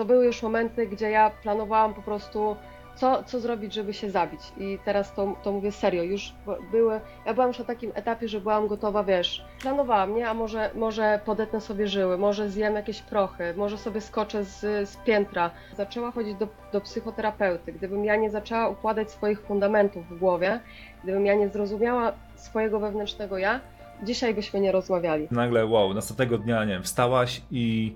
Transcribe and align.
to 0.00 0.04
były 0.04 0.26
już 0.26 0.42
momenty, 0.42 0.86
gdzie 0.86 1.10
ja 1.10 1.30
planowałam 1.42 1.94
po 1.94 2.02
prostu, 2.02 2.56
co, 2.94 3.24
co 3.24 3.40
zrobić, 3.40 3.74
żeby 3.74 3.94
się 3.94 4.10
zabić. 4.10 4.40
I 4.58 4.78
teraz 4.84 5.14
to, 5.14 5.36
to 5.42 5.52
mówię 5.52 5.72
serio, 5.72 6.02
już 6.02 6.34
były, 6.72 7.00
ja 7.26 7.34
byłam 7.34 7.48
już 7.48 7.58
na 7.58 7.64
takim 7.64 7.92
etapie, 7.94 8.28
że 8.28 8.40
byłam 8.40 8.68
gotowa, 8.68 9.04
wiesz, 9.04 9.44
planowałam, 9.62 10.14
nie, 10.14 10.28
a 10.28 10.34
może, 10.34 10.70
może 10.74 11.20
podetnę 11.24 11.60
sobie 11.60 11.88
żyły, 11.88 12.18
może 12.18 12.50
zjem 12.50 12.74
jakieś 12.74 13.02
prochy, 13.02 13.54
może 13.56 13.78
sobie 13.78 14.00
skoczę 14.00 14.44
z, 14.44 14.88
z 14.88 14.96
piętra. 14.96 15.50
Zaczęła 15.76 16.10
chodzić 16.10 16.34
do, 16.34 16.48
do 16.72 16.80
psychoterapeuty. 16.80 17.72
Gdybym 17.72 18.04
ja 18.04 18.16
nie 18.16 18.30
zaczęła 18.30 18.68
układać 18.68 19.10
swoich 19.10 19.40
fundamentów 19.40 20.08
w 20.08 20.18
głowie, 20.18 20.60
gdybym 21.02 21.26
ja 21.26 21.34
nie 21.34 21.48
zrozumiała 21.48 22.12
swojego 22.36 22.80
wewnętrznego 22.80 23.38
ja, 23.38 23.60
dzisiaj 24.02 24.34
byśmy 24.34 24.60
nie 24.60 24.72
rozmawiali. 24.72 25.28
Nagle, 25.30 25.66
wow, 25.66 25.94
następnego 25.94 26.38
dnia, 26.38 26.64
nie 26.64 26.72
wiem, 26.72 26.82
wstałaś 26.82 27.42
i, 27.50 27.94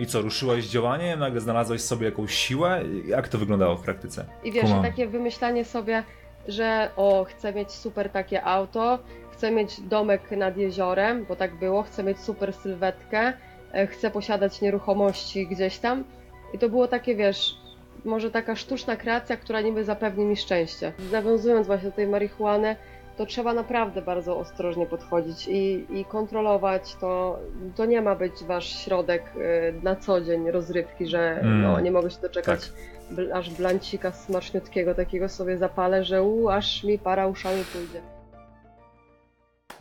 i 0.00 0.06
co, 0.06 0.22
ruszyłaś 0.22 0.64
z 0.64 0.70
działaniem, 0.70 1.20
nagle 1.20 1.40
znalazłaś 1.40 1.80
sobie 1.80 2.06
jakąś 2.06 2.34
siłę. 2.34 2.82
Jak 3.06 3.28
to 3.28 3.38
wyglądało 3.38 3.76
w 3.76 3.82
praktyce? 3.82 4.24
I 4.44 4.52
wiesz, 4.52 4.70
i 4.70 4.82
takie 4.82 5.06
wymyślanie 5.06 5.64
sobie, 5.64 6.02
że 6.48 6.90
o, 6.96 7.24
chcę 7.24 7.52
mieć 7.52 7.70
super 7.70 8.10
takie 8.10 8.44
auto, 8.44 8.98
chcę 9.32 9.50
mieć 9.50 9.80
domek 9.80 10.30
nad 10.30 10.56
jeziorem, 10.56 11.24
bo 11.28 11.36
tak 11.36 11.58
było, 11.58 11.82
chcę 11.82 12.04
mieć 12.04 12.20
super 12.20 12.52
sylwetkę, 12.52 13.32
e, 13.72 13.86
chcę 13.86 14.10
posiadać 14.10 14.60
nieruchomości 14.60 15.46
gdzieś 15.46 15.78
tam. 15.78 16.04
I 16.52 16.58
to 16.58 16.68
było 16.68 16.88
takie, 16.88 17.16
wiesz, 17.16 17.56
może 18.04 18.30
taka 18.30 18.56
sztuczna 18.56 18.96
kreacja, 18.96 19.36
która 19.36 19.60
niby 19.60 19.84
zapewni 19.84 20.24
mi 20.24 20.36
szczęście. 20.36 20.92
Nawiązując 21.12 21.66
właśnie 21.66 21.90
do 21.90 21.96
tej 21.96 22.06
marihuany, 22.06 22.76
to 23.16 23.26
trzeba 23.26 23.54
naprawdę 23.54 24.02
bardzo 24.02 24.38
ostrożnie 24.38 24.86
podchodzić 24.86 25.48
i, 25.48 25.86
i 25.90 26.04
kontrolować. 26.04 26.94
To, 26.94 27.38
to 27.76 27.84
nie 27.84 28.02
ma 28.02 28.14
być 28.14 28.32
wasz 28.46 28.84
środek 28.84 29.22
y, 29.36 29.80
na 29.82 29.96
co 29.96 30.20
dzień 30.20 30.50
rozrywki, 30.50 31.06
że 31.06 31.40
mm. 31.40 31.62
no, 31.62 31.80
nie 31.80 31.90
mogę 31.90 32.10
się 32.10 32.20
doczekać 32.20 32.72
tak. 33.16 33.30
aż 33.34 33.50
blancika 33.50 34.12
smaczniutkiego 34.12 34.94
takiego 34.94 35.28
sobie 35.28 35.58
zapalę, 35.58 36.04
że 36.04 36.22
u, 36.22 36.48
aż 36.48 36.84
mi 36.84 36.98
para 36.98 37.26
uszami 37.26 37.64
pójdzie. 37.72 38.00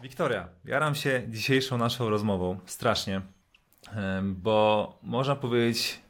Wiktoria, 0.02 0.47
jaram 0.65 0.95
się 0.95 1.23
dzisiejszą 1.27 1.77
naszą 1.77 2.09
rozmową 2.09 2.58
strasznie, 2.65 3.21
bo 4.23 4.93
można 5.03 5.36
powiedzieć, 5.36 6.02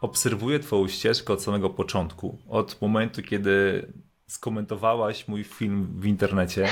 obserwuję 0.00 0.58
Twoją 0.58 0.88
ścieżkę 0.88 1.32
od 1.32 1.42
samego 1.42 1.70
początku. 1.70 2.38
Od 2.48 2.80
momentu, 2.80 3.22
kiedy 3.22 3.86
skomentowałaś 4.26 5.28
mój 5.28 5.44
film 5.44 5.88
w 5.96 6.06
internecie 6.06 6.68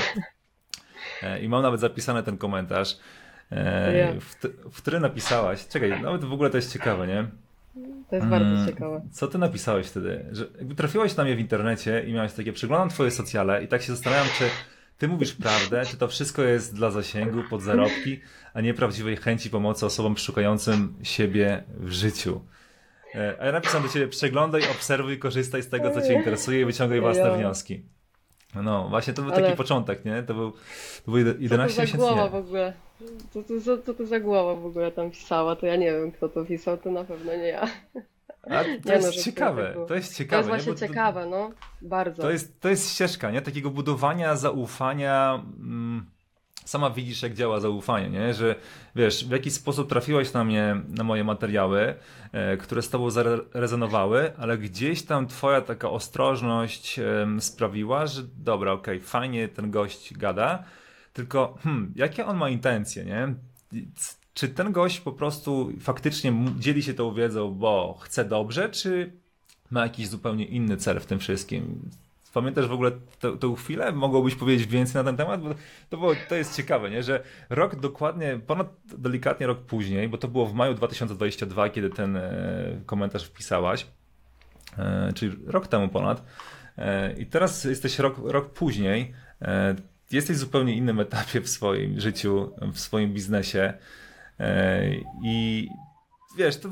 e, 1.23 1.41
i 1.41 1.49
mam 1.49 1.63
nawet 1.63 1.79
zapisany 1.79 2.23
ten 2.23 2.37
komentarz, 2.37 2.97
e, 3.51 4.19
w, 4.19 4.35
w 4.71 4.77
którym 4.77 5.01
napisałaś, 5.01 5.67
czekaj, 5.67 6.01
nawet 6.01 6.25
w 6.25 6.33
ogóle 6.33 6.49
to 6.49 6.57
jest 6.57 6.73
ciekawe, 6.73 7.07
nie? 7.07 7.27
To 8.09 8.15
jest 8.15 8.27
bardzo 8.27 8.49
mm, 8.49 8.67
ciekawe. 8.67 9.01
Co 9.11 9.27
ty 9.27 9.37
napisałeś 9.37 9.87
wtedy? 9.87 10.25
Że 10.31 10.47
jakby 10.57 10.75
trafiłaś 10.75 11.15
na 11.15 11.23
mnie 11.23 11.35
w 11.35 11.39
internecie 11.39 12.03
i 12.07 12.13
miałeś 12.13 12.33
takie, 12.33 12.53
przeglądam 12.53 12.89
twoje 12.89 13.11
socjale 13.11 13.63
i 13.63 13.67
tak 13.67 13.81
się 13.81 13.93
zastanawiam, 13.93 14.27
czy 14.37 14.49
ty 14.97 15.07
mówisz 15.07 15.33
prawdę, 15.33 15.85
czy 15.85 15.97
to 15.97 16.07
wszystko 16.07 16.41
jest 16.41 16.75
dla 16.75 16.91
zasięgu, 16.91 17.43
pod 17.49 17.61
zarobki, 17.61 18.19
a 18.53 18.61
nie 18.61 18.73
prawdziwej 18.73 19.17
chęci 19.17 19.49
pomocy 19.49 19.85
osobom 19.85 20.17
szukającym 20.17 20.93
siebie 21.03 21.63
w 21.77 21.91
życiu. 21.91 22.41
E, 23.15 23.35
a 23.39 23.45
ja 23.45 23.51
napisałem 23.51 23.87
do 23.87 23.93
ciebie, 23.93 24.07
przeglądaj, 24.07 24.61
obserwuj, 24.71 25.19
korzystaj 25.19 25.63
z 25.63 25.69
tego, 25.69 25.91
co 25.91 26.01
cię 26.01 26.13
interesuje 26.13 26.61
i 26.61 26.65
wyciągaj 26.65 27.01
własne 27.01 27.37
wnioski. 27.37 27.85
No, 28.63 28.89
właśnie 28.89 29.13
to 29.13 29.21
był 29.21 29.31
Ale... 29.31 29.43
taki 29.43 29.57
początek, 29.57 30.05
nie? 30.05 30.23
To 30.23 30.33
był, 30.33 30.51
to 31.05 31.11
był 31.11 31.17
11 31.39 31.81
miesięcy. 31.81 31.91
Co 31.91 31.97
to 31.97 32.09
za 32.09 32.15
głowa 32.15 32.29
w 32.29 32.35
ogóle? 32.35 32.73
Co 33.29 33.43
to, 33.43 33.61
co, 33.61 33.77
co 33.77 33.93
to 33.93 34.05
za 34.05 34.19
głowa 34.19 34.55
w 34.55 34.65
ogóle 34.65 34.91
tam 34.91 35.11
pisała? 35.11 35.55
To 35.55 35.65
ja 35.65 35.75
nie 35.75 35.91
wiem, 35.91 36.11
kto 36.11 36.29
to 36.29 36.45
pisał, 36.45 36.77
to 36.77 36.91
na 36.91 37.03
pewno 37.03 37.31
nie 37.35 37.47
ja. 37.47 37.67
A 38.49 38.63
to 38.83 38.89
nie 38.89 38.95
jest 38.95 39.17
no, 39.17 39.23
ciekawe, 39.23 39.75
to 39.87 39.95
jest 39.95 40.17
ciekawe. 40.17 40.43
To 40.43 40.55
jest 40.55 40.65
właśnie 40.65 40.87
ciekawe, 40.87 41.25
no, 41.25 41.51
bardzo. 41.81 42.21
To 42.21 42.31
jest, 42.31 42.61
to 42.61 42.69
jest 42.69 42.93
ścieżka, 42.93 43.31
nie? 43.31 43.41
Takiego 43.41 43.69
budowania 43.69 44.35
zaufania... 44.35 45.43
Mm, 45.59 46.14
sama 46.65 46.89
widzisz, 46.89 47.21
jak 47.21 47.33
działa 47.33 47.59
zaufanie, 47.59 48.09
nie? 48.09 48.33
że 48.33 48.55
wiesz, 48.95 49.25
w 49.25 49.31
jaki 49.31 49.51
sposób 49.51 49.89
trafiłaś 49.89 50.33
na 50.33 50.43
mnie, 50.43 50.81
na 50.89 51.03
moje 51.03 51.23
materiały, 51.23 51.95
e, 52.31 52.57
które 52.57 52.81
z 52.81 52.89
tobą 52.89 53.09
zarezonowały, 53.09 54.37
ale 54.37 54.57
gdzieś 54.57 55.03
tam 55.03 55.27
twoja 55.27 55.61
taka 55.61 55.89
ostrożność 55.89 56.99
e, 56.99 57.27
sprawiła, 57.39 58.07
że 58.07 58.21
dobra, 58.37 58.71
okej, 58.71 58.97
okay, 58.97 59.07
fajnie 59.07 59.47
ten 59.47 59.71
gość 59.71 60.13
gada, 60.13 60.63
tylko 61.13 61.57
hmm, 61.63 61.93
jakie 61.95 62.25
on 62.25 62.37
ma 62.37 62.49
intencje, 62.49 63.05
nie? 63.05 63.33
Czy 64.33 64.49
ten 64.49 64.71
gość 64.71 64.99
po 64.99 65.11
prostu 65.11 65.69
faktycznie 65.79 66.33
dzieli 66.59 66.83
się 66.83 66.93
tą 66.93 67.13
wiedzą, 67.13 67.51
bo 67.51 67.97
chce 68.01 68.25
dobrze, 68.25 68.69
czy 68.69 69.11
ma 69.71 69.83
jakiś 69.83 70.07
zupełnie 70.07 70.45
inny 70.45 70.77
cel 70.77 70.99
w 70.99 71.05
tym 71.05 71.19
wszystkim? 71.19 71.89
Pamiętasz 72.35 72.67
w 72.67 72.71
ogóle 72.71 72.91
tę 73.19 73.55
chwilę? 73.57 73.91
Mogłobyś 73.91 74.35
powiedzieć 74.35 74.67
więcej 74.67 74.95
na 74.95 75.03
ten 75.03 75.17
temat? 75.17 75.41
Bo 75.41 75.49
to, 75.89 75.97
było, 75.97 76.13
to 76.29 76.35
jest 76.35 76.55
ciekawe, 76.55 76.89
nie? 76.89 77.03
że 77.03 77.23
rok 77.49 77.75
dokładnie, 77.75 78.39
ponad 78.47 78.67
delikatnie 78.97 79.47
rok 79.47 79.59
później, 79.59 80.09
bo 80.09 80.17
to 80.17 80.27
było 80.27 80.45
w 80.45 80.53
maju 80.53 80.73
2022, 80.73 81.69
kiedy 81.69 81.89
ten 81.89 82.17
e, 82.17 82.81
komentarz 82.85 83.25
wpisałaś, 83.25 83.87
e, 84.77 85.13
czyli 85.13 85.37
rok 85.47 85.67
temu 85.67 85.87
ponad. 85.87 86.23
E, 86.77 87.13
I 87.13 87.25
teraz 87.25 87.63
jesteś 87.63 87.99
rok, 87.99 88.15
rok 88.23 88.49
później, 88.49 89.13
jesteś 90.11 90.37
w 90.37 90.39
zupełnie 90.39 90.75
innym 90.75 90.99
etapie 90.99 91.41
w 91.41 91.49
swoim 91.49 91.99
życiu, 91.99 92.51
w 92.73 92.79
swoim 92.79 93.13
biznesie 93.13 93.73
i 95.23 95.67
wiesz, 96.37 96.55
co, 96.55 96.69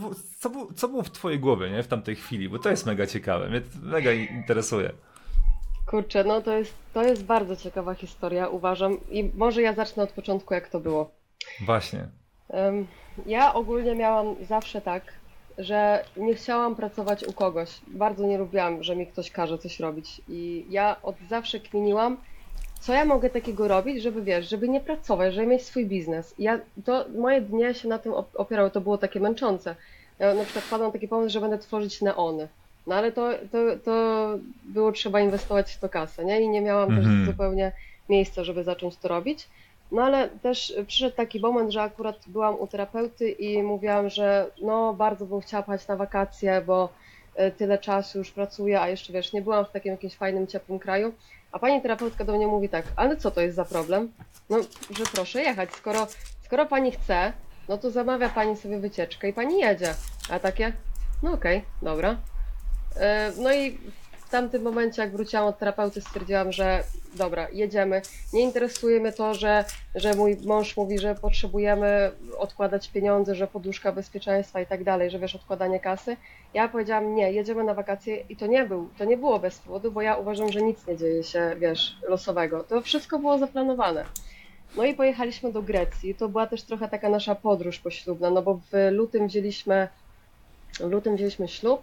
było, 0.49 0.73
co 0.75 0.87
było 0.87 1.03
w 1.03 1.11
twojej 1.11 1.39
głowie 1.39 1.69
nie? 1.69 1.83
w 1.83 1.87
tamtej 1.87 2.15
chwili, 2.15 2.49
bo 2.49 2.59
to 2.59 2.69
jest 2.69 2.85
mega 2.85 3.07
ciekawe, 3.07 3.49
mnie 3.49 3.61
mega 3.81 4.11
interesuje. 4.11 4.93
Kurczę, 5.93 6.23
no 6.23 6.41
to 6.41 6.57
jest, 6.57 6.73
to 6.93 7.03
jest 7.03 7.25
bardzo 7.25 7.55
ciekawa 7.55 7.93
historia, 7.93 8.47
uważam. 8.47 8.97
I 9.11 9.31
może 9.35 9.61
ja 9.61 9.73
zacznę 9.73 10.03
od 10.03 10.11
początku, 10.11 10.53
jak 10.53 10.69
to 10.69 10.79
było. 10.79 11.11
Właśnie. 11.65 12.07
Ja 13.25 13.53
ogólnie 13.53 13.95
miałam 13.95 14.35
zawsze 14.41 14.81
tak, 14.81 15.03
że 15.57 16.03
nie 16.17 16.35
chciałam 16.35 16.75
pracować 16.75 17.23
u 17.23 17.33
kogoś. 17.33 17.69
Bardzo 17.87 18.27
nie 18.27 18.37
lubiłam, 18.37 18.83
że 18.83 18.95
mi 18.95 19.07
ktoś 19.07 19.31
każe 19.31 19.57
coś 19.57 19.79
robić. 19.79 20.21
I 20.29 20.65
ja 20.69 20.95
od 21.03 21.15
zawsze 21.29 21.59
kminiłam, 21.59 22.17
co 22.79 22.93
ja 22.93 23.05
mogę 23.05 23.29
takiego 23.29 23.67
robić, 23.67 24.03
żeby 24.03 24.21
wiesz, 24.21 24.49
żeby 24.49 24.69
nie 24.69 24.81
pracować, 24.81 25.33
żeby 25.33 25.47
mieć 25.47 25.63
swój 25.63 25.85
biznes. 25.85 26.39
I 26.39 26.43
ja, 26.43 26.59
to 26.85 27.05
moje 27.17 27.41
dnie 27.41 27.73
się 27.73 27.87
na 27.87 27.99
tym 27.99 28.13
opierały, 28.13 28.71
to 28.71 28.81
było 28.81 28.97
takie 28.97 29.19
męczące. 29.19 29.75
Ja 30.19 30.33
na 30.33 30.43
przykład 30.43 30.65
wpadłam 30.65 30.91
taki 30.91 31.07
pomysł, 31.07 31.33
że 31.33 31.41
będę 31.41 31.57
tworzyć 31.57 32.01
neony. 32.01 32.47
No 32.87 32.95
ale 32.95 33.11
to, 33.11 33.29
to, 33.51 33.57
to 33.85 34.27
było 34.63 34.91
trzeba 34.91 35.19
inwestować 35.19 35.73
w 35.73 35.79
to 35.79 35.89
kasę, 35.89 36.25
nie? 36.25 36.41
I 36.41 36.49
nie 36.49 36.61
miałam 36.61 36.89
też 36.89 37.05
mhm. 37.05 37.25
zupełnie 37.25 37.71
miejsca, 38.09 38.43
żeby 38.43 38.63
zacząć 38.63 38.97
to 38.97 39.07
robić. 39.07 39.47
No 39.91 40.03
ale 40.03 40.29
też 40.29 40.73
przyszedł 40.87 41.15
taki 41.15 41.39
moment, 41.39 41.71
że 41.71 41.81
akurat 41.81 42.17
byłam 42.27 42.59
u 42.59 42.67
terapeuty 42.67 43.29
i 43.29 43.63
mówiłam, 43.63 44.09
że 44.09 44.51
no 44.61 44.93
bardzo 44.93 45.25
bym 45.25 45.41
chciała 45.41 45.63
pojechać 45.63 45.87
na 45.87 45.95
wakacje, 45.95 46.61
bo 46.61 46.89
e, 47.35 47.51
tyle 47.51 47.77
czasu 47.77 48.17
już 48.17 48.31
pracuję, 48.31 48.81
a 48.81 48.87
jeszcze 48.87 49.13
wiesz, 49.13 49.33
nie 49.33 49.41
byłam 49.41 49.65
w 49.65 49.71
takim 49.71 49.91
jakimś 49.91 50.15
fajnym, 50.15 50.47
ciepłym 50.47 50.79
kraju. 50.79 51.13
A 51.51 51.59
pani 51.59 51.81
terapeutka 51.81 52.25
do 52.25 52.35
mnie 52.35 52.47
mówi 52.47 52.69
tak, 52.69 52.85
ale 52.95 53.17
co 53.17 53.31
to 53.31 53.41
jest 53.41 53.55
za 53.55 53.65
problem? 53.65 54.11
No, 54.49 54.57
że 54.97 55.03
proszę 55.13 55.41
jechać, 55.41 55.71
skoro, 55.71 56.07
skoro 56.41 56.65
pani 56.65 56.91
chce, 56.91 57.33
no 57.69 57.77
to 57.77 57.91
zamawia 57.91 58.29
pani 58.29 58.57
sobie 58.57 58.79
wycieczkę 58.79 59.29
i 59.29 59.33
pani 59.33 59.59
jedzie. 59.59 59.93
A 60.29 60.39
takie, 60.39 60.73
no 61.23 61.33
okej, 61.33 61.57
okay, 61.57 61.69
dobra, 61.81 62.17
no 63.37 63.53
i 63.53 63.77
w 64.27 64.29
tamtym 64.29 64.61
momencie, 64.61 65.01
jak 65.01 65.11
wróciłam 65.11 65.45
od 65.45 65.59
terapeuty, 65.59 66.01
stwierdziłam, 66.01 66.51
że 66.51 66.83
dobra, 67.15 67.47
jedziemy. 67.53 68.01
Nie 68.33 68.41
interesuje 68.41 68.99
mnie 68.99 69.11
to, 69.11 69.33
że, 69.33 69.65
że 69.95 70.13
mój 70.13 70.37
mąż 70.45 70.77
mówi, 70.77 70.99
że 70.99 71.15
potrzebujemy 71.15 72.11
odkładać 72.37 72.89
pieniądze, 72.89 73.35
że 73.35 73.47
poduszka 73.47 73.91
bezpieczeństwa 73.91 74.61
i 74.61 74.65
tak 74.65 74.83
dalej, 74.83 75.09
że 75.09 75.19
wiesz, 75.19 75.35
odkładanie 75.35 75.79
kasy. 75.79 76.17
Ja 76.53 76.67
powiedziałam, 76.67 77.15
nie, 77.15 77.31
jedziemy 77.31 77.63
na 77.63 77.73
wakacje 77.73 78.23
i 78.29 78.35
to 78.35 78.47
nie 78.47 78.65
był, 78.65 78.89
to 78.97 79.05
nie 79.05 79.17
było 79.17 79.39
bez 79.39 79.59
powodu, 79.59 79.91
bo 79.91 80.01
ja 80.01 80.15
uważam, 80.15 80.51
że 80.51 80.61
nic 80.61 80.87
nie 80.87 80.97
dzieje 80.97 81.23
się, 81.23 81.55
wiesz, 81.59 81.97
losowego. 82.09 82.63
To 82.63 82.81
wszystko 82.81 83.19
było 83.19 83.37
zaplanowane. 83.37 84.05
No 84.75 84.83
i 84.83 84.93
pojechaliśmy 84.93 85.51
do 85.51 85.61
Grecji. 85.61 86.15
To 86.15 86.29
była 86.29 86.47
też 86.47 86.63
trochę 86.63 86.87
taka 86.87 87.09
nasza 87.09 87.35
podróż 87.35 87.79
poślubna, 87.79 88.29
no 88.29 88.41
bo 88.41 88.59
w 88.71 88.91
lutym 88.91 89.27
wzięliśmy, 89.27 89.87
w 90.79 90.91
lutym 90.91 91.15
wzięliśmy 91.15 91.47
ślub, 91.47 91.81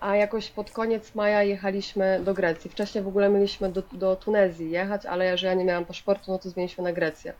a 0.00 0.16
jakoś 0.16 0.50
pod 0.50 0.70
koniec 0.70 1.14
maja 1.14 1.42
jechaliśmy 1.42 2.20
do 2.24 2.34
Grecji. 2.34 2.70
Wcześniej 2.70 3.04
w 3.04 3.08
ogóle 3.08 3.28
mieliśmy 3.28 3.72
do, 3.72 3.82
do 3.92 4.16
Tunezji 4.16 4.70
jechać, 4.70 5.06
ale 5.06 5.38
że 5.38 5.46
ja 5.46 5.54
nie 5.54 5.64
miałam 5.64 5.84
paszportu, 5.84 6.32
no 6.32 6.38
to 6.38 6.50
zmieniliśmy 6.50 6.84
na 6.84 6.92
Grecję. 6.92 7.32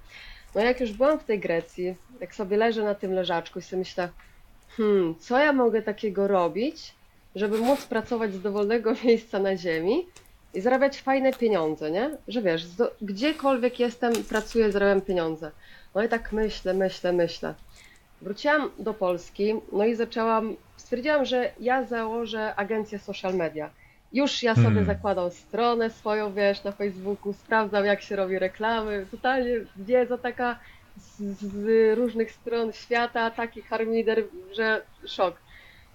No 0.55 0.61
jak 0.61 0.81
już 0.81 0.93
byłam 0.93 1.19
w 1.19 1.25
tej 1.25 1.41
Grecji, 1.41 1.97
jak 2.21 2.35
sobie 2.35 2.57
leżę 2.57 2.83
na 2.83 2.95
tym 2.95 3.13
leżaczku 3.13 3.59
i 3.59 3.63
sobie 3.63 3.79
myślę, 3.79 4.09
hmm, 4.77 5.15
co 5.19 5.39
ja 5.39 5.53
mogę 5.53 5.83
takiego 5.83 6.29
robić, 6.29 6.95
żeby 7.35 7.59
móc 7.59 7.87
pracować 7.87 8.35
z 8.35 8.43
dowolnego 8.43 8.93
miejsca 9.05 9.39
na 9.39 9.57
ziemi 9.57 10.07
i 10.55 10.61
zarabiać 10.61 11.01
fajne 11.01 11.33
pieniądze, 11.33 11.91
nie? 11.91 12.11
Że 12.29 12.43
wiesz, 12.43 12.67
gdziekolwiek 13.03 13.81
jestem, 13.81 14.13
pracuję, 14.13 14.73
zarabiam 14.73 15.01
pieniądze. 15.01 15.51
No 15.95 16.05
i 16.05 16.09
tak 16.09 16.33
myślę, 16.33 16.75
myślę, 16.75 17.13
myślę. 17.13 17.55
Wróciłam 18.23 18.71
do 18.79 18.95
Polski, 18.95 19.55
no 19.73 19.85
i 19.85 19.95
zaczęłam, 19.95 20.57
stwierdziłam, 20.77 21.25
że 21.25 21.53
ja 21.61 21.85
założę 21.85 22.55
agencję 22.55 22.99
social 22.99 23.35
media. 23.35 23.71
Już 24.13 24.43
ja 24.43 24.55
sobie 24.55 24.67
Hmm. 24.67 24.85
zakładam 24.85 25.31
stronę 25.31 25.91
swoją, 25.91 26.33
wiesz, 26.33 26.65
na 26.65 26.73
Facebooku, 26.73 27.33
sprawdzam 27.33 27.85
jak 27.85 28.03
się 28.03 28.17
robi 28.17 28.39
reklamy, 28.39 29.07
totalnie 29.11 29.51
wiedza 29.77 30.19
taka 30.19 30.59
z, 30.97 31.21
z 31.41 31.99
różnych 31.99 32.33
stron 32.33 32.73
świata, 32.73 33.31
taki 33.31 33.63
harmider, 33.63 34.25
że 34.53 34.83
szok. 35.07 35.37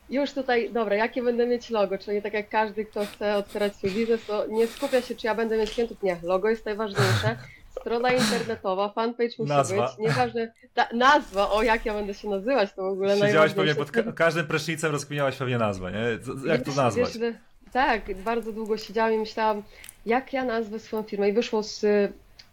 Już 0.10 0.32
tutaj, 0.32 0.70
dobra, 0.74 0.96
jakie 0.96 1.24
będę 1.24 1.48
mieć 1.48 1.70
logo, 1.70 1.98
czyli 1.98 2.22
tak 2.22 2.34
jak 2.34 2.50
każdy, 2.50 2.86
kto 2.86 3.06
chce 3.06 3.36
otwierać 3.36 3.76
swój 3.76 3.92
biznes, 3.92 4.26
to 4.26 4.48
nie 4.48 4.68
skupia 4.68 5.02
się, 5.02 5.16
czy 5.16 5.28
ja 5.28 5.36
będę 5.36 5.58
mieć 5.58 5.72
klientów, 5.72 6.04
nie, 6.04 6.18
logo 6.24 6.50
jest 6.50 6.66
najważniejsze, 6.66 7.36
strona 7.80 8.12
internetowa, 8.12 8.90
fanpage 8.90 9.30
musi 9.40 9.50
Nazwa. 9.50 9.88
być, 9.88 9.98
nieważne, 9.98 10.54
ta, 10.74 10.88
nazwa, 10.94 11.52
o 11.52 11.64
jak 11.64 11.86
ja 11.86 11.94
będę 11.94 12.14
się 12.14 12.30
nazywać, 12.30 12.74
to 12.74 12.82
w 12.82 12.86
ogóle 12.86 13.18
Siedziałaś 13.18 13.54
pewnie 13.54 13.76
pod 13.76 13.92
ka- 13.92 14.12
każdym 14.12 14.48
prysznicem, 14.48 14.92
rozkminiałaś 14.92 15.38
pewnie 15.38 15.58
nazwę, 15.58 15.92
nie? 15.92 16.04
Jak 16.52 16.62
to 16.64 16.72
nazwać? 16.72 17.18
Wiesz, 17.18 17.34
tak, 17.72 18.22
bardzo 18.24 18.52
długo 18.52 18.78
siedziałam 18.78 19.14
i 19.14 19.18
myślałam, 19.18 19.64
jak 20.06 20.34
ja 20.34 20.46
nazwę 20.46 20.80
swoją 20.80 21.04
firmę 21.04 21.30
i 21.30 21.34
wyszło 21.34 21.64
z 21.64 21.86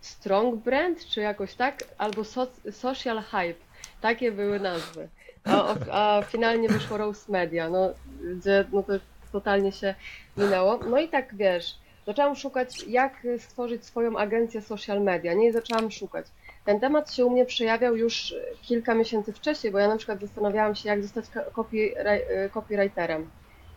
Strong 0.01 0.55
Brand, 0.65 1.07
czy 1.07 1.21
jakoś 1.21 1.55
tak, 1.55 1.85
albo 1.99 2.25
so, 2.25 2.47
Social 2.71 3.23
Hype. 3.23 3.69
Takie 4.01 4.33
były 4.33 4.61
nazwy. 4.61 5.09
A, 5.45 5.75
a 5.91 6.23
finalnie 6.23 6.69
wyszło 6.69 6.97
Rose 6.97 7.33
Media, 7.33 7.71
no, 7.71 7.91
gdzie 8.35 8.65
no 8.73 8.83
to 8.83 8.93
totalnie 9.33 9.73
się 9.73 9.95
minęło. 10.37 10.79
No 10.91 10.99
i 11.01 11.09
tak 11.09 11.37
wiesz, 11.37 11.75
zaczęłam 12.09 12.37
szukać, 12.37 12.85
jak 12.87 13.27
stworzyć 13.39 13.85
swoją 13.85 14.17
agencję 14.19 14.61
social 14.63 15.03
media. 15.03 15.35
Nie 15.35 15.53
zaczęłam 15.53 15.91
szukać. 15.91 16.27
Ten 16.65 16.81
temat 16.81 17.15
się 17.15 17.27
u 17.27 17.31
mnie 17.31 17.45
przejawiał 17.47 17.97
już 17.97 18.35
kilka 18.63 18.95
miesięcy 18.95 19.33
wcześniej, 19.33 19.73
bo 19.73 19.79
ja 19.79 19.89
na 19.89 19.97
przykład 19.97 20.21
zastanawiałam 20.21 20.75
się, 20.75 20.89
jak 20.89 21.03
zostać 21.03 21.25
ko- 21.31 21.63
copyri- 21.63 22.51
copywriterem. 22.55 23.31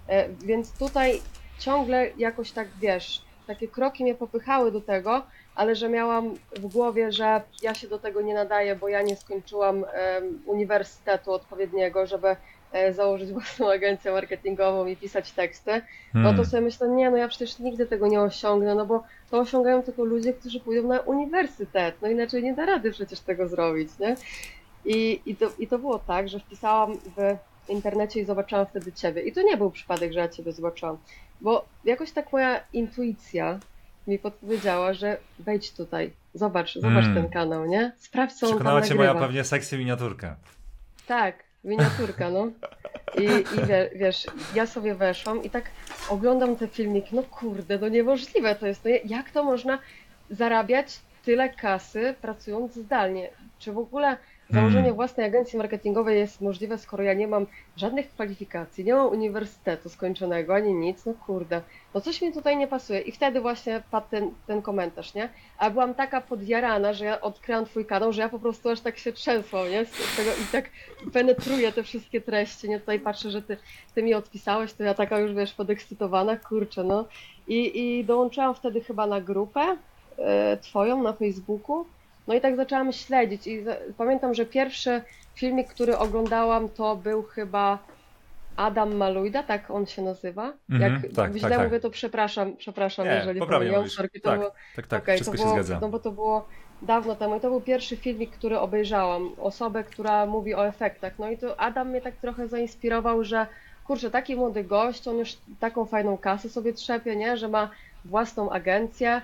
E, 0.07 0.29
Więc 0.29 0.71
tutaj 0.79 1.21
ciągle 1.59 2.09
jakoś 2.17 2.51
tak 2.51 2.67
wiesz, 2.81 3.21
takie 3.47 3.67
kroki 3.67 4.03
mnie 4.03 4.15
popychały 4.15 4.71
do 4.71 4.81
tego, 4.81 5.23
ale 5.55 5.75
że 5.75 5.89
miałam 5.89 6.35
w 6.55 6.67
głowie, 6.67 7.11
że 7.11 7.41
ja 7.61 7.73
się 7.73 7.87
do 7.87 7.99
tego 7.99 8.21
nie 8.21 8.33
nadaję, 8.33 8.75
bo 8.75 8.87
ja 8.87 9.01
nie 9.01 9.15
skończyłam 9.15 9.85
uniwersytetu 10.45 11.31
odpowiedniego, 11.33 12.07
żeby 12.07 12.27
e, 12.27 12.37
założyć 12.91 13.31
własną 13.31 13.71
agencję 13.71 14.11
marketingową 14.11 14.85
i 14.85 14.95
pisać 14.95 15.31
teksty, 15.31 15.71
no 16.13 16.21
to 16.23 16.29
Hmm. 16.29 16.45
sobie 16.45 16.61
myślę, 16.61 16.89
nie, 16.89 17.11
no 17.11 17.17
ja 17.17 17.27
przecież 17.27 17.59
nigdy 17.59 17.85
tego 17.85 18.07
nie 18.07 18.21
osiągnę, 18.21 18.75
no 18.75 18.85
bo 18.85 19.03
to 19.31 19.39
osiągają 19.39 19.83
tylko 19.83 20.03
ludzie, 20.05 20.33
którzy 20.33 20.59
pójdą 20.59 20.87
na 20.87 20.99
uniwersytet, 20.99 21.95
no 22.01 22.07
inaczej 22.07 22.43
nie 22.43 22.53
da 22.53 22.65
rady 22.65 22.91
przecież 22.91 23.19
tego 23.19 23.47
zrobić, 23.47 23.89
nie? 23.99 24.15
I, 24.85 25.21
i, 25.25 25.35
to, 25.35 25.45
I 25.59 25.67
to 25.67 25.79
było 25.79 25.99
tak, 25.99 26.29
że 26.29 26.39
wpisałam 26.39 26.97
w 26.97 27.37
internecie 27.69 28.19
i 28.19 28.25
zobaczyłam 28.25 28.65
wtedy 28.65 28.91
Ciebie. 28.91 29.21
I 29.21 29.31
to 29.33 29.41
nie 29.41 29.57
był 29.57 29.71
przypadek, 29.71 30.13
że 30.13 30.19
ja 30.19 30.29
Ciebie 30.29 30.51
zobaczyłam, 30.51 30.97
bo 31.41 31.65
jakoś 31.85 32.11
tak 32.11 32.33
moja 32.33 32.63
intuicja 32.73 33.59
mi 34.07 34.19
podpowiedziała, 34.19 34.93
że 34.93 35.17
wejdź 35.39 35.71
tutaj, 35.71 36.11
zobacz, 36.33 36.73
zobacz 36.75 37.05
Mm. 37.05 37.15
ten 37.15 37.29
kanał, 37.29 37.65
nie? 37.65 37.91
Sprawdź, 37.97 38.33
co 38.33 38.45
on 38.45 38.49
tam 38.51 38.57
Przekonała 38.59 38.81
cię 38.81 38.89
nagrywa. 38.95 39.13
moja 39.13 39.25
pewnie 39.25 39.43
seksy 39.43 39.77
miniaturka. 39.77 40.35
Tak, 41.07 41.43
miniaturka, 41.63 42.29
no. 42.29 42.51
I, 43.17 43.23
i 43.23 43.65
wie, 43.67 43.89
wiesz, 43.95 44.27
ja 44.55 44.65
sobie 44.65 44.95
weszłam 44.95 45.43
i 45.43 45.49
tak 45.49 45.71
oglądam 46.09 46.55
te 46.55 46.67
filmiki, 46.67 47.15
no 47.15 47.23
kurde, 47.23 47.77
no 47.77 47.89
niemożliwe 47.89 48.55
to 48.55 48.67
jest. 48.67 48.85
No 48.85 48.91
jak 49.05 49.31
to 49.31 49.43
można 49.43 49.79
zarabiać 50.29 50.99
tyle 51.25 51.49
kasy 51.49 52.15
pracując 52.21 52.73
zdalnie? 52.75 53.29
Czy 53.59 53.71
w 53.71 53.77
ogóle 53.77 54.17
założenie 54.51 54.81
Hmm. 54.81 54.95
własnej 54.95 55.25
agencji 55.25 55.57
marketingowej 55.57 56.19
jest 56.19 56.41
możliwe, 56.41 56.77
skoro 56.77 57.03
ja 57.03 57.13
nie 57.13 57.27
mam 57.27 57.45
żadnych 57.77 58.09
kwalifikacji, 58.09 58.85
nie 58.85 58.93
mam 58.93 59.07
uniwersytetu 59.07 59.89
skończonego, 59.89 60.55
ani 60.55 60.73
nic, 60.73 61.05
no 61.05 61.13
kurde, 61.25 61.61
no 61.93 62.01
coś 62.01 62.21
mi 62.21 62.33
tutaj 62.33 62.57
nie 62.57 62.67
pasuje. 62.67 62.99
I 62.99 63.11
wtedy 63.11 63.41
właśnie 63.41 63.83
padł 63.91 64.07
ten, 64.09 64.31
ten 64.47 64.61
komentarz, 64.61 65.13
nie? 65.13 65.29
A 65.57 65.69
byłam 65.69 65.93
taka 65.93 66.21
podjarana, 66.21 66.93
że 66.93 67.05
ja 67.05 67.21
odkryłam 67.21 67.65
twój 67.65 67.85
kanał, 67.85 68.13
że 68.13 68.21
ja 68.21 68.29
po 68.29 68.39
prostu 68.39 68.69
aż 68.69 68.81
tak 68.81 68.97
się 68.97 69.13
trzęsłam, 69.13 69.69
nie? 69.69 69.85
Z 69.85 70.15
tego 70.17 70.31
i 70.31 70.45
tak 70.51 70.69
penetruję 71.13 71.71
te 71.71 71.83
wszystkie 71.83 72.21
treści, 72.21 72.69
nie? 72.69 72.79
Tutaj 72.79 72.99
patrzę, 72.99 73.31
że 73.31 73.41
ty, 73.41 73.57
ty 73.95 74.03
mi 74.03 74.13
odpisałeś, 74.13 74.73
to 74.73 74.83
ja 74.83 74.93
taka 74.93 75.19
już, 75.19 75.33
wiesz, 75.33 75.53
podekscytowana, 75.53 76.37
kurczę, 76.37 76.83
no. 76.83 77.05
I, 77.47 77.99
i 77.99 78.05
dołączyłam 78.05 78.55
wtedy 78.55 78.81
chyba 78.81 79.07
na 79.07 79.21
grupę 79.21 79.77
e, 80.17 80.57
twoją 80.57 81.03
na 81.03 81.13
Facebooku, 81.13 81.85
no 82.27 82.33
i 82.33 82.41
tak 82.41 82.55
zaczęłam 82.55 82.91
śledzić 82.91 83.47
i 83.47 83.63
pamiętam, 83.97 84.33
że 84.33 84.45
pierwszy 84.45 85.01
filmik, 85.35 85.67
który 85.67 85.97
oglądałam, 85.97 86.69
to 86.69 86.95
był 86.95 87.23
chyba 87.23 87.79
Adam 88.55 88.95
Malujda, 88.95 89.43
tak 89.43 89.71
on 89.71 89.85
się 89.85 90.01
nazywa. 90.01 90.53
Mhm, 90.69 90.93
Jak 90.93 91.13
tak, 91.13 91.31
źle 91.31 91.49
tak, 91.49 91.57
tak. 91.57 91.67
mówię, 91.67 91.79
to 91.79 91.89
przepraszam, 91.89 92.55
przepraszam, 92.57 93.05
Nie, 93.05 93.13
jeżeli 93.13 93.39
pomyliłam, 93.39 93.89
sorki, 93.89 94.21
to 94.21 94.29
Tak, 94.29 94.39
było 94.39 94.51
tak, 94.75 94.87
tak, 94.87 95.03
Okej, 95.03 95.15
wszystko 95.15 95.31
to 95.31 95.37
się 95.37 95.43
było, 95.43 95.55
zgadza. 95.55 95.79
No 95.81 95.89
bo 95.89 95.99
to 95.99 96.11
było 96.11 96.47
dawno 96.81 97.15
temu 97.15 97.37
i 97.37 97.39
to 97.39 97.49
był 97.49 97.61
pierwszy 97.61 97.97
filmik, 97.97 98.31
który 98.31 98.59
obejrzałam. 98.59 99.31
Osobę, 99.37 99.83
która 99.83 100.25
mówi 100.25 100.55
o 100.55 100.67
efektach. 100.67 101.13
No 101.19 101.29
i 101.29 101.37
to 101.37 101.59
Adam 101.59 101.89
mnie 101.89 102.01
tak 102.01 102.15
trochę 102.15 102.47
zainspirował, 102.47 103.23
że 103.23 103.47
kurczę, 103.87 104.11
taki 104.11 104.35
młody 104.35 104.63
gość, 104.63 105.07
on 105.07 105.17
już 105.17 105.37
taką 105.59 105.85
fajną 105.85 106.17
kasę 106.17 106.49
sobie 106.49 106.73
trzepie, 106.73 107.15
nie? 107.15 107.37
Że 107.37 107.47
ma 107.47 107.69
własną 108.05 108.49
agencję. 108.49 109.21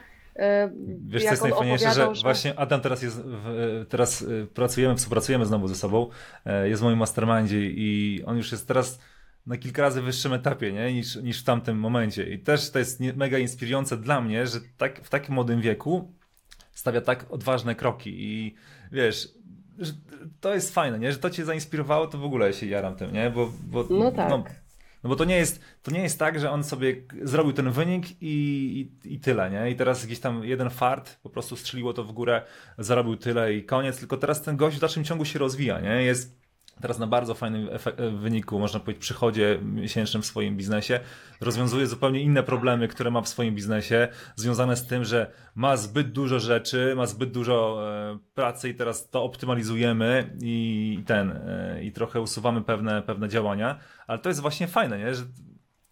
Wiesz, 1.08 1.24
co 1.24 1.26
jak 1.26 1.32
jest 1.32 1.44
on 1.44 1.50
najfajniejsze, 1.50 1.94
że, 1.94 2.04
opowiadał, 2.04 2.24
właśnie 2.24 2.60
Adam 2.60 2.82
teraz 2.82 3.02
jest, 3.02 3.22
w, 3.22 3.86
teraz 3.90 4.22
y, 4.22 4.48
pracujemy, 4.54 4.96
współpracujemy 4.96 5.46
znowu 5.46 5.68
ze 5.68 5.76
sobą, 5.76 6.10
e, 6.46 6.70
jest 6.70 6.82
w 6.82 6.86
moim 6.86 7.00
mastermindzie 7.00 7.66
i 7.66 8.24
on 8.26 8.38
już 8.38 8.52
jest 8.52 8.68
teraz 8.68 9.00
na 9.46 9.58
kilka 9.58 9.82
razy 9.82 10.02
wyższym 10.02 10.34
etapie, 10.34 10.74
nie? 10.74 10.94
Niż, 10.94 11.16
niż 11.16 11.42
w 11.42 11.44
tamtym 11.44 11.78
momencie. 11.80 12.30
I 12.30 12.40
też 12.40 12.72
to 12.72 12.80
jest 12.80 13.00
mega 13.00 13.38
inspirujące 13.38 13.98
dla 13.98 14.22
mnie, 14.22 14.48
że 14.48 14.60
tak, 14.78 15.04
w 15.04 15.10
takim 15.10 15.36
młodym 15.36 15.62
wieku 15.62 16.14
stawia 16.72 17.02
tak 17.02 17.26
odważne 17.32 17.76
kroki 17.76 18.14
i 18.18 18.56
wiesz, 18.92 19.30
że 19.80 19.94
to 20.40 20.54
jest 20.54 20.74
fajne, 20.74 21.00
nie? 21.00 21.12
Że 21.12 21.18
to 21.18 21.30
cię 21.30 21.46
zainspirowało, 21.46 22.08
to 22.08 22.18
w 22.18 22.24
ogóle 22.24 22.54
się 22.54 22.66
jaram 22.66 22.96
tym, 22.96 23.14
nie? 23.14 23.30
Bo, 23.30 23.52
bo, 23.64 23.86
No 23.90 24.12
tak. 24.12 24.30
no 24.30 24.44
bo 25.04 25.16
to 25.16 25.26
nie 25.26 25.38
jest, 25.38 25.62
to 25.84 25.92
nie 25.92 26.02
jest 26.02 26.20
tak, 26.20 26.40
że 26.40 26.52
on 26.52 26.64
sobie 26.64 26.96
zrobił 27.22 27.54
ten 27.54 27.72
wynik 27.72 28.22
i, 28.22 28.90
i, 29.04 29.14
i 29.14 29.20
tyle, 29.20 29.52
nie? 29.52 29.72
I 29.72 29.76
teraz 29.76 30.06
gdzieś 30.06 30.20
tam 30.20 30.44
jeden 30.44 30.70
fart 30.70 31.20
po 31.24 31.30
prostu 31.30 31.56
strzeliło 31.56 31.94
to 31.94 32.04
w 32.04 32.12
górę, 32.12 32.42
zarobił 32.78 33.16
tyle 33.16 33.54
i 33.54 33.64
koniec, 33.64 34.00
tylko 34.00 34.18
teraz 34.18 34.42
ten 34.42 34.58
gość 34.58 34.78
w 34.78 34.80
dalszym 34.80 35.04
ciągu 35.04 35.26
się 35.26 35.40
rozwija, 35.40 35.80
nie? 35.80 36.04
Jest 36.04 36.47
teraz 36.82 37.00
na 37.00 37.08
bardzo 37.08 37.34
fajnym 37.34 37.70
e, 37.70 38.10
wyniku, 38.10 38.60
można 38.60 38.80
powiedzieć, 38.80 39.02
przychodzie 39.02 39.60
miesięcznym 39.62 40.24
w 40.24 40.26
swoim 40.26 40.58
biznesie. 40.58 41.00
Rozwiązuje 41.42 41.88
zupełnie 41.88 42.22
inne 42.22 42.44
problemy, 42.44 42.88
które 42.88 43.12
ma 43.12 43.22
w 43.22 43.28
swoim 43.28 43.56
biznesie, 43.56 44.08
związane 44.36 44.76
z 44.76 44.88
tym, 44.88 45.04
że 45.04 45.32
ma 45.56 45.78
zbyt 45.78 46.12
dużo 46.12 46.40
rzeczy, 46.40 46.94
ma 46.96 47.06
zbyt 47.06 47.32
dużo 47.32 47.80
e, 48.14 48.18
pracy 48.34 48.70
i 48.70 48.76
teraz 48.76 49.10
to 49.10 49.24
optymalizujemy 49.24 50.38
i 50.42 51.04
ten, 51.06 51.32
e, 51.32 51.84
i 51.84 51.92
trochę 51.92 52.22
usuwamy 52.22 52.62
pewne, 52.62 53.02
pewne 53.02 53.30
działania, 53.30 53.80
ale 54.08 54.20
to 54.20 54.30
jest 54.30 54.42
właśnie 54.42 54.68
fajne, 54.68 55.00
nie? 55.00 55.16
Że 55.16 55.24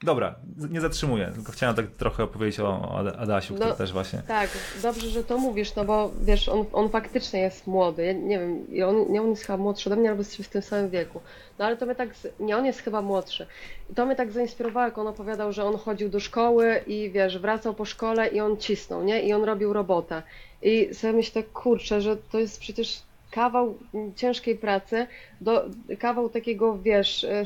Dobra, 0.06 0.36
nie 0.70 0.82
zatrzymuję, 0.82 1.32
tylko 1.36 1.52
chciałem 1.52 1.76
tak 1.76 1.86
trochę 1.88 2.24
opowiedzieć 2.24 2.60
o, 2.60 2.68
o 2.68 2.98
Ad- 3.00 3.16
Adasiu, 3.20 3.54
który 3.54 3.70
No, 3.70 3.76
też 3.76 3.94
właśnie. 3.94 4.22
Tak, 4.28 4.50
dobrze, 4.82 5.10
że 5.10 5.24
to 5.24 5.38
mówisz, 5.38 5.76
no 5.76 5.86
bo 5.86 6.12
wiesz, 6.22 6.50
on, 6.50 6.66
on 6.74 6.90
faktycznie 6.90 7.40
jest 7.40 7.68
młody. 7.68 8.06
Ja 8.06 8.14
nie 8.14 8.40
wiem, 8.40 8.72
i 8.72 8.84
on, 8.84 9.12
nie 9.12 9.22
on 9.22 9.30
jest 9.30 9.44
chyba 9.46 9.58
młodszy 9.58 9.90
ode 9.90 10.00
mnie, 10.00 10.10
albo 10.10 10.22
jest 10.22 10.36
w 10.38 10.50
tym 10.50 10.62
samym 10.62 10.90
wieku. 10.90 11.22
No 11.60 11.66
ale 11.66 11.78
to 11.78 11.86
mnie 11.86 11.96
tak, 11.96 12.10
nie, 12.40 12.58
on 12.58 12.66
jest 12.66 12.80
chyba 12.80 13.02
młodszy. 13.02 13.48
I 13.92 13.96
to 13.96 14.06
mnie 14.06 14.16
tak 14.16 14.32
zainspirowało, 14.32 14.86
jak 14.86 14.98
on 14.98 15.08
opowiadał, 15.08 15.52
że 15.52 15.64
on 15.66 15.78
chodził 15.78 16.10
do 16.10 16.20
szkoły 16.20 16.82
i 16.88 17.12
wiesz, 17.12 17.38
wracał 17.40 17.74
po 17.74 17.86
szkole 17.86 18.28
i 18.28 18.40
on 18.40 18.58
cisnął, 18.58 19.04
nie? 19.04 19.24
I 19.24 19.34
on 19.34 19.44
robił 19.44 19.74
robotę. 19.74 20.24
I 20.62 20.94
sobie 20.94 21.14
myślę, 21.14 21.44
kurczę, 21.44 22.02
że 22.02 22.18
to 22.18 22.40
jest 22.40 22.60
przecież 22.60 23.02
kawał 23.36 23.78
ciężkiej 24.16 24.56
pracy, 24.56 25.08
do, 25.42 25.66
kawał 26.00 26.30
takiego, 26.30 26.78
wiesz, 26.78 27.24
e, 27.24 27.44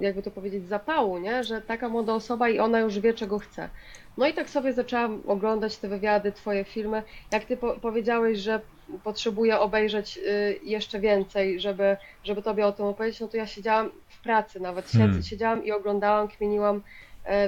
jakby 0.00 0.22
to 0.22 0.30
powiedzieć, 0.30 0.68
zapału, 0.68 1.18
nie? 1.18 1.44
Że 1.44 1.62
taka 1.62 1.88
młoda 1.88 2.14
osoba 2.14 2.48
i 2.48 2.58
ona 2.58 2.80
już 2.80 2.98
wie, 2.98 3.14
czego 3.14 3.38
chce. 3.38 3.68
No 4.16 4.26
i 4.26 4.34
tak 4.34 4.50
sobie 4.50 4.72
zaczęłam 4.72 5.22
oglądać 5.26 5.76
te 5.76 5.88
wywiady, 5.88 6.32
twoje 6.32 6.64
filmy. 6.64 7.02
Jak 7.32 7.44
ty 7.44 7.56
po 7.56 7.74
powiedziałeś, 7.74 8.38
że 8.38 8.60
potrzebuję 9.04 9.58
obejrzeć 9.58 10.18
y, 10.18 10.60
jeszcze 10.62 11.00
więcej, 11.00 11.60
żeby, 11.60 11.96
żeby 12.24 12.42
tobie 12.42 12.66
o 12.66 12.72
tym 12.72 12.86
opowiedzieć, 12.86 13.20
no 13.20 13.28
to 13.28 13.36
ja 13.36 13.46
siedziałam 13.46 13.90
w 14.08 14.22
pracy 14.22 14.60
nawet, 14.60 14.86
Hmm. 14.86 15.22
siedziałam 15.22 15.64
i 15.64 15.72
oglądałam, 15.72 16.28
kminiłam, 16.28 16.82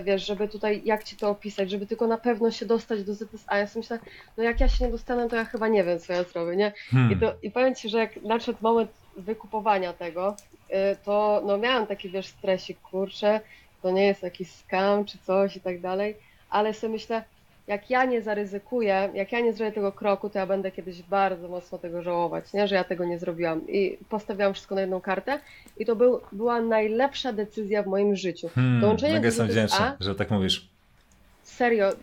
wiesz, 0.05 0.27
żeby 0.27 0.49
tutaj, 0.49 0.83
jak 0.85 1.05
ci 1.05 1.17
to 1.17 1.31
opisać, 1.31 1.71
żeby 1.71 1.87
tylko 1.87 2.07
na 2.07 2.19
pewno 2.19 2.51
się 2.51 2.67
dostać 2.67 3.05
do 3.05 3.15
ZSA. 3.15 3.59
Ja 3.59 3.67
sobie 3.67 3.81
myślę, 3.81 3.99
no 4.37 4.43
jak 4.45 4.61
ja 4.61 4.69
się 4.69 4.85
nie 4.85 4.91
dostanę, 4.91 5.29
to 5.29 5.37
ja 5.37 5.45
chyba 5.45 5.69
nie 5.69 5.85
wiem, 5.85 5.99
co 5.99 6.13
ja 6.13 6.23
zrobię, 6.23 6.57
nie? 6.57 6.73
Hmm. 6.91 7.13
I, 7.13 7.17
to, 7.17 7.35
I 7.43 7.51
powiem 7.51 7.75
Ci, 7.75 7.89
że 7.89 7.99
jak 7.99 8.23
nadszedł 8.23 8.59
moment 8.63 8.91
wykupowania 9.17 9.93
tego, 9.93 10.37
y, 10.71 10.75
to 11.05 11.43
no 11.47 11.59
miałam 11.59 11.87
taki, 11.87 12.11
wiesz, 12.11 12.27
stresik, 12.27 12.81
kurczę, 12.81 13.41
to 13.83 13.91
nie 13.91 14.07
jest 14.07 14.23
jakiś 14.23 14.49
scam 14.51 15.05
czy 15.05 15.19
coś 15.19 15.57
i 15.57 15.61
tak 15.61 15.81
dalej, 15.81 16.17
ale 16.51 16.75
sobie 16.75 16.93
myślę, 16.93 17.25
jak 17.69 17.91
ja 17.91 18.05
nie 18.05 18.23
zaryzykuję, 18.23 19.11
jak 19.15 19.33
ja 19.33 19.41
nie 19.41 19.53
zrobię 19.53 19.73
tego 19.73 19.93
kroku, 19.93 20.31
to 20.31 20.39
ja 20.39 20.47
będę 20.47 20.71
kiedyś 20.71 21.03
bardzo 21.03 21.49
mocno 21.49 21.79
tego 21.79 22.03
żałować, 22.03 22.53
nie? 22.53 22.69
że 22.69 22.75
ja 22.75 22.85
tego 22.85 23.05
nie 23.05 23.19
zrobiłam. 23.19 23.69
I 23.69 23.99
postawiłam 24.09 24.55
wszystko 24.55 24.75
na 24.75 24.81
jedną 24.81 25.01
kartę 25.01 25.41
i 25.79 25.87
to 25.87 25.97
był, 25.97 26.21
była 26.33 26.61
najlepsza 26.61 27.33
decyzja 27.33 27.83
w 27.83 27.87
moim 27.87 28.17
życiu. 28.17 28.49
Hmm, 28.55 28.81
Dołączenie 28.81 29.13
mega 29.13 29.23
do 29.23 29.27
jestem 29.27 29.47
wdzięczny, 29.47 29.87
że 30.01 30.15
tak 30.15 30.31
mówisz. 30.31 30.69
Serio, 31.59 31.93
y, 31.93 31.97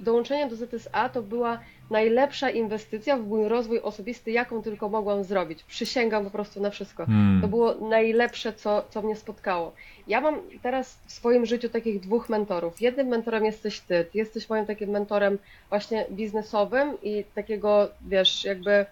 dołączenie 0.00 0.46
do 0.46 0.56
ZSA 0.56 1.08
to 1.08 1.22
była 1.22 1.58
najlepsza 1.90 2.50
inwestycja 2.50 3.16
w 3.16 3.26
mój 3.26 3.48
rozwój 3.48 3.80
osobisty, 3.80 4.30
jaką 4.30 4.62
tylko 4.62 4.88
mogłam 4.88 5.24
zrobić. 5.24 5.62
Przysięgam 5.62 6.24
po 6.24 6.30
prostu 6.30 6.60
na 6.60 6.70
wszystko. 6.70 7.06
Hmm. 7.06 7.40
To 7.40 7.48
było 7.48 7.74
najlepsze, 7.74 8.52
co, 8.52 8.84
co 8.90 9.02
mnie 9.02 9.16
spotkało. 9.16 9.72
Ja 10.06 10.20
mam 10.20 10.34
teraz 10.62 10.98
w 11.06 11.12
swoim 11.12 11.46
życiu 11.46 11.68
takich 11.68 12.00
dwóch 12.00 12.28
mentorów. 12.28 12.80
Jednym 12.80 13.06
mentorem 13.06 13.44
jesteś 13.44 13.80
ty. 13.80 14.04
Ty 14.12 14.18
jesteś 14.18 14.48
moim 14.48 14.66
takim 14.66 14.90
mentorem 14.90 15.38
właśnie 15.68 16.06
biznesowym 16.10 16.98
i 17.02 17.24
takiego, 17.34 17.88
wiesz, 18.00 18.44
jakby 18.44 18.86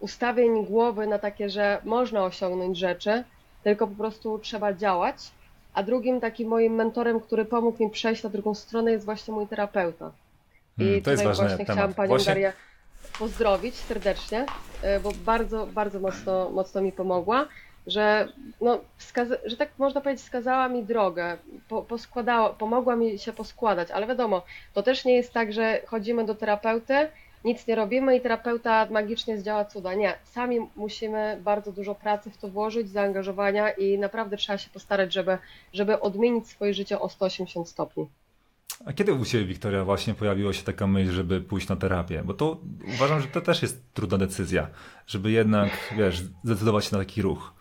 ustawień 0.00 0.66
głowy 0.66 1.06
na 1.06 1.18
takie, 1.18 1.50
że 1.50 1.80
można 1.84 2.24
osiągnąć 2.24 2.78
rzeczy, 2.78 3.24
tylko 3.64 3.86
po 3.86 3.94
prostu 3.94 4.38
trzeba 4.38 4.72
działać. 4.72 5.16
A 5.74 5.82
drugim 5.82 6.20
takim 6.20 6.48
moim 6.48 6.74
mentorem, 6.74 7.20
który 7.20 7.44
pomógł 7.44 7.84
mi 7.84 7.90
przejść 7.90 8.22
na 8.22 8.30
drugą 8.30 8.54
stronę, 8.54 8.90
jest 8.92 9.04
właśnie 9.04 9.34
mój 9.34 9.46
terapeuta. 9.46 10.10
I 10.78 10.82
Hmm, 10.82 11.02
to 11.02 11.10
jest 11.10 11.24
ważny 11.24 11.44
właśnie 11.44 11.64
temat. 11.64 11.76
chciałam 11.78 11.94
Panią 11.94 12.08
Właśnie- 12.08 12.26
Darię 12.34 12.52
pozdrowić 13.18 13.74
serdecznie, 13.74 14.46
y, 14.96 15.00
bo 15.00 15.10
bardzo, 15.24 15.66
bardzo 15.66 16.00
mocno, 16.00 16.50
mocno 16.50 16.80
mi 16.80 16.92
pomogła, 16.92 17.46
że, 17.86 18.28
no, 18.60 18.80
że 19.44 19.56
tak 19.56 19.68
można 19.78 20.00
powiedzieć, 20.00 20.24
wskazała 20.24 20.68
mi 20.68 20.84
drogę, 20.84 21.36
po, 21.68 21.82
poskładała, 21.82 22.50
pomogła 22.50 22.96
mi 22.96 23.18
się 23.18 23.32
poskładać, 23.32 23.90
ale 23.90 24.06
wiadomo, 24.06 24.42
to 24.74 24.82
też 24.82 25.04
nie 25.04 25.14
jest 25.16 25.32
tak, 25.32 25.52
że 25.52 25.80
chodzimy 25.86 26.24
do 26.24 26.34
terapeuty, 26.34 27.08
nic 27.44 27.66
nie 27.66 27.74
robimy 27.74 28.16
i 28.16 28.20
terapeuta 28.20 28.86
magicznie 28.90 29.38
zdziała 29.38 29.64
cuda. 29.64 29.94
Nie, 29.94 30.14
sami 30.24 30.58
musimy 30.76 31.40
bardzo 31.44 31.72
dużo 31.72 31.94
pracy 31.94 32.30
w 32.30 32.36
to 32.36 32.48
włożyć, 32.48 32.90
zaangażowania 32.90 33.70
i 33.70 33.98
naprawdę 33.98 34.36
trzeba 34.36 34.58
się 34.58 34.70
postarać, 34.70 35.14
żeby, 35.14 35.38
żeby 35.72 36.00
odmienić 36.00 36.48
swoje 36.48 36.74
życie 36.74 37.00
o 37.00 37.08
180 37.08 37.68
stopni. 37.68 38.08
A 38.86 38.92
kiedy 38.92 39.12
u 39.12 39.24
Ciebie, 39.24 39.44
Wiktoria, 39.44 39.84
właśnie 39.84 40.14
pojawiła 40.14 40.52
się 40.52 40.62
taka 40.62 40.86
myśl, 40.86 41.10
żeby 41.10 41.40
pójść 41.40 41.68
na 41.68 41.76
terapię? 41.76 42.22
Bo 42.24 42.34
to 42.34 42.58
uważam, 42.94 43.20
że 43.20 43.26
to 43.26 43.40
też 43.40 43.62
jest 43.62 43.82
trudna 43.94 44.18
decyzja, 44.18 44.68
żeby 45.06 45.30
jednak, 45.30 45.70
wiesz, 45.96 46.22
zdecydować 46.44 46.84
się 46.84 46.96
na 46.96 46.98
taki 46.98 47.22
ruch. 47.22 47.52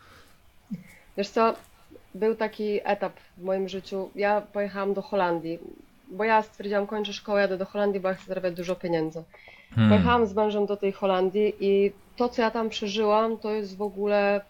Wiesz 1.17 1.29
co, 1.29 1.55
był 2.15 2.35
taki 2.35 2.79
etap 2.83 3.13
w 3.37 3.43
moim 3.43 3.69
życiu. 3.69 4.09
Ja 4.15 4.41
pojechałam 4.41 4.93
do 4.93 5.01
Holandii, 5.01 5.59
bo 6.11 6.23
ja 6.23 6.41
stwierdziłam, 6.41 6.87
kończę 6.87 7.13
szkołę, 7.13 7.41
jadę 7.41 7.57
do 7.57 7.65
Holandii, 7.65 7.99
bo 7.99 8.07
ja 8.07 8.15
chcę 8.15 8.25
zarabiać 8.25 8.55
dużo 8.55 8.75
pieniędzy. 8.75 9.23
Hmm. 9.75 9.89
Pojechałam 9.89 10.27
z 10.27 10.33
mężem 10.33 10.65
do 10.65 10.77
tej 10.77 10.91
Holandii 10.91 11.53
i 11.59 11.91
to, 12.15 12.29
co 12.29 12.41
ja 12.41 12.51
tam 12.51 12.69
przeżyłam, 12.69 13.37
to 13.37 13.51
jest 13.51 13.77
w 13.77 13.81
ogóle. 13.81 14.41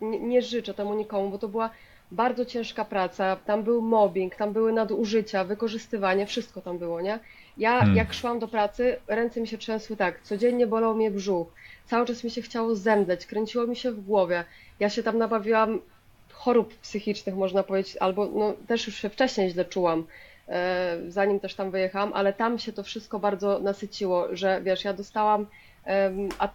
Nie, 0.00 0.20
nie 0.20 0.42
życzę 0.42 0.74
temu 0.74 0.94
nikomu, 0.94 1.30
bo 1.30 1.38
to 1.38 1.48
była 1.48 1.70
bardzo 2.10 2.44
ciężka 2.44 2.84
praca. 2.84 3.36
Tam 3.36 3.62
był 3.62 3.82
mobbing, 3.82 4.34
tam 4.34 4.52
były 4.52 4.72
nadużycia, 4.72 5.44
wykorzystywanie, 5.44 6.26
wszystko 6.26 6.60
tam 6.60 6.78
było, 6.78 7.00
nie? 7.00 7.18
Ja, 7.58 7.78
Hmm. 7.78 7.96
jak 7.96 8.14
szłam 8.14 8.38
do 8.38 8.48
pracy, 8.48 8.96
ręce 9.08 9.40
mi 9.40 9.48
się 9.48 9.58
trzęsły 9.58 9.96
tak, 9.96 10.22
codziennie 10.22 10.66
bolał 10.66 10.94
mnie 10.94 11.10
brzuch, 11.10 11.48
cały 11.86 12.06
czas 12.06 12.24
mi 12.24 12.30
się 12.30 12.42
chciało 12.42 12.74
zemdleć, 12.74 13.26
kręciło 13.26 13.66
mi 13.66 13.76
się 13.76 13.92
w 13.92 14.00
głowie. 14.00 14.44
Ja 14.80 14.90
się 14.90 15.02
tam 15.02 15.18
nabawiłam 15.18 15.80
chorób 16.32 16.74
psychicznych, 16.74 17.34
można 17.34 17.62
powiedzieć, 17.62 17.96
albo 17.96 18.26
no, 18.26 18.54
też 18.66 18.86
już 18.86 18.96
się 18.96 19.08
wcześniej 19.08 19.50
źle 19.50 19.64
czułam, 19.64 20.04
zanim 21.08 21.40
też 21.40 21.54
tam 21.54 21.70
wyjechałam, 21.70 22.12
ale 22.12 22.32
tam 22.32 22.58
się 22.58 22.72
to 22.72 22.82
wszystko 22.82 23.18
bardzo 23.18 23.58
nasyciło, 23.58 24.36
że 24.36 24.60
wiesz, 24.62 24.84
ja 24.84 24.92
dostałam, 24.92 25.46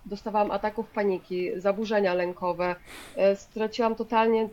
dostawałam 0.06 0.52
ataków 0.52 0.90
paniki, 0.90 1.50
zaburzenia 1.56 2.14
lękowe, 2.14 2.76
e, 3.16 3.36
straciłam 3.36 3.96
totalnie, 3.96 4.50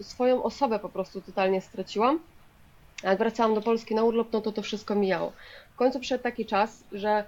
swoją 0.00 0.42
osobę 0.42 0.78
po 0.78 0.88
prostu 0.88 1.20
totalnie 1.20 1.60
straciłam. 1.60 2.20
Jak 3.02 3.18
wracałam 3.18 3.54
do 3.54 3.62
Polski 3.62 3.94
na 3.94 4.02
urlop, 4.02 4.32
no 4.32 4.40
to 4.40 4.52
to 4.52 4.62
wszystko 4.62 4.94
mijało. 4.94 5.32
W 5.74 5.76
końcu 5.76 6.00
przyszedł 6.00 6.22
taki 6.22 6.46
czas, 6.46 6.84
że 6.92 7.24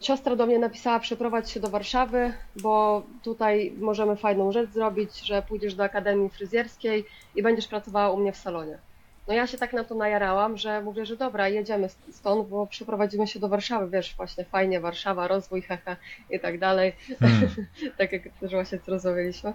siostra 0.00 0.36
do 0.36 0.46
mnie 0.46 0.58
napisała 0.58 1.00
przeprowadź 1.00 1.50
się 1.50 1.60
do 1.60 1.68
Warszawy, 1.68 2.32
bo 2.56 3.02
tutaj 3.22 3.72
możemy 3.78 4.16
fajną 4.16 4.52
rzecz 4.52 4.70
zrobić, 4.70 5.20
że 5.20 5.42
pójdziesz 5.42 5.74
do 5.74 5.84
Akademii 5.84 6.30
Fryzjerskiej 6.30 7.04
i 7.34 7.42
będziesz 7.42 7.68
pracowała 7.68 8.10
u 8.10 8.16
mnie 8.16 8.32
w 8.32 8.36
salonie. 8.36 8.78
No 9.28 9.34
ja 9.34 9.46
się 9.46 9.58
tak 9.58 9.72
na 9.72 9.84
to 9.84 9.94
najarałam, 9.94 10.56
że 10.56 10.82
mówię, 10.82 11.06
że 11.06 11.16
dobra, 11.16 11.48
jedziemy 11.48 11.88
stąd, 12.10 12.48
bo 12.48 12.66
przeprowadzimy 12.66 13.26
się 13.26 13.40
do 13.40 13.48
Warszawy, 13.48 13.90
wiesz, 13.90 14.14
właśnie 14.16 14.44
fajnie, 14.44 14.80
Warszawa, 14.80 15.28
rozwój, 15.28 15.62
hehe 15.62 15.96
i 16.30 16.40
tak 16.40 16.58
dalej, 16.58 16.92
Hmm. 17.20 17.48
tak 17.98 18.12
jak 18.12 18.22
też 18.40 18.50
właśnie 18.50 18.78
rozmawialiśmy. 18.86 19.52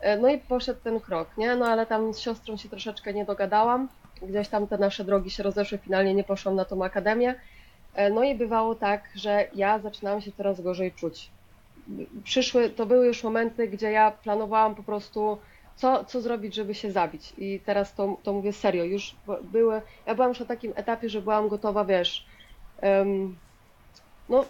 E, 0.00 0.16
No 0.18 0.28
i 0.28 0.38
poszedł 0.38 0.80
ten 0.84 1.00
krok, 1.00 1.28
nie? 1.38 1.56
No 1.56 1.66
ale 1.66 1.86
tam 1.86 2.14
z 2.14 2.18
siostrą 2.18 2.56
się 2.56 2.68
troszeczkę 2.68 3.14
nie 3.14 3.24
dogadałam, 3.24 3.88
gdzieś 4.22 4.48
tam 4.48 4.66
te 4.66 4.78
nasze 4.78 5.04
drogi 5.04 5.30
się 5.30 5.42
rozeszły, 5.42 5.78
finalnie 5.78 6.14
nie 6.14 6.24
poszłam 6.24 6.54
na 6.54 6.64
tą 6.64 6.84
akademię. 6.84 7.34
E, 7.94 8.10
No 8.10 8.24
i 8.24 8.34
bywało 8.34 8.74
tak, 8.74 9.08
że 9.14 9.48
ja 9.54 9.78
zaczynałam 9.78 10.20
się 10.20 10.32
coraz 10.32 10.60
gorzej 10.60 10.92
czuć. 10.92 11.30
Przyszły, 12.24 12.70
to 12.70 12.86
były 12.86 13.06
już 13.06 13.24
momenty, 13.24 13.68
gdzie 13.68 13.90
ja 13.90 14.10
planowałam 14.10 14.74
po 14.74 14.82
prostu, 14.82 15.38
co, 15.76 16.04
co 16.04 16.20
zrobić, 16.20 16.54
żeby 16.54 16.74
się 16.74 16.92
zabić. 16.92 17.32
I 17.38 17.60
teraz 17.66 17.94
to, 17.94 18.16
to 18.22 18.32
mówię 18.32 18.52
serio, 18.52 18.84
już 18.84 19.16
były, 19.42 19.82
ja 20.06 20.14
byłam 20.14 20.28
już 20.28 20.40
na 20.40 20.46
takim 20.46 20.72
etapie, 20.76 21.08
że 21.08 21.22
byłam 21.22 21.48
gotowa, 21.48 21.84
wiesz, 21.84 22.26
em, 22.80 23.36
no 24.28 24.44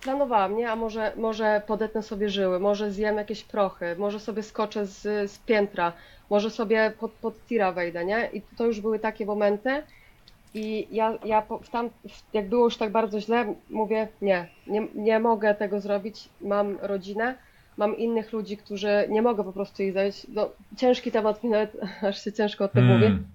planowałam, 0.00 0.56
nie? 0.56 0.70
A 0.70 0.76
może, 0.76 1.12
może 1.16 1.62
podetnę 1.66 2.02
sobie 2.02 2.30
żyły, 2.30 2.60
może 2.60 2.90
zjem 2.90 3.16
jakieś 3.16 3.44
prochy, 3.44 3.96
może 3.98 4.20
sobie 4.20 4.42
skoczę 4.42 4.86
z, 4.86 5.30
z 5.30 5.38
piętra, 5.38 5.92
może 6.30 6.50
sobie 6.50 6.92
pod, 7.00 7.12
pod 7.12 7.46
tira 7.46 7.72
wejdę, 7.72 8.04
nie? 8.04 8.30
I 8.32 8.42
to 8.56 8.66
już 8.66 8.80
były 8.80 8.98
takie 8.98 9.26
momenty. 9.26 9.82
I 10.54 10.88
ja, 10.90 11.18
ja 11.24 11.42
w 11.62 11.68
tam, 11.70 11.90
jak 12.32 12.48
było 12.48 12.64
już 12.64 12.76
tak 12.76 12.92
bardzo 12.92 13.20
źle, 13.20 13.54
mówię, 13.70 14.08
nie, 14.22 14.48
nie, 14.66 14.86
nie 14.94 15.20
mogę 15.20 15.54
tego 15.54 15.80
zrobić, 15.80 16.28
mam 16.40 16.78
rodzinę, 16.82 17.34
mam 17.76 17.96
innych 17.96 18.32
ludzi, 18.32 18.56
którzy 18.56 19.06
nie 19.08 19.22
mogę 19.22 19.44
po 19.44 19.52
prostu 19.52 19.82
ich 19.82 19.92
zająć. 19.92 20.26
No, 20.28 20.50
ciężki 20.76 21.12
temat 21.12 21.44
mi 21.44 21.50
nawet, 21.50 21.76
aż 22.08 22.24
się 22.24 22.32
ciężko 22.32 22.64
o 22.64 22.68
tym 22.68 22.84
mówi. 22.86 23.02
Hmm. 23.02 23.26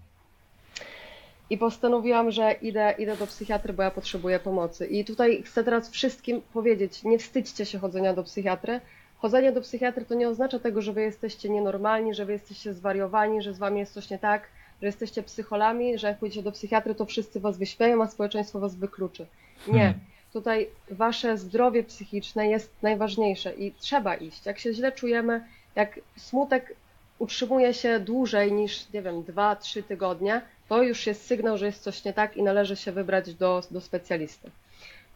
I 1.49 1.57
postanowiłam, 1.57 2.31
że 2.31 2.51
idę, 2.51 2.93
idę 2.97 3.17
do 3.17 3.27
psychiatry, 3.27 3.73
bo 3.73 3.83
ja 3.83 3.91
potrzebuję 3.91 4.39
pomocy. 4.39 4.87
I 4.87 5.05
tutaj 5.05 5.43
chcę 5.43 5.63
teraz 5.63 5.89
wszystkim 5.89 6.41
powiedzieć, 6.53 7.03
nie 7.03 7.19
wstydźcie 7.19 7.65
się 7.65 7.79
chodzenia 7.79 8.13
do 8.13 8.23
psychiatry. 8.23 8.79
Chodzenie 9.17 9.51
do 9.51 9.61
psychiatry 9.61 10.05
to 10.05 10.15
nie 10.15 10.29
oznacza 10.29 10.59
tego, 10.59 10.81
że 10.81 10.93
wy 10.93 11.01
jesteście 11.01 11.49
nienormalni, 11.49 12.13
że 12.13 12.25
wy 12.25 12.31
jesteście 12.31 12.73
zwariowani, 12.73 13.41
że 13.41 13.53
z 13.53 13.57
wami 13.57 13.79
jest 13.79 13.93
coś 13.93 14.09
nie 14.09 14.19
tak, 14.19 14.47
że 14.81 14.87
jesteście 14.87 15.23
psycholami, 15.23 15.97
że 15.97 16.07
jak 16.07 16.19
pójdziecie 16.19 16.43
do 16.43 16.51
psychiatry, 16.51 16.95
to 16.95 17.05
wszyscy 17.05 17.39
was 17.39 17.57
wyśmieją, 17.57 18.03
a 18.03 18.07
społeczeństwo 18.07 18.59
was 18.59 18.75
wykluczy. 18.75 19.25
Nie. 19.67 19.79
Hmm. 19.79 19.99
Tutaj 20.33 20.69
wasze 20.89 21.37
zdrowie 21.37 21.83
psychiczne 21.83 22.47
jest 22.47 22.71
najważniejsze 22.81 23.53
i 23.53 23.71
trzeba 23.71 24.15
iść. 24.15 24.45
Jak 24.45 24.59
się 24.59 24.73
źle 24.73 24.91
czujemy, 24.91 25.45
jak 25.75 25.99
smutek 26.17 26.75
utrzymuje 27.19 27.73
się 27.73 27.99
dłużej 27.99 28.51
niż, 28.51 28.93
nie 28.93 29.01
wiem, 29.01 29.23
dwa, 29.23 29.55
trzy 29.55 29.83
tygodnie, 29.83 30.41
to 30.69 30.83
już 30.83 31.07
jest 31.07 31.25
sygnał, 31.25 31.57
że 31.57 31.65
jest 31.65 31.83
coś 31.83 32.05
nie 32.05 32.13
tak 32.13 32.37
i 32.37 32.43
należy 32.43 32.75
się 32.75 32.91
wybrać 32.91 33.33
do, 33.33 33.61
do 33.71 33.81
specjalisty. 33.81 34.51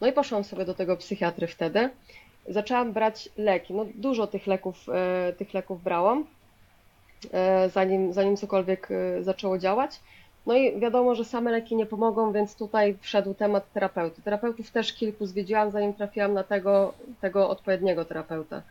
No 0.00 0.06
i 0.06 0.12
poszłam 0.12 0.44
sobie 0.44 0.64
do 0.64 0.74
tego 0.74 0.96
psychiatry 0.96 1.46
wtedy. 1.46 1.90
Zaczęłam 2.48 2.92
brać 2.92 3.28
leki. 3.36 3.74
No 3.74 3.86
dużo 3.94 4.26
tych 4.26 4.46
leków, 4.46 4.86
e, 4.88 5.32
tych 5.32 5.54
leków 5.54 5.82
brałam, 5.82 6.26
e, 7.32 7.70
zanim, 7.70 8.12
zanim 8.12 8.36
cokolwiek 8.36 8.88
e, 8.90 9.22
zaczęło 9.22 9.58
działać. 9.58 10.00
No 10.46 10.54
i 10.54 10.80
wiadomo, 10.80 11.14
że 11.14 11.24
same 11.24 11.50
leki 11.50 11.76
nie 11.76 11.86
pomogą, 11.86 12.32
więc 12.32 12.56
tutaj 12.56 12.96
wszedł 13.00 13.34
temat 13.34 13.72
terapeuty. 13.72 14.22
Terapeutów 14.22 14.70
też 14.70 14.92
kilku 14.92 15.26
zwiedziłam, 15.26 15.70
zanim 15.70 15.94
trafiłam 15.94 16.32
na 16.34 16.44
tego, 16.44 16.94
tego 17.20 17.48
odpowiedniego 17.48 18.04
terapeuta. 18.04 18.62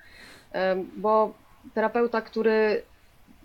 Bo 0.98 1.34
terapeuta, 1.74 2.22
który 2.22 2.84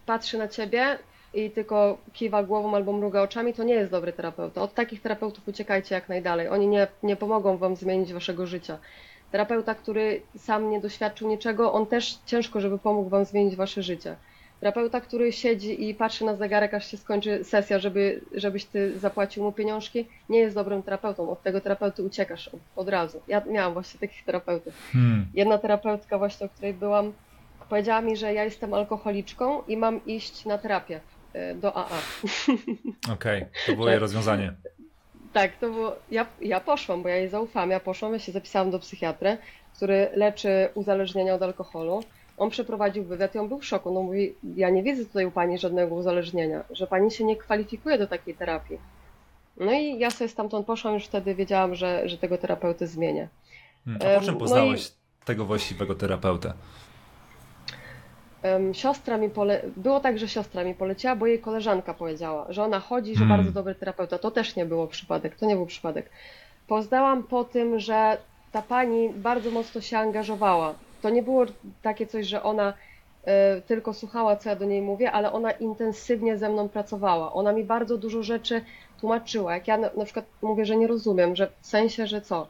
patrzy 0.06 0.38
na 0.38 0.48
ciebie 0.48 0.98
i 1.34 1.50
tylko 1.50 1.98
kiwa 2.12 2.42
głową 2.42 2.76
albo 2.76 2.92
mruga 2.92 3.22
oczami, 3.22 3.54
to 3.54 3.64
nie 3.64 3.74
jest 3.74 3.90
dobry 3.90 4.12
terapeuta. 4.12 4.62
Od 4.62 4.74
takich 4.74 5.02
terapeutów 5.02 5.48
uciekajcie 5.48 5.94
jak 5.94 6.08
najdalej. 6.08 6.48
Oni 6.48 6.66
nie, 6.66 6.86
nie 7.02 7.16
pomogą 7.16 7.56
wam 7.56 7.76
zmienić 7.76 8.12
waszego 8.12 8.46
życia. 8.46 8.78
Terapeuta, 9.32 9.74
który 9.74 10.22
sam 10.38 10.70
nie 10.70 10.80
doświadczył 10.80 11.28
niczego, 11.28 11.72
on 11.72 11.86
też 11.86 12.18
ciężko, 12.26 12.60
żeby 12.60 12.78
pomógł 12.78 13.08
wam 13.08 13.24
zmienić 13.24 13.56
wasze 13.56 13.82
życie. 13.82 14.16
Terapeuta, 14.60 15.00
który 15.00 15.32
siedzi 15.32 15.88
i 15.88 15.94
patrzy 15.94 16.24
na 16.24 16.36
zegarek, 16.36 16.74
aż 16.74 16.90
się 16.90 16.96
skończy 16.96 17.44
sesja, 17.44 17.78
żeby, 17.78 18.20
żebyś 18.34 18.64
ty 18.64 18.98
zapłacił 18.98 19.42
mu 19.42 19.52
pieniążki, 19.52 20.08
nie 20.28 20.38
jest 20.38 20.54
dobrym 20.54 20.82
terapeutą. 20.82 21.30
Od 21.30 21.42
tego 21.42 21.60
terapeuty 21.60 22.02
uciekasz 22.02 22.50
od, 22.76 22.88
razu. 22.88 23.20
Ja 23.28 23.42
miałam 23.50 23.72
właśnie 23.72 24.00
takich 24.00 24.24
terapeutów. 24.24 24.74
Hmm. 24.92 25.26
Jedna 25.34 25.58
terapeutka 25.58 26.18
właśnie, 26.18 26.46
o 26.46 26.48
której 26.48 26.74
byłam, 26.74 27.12
powiedziała 27.68 28.00
mi, 28.00 28.16
że 28.16 28.34
ja 28.34 28.44
jestem 28.44 28.74
alkoholiczką 28.74 29.62
i 29.68 29.76
mam 29.76 30.04
iść 30.06 30.44
na 30.44 30.58
terapię 30.58 31.00
y, 31.34 31.54
do 31.54 31.76
AA. 31.76 31.98
Okej, 33.14 33.46
to 33.66 33.72
było 33.72 33.90
jej 33.90 33.98
rozwiązanie. 33.98 34.52
Tak, 35.32 35.56
to 35.56 35.70
było. 35.70 35.96
Ja, 36.10 36.26
ja 36.40 36.60
poszłam, 36.60 37.02
bo 37.02 37.08
ja 37.08 37.16
jej 37.16 37.28
zaufałam. 37.28 37.70
Ja 37.70 37.80
poszłam, 37.80 38.12
ja 38.12 38.18
się 38.18 38.32
zapisałam 38.32 38.70
do 38.70 38.78
psychiatry, 38.78 39.38
który 39.76 40.08
leczy 40.14 40.68
uzależnienia 40.74 41.34
od 41.34 41.42
alkoholu. 41.42 42.02
On 42.40 42.50
przeprowadził 42.50 43.04
wywiad 43.04 43.34
i 43.34 43.38
on 43.38 43.48
był 43.48 43.58
w 43.58 43.64
szoku. 43.64 43.90
No 43.94 44.02
mówi, 44.02 44.34
ja 44.56 44.70
nie 44.70 44.82
widzę 44.82 45.04
tutaj 45.04 45.26
u 45.26 45.30
pani 45.30 45.58
żadnego 45.58 45.94
uzależnienia, 45.94 46.64
że 46.70 46.86
pani 46.86 47.10
się 47.10 47.24
nie 47.24 47.36
kwalifikuje 47.36 47.98
do 47.98 48.06
takiej 48.06 48.34
terapii. 48.34 48.78
No 49.56 49.72
i 49.72 49.98
ja 49.98 50.10
sobie 50.10 50.28
stamtąd 50.28 50.66
poszłam, 50.66 50.94
już 50.94 51.04
wtedy 51.04 51.34
wiedziałam, 51.34 51.74
że, 51.74 52.08
że 52.08 52.18
tego 52.18 52.38
terapeuty 52.38 52.86
zmienię. 52.86 53.28
Hmm, 53.84 54.02
A 54.16 54.20
po 54.20 54.26
czym 54.26 54.34
Em, 54.34 54.40
no 54.50 54.64
i- 54.74 55.24
tego 55.24 55.44
właściwego 55.44 55.94
terapeutę? 55.94 56.52
Siostra 58.72 59.16
mi 59.18 59.30
pole... 59.30 59.62
Było 59.76 60.00
tak, 60.00 60.18
że 60.18 60.28
siostra 60.28 60.64
mi 60.64 60.74
poleciła, 60.74 61.16
bo 61.16 61.26
jej 61.26 61.38
koleżanka 61.38 61.94
powiedziała, 61.94 62.46
że 62.48 62.62
ona 62.64 62.80
chodzi, 62.80 63.14
że 63.16 63.24
Mm. 63.24 63.36
bardzo 63.36 63.52
dobry 63.52 63.74
terapeuta. 63.74 64.18
To 64.18 64.30
też 64.30 64.56
nie 64.56 64.66
było 64.66 64.86
przypadek, 64.86 65.36
to 65.36 65.46
nie 65.46 65.56
był 65.56 65.66
przypadek. 65.66 66.10
Poznałam 66.66 67.22
po 67.22 67.44
tym, 67.44 67.78
że 67.80 68.16
ta 68.52 68.62
pani 68.62 69.08
bardzo 69.10 69.50
mocno 69.50 69.80
się 69.80 69.98
angażowała. 69.98 70.74
To 71.02 71.10
nie 71.10 71.22
było 71.22 71.44
takie 71.82 72.06
coś, 72.06 72.26
że 72.26 72.42
ona 72.42 72.74
e, 73.24 73.60
tylko 73.60 73.94
słuchała, 73.94 74.36
co 74.36 74.48
ja 74.48 74.56
do 74.56 74.64
niej 74.64 74.82
mówię, 74.82 75.12
ale 75.12 75.32
ona 75.32 75.50
intensywnie 75.50 76.36
ze 76.36 76.48
mną 76.48 76.68
pracowała. 76.68 77.32
Ona 77.32 77.52
mi 77.52 77.64
bardzo 77.64 77.98
dużo 77.98 78.22
rzeczy 78.22 78.64
tłumaczyła. 79.00 79.54
Jak 79.54 79.68
ja 79.68 79.76
na, 79.76 79.90
na 79.96 80.04
przykład 80.04 80.24
mówię, 80.42 80.64
że 80.64 80.76
nie 80.76 80.86
rozumiem, 80.86 81.36
że 81.36 81.50
w 81.60 81.66
sensie, 81.66 82.06
że 82.06 82.20
co, 82.20 82.46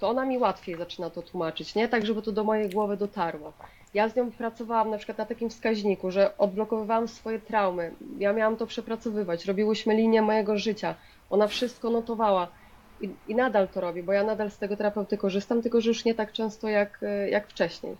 to 0.00 0.08
ona 0.08 0.24
mi 0.24 0.38
łatwiej 0.38 0.76
zaczyna 0.76 1.10
to 1.10 1.22
tłumaczyć, 1.22 1.74
nie? 1.74 1.88
Tak, 1.88 2.06
żeby 2.06 2.22
to 2.22 2.32
do 2.32 2.44
mojej 2.44 2.70
głowy 2.70 2.96
dotarło. 2.96 3.52
Ja 3.94 4.08
z 4.08 4.16
nią 4.16 4.30
pracowałam 4.30 4.90
na 4.90 4.96
przykład 4.96 5.18
na 5.18 5.26
takim 5.26 5.50
wskaźniku, 5.50 6.10
że 6.10 6.38
odblokowywałam 6.38 7.08
swoje 7.08 7.38
traumy. 7.38 7.92
Ja 8.18 8.32
miałam 8.32 8.56
to 8.56 8.66
przepracowywać. 8.66 9.44
Robiłyśmy 9.44 9.94
linię 9.94 10.22
mojego 10.22 10.58
życia. 10.58 10.94
Ona 11.30 11.46
wszystko 11.46 11.90
notowała. 11.90 12.48
I, 13.00 13.16
I 13.26 13.34
nadal 13.34 13.68
to 13.68 13.80
robi, 13.80 14.02
bo 14.02 14.12
ja 14.12 14.24
nadal 14.24 14.50
z 14.50 14.58
tego 14.58 14.76
terapeuty 14.76 15.18
korzystam, 15.18 15.62
tylko 15.62 15.80
że 15.80 15.88
już 15.90 16.04
nie 16.04 16.14
tak 16.14 16.32
często 16.32 16.68
jak, 16.68 17.00
e, 17.02 17.30
jak 17.30 17.48
wcześniej. 17.48 17.96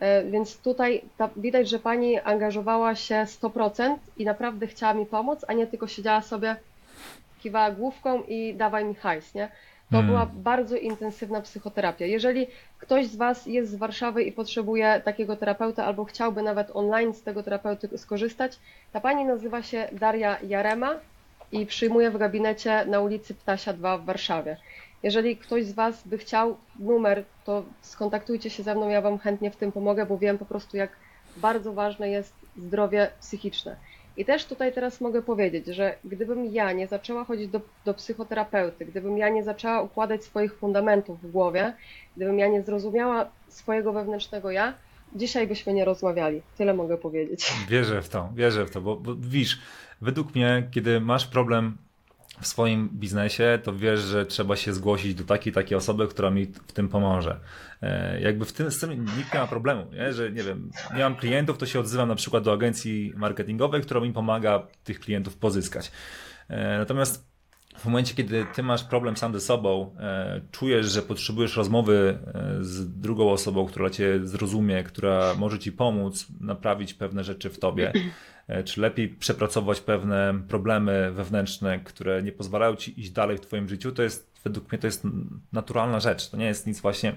E, 0.00 0.24
Więc 0.30 0.62
tutaj 0.62 1.10
ta, 1.16 1.30
widać, 1.36 1.68
że 1.68 1.78
pani 1.78 2.20
angażowała 2.20 2.94
się 2.94 3.14
100% 3.26 3.98
i 4.16 4.24
naprawdę 4.24 4.66
chciała 4.66 4.94
mi 4.94 5.06
pomóc, 5.06 5.44
a 5.48 5.52
nie 5.52 5.66
tylko 5.66 5.86
siedziała 5.86 6.22
sobie, 6.22 6.56
kiwała 7.38 7.70
główką 7.70 8.22
i 8.22 8.54
dawaj 8.56 8.84
mi 8.84 8.94
hajs, 8.94 9.34
nie? 9.34 9.48
To 9.90 9.96
Mm. 9.98 10.06
była 10.06 10.26
bardzo 10.26 10.76
intensywna 10.76 11.40
psychoterapia. 11.40 12.06
Jeżeli 12.06 12.46
ktoś 12.78 13.06
z 13.06 13.16
Was 13.16 13.46
jest 13.46 13.70
z 13.70 13.74
Warszawy 13.74 14.22
i 14.24 14.32
potrzebuje 14.32 15.02
takiego 15.04 15.36
terapeuta 15.36 15.84
albo 15.84 16.04
chciałby 16.04 16.42
nawet 16.42 16.70
online 16.74 17.14
z 17.14 17.22
tego 17.22 17.42
terapeuty 17.42 17.98
skorzystać, 17.98 18.60
ta 18.90 19.00
pani 19.00 19.24
nazywa 19.24 19.62
się 19.62 19.88
Daria 19.92 20.38
Jarema 20.42 21.00
i 21.52 21.66
przyjmuje 21.66 22.10
w 22.10 22.18
gabinecie 22.18 22.84
na 22.86 23.00
ulicy 23.00 23.34
Ptasia 23.34 23.72
2 23.72 23.98
w 23.98 24.04
Warszawie. 24.04 24.56
Jeżeli 25.02 25.36
ktoś 25.36 25.64
z 25.64 25.72
Was 25.72 26.02
by 26.08 26.18
chciał 26.18 26.56
numer, 26.78 27.24
to 27.44 27.64
skontaktujcie 27.82 28.50
się 28.50 28.62
ze 28.62 28.74
mną, 28.74 28.88
ja 28.88 29.00
Wam 29.00 29.18
chętnie 29.18 29.50
w 29.50 29.56
tym 29.56 29.72
pomogę, 29.72 30.06
bo 30.06 30.18
wiem 30.18 30.38
po 30.38 30.44
prostu, 30.44 30.76
jak 30.76 30.90
bardzo 31.36 31.72
ważne 31.72 32.10
jest 32.10 32.32
zdrowie 32.56 33.10
psychiczne. 33.20 33.76
I 34.16 34.24
też 34.24 34.44
tutaj 34.44 34.72
teraz 34.72 35.00
mogę 35.00 35.22
powiedzieć, 35.22 35.66
że 35.66 35.94
gdybym 36.04 36.46
ja 36.54 36.72
nie 36.72 36.86
zaczęła 36.86 37.24
chodzić 37.24 37.48
do, 37.48 37.60
do 37.84 37.94
psychoterapeuty, 37.94 38.86
gdybym 38.86 39.18
ja 39.18 39.28
nie 39.28 39.44
zaczęła 39.44 39.82
układać 39.82 40.24
swoich 40.24 40.54
fundamentów 40.54 41.22
w 41.22 41.30
głowie, 41.30 41.74
gdybym 42.16 42.38
ja 42.38 42.48
nie 42.48 42.62
zrozumiała 42.62 43.30
swojego 43.48 43.92
wewnętrznego 43.92 44.50
ja, 44.50 44.74
dzisiaj 45.14 45.46
byśmy 45.46 45.74
nie 45.74 45.84
rozmawiali. 45.84 46.42
Tyle 46.56 46.74
mogę 46.74 46.96
powiedzieć. 46.96 47.52
Wierzę 47.68 48.02
w 48.02 48.08
to, 48.08 48.28
wierzę 48.34 48.66
w 48.66 48.70
to, 48.70 48.80
bo, 48.80 48.96
bo 48.96 49.14
widzisz, 49.14 49.60
według 50.00 50.34
mnie, 50.34 50.68
kiedy 50.70 51.00
masz 51.00 51.26
problem 51.26 51.76
w 52.40 52.46
swoim 52.46 52.88
biznesie, 52.92 53.58
to 53.62 53.74
wiesz, 53.74 54.00
że 54.00 54.26
trzeba 54.26 54.56
się 54.56 54.72
zgłosić 54.72 55.14
do 55.14 55.24
takiej, 55.24 55.52
takiej 55.52 55.76
osoby, 55.76 56.08
która 56.08 56.30
mi 56.30 56.46
w 56.46 56.72
tym 56.72 56.88
pomoże. 56.88 57.40
E, 57.82 58.20
jakby 58.20 58.44
w 58.44 58.52
tym, 58.52 58.70
z 58.70 58.78
tym 58.78 59.04
nikt 59.16 59.34
nie 59.34 59.40
ma 59.40 59.46
problemu, 59.46 59.86
nie? 59.92 60.12
że 60.12 60.32
nie 60.32 60.42
wiem, 60.42 60.70
nie 60.96 61.02
mam 61.02 61.16
klientów, 61.16 61.58
to 61.58 61.66
się 61.66 61.80
odzywam 61.80 62.08
na 62.08 62.14
przykład 62.14 62.44
do 62.44 62.52
agencji 62.52 63.12
marketingowej, 63.16 63.82
która 63.82 64.00
mi 64.00 64.12
pomaga 64.12 64.66
tych 64.84 65.00
klientów 65.00 65.36
pozyskać. 65.36 65.92
E, 66.48 66.78
natomiast 66.78 67.27
w 67.78 67.84
momencie, 67.84 68.14
kiedy 68.14 68.46
ty 68.54 68.62
masz 68.62 68.84
problem 68.84 69.16
sam 69.16 69.32
ze 69.32 69.40
sobą, 69.40 69.94
e, 69.98 70.40
czujesz, 70.52 70.86
że 70.86 71.02
potrzebujesz 71.02 71.56
rozmowy 71.56 72.18
e, 72.34 72.64
z 72.64 73.00
drugą 73.00 73.30
osobą, 73.30 73.66
która 73.66 73.90
cię 73.90 74.20
zrozumie, 74.22 74.84
która 74.84 75.34
może 75.34 75.58
ci 75.58 75.72
pomóc 75.72 76.26
naprawić 76.40 76.94
pewne 76.94 77.24
rzeczy 77.24 77.50
w 77.50 77.58
tobie, 77.58 77.92
e, 78.48 78.64
czy 78.64 78.80
lepiej 78.80 79.08
przepracować 79.08 79.80
pewne 79.80 80.40
problemy 80.48 81.12
wewnętrzne, 81.12 81.78
które 81.78 82.22
nie 82.22 82.32
pozwalają 82.32 82.76
ci 82.76 83.00
iść 83.00 83.10
dalej 83.10 83.36
w 83.36 83.40
twoim 83.40 83.68
życiu, 83.68 83.92
to 83.92 84.02
jest, 84.02 84.40
według 84.44 84.72
mnie, 84.72 84.78
to 84.78 84.86
jest 84.86 85.06
naturalna 85.52 86.00
rzecz. 86.00 86.30
To 86.30 86.36
nie 86.36 86.46
jest 86.46 86.66
nic 86.66 86.80
właśnie 86.80 87.16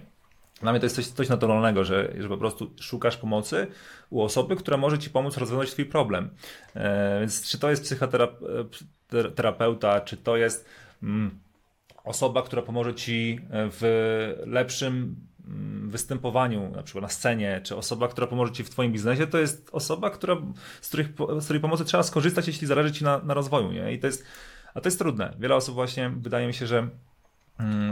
dla 0.62 0.71
mnie 0.71 0.80
to 0.80 0.86
jest 0.86 0.95
coś, 0.95 1.08
coś 1.08 1.30
naturalnego, 1.30 1.84
że, 1.84 2.13
że 2.19 2.30
po 2.30 2.38
prostu 2.38 2.71
szukasz 2.80 3.17
pomocy 3.17 3.67
u 4.10 4.21
osoby, 4.21 4.56
która 4.56 4.78
może 4.78 5.00
ci 5.00 5.10
pomóc 5.10 5.38
rozwiązać 5.38 5.71
twój 5.71 5.86
problem. 5.86 6.30
E, 6.76 7.19
więc 7.19 7.50
czy 7.50 7.60
to 7.60 7.69
jest 7.69 7.84
psychoterapeuta, 7.84 10.02
czy 10.02 10.17
to 10.17 10.38
jest 10.38 10.69
mm, 11.04 11.39
osoba, 12.04 12.41
która 12.41 12.62
pomoże 12.62 12.93
ci 12.93 13.39
w 13.52 13.82
lepszym 14.45 15.15
mm, 15.47 15.89
występowaniu, 15.89 16.71
na 16.76 16.84
przykład 16.84 17.02
na 17.02 17.10
scenie, 17.10 17.62
czy 17.63 17.76
osoba, 17.76 18.08
która 18.08 18.28
pomoże 18.28 18.52
ci 18.52 18.63
w 18.63 18.69
twoim 18.69 18.91
biznesie, 18.91 19.28
to 19.28 19.38
jest 19.38 19.69
osoba, 19.71 20.10
która, 20.10 20.38
z, 20.82 20.88
których, 20.88 21.08
z 21.39 21.43
której 21.43 21.62
pomocy 21.62 21.86
trzeba 21.86 22.04
skorzystać, 22.04 22.47
jeśli 22.47 22.67
zależy 22.67 22.91
ci 22.91 23.04
na, 23.04 23.19
na 23.19 23.34
rozwoju. 23.34 23.71
Nie? 23.71 23.93
I 23.93 24.00
to 24.00 24.08
jest, 24.08 24.26
a 24.74 24.82
to 24.82 24.88
jest 24.88 25.00
trudne. 25.00 25.34
Wiele 25.39 25.56
osób 25.56 25.76
właśnie, 25.76 26.10
wydaje 26.10 26.47
mi 26.47 26.54
się, 26.54 26.67
że 26.67 26.89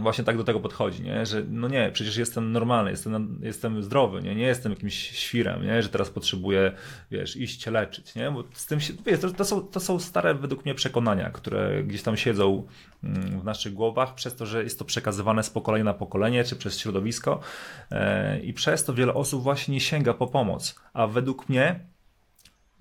właśnie 0.01 0.23
tak 0.23 0.37
do 0.37 0.43
tego 0.43 0.59
podchodzi, 0.59 1.03
nie? 1.03 1.25
że 1.25 1.43
no 1.49 1.67
nie, 1.67 1.91
przecież 1.93 2.17
jestem 2.17 2.51
normalny, 2.51 2.91
jestem, 2.91 3.39
jestem 3.43 3.83
zdrowy, 3.83 4.21
nie? 4.21 4.35
nie 4.35 4.45
jestem 4.45 4.71
jakimś 4.71 4.93
świrem, 4.95 5.65
nie? 5.65 5.83
że 5.83 5.89
teraz 5.89 6.09
potrzebuję, 6.09 6.71
wiesz, 7.11 7.35
iść 7.35 7.67
leczyć, 7.67 8.15
nie? 8.15 8.31
bo 8.31 8.43
z 8.53 8.65
tym 8.65 8.81
się, 8.81 8.93
wiesz, 9.05 9.19
to, 9.19 9.31
to, 9.31 9.45
są, 9.45 9.61
to 9.61 9.79
są 9.79 9.99
stare 9.99 10.35
według 10.35 10.65
mnie 10.65 10.75
przekonania, 10.75 11.29
które 11.29 11.83
gdzieś 11.83 12.03
tam 12.03 12.17
siedzą 12.17 12.67
mm, 13.03 13.39
w 13.39 13.43
naszych 13.43 13.73
głowach, 13.73 14.15
przez 14.15 14.35
to, 14.35 14.45
że 14.45 14.63
jest 14.63 14.79
to 14.79 14.85
przekazywane 14.85 15.43
z 15.43 15.49
pokolenia 15.49 15.83
na 15.83 15.93
pokolenie, 15.93 16.43
czy 16.43 16.55
przez 16.55 16.79
środowisko 16.79 17.39
e, 17.91 18.39
i 18.39 18.53
przez 18.53 18.83
to 18.83 18.93
wiele 18.93 19.13
osób 19.13 19.43
właśnie 19.43 19.73
nie 19.73 19.81
sięga 19.81 20.13
po 20.13 20.27
pomoc, 20.27 20.75
a 20.93 21.07
według 21.07 21.49
mnie 21.49 21.79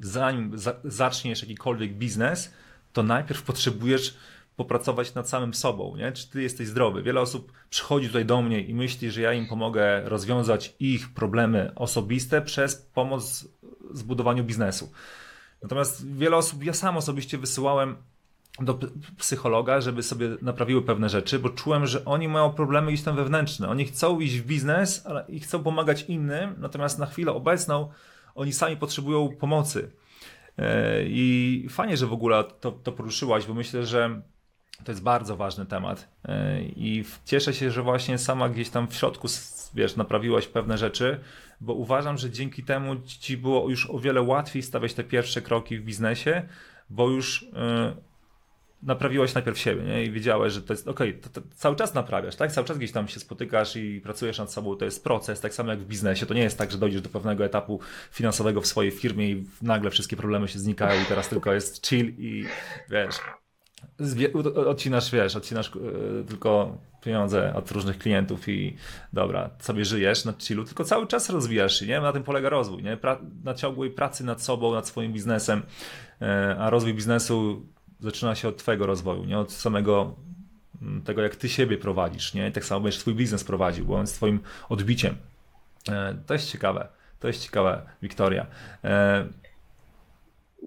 zanim 0.01 0.59
za, 0.59 0.75
zaczniesz 0.85 1.43
jakikolwiek 1.43 1.93
biznes, 1.93 2.53
to 2.93 3.03
najpierw 3.03 3.43
potrzebujesz 3.43 4.17
popracować 4.59 5.15
nad 5.15 5.29
samym 5.29 5.55
sobą, 5.55 5.97
nie? 5.97 6.13
Czy 6.13 6.31
ty 6.31 6.43
jesteś 6.43 6.69
zdrowy? 6.69 7.03
Wiele 7.03 7.21
osób 7.21 7.53
przychodzi 7.71 8.07
tutaj 8.07 8.25
do 8.25 8.43
mnie 8.43 8.61
i 8.61 8.75
myśli, 8.75 9.11
że 9.11 9.21
ja 9.21 9.33
im 9.33 9.47
pomogę 9.47 10.03
rozwiązać 10.05 10.75
ich 10.81 11.15
problemy 11.15 11.73
osobiste 11.75 12.43
przez 12.43 12.77
pomoc 12.77 13.49
w 13.91 13.99
zbudowaniu 13.99 14.45
biznesu. 14.45 14.93
Natomiast 15.63 16.17
wiele 16.17 16.37
osób, 16.37 16.65
ja 16.65 16.73
sam 16.73 16.97
osobiście 16.97 17.39
wysyłałem 17.39 17.97
do 18.61 18.79
psychologa, 19.19 19.81
żeby 19.81 20.03
sobie 20.03 20.29
naprawiły 20.43 20.83
pewne 20.83 21.09
rzeczy, 21.09 21.39
bo 21.39 21.49
czułem, 21.49 21.87
że 21.87 22.05
oni 22.05 22.29
mają 22.29 22.51
problemy 22.51 22.93
gdzieś 22.93 23.05
tam 23.05 23.17
wewnętrzne. 23.17 23.69
Oni 23.69 23.85
chcą 23.85 24.21
iść 24.21 24.39
w 24.39 24.47
biznes 24.47 25.07
ale 25.07 25.25
i 25.29 25.41
chcą 25.41 25.63
pomagać 25.63 26.03
innym, 26.03 26.55
natomiast 26.59 26.99
na 26.99 27.07
chwilę 27.07 27.33
obecną 27.33 27.89
oni 28.35 28.53
sami 28.53 28.77
potrzebują 28.77 29.29
pomocy. 29.29 29.91
E, 30.59 31.03
I 31.05 31.67
fajnie, 31.71 31.97
że 31.97 32.07
w 32.07 32.13
ogóle 32.13 32.45
to, 32.61 32.73
to 32.73 32.93
poruszyłaś, 32.93 33.47
bo 33.47 33.55
myślę, 33.55 33.87
że 33.87 34.23
to 34.85 34.93
jest 34.93 35.03
bardzo 35.03 35.37
ważny 35.37 35.67
temat. 35.67 36.09
E, 36.25 36.63
I 36.63 37.05
cieszę 37.25 37.55
się, 37.55 37.71
że 37.71 37.83
właśnie 37.83 38.19
sama 38.19 38.49
gdzieś 38.49 38.71
tam 38.71 38.89
w 38.89 38.95
środku, 38.95 39.29
wiesz, 39.75 39.97
naprawiłaś 39.97 40.47
pewne 40.47 40.79
rzeczy, 40.79 41.21
bo 41.61 41.75
uważam, 41.75 42.19
że 42.19 42.31
dzięki 42.31 42.65
temu 42.65 42.97
ci 43.07 43.37
było 43.37 43.71
już 43.71 43.91
o 43.91 43.99
wiele 43.99 44.23
łatwiej 44.23 44.63
stawiać 44.63 44.95
te 44.95 45.05
pierwsze 45.05 45.43
kroki 45.43 45.79
w 45.79 45.85
biznesie, 45.85 46.43
bo 46.91 47.11
już 47.11 47.47
e, 47.57 47.97
naprawiłaś 48.83 49.35
najpierw 49.35 49.59
siebie, 49.59 49.83
nie? 49.83 50.05
I 50.05 50.11
wiedziałeś, 50.11 50.53
że 50.53 50.63
to 50.63 50.73
jest 50.73 50.89
okej, 50.89 51.19
to, 51.19 51.29
to 51.29 51.41
cały 51.55 51.77
czas 51.77 51.95
naprawiasz, 51.95 52.37
tak? 52.37 52.53
Cały 52.53 52.67
czas 52.67 52.79
gdzieś 52.79 52.93
tam 52.93 53.09
się 53.09 53.21
spotykasz 53.21 53.77
i 53.77 54.01
pracujesz 54.01 54.39
nad 54.39 54.53
sobą, 54.53 54.77
to 54.77 54.85
jest 54.85 55.05
proces, 55.05 55.41
tak 55.41 55.55
samo 55.55 55.71
jak 55.71 55.81
w 55.81 55.87
biznesie. 55.87 56.27
To 56.27 56.35
nie 56.35 56.43
jest 56.43 56.59
tak, 56.59 56.71
że 56.71 56.79
dojdziesz 56.79 57.03
do 57.03 57.09
pewnego 57.09 57.45
etapu 57.45 57.81
finansowego 58.11 58.61
w 58.61 58.67
swojej 58.67 58.91
firmie 58.91 59.31
i 59.31 59.47
nagle 59.63 59.91
wszystkie 59.91 60.17
problemy 60.17 60.49
się 60.49 60.59
znikają 60.59 61.03
i 61.03 61.05
teraz 61.05 61.29
tylko 61.29 61.53
jest 61.53 61.87
chill 61.87 62.15
i 62.19 62.45
wiesz, 62.91 63.15
odcinasz, 64.67 65.11
wiesz, 65.11 65.37
odcinasz 65.37 65.69
e, 65.69 66.25
tylko 66.29 66.79
pieniądze 67.03 67.55
od 67.55 67.71
różnych 67.71 67.99
klientów 67.99 68.49
i 68.49 68.77
dobra, 69.13 69.51
sobie 69.61 69.85
żyjesz 69.85 70.25
na 70.25 70.33
chillu, 70.39 70.65
tylko 70.65 70.85
cały 70.85 71.07
czas 71.07 71.31
rozwijasz 71.31 71.81
się, 71.81 71.87
nie? 71.87 72.01
Na 72.01 72.13
tym 72.13 72.23
polega 72.23 72.49
rozwój, 72.49 72.83
nie? 72.83 72.97
Pra- 72.97 73.19
na 73.45 73.55
ciągłej 73.55 73.91
pracy 73.91 74.25
nad 74.25 74.43
sobą, 74.43 74.75
nad 74.75 74.89
swoim 74.89 75.13
biznesem, 75.13 75.63
e, 76.23 76.57
a 76.59 76.71
rozwój 76.71 76.95
biznesu 76.95 77.67
zaczyna 78.01 78.35
się 78.35 78.49
od 78.49 78.57
twojego 78.57 78.87
rozwoju, 78.87 79.25
nie? 79.25 79.39
Od 79.39 79.53
samego 79.53 80.15
mm, 80.83 81.03
tego, 81.03 81.23
jak 81.23 81.37
ty 81.37 81.49
siebie 81.49 81.79
prowadzisz, 81.79 82.35
nie? 82.35 82.49
I 82.49 82.53
tak 82.53 82.65
samo 82.65 82.81
będziesz 82.81 83.01
swój 83.01 83.15
biznes 83.15 83.45
prowadził, 83.45 83.87
bo 83.87 83.95
on 83.95 84.01
jest 84.01 84.15
twoim 84.15 84.41
odbiciem. 84.69 85.17
E, 85.89 86.15
To 86.27 86.35
jest 86.35 86.51
ciekawe. 86.51 86.89
To 87.21 87.29
jest 87.29 87.43
ciekawe, 87.45 87.83
Wiktoria. 88.03 88.47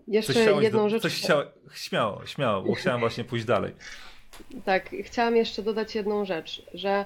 Jeszcze 0.08 0.62
jedną 0.62 0.84
do, 0.84 0.90
rzecz. 0.90 1.02
Coś 1.02 1.16
chciała, 1.16 1.46
śmiało, 1.74 2.26
śmiało, 2.26 2.62
bo 2.64 2.74
chciałem 2.74 3.00
właśnie 3.06 3.24
pójść 3.24 3.46
dalej. 3.46 3.74
Tak, 4.66 4.90
chciałam 5.04 5.36
jeszcze 5.36 5.64
dodać 5.64 5.96
jedną 5.96 6.26
rzecz, 6.26 6.66
że 6.74 7.06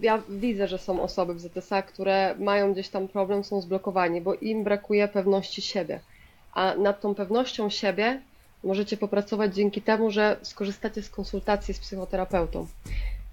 ja 0.00 0.22
widzę, 0.28 0.68
że 0.68 0.78
są 0.78 1.02
osoby 1.02 1.34
w 1.34 1.40
ZSA, 1.40 1.82
które 1.82 2.34
mają 2.38 2.72
gdzieś 2.72 2.88
tam 2.88 3.08
problem, 3.08 3.44
są 3.44 3.60
zblokowani, 3.60 4.20
bo 4.20 4.34
im 4.34 4.64
brakuje 4.64 5.08
pewności 5.08 5.62
siebie. 5.62 6.00
A 6.52 6.74
nad 6.74 7.00
tą 7.00 7.14
pewnością 7.14 7.70
siebie 7.70 8.20
możecie 8.64 8.96
popracować 8.96 9.54
dzięki 9.54 9.82
temu, 9.82 10.10
że 10.10 10.36
skorzystacie 10.42 11.02
z 11.02 11.10
konsultacji 11.10 11.74
z 11.74 11.78
psychoterapeutą. 11.78 12.66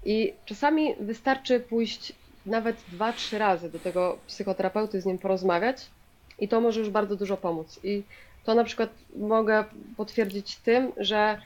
I 0.04 0.32
czasami 0.44 0.94
wystarczy 1.00 1.60
pójść 1.60 2.12
nawet 2.46 2.76
dwa, 2.92 3.12
trzy 3.12 3.38
razy 3.38 3.70
do 3.70 3.78
tego 3.78 4.18
psychoterapeuty, 4.26 5.00
z 5.00 5.06
nim 5.06 5.18
porozmawiać 5.18 5.86
i 6.38 6.48
to 6.48 6.60
może 6.60 6.80
już 6.80 6.90
bardzo 6.90 7.16
dużo 7.16 7.36
pomóc. 7.36 7.80
I 7.84 8.02
to 8.44 8.54
na 8.54 8.64
przykład 8.64 8.90
mogę 9.16 9.64
potwierdzić 9.96 10.56
tym, 10.56 10.92
że 10.96 11.38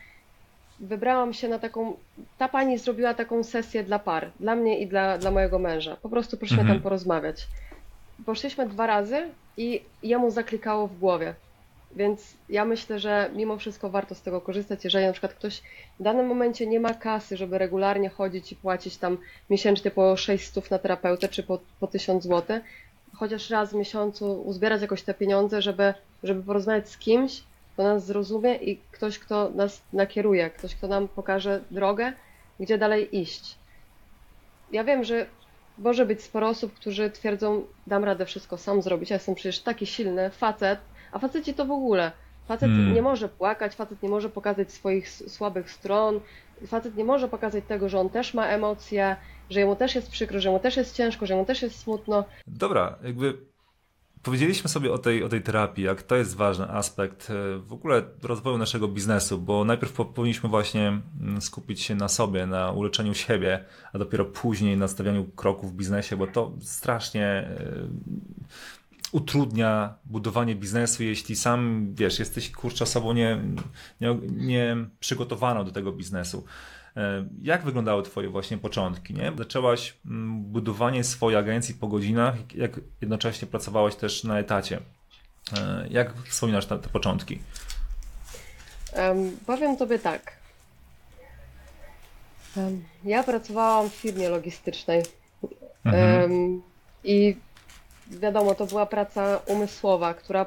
wybrałam 0.81 1.35
się 1.35 1.49
na 1.49 1.59
taką. 1.59 1.97
Ta 2.39 2.49
pani 2.49 2.79
zrobiła 2.79 3.15
taką 3.15 3.45
sesję 3.45 3.85
dla 3.85 3.99
par, 3.99 4.31
dla 4.41 4.57
mnie 4.57 4.79
i 4.79 4.87
dla, 4.87 5.19
dla 5.19 5.31
mojego 5.31 5.59
męża. 5.59 5.97
Po 5.97 6.09
prostu 6.09 6.37
prosimy 6.37 6.61
Mhm. 6.61 6.79
tam 6.79 6.83
porozmawiać. 6.83 7.47
Poszliśmy 8.27 8.69
dwa 8.69 8.87
razy 8.87 9.29
i 9.57 9.83
jemu 10.03 10.31
zaklikało 10.31 10.87
w 10.87 10.99
głowie. 10.99 11.35
Więc 11.97 12.35
ja 12.49 12.65
myślę, 12.65 12.99
że 12.99 13.31
mimo 13.35 13.57
wszystko 13.57 13.91
warto 13.91 14.15
z 14.15 14.23
tego 14.23 14.41
korzystać, 14.41 14.85
jeżeli 14.85 15.07
na 15.07 15.13
przykład 15.13 15.35
ktoś 15.35 15.63
w 16.01 16.03
danym 16.03 16.27
momencie 16.27 16.67
nie 16.67 16.81
ma 16.81 16.95
kasy, 16.95 17.37
żeby 17.37 17.59
regularnie 17.59 18.09
chodzić 18.09 18.53
i 18.53 18.57
płacić 18.57 18.97
tam 18.97 19.19
miesięcznie 19.51 19.91
po 19.91 20.17
600 20.17 20.71
na 20.71 20.79
terapeutę 20.79 21.29
czy 21.29 21.43
po, 21.43 21.59
po 21.81 21.87
1000 21.87 22.25
zł, 22.25 22.61
chociaż 23.17 23.51
raz 23.51 23.71
w 23.71 23.75
miesiącu 23.75 24.43
uzbierać 24.43 24.83
jakoś 24.83 25.03
te 25.03 25.15
pieniądze, 25.15 25.63
żeby, 25.63 25.95
żeby 26.23 26.43
porozmawiać 26.43 26.89
z 26.89 26.99
kimś, 26.99 27.43
kto 27.73 27.83
nas 27.83 28.07
zrozumie 28.07 28.55
i 28.55 28.77
ktoś, 28.77 29.19
kto 29.19 29.51
nas 29.55 29.83
nakieruje, 29.93 30.51
ktoś, 30.51 30.75
kto 30.75 30.89
nam 30.89 31.09
pokaże 31.09 31.61
drogę, 31.71 32.13
gdzie 32.61 32.79
dalej 32.79 33.19
iść. 33.19 33.59
Ja 34.73 34.85
wiem, 34.85 35.05
że 35.05 35.27
może 35.79 36.07
być 36.07 36.23
sporo 36.23 36.49
osób, 36.49 36.75
którzy 36.75 37.11
twierdzą, 37.11 37.65
dam 37.87 38.05
radę 38.05 38.27
wszystko 38.27 38.59
sam 38.59 38.83
zrobić, 38.83 39.11
ja 39.11 39.17
jestem 39.17 39.35
przecież 39.35 39.59
taki 39.59 39.87
silny 39.87 40.31
facet, 40.31 40.79
a 41.13 41.19
faceci 41.19 41.55
to 41.55 41.67
w 41.67 41.71
ogóle. 41.71 42.13
Facet 42.49 42.71
Hmm. 42.71 42.95
nie 42.95 43.03
może 43.03 43.29
płakać, 43.29 43.75
facet 43.75 44.03
nie 44.03 44.09
może 44.09 44.31
pokazać 44.31 44.73
swoich 44.73 45.11
słabych 45.11 45.71
stron, 45.71 46.21
facet 46.67 46.97
nie 46.97 47.05
może 47.05 47.29
pokazać 47.29 47.65
tego, 47.69 47.89
że 47.89 48.01
on 48.01 48.11
też 48.11 48.35
ma 48.35 48.47
emocje, 48.47 49.17
że 49.51 49.61
jemu 49.61 49.77
też 49.77 49.95
jest 49.95 50.11
przykro, 50.11 50.41
że 50.41 50.51
mu 50.51 50.59
też 50.59 50.77
jest 50.77 50.97
ciężko, 50.97 51.27
że 51.27 51.37
mu 51.37 51.45
też 51.45 51.63
jest 51.63 51.79
smutno. 51.79 52.25
Dobra, 52.47 52.99
jakby 53.05 53.39
powiedzieliśmy 54.23 54.69
sobie 54.69 54.93
o 54.93 54.99
tej, 54.99 55.25
o 55.25 55.29
tej 55.29 55.43
terapii, 55.43 55.85
jak 55.85 56.03
to 56.03 56.17
jest 56.17 56.37
ważny 56.37 56.69
aspekt 56.71 57.31
e, 57.31 57.59
w 57.59 57.73
ogóle 57.73 58.03
rozwoju 58.23 58.59
naszego 58.59 58.89
biznesu, 58.89 59.39
bo 59.39 59.65
najpierw 59.65 59.93
po- 59.93 60.05
powinniśmy 60.05 60.49
właśnie 60.49 61.01
mm, 61.21 61.43
skupić 61.43 61.81
się 61.81 61.95
na 61.95 62.09
sobie, 62.09 62.47
na 62.47 62.73
uleczeniu 62.73 63.15
siebie, 63.15 63.65
a 63.93 63.99
dopiero 63.99 64.25
później 64.25 64.77
na 64.77 64.89
stawianiu 64.89 65.25
kroków 65.25 65.73
w 65.73 65.77
biznesie, 65.77 66.17
bo 66.17 66.27
to 66.27 66.53
strasznie 66.61 67.27
e, 67.27 67.49
utrudnia 69.15 69.95
budowanie 70.05 70.55
biznesu, 70.55 71.03
jeśli 71.03 71.37
sam, 71.37 71.87
wiesz, 71.95 72.19
jesteś 72.19 72.51
kurczę 72.51 72.85
osobą 72.85 73.13
nie, 73.13 73.39
nie, 74.01 74.15
nie 74.31 74.77
przygotowaną 75.01 75.65
do 75.65 75.73
tego 75.73 75.93
biznesu. 75.93 76.45
E, 76.97 77.29
Jak 77.43 77.65
wyglądały 77.65 78.03
Twoje 78.03 78.29
właśnie 78.29 78.59
początki? 78.59 79.15
Nie? 79.15 79.33
Zaczęłaś 79.39 79.95
mm, 80.07 80.43
budowanie 80.43 81.05
swojej 81.05 81.39
agencji 81.39 81.75
po 81.75 81.89
godzinach, 81.89 82.35
jak 82.55 82.81
jednocześnie 83.01 83.49
pracowałaś 83.49 83.97
też 83.97 84.25
na 84.25 84.39
etacie. 84.39 84.81
E, 85.59 85.87
Jak 85.91 86.15
wspominasz 86.23 86.67
te, 86.67 86.79
te 86.79 86.89
początki? 86.89 87.39
Em, 88.93 89.37
powiem 89.47 89.77
tobie 89.77 89.99
tak. 89.99 90.33
Em, 92.57 92.85
ja 93.05 93.23
pracowałam 93.23 93.91
w 93.91 93.95
firmie 93.95 94.29
logistycznej 94.29 95.03
Mhm. 95.85 96.23
em, 96.33 96.63
i 97.05 97.37
wiadomo, 98.11 98.55
to 98.55 98.67
była 98.67 98.87
praca 98.87 99.41
umysłowa, 99.47 100.15
która 100.15 100.47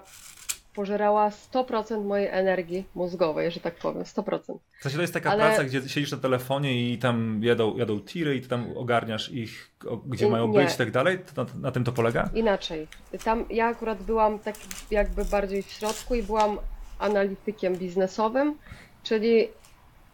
pożerała 0.76 1.30
100% 1.30 2.04
mojej 2.06 2.28
energii 2.28 2.86
mózgowej, 2.96 3.52
że 3.52 3.60
tak 3.60 3.76
powiem, 3.76 4.04
100%. 4.04 4.58
W 4.80 4.84
sensie 4.84 4.96
to 4.96 5.02
jest 5.02 5.14
taka 5.14 5.32
ale- 5.32 5.46
praca, 5.46 5.64
gdzie 5.64 5.82
siedzisz 5.90 6.12
na 6.12 6.18
telefonie 6.18 6.92
i 6.92 6.98
tam 6.98 7.40
jadą, 7.44 7.78
jadą 7.78 8.00
tiry 8.00 8.36
i 8.36 8.42
ty 8.42 8.48
tam 8.48 8.78
ogarniasz 8.78 9.32
ich, 9.32 9.72
gdzie 10.06 10.28
I- 10.28 10.30
mają 10.30 10.48
nie. 10.48 10.60
być 10.60 10.74
i 10.74 10.78
tak 10.78 10.92
dalej? 10.92 11.20
Na, 11.38 11.46
na 11.62 11.72
tym 11.72 11.84
to 11.84 11.92
polega? 11.92 12.30
Inaczej. 12.34 12.88
Tam 13.24 13.46
ja 13.50 13.66
akurat 13.66 14.04
byłam 14.04 14.40
tak 14.40 14.56
jakby 14.92 15.26
bardziej 15.26 15.64
w 15.64 15.70
środku 15.72 16.16
i 16.16 16.24
byłam 16.24 16.58
analitykiem 17.00 17.76
biznesowym, 17.76 18.58
czyli 19.04 19.48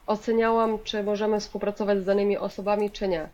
oceniałam, 0.07 0.77
czy 0.83 1.03
możemy 1.03 1.39
współpracować 1.39 1.99
z 2.01 2.05
danymi 2.05 2.37
osobami, 2.37 2.91
czy 2.91 3.07
nie. 3.07 3.29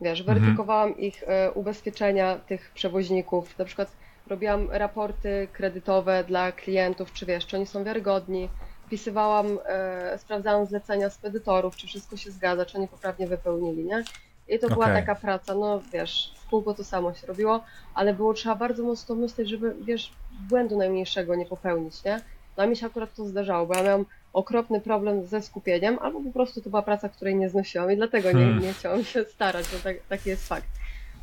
Wiesz, 0.00 0.20
Mhm. 0.20 0.38
weryfikowałam 0.38 0.98
ich 0.98 1.22
e, 1.26 1.52
ubezpieczenia 1.52 2.36
tych 2.36 2.70
przewoźników, 2.74 3.58
na 3.58 3.64
przykład 3.64 3.88
robiłam 4.26 4.70
raporty 4.70 5.48
kredytowe 5.52 6.24
dla 6.24 6.52
klientów, 6.52 7.12
czy 7.12 7.26
wiesz, 7.26 7.46
czy 7.46 7.56
oni 7.56 7.66
są 7.66 7.84
wiarygodni, 7.84 8.48
wpisywałam, 8.86 9.58
e, 9.66 10.18
sprawdzałam 10.18 10.66
zlecenia 10.66 11.10
spedytorów, 11.10 11.76
czy 11.76 11.86
wszystko 11.86 12.16
się 12.16 12.30
zgadza, 12.30 12.66
czy 12.66 12.78
oni 12.78 12.88
poprawnie 12.88 13.26
wypełnili, 13.26 13.84
nie? 13.84 14.04
I 14.48 14.58
to 14.58 14.68
była 14.68 14.86
Okej. 14.86 14.96
taka 15.02 15.14
praca, 15.14 15.54
no 15.54 15.80
wiesz, 15.92 16.34
w 16.46 16.48
kółko 16.50 16.74
to 16.74 16.84
samo 16.84 17.14
się 17.14 17.26
robiło, 17.26 17.64
ale 17.94 18.14
było 18.14 18.34
trzeba 18.34 18.54
bardzo 18.54 18.82
mocno 18.82 19.14
myśleć, 19.14 19.48
żeby, 19.48 19.74
wiesz, 19.80 20.12
błędu 20.48 20.76
najmniejszego 20.78 21.34
nie 21.34 21.46
popełnić, 21.46 22.04
nie? 22.04 22.20
No 22.56 22.62
a 22.62 22.66
mi 22.66 22.76
się 22.76 22.86
akurat 22.86 23.14
to 23.14 23.24
zdarzało, 23.24 23.66
bo 23.66 23.74
ja 23.74 23.82
miałam 23.82 24.04
okropny 24.34 24.80
problem 24.80 25.26
ze 25.26 25.42
skupieniem, 25.42 25.98
albo 25.98 26.20
po 26.20 26.30
prostu 26.30 26.60
to 26.60 26.70
była 26.70 26.82
praca, 26.82 27.08
której 27.08 27.36
nie 27.36 27.50
znosiłam 27.50 27.92
i 27.92 27.96
dlatego 27.96 28.28
nie, 28.32 28.44
Hmm. 28.44 28.62
nie 28.62 28.72
chciałam 28.72 29.04
się 29.04 29.24
starać, 29.24 29.66
bo 29.72 29.78
tak, 29.78 29.96
taki 30.08 30.28
jest 30.28 30.48
fakt. 30.48 30.66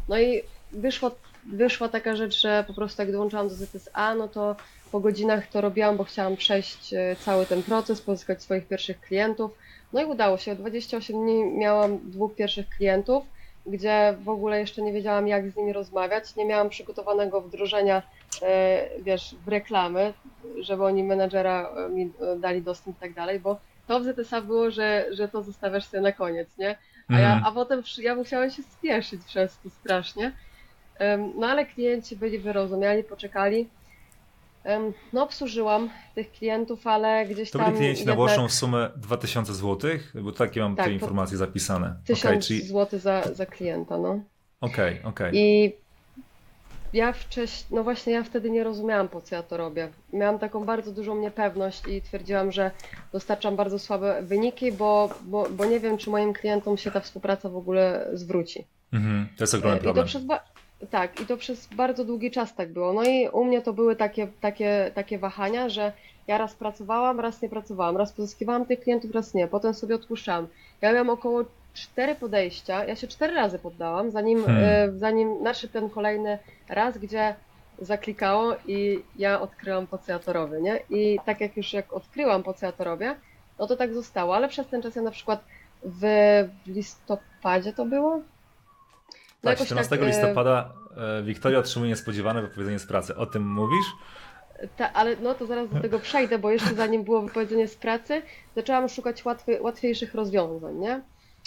No 0.10 0.20
i 0.20 0.42
wyszło, 0.72 1.12
wyszła 1.54 1.90
taka 1.90 2.16
rzecz, 2.16 2.42
że 2.42 2.64
po 2.68 2.74
prostu 2.74 3.02
jak 3.02 3.12
dołączyłam 3.12 3.50
do 3.50 3.56
ZSA, 3.56 4.16
no 4.16 4.28
to 4.28 4.56
po 4.92 5.00
godzinach 5.00 5.48
to 5.48 5.62
robiłam, 5.62 5.98
bo 5.98 6.04
chciałam 6.04 6.36
przejść 6.38 6.94
e, 6.94 7.16
cały 7.26 7.46
ten 7.46 7.64
proces, 7.64 8.02
pozyskać 8.02 8.44
swoich 8.44 8.68
pierwszych 8.68 9.02
klientów. 9.02 9.52
No 9.94 10.02
i 10.02 10.06
udało 10.06 10.38
się. 10.38 10.56
28 10.56 11.16
dni 11.24 11.44
miałam 11.44 12.00
dwóch 12.12 12.36
pierwszych 12.36 12.70
klientów, 12.70 13.24
gdzie 13.66 14.18
w 14.24 14.30
ogóle 14.30 14.60
jeszcze 14.60 14.82
nie 14.82 14.94
wiedziałam, 14.94 15.28
jak 15.28 15.52
z 15.52 15.56
nimi 15.56 15.74
rozmawiać. 15.74 16.36
Nie 16.36 16.46
miałam 16.46 16.70
przygotowanego 16.70 17.42
wdrożenia, 17.42 18.04
e, 18.42 18.90
wiesz, 19.02 19.36
w 19.46 19.48
reklamy, 19.48 20.14
żeby 20.60 20.84
oni 20.86 21.04
menadżera 21.04 21.70
e, 21.76 21.90
mi 21.90 22.14
e, 22.22 22.40
dali 22.40 22.62
dostęp 22.62 22.98
i 22.98 23.00
tak 23.00 23.14
dalej, 23.14 23.40
bo 23.40 23.60
to 23.86 24.00
w 24.00 24.04
ZSA 24.04 24.42
było, 24.42 24.72
że, 24.72 25.06
że 25.12 25.28
to 25.28 25.44
zostawiasz 25.44 25.86
sobie 25.86 26.02
na 26.02 26.12
koniec, 26.12 26.58
nie? 26.58 26.78
A, 27.10 27.20
ja, 27.20 27.34
Mhm. 27.36 27.44
a 27.46 27.52
potem 27.52 27.84
ja 27.98 28.16
musiałam 28.16 28.50
się 28.50 28.64
spieszyć 28.64 29.26
przez 29.26 29.60
to 29.62 29.70
strasznie. 29.70 30.38
No 31.36 31.48
ale 31.48 31.66
klienci 31.66 32.16
byli 32.16 32.40
wyrozumiali, 32.40 33.04
poczekali. 33.04 33.70
No 35.14 35.24
obsłużyłam 35.24 35.90
tych 36.16 36.32
klientów, 36.32 36.88
ale 36.88 37.26
gdzieś 37.26 37.52
To 37.52 37.60
tam 37.60 37.68
byli 37.68 37.78
klienci 37.78 38.06
na 38.06 38.12
jednak 38.12 38.20
łączną 38.20 38.50
sumę 38.50 38.90
2000 38.96 39.54
zł, 39.54 39.92
bo 40.16 40.32
takie 40.32 40.60
mam 40.62 40.76
Tak, 40.76 40.86
te 40.86 40.90
to- 40.90 40.94
informacje 40.94 41.38
zapisane. 41.38 41.88
Okej, 42.04 42.16
1000 42.16 42.48
czyli 42.48 42.62
zł 42.62 43.00
za, 43.00 43.24
za 43.34 43.46
klienta, 43.46 43.98
no. 43.98 44.20
okej, 44.62 45.04
okej. 45.04 45.32
I 45.36 45.74
ja 46.94 47.14
wcześniej, 47.14 47.68
no 47.78 47.84
właśnie 47.84 48.14
ja 48.14 48.24
wtedy 48.24 48.50
nie 48.50 48.64
rozumiałam 48.64 49.08
po 49.08 49.22
co 49.22 49.36
ja 49.36 49.44
to 49.44 49.58
robię. 49.58 49.90
Miałam 50.14 50.40
taką 50.40 50.66
bardzo 50.66 50.92
dużą 50.92 51.16
niepewność 51.16 51.82
i 51.88 52.02
twierdziłam, 52.02 52.52
że 52.52 52.72
dostarczam 53.14 53.56
bardzo 53.56 53.80
słabe 53.80 54.22
wyniki, 54.22 54.72
bo, 54.72 55.10
bo, 55.22 55.48
bo 55.50 55.66
nie 55.66 55.80
wiem, 55.80 55.98
czy 55.98 56.10
moim 56.10 56.34
klientom 56.34 56.78
się 56.78 56.92
ta 56.92 57.00
współpraca 57.00 57.50
w 57.50 57.56
ogóle 57.56 58.08
zwróci. 58.14 58.66
Mhm. 58.94 59.28
To 59.38 59.44
jest 59.44 59.54
ogromny 59.54 59.78
I 59.78 59.80
to 59.80 59.84
problem. 59.84 60.08
przez 60.08 60.24
tak, 60.90 61.22
i 61.22 61.26
to 61.26 61.38
przez 61.38 61.68
bardzo 61.68 62.06
długi 62.06 62.32
czas 62.32 62.56
tak 62.56 62.74
było. 62.74 62.94
No 62.94 63.04
i 63.04 63.30
u 63.30 63.44
mnie 63.44 63.62
to 63.62 63.74
były 63.74 63.96
takie, 63.96 64.28
takie, 64.42 64.92
takie 64.96 65.20
wahania, 65.20 65.70
że 65.70 65.94
ja 66.28 66.38
raz 66.38 66.56
pracowałam, 66.56 67.20
raz 67.20 67.42
nie 67.42 67.50
pracowałam, 67.50 67.98
raz 67.98 68.14
pozyskiwałam 68.14 68.66
tych 68.66 68.80
klientów, 68.80 69.12
raz 69.12 69.34
nie, 69.34 69.48
potem 69.48 69.74
sobie 69.74 69.96
odpuszczałam. 69.96 70.48
Ja 70.82 70.92
miałam 70.92 71.10
około 71.10 71.44
cztery 71.74 72.16
podejścia, 72.16 72.86
ja 72.86 72.96
się 72.96 73.08
cztery 73.08 73.34
razy 73.34 73.60
poddałam, 73.60 74.12
zanim, 74.12 74.44
Hmm. 74.44 74.64
e, 74.64 75.00
zanim 75.00 75.44
nadszedł 75.44 75.74
ten 75.74 75.90
kolejny 75.90 76.40
raz, 76.70 76.98
gdzie 76.98 77.36
zaklikało 77.80 78.56
i 78.68 79.04
ja 79.18 79.42
odkryłam 79.42 79.88
po 79.88 79.98
co 79.98 80.12
ja 80.12 80.20
to 80.20 80.34
robię, 80.34 80.62
nie? 80.62 80.80
I 80.90 81.20
tak 81.26 81.42
jak 81.42 81.58
już 81.58 81.74
jak 81.74 81.94
odkryłam 81.94 82.44
po 82.44 82.54
co 82.54 82.66
ja 82.66 82.72
to 82.72 82.84
robię, 82.84 83.16
no 83.60 83.68
to 83.68 83.76
tak 83.76 83.94
zostało, 83.94 84.36
ale 84.36 84.50
przez 84.50 84.68
ten 84.68 84.82
czas 84.82 84.96
ja 84.96 85.02
na 85.02 85.12
przykład 85.12 85.44
w, 85.84 86.02
w 86.66 86.70
listopadzie 86.70 87.74
to 87.74 87.86
było? 87.86 88.22
Tak, 89.42 89.52
jakoś 89.52 89.66
14 89.66 89.90
tak, 89.90 90.02
e, 90.02 90.08
listopada 90.08 90.74
e, 90.98 91.24
Wiktoria 91.24 91.60
otrzymuje 91.60 91.90
niespodziewane 91.90 92.42
wypowiedzenie 92.42 92.80
z 92.80 92.86
pracy. 92.86 93.16
O 93.16 93.26
tym 93.26 93.48
mówisz? 93.48 93.86
Ta, 94.78 94.94
ale 94.94 95.16
no 95.22 95.34
to 95.34 95.46
zaraz 95.46 95.70
do 95.70 95.80
tego 95.80 96.00
przejdę, 96.00 96.40
bo 96.40 96.52
jeszcze 96.52 96.76
zanim 96.76 97.04
było 97.04 97.22
wypowiedzenie 97.22 97.68
z 97.68 97.76
pracy, 97.76 98.22
zaczęłam 98.56 98.90
szukać 98.90 99.26
łatwy, 99.26 99.62
łatwiejszych 99.62 100.16
rozwiązań, 100.16 100.76
nie? 100.76 101.02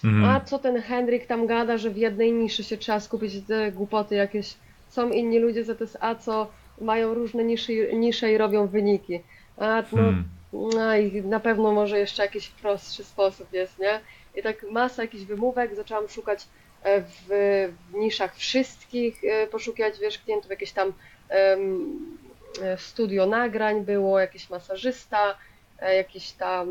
Mhm. 0.05 0.25
A 0.25 0.41
co 0.41 0.59
ten 0.59 0.83
Henryk 0.83 1.27
tam 1.27 1.47
gada, 1.47 1.79
że 1.79 1.91
w 1.91 1.97
jednej 1.97 2.33
niszy 2.33 2.65
się 2.65 2.77
trzeba 2.77 3.01
skupić, 3.01 3.33
te 3.47 3.73
głupoty 3.73 4.15
jakieś. 4.15 4.55
Są 4.89 5.11
inni 5.11 5.39
ludzie 5.39 5.65
z 5.65 5.79
ZSA, 5.79 6.15
co 6.15 6.51
mają 6.81 7.15
różne 7.15 7.45
niszy, 7.45 7.91
nisze 7.93 8.33
i 8.33 8.39
robią 8.39 8.67
wyniki. 8.67 9.21
A 9.57 9.77
no, 9.77 9.83
Hmm. 9.91 10.25
no 10.53 10.97
i 10.97 11.23
na 11.23 11.41
pewno 11.41 11.73
może 11.73 11.99
jeszcze 11.99 12.23
jakiś 12.23 12.49
prostszy 12.49 13.05
sposób 13.05 13.53
jest, 13.53 13.79
nie? 13.79 14.01
I 14.37 14.43
tak 14.43 14.67
masa 14.71 15.03
jakichś 15.03 15.25
wymówek, 15.25 15.75
zaczęłam 15.75 16.09
szukać 16.09 16.47
w, 16.85 17.27
w 17.91 17.95
niszach 17.95 18.37
wszystkich, 18.37 19.25
e, 19.25 19.47
poszukiwać, 19.47 19.99
wiesz, 19.99 20.19
klientów, 20.19 20.51
jakieś 20.51 20.73
tam 20.73 20.93
e, 21.31 21.57
studio 22.79 23.27
nagrań 23.27 23.85
było, 23.85 24.21
jakiś 24.21 24.51
masażysta, 24.51 25.39
e, 25.79 25.97
jakiś 25.97 26.33
tam 26.33 26.69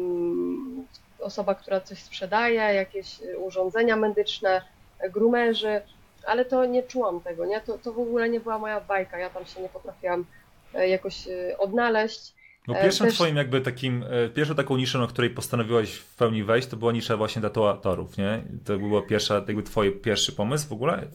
osoba, 1.20 1.56
która 1.56 1.82
coś 1.82 2.00
sprzedaje, 2.00 2.56
jakieś 2.56 3.20
urządzenia 3.38 3.96
medyczne, 3.96 4.62
grumerzy, 5.10 5.82
ale 6.26 6.46
to 6.46 6.66
nie 6.66 6.84
czułam 6.84 7.22
tego, 7.22 7.46
nie? 7.46 7.62
To, 7.62 7.78
to 7.78 7.94
w 7.94 8.00
ogóle 8.00 8.30
nie 8.30 8.40
była 8.40 8.60
moja 8.60 8.82
bajka, 8.82 9.18
ja 9.18 9.30
tam 9.30 9.46
się 9.46 9.62
nie 9.62 9.70
potrafiłam 9.70 10.26
jakoś 10.74 11.16
odnaleźć. 11.58 12.34
Bo 12.68 12.76
E, 12.78 12.82
pierwszym 12.84 13.06
też- 13.08 13.16
twoim 13.16 13.36
jakby 13.36 13.62
takim, 13.62 14.04
e, 14.10 14.30
pierwszą 14.30 14.56
taką 14.56 14.78
niszą, 14.78 15.00
na 15.00 15.08
której 15.08 15.30
postanowiłaś 15.30 15.94
w 15.94 16.16
pełni 16.16 16.44
wejść, 16.44 16.68
to 16.68 16.78
była 16.78 16.92
nisza 16.92 17.18
właśnie 17.18 17.42
tatuatorów, 17.42 18.18
nie? 18.18 18.44
To 18.66 18.78
była 18.78 19.02
pierwsza, 19.02 19.34
jakby 19.48 19.64
twój 19.64 19.92
pierwszy 19.92 20.32
pomysł 20.32 20.68
w 20.68 20.72
ogóle 20.74 20.94
e, 20.98 21.06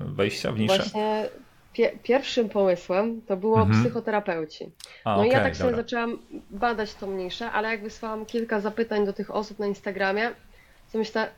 wejścia 0.00 0.52
w 0.52 0.58
niszę? 0.58 0.78
Właśnie 0.78 1.28
pie 1.72 1.92
pierwszym 2.02 2.48
pomysłem 2.48 3.22
to 3.22 3.36
było 3.36 3.60
Mhm. 3.62 3.80
psychoterapeuci. 3.82 4.70
A, 5.04 5.16
No 5.16 5.24
i 5.24 5.28
ja 5.28 5.40
tak 5.40 5.56
sobie 5.56 5.70
dobra. 5.70 5.82
zaczęłam 5.84 6.18
badać 6.50 6.94
tą 6.94 7.12
niszę, 7.16 7.50
ale 7.50 7.68
jak 7.68 7.82
wysłałam 7.82 8.26
kilka 8.26 8.60
zapytań 8.60 9.06
do 9.06 9.12
tych 9.12 9.30
osób 9.30 9.58
na 9.58 9.66
Instagramie, 9.66 10.30
to 10.92 10.98
myślę, 10.98 11.28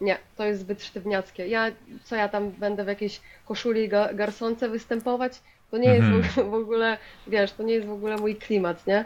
nie, 0.00 0.18
to 0.36 0.44
jest 0.44 0.60
zbyt 0.60 0.84
sztywniackie. 0.84 1.46
Ja, 1.46 1.66
co 2.04 2.16
ja 2.16 2.28
tam 2.28 2.50
będę 2.50 2.84
w 2.84 2.88
jakiejś 2.88 3.20
koszuli 3.46 3.88
ga 3.88 4.14
garsonce 4.14 4.68
występować? 4.68 5.32
To 5.70 5.78
nie 5.78 5.92
Mhm. 5.92 6.18
jest 6.22 6.34
w 6.34 6.38
ogóle, 6.38 6.50
w 6.50 6.54
ogóle, 6.54 6.98
wiesz, 7.26 7.52
to 7.52 7.62
nie 7.62 7.74
jest 7.74 7.86
w 7.86 7.92
ogóle 7.92 8.16
mój 8.16 8.36
klimat, 8.36 8.86
nie? 8.86 9.04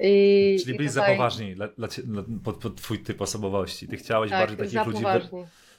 I, 0.00 0.56
Czyli 0.62 0.74
i 0.74 0.76
byli 0.76 0.88
za 0.88 1.00
tutaj- 1.00 1.16
poważni 1.16 1.54
dla, 1.54 1.68
dla, 1.68 1.88
cie- 1.88 2.02
dla, 2.02 2.22
pod, 2.44 2.56
pod 2.56 2.76
twój 2.76 2.98
typ 2.98 3.20
osobowości. 3.22 3.88
Ty 3.88 3.96
chciałeś 3.96 4.30
Tak, 4.30 4.40
bardziej 4.40 4.58
takich 4.80 4.94
ludzi... 4.94 5.04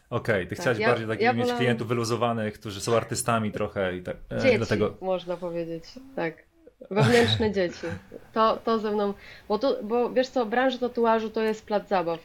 Okej, 0.09 0.47
ty 0.47 0.55
Tak, 0.55 0.61
chciałeś 0.61 0.79
ja- 0.79 0.87
bardziej 0.87 1.07
takich 1.07 1.23
ja 1.23 1.33
mieć 1.33 1.41
wolałam- 1.43 1.59
klientów 1.59 1.87
wyluzowanych, 1.87 2.53
którzy 2.53 2.81
są 2.81 2.95
artystami 2.95 3.51
trochę 3.51 3.97
i 3.97 4.01
tak. 4.01 4.17
e, 4.31 4.39
Dzieci, 4.41 4.57
Dlatego. 4.57 4.97
można 5.01 5.37
powiedzieć, 5.37 5.83
tak. 6.15 6.43
Wewnętrzne 6.91 7.51
dzieci. 7.51 7.87
To, 8.33 8.57
to 8.65 8.79
ze 8.79 8.91
mną, 8.91 9.13
bo, 9.47 9.59
tu, 9.59 9.67
bo 9.83 10.09
wiesz 10.09 10.27
co, 10.27 10.45
branża 10.45 10.77
tatuażu 10.77 11.29
to 11.29 11.41
jest 11.41 11.65
plac 11.65 11.87
zabaw. 11.87 12.19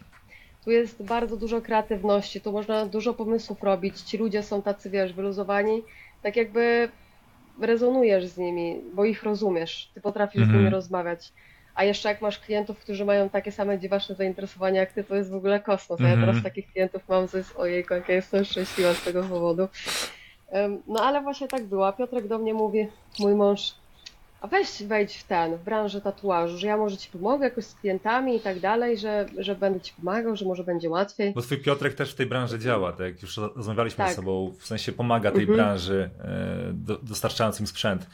Tu 0.65 0.71
jest 0.71 1.03
bardzo 1.03 1.37
dużo 1.37 1.61
kreatywności, 1.61 2.41
tu 2.41 2.53
można 2.53 2.87
dużo 2.87 3.15
pomysłów 3.15 3.63
robić. 3.63 4.01
Ci 4.01 4.19
ludzie 4.19 4.43
są 4.43 4.63
tacy, 4.63 4.91
wiesz, 4.91 5.13
wyluzowani, 5.13 5.83
tak 6.23 6.37
jakby 6.37 6.89
rezonujesz 7.61 8.27
z 8.27 8.39
nimi, 8.39 8.81
bo 8.95 9.05
ich 9.05 9.23
rozumiesz, 9.23 9.91
ty 9.95 10.01
potrafisz 10.01 10.41
z 10.41 10.45
Mhm. 10.45 10.59
nimi 10.59 10.71
rozmawiać. 10.71 11.33
A 11.75 11.85
jeszcze 11.85 12.09
jak 12.09 12.21
masz 12.21 12.39
klientów, 12.39 12.79
którzy 12.79 13.05
mają 13.05 13.29
takie 13.29 13.53
same 13.53 13.79
dziwaczne 13.79 14.15
zainteresowania 14.15 14.81
jak 14.81 14.93
ty, 14.93 15.05
to 15.05 15.17
jest 15.17 15.31
w 15.31 15.35
ogóle 15.35 15.61
kosmos. 15.61 16.01
A 16.01 16.03
ja 16.05 16.09
Mhm. 16.15 16.27
teraz 16.29 16.43
takich 16.45 16.73
klientów 16.73 17.03
mam, 17.09 17.29
co 17.29 17.39
jest 17.39 17.57
ojejku, 17.57 17.95
jak 17.95 18.09
ja 18.09 18.15
jestem 18.15 18.45
szczęśliwa 18.45 18.95
z 18.95 19.05
tego 19.05 19.23
powodu. 19.23 19.69
No 20.87 21.01
ale 21.03 21.23
właśnie 21.23 21.49
tak 21.49 21.65
było. 21.65 21.93
Piotrek 21.93 22.27
do 22.29 22.39
mnie 22.39 22.55
mówi, 22.55 22.89
mój 23.19 23.35
mąż, 23.35 23.75
a 24.41 24.47
weź 24.47 24.83
wejdź 24.83 25.17
w 25.17 25.25
ten, 25.25 25.57
w 25.57 25.63
branżę 25.65 26.01
tatuażu, 26.01 26.59
że 26.59 26.67
ja 26.67 26.77
może 26.77 26.97
ci 26.97 27.11
pomogę 27.11 27.45
jakoś 27.45 27.65
z 27.65 27.75
klientami 27.75 28.37
i 28.37 28.41
tak 28.41 28.61
dalej, 28.61 28.99
że, 28.99 29.27
że 29.39 29.55
będę 29.55 29.81
ci 29.81 29.93
pomagał, 29.95 30.37
że 30.37 30.45
może 30.45 30.65
będzie 30.65 30.91
łatwiej. 30.91 31.33
Bo 31.33 31.43
twój 31.43 31.59
Piotrek 31.59 31.95
też 31.95 32.13
w 32.13 32.15
tej 32.15 32.27
branży 32.27 32.59
działa, 32.59 32.93
tak 32.93 33.01
jak 33.01 33.23
już 33.23 33.37
rozmawialiśmy 33.37 34.05
Tak. 34.05 34.13
z 34.13 34.17
sobą, 34.17 34.53
w 34.59 34.67
sensie 34.67 34.93
pomaga 34.93 35.31
tej 35.31 35.41
Mhm. 35.41 35.57
branży, 35.59 36.11
e, 36.21 36.71
do, 36.73 36.99
dostarczając 36.99 37.61
im 37.61 37.67
sprzęt, 37.67 38.07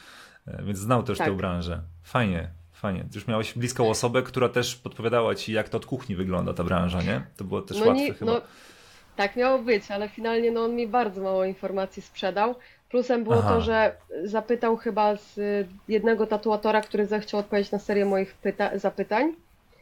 e, 0.46 0.62
więc 0.62 0.78
znał 0.78 1.02
też 1.02 1.18
Tak. 1.18 1.26
tę 1.26 1.36
branżę. 1.36 1.80
Fajnie, 2.02 2.48
fajnie. 2.72 3.04
Już 3.14 3.26
miałeś 3.26 3.54
bliską 3.54 3.90
osobę, 3.90 4.22
która 4.22 4.48
też 4.48 4.76
podpowiadała 4.76 5.34
ci, 5.34 5.52
jak 5.52 5.68
to 5.68 5.76
od 5.76 5.86
kuchni 5.86 6.16
wygląda 6.16 6.54
ta 6.54 6.64
branża, 6.64 7.02
nie? 7.02 7.26
To 7.36 7.44
było 7.44 7.62
też 7.62 7.78
No 7.80 7.86
łatwe 7.86 8.02
nie, 8.02 8.14
chyba. 8.14 8.32
no 8.32 8.40
tak 9.16 9.36
miało 9.36 9.58
być, 9.58 9.90
ale 9.90 10.08
finalnie 10.08 10.50
no, 10.50 10.64
on 10.64 10.76
mi 10.76 10.86
bardzo 10.88 11.22
mało 11.22 11.44
informacji 11.44 12.02
sprzedał. 12.02 12.54
Plusem 12.94 13.24
było 13.24 13.36
Aha. 13.38 13.48
to, 13.48 13.60
że 13.60 13.96
zapytał 14.24 14.76
chyba 14.76 15.16
z 15.16 15.40
jednego 15.88 16.26
tatuatora, 16.26 16.80
który 16.80 17.06
zechciał 17.06 17.40
odpowiedzieć 17.40 17.72
na 17.72 17.78
serię 17.78 18.04
moich 18.04 18.34
pyta- 18.44 18.78
zapytań. 18.78 19.32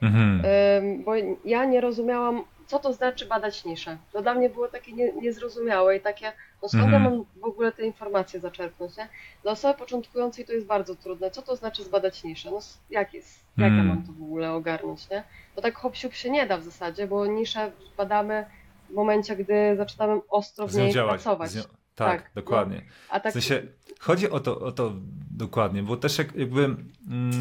Mhm. 0.02 0.42
Ym, 0.78 1.04
bo 1.04 1.12
ja 1.44 1.64
nie 1.64 1.80
rozumiałam, 1.80 2.44
co 2.66 2.78
to 2.78 2.92
znaczy 2.92 3.26
badać 3.26 3.64
niszę. 3.64 3.96
To 4.12 4.22
dla 4.22 4.34
mnie 4.34 4.50
było 4.50 4.68
takie 4.68 4.92
nie, 4.92 5.12
niezrozumiałe 5.12 5.96
i 5.96 6.00
takie, 6.00 6.32
no 6.62 6.68
skąd 6.68 6.84
Mhm. 6.84 7.04
ja 7.04 7.10
mam 7.10 7.24
w 7.36 7.44
ogóle 7.44 7.72
te 7.72 7.82
informacje 7.86 8.40
zaczerpnąć, 8.40 8.96
nie? 8.96 9.08
Dla 9.42 9.52
osoby 9.52 9.78
początkującej 9.78 10.44
to 10.44 10.52
jest 10.52 10.66
bardzo 10.66 10.94
trudne. 10.94 11.30
Co 11.30 11.42
to 11.42 11.56
znaczy 11.56 11.84
zbadać 11.84 12.24
niszę? 12.24 12.50
No 12.50 12.58
jak 12.90 13.14
jest, 13.14 13.40
jak 13.58 13.68
Mhm. 13.68 13.88
ja 13.88 13.94
mam 13.94 14.02
to 14.06 14.12
w 14.12 14.22
ogóle 14.22 14.52
ogarnąć, 14.52 15.10
nie? 15.10 15.24
Bo 15.56 15.62
tak 15.62 15.74
hop 15.74 15.94
się 15.96 16.30
nie 16.30 16.46
da 16.46 16.56
w 16.58 16.62
zasadzie, 16.62 17.06
bo 17.06 17.26
niszę 17.26 17.70
badamy 17.96 18.46
w 18.90 18.94
momencie, 18.94 19.36
gdy 19.36 19.76
zaczynamy 19.76 20.20
ostro 20.28 20.66
w 20.66 20.74
niej 20.74 20.92
działać. 20.92 21.12
pracować. 21.22 21.50
Z 21.50 21.56
nią... 21.56 21.81
Tak, 21.94 22.22
Tak, 22.22 22.30
dokładnie. 22.34 22.82
A 23.10 23.20
tak 23.20 23.32
W 23.32 23.34
sensie, 23.34 23.62
chodzi 24.00 24.30
o 24.30 24.40
to, 24.40 24.60
o 24.60 24.72
to 24.72 24.92
dokładnie, 25.30 25.82
bo 25.82 25.96
też 25.96 26.18
jak, 26.18 26.34
jakby, 26.34 26.64
mm, 26.64 26.80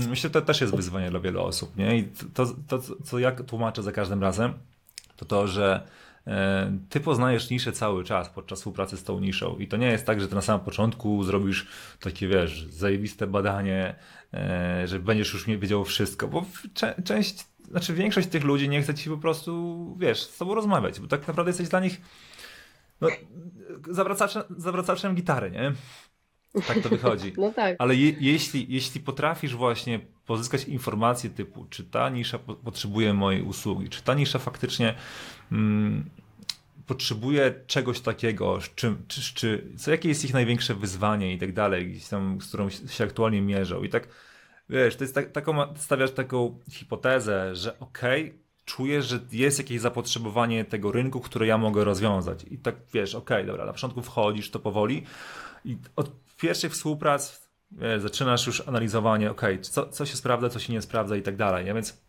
myślę, 0.09 0.15
że 0.15 0.29
to 0.29 0.41
też 0.41 0.61
jest 0.61 0.75
wyzwanie 0.75 1.09
dla 1.09 1.19
wielu 1.19 1.41
osób, 1.43 1.77
nie? 1.77 1.97
I 1.97 2.03
to, 2.33 2.45
to, 2.67 2.79
co 3.03 3.19
ja 3.19 3.31
tłumaczę 3.31 3.83
za 3.83 3.91
każdym 3.91 4.21
razem, 4.21 4.53
to 5.15 5.25
to, 5.25 5.47
że 5.47 5.87
e, 6.27 6.77
ty 6.89 6.99
poznajesz 6.99 7.49
niszę 7.49 7.71
cały 7.71 8.03
czas 8.03 8.29
podczas 8.29 8.59
współpracy 8.59 8.97
z 8.97 9.03
tą 9.03 9.19
niszą 9.19 9.57
i 9.57 9.67
to 9.67 9.77
nie 9.77 9.87
jest 9.87 10.05
tak, 10.05 10.21
że 10.21 10.27
ty 10.27 10.35
na 10.35 10.41
samym 10.41 10.65
początku 10.65 11.23
zrobisz 11.23 11.67
takie, 11.99 12.27
wiesz, 12.27 12.65
zajebiste 12.69 13.27
badanie, 13.27 13.95
e, 14.33 14.87
że 14.87 14.99
będziesz 14.99 15.33
już 15.33 15.45
wiedział 15.47 15.85
wszystko, 15.85 16.27
bo 16.27 16.45
cze- 16.73 16.95
część, 17.05 17.45
znaczy 17.71 17.93
większość 17.93 18.27
tych 18.27 18.43
ludzi 18.43 18.69
nie 18.69 18.81
chce 18.81 18.93
ci 18.93 19.09
po 19.09 19.17
prostu, 19.17 19.95
wiesz, 19.99 20.21
z 20.21 20.37
tobą 20.37 20.55
rozmawiać, 20.55 20.99
bo 20.99 21.07
tak 21.07 21.27
naprawdę 21.27 21.49
jesteś 21.49 21.69
dla 21.69 21.79
nich 21.79 22.01
no, 23.01 23.07
zawracaczem, 23.89 24.43
zawracaczem 24.57 25.15
gitary, 25.15 25.51
nie? 25.51 25.73
Tak 26.67 26.79
to 26.79 26.89
wychodzi. 26.89 27.33
no 27.37 27.51
tak. 27.51 27.75
Ale 27.79 27.95
je, 27.95 28.13
jeśli, 28.19 28.65
jeśli 28.69 29.01
potrafisz 29.01 29.55
właśnie 29.55 29.99
pozyskać 30.25 30.63
informacje 30.63 31.29
typu, 31.29 31.65
czy 31.69 31.83
ta 31.83 32.09
nisza 32.09 32.39
po, 32.39 32.55
potrzebuje 32.55 33.13
mojej 33.13 33.41
usługi, 33.41 33.89
czy 33.89 34.03
ta 34.03 34.13
nisza 34.13 34.39
faktycznie 34.39 34.95
mm, 35.51 36.09
potrzebuje 36.87 37.53
czegoś 37.67 37.99
takiego, 37.99 38.61
z 38.61 38.75
czym, 38.75 39.05
czy, 39.07 39.33
czy, 39.33 39.67
co, 39.77 39.91
jakie 39.91 40.09
jest 40.09 40.25
ich 40.25 40.33
największe 40.33 40.75
wyzwanie 40.75 41.33
i 41.33 41.37
tak 41.37 41.53
dalej, 41.53 41.87
gdzieś 41.87 42.07
tam, 42.07 42.41
z 42.41 42.47
którą 42.47 42.69
się 42.69 43.03
aktualnie 43.03 43.41
mierzą. 43.41 43.83
I 43.83 43.89
tak, 43.89 44.07
wiesz, 44.69 44.95
to 44.95 45.03
jest 45.03 45.15
tak, 45.15 45.31
taką, 45.31 45.75
stawiasz 45.75 46.11
taką 46.11 46.59
hipotezę, 46.71 47.55
że 47.55 47.79
okej, 47.79 48.39
czuję, 48.75 49.01
że 49.01 49.19
jest 49.31 49.57
jakieś 49.57 49.81
zapotrzebowanie 49.81 50.65
tego 50.65 50.91
rynku, 50.91 51.19
które 51.19 51.47
ja 51.47 51.57
mogę 51.57 51.83
rozwiązać. 51.83 52.43
I 52.51 52.57
tak, 52.57 52.75
wiesz, 52.93 53.15
okej, 53.15 53.45
dobra, 53.45 53.65
na 53.65 53.73
początku 53.73 54.01
wchodzisz 54.01 54.51
to 54.51 54.59
powoli 54.59 55.03
i 55.65 55.77
od 55.95 56.11
pierwszych 56.37 56.71
współprac 56.71 57.49
wiesz, 57.71 58.01
zaczynasz 58.01 58.47
już 58.47 58.67
analizowanie, 58.67 59.31
okej, 59.31 59.61
co, 59.61 59.89
co 59.89 60.05
się 60.05 60.15
sprawdza, 60.15 60.49
co 60.49 60.59
się 60.59 60.73
nie 60.73 60.81
sprawdza 60.81 61.15
i 61.17 61.21
tak 61.21 61.35
dalej? 61.35 61.65
Więc, 61.65 62.01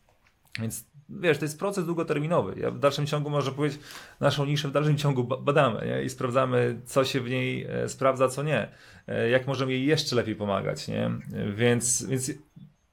więc 0.61 0.85
wiesz, 1.09 1.39
to 1.39 1.45
jest 1.45 1.59
proces 1.59 1.87
długoterminowy. 1.87 2.61
Ja 2.61 2.71
w 2.71 2.79
dalszym 2.79 3.07
ciągu, 3.07 3.31
można 3.31 3.53
powiedzieć, 3.53 3.81
naszą 4.21 4.45
niszę 4.45 4.69
w 4.69 4.73
dalszym 4.73 4.97
ciągu 4.97 5.25
ba- 5.25 5.37
badamy 5.37 5.87
nie? 5.87 6.03
i 6.03 6.11
sprawdzamy, 6.11 6.81
co 6.87 7.05
się 7.05 7.21
w 7.21 7.31
niej 7.31 7.67
e, 7.69 7.89
sprawdza, 7.89 8.29
co 8.29 8.43
nie. 8.43 8.69
E, 9.07 9.29
Jak 9.29 9.47
możemy 9.47 9.73
jej 9.73 9.87
jeszcze 9.87 10.17
lepiej 10.17 10.37
pomagać, 10.37 10.89
nie? 10.89 11.07
E, 11.07 11.53
Więc, 11.53 12.05
więc 12.05 12.31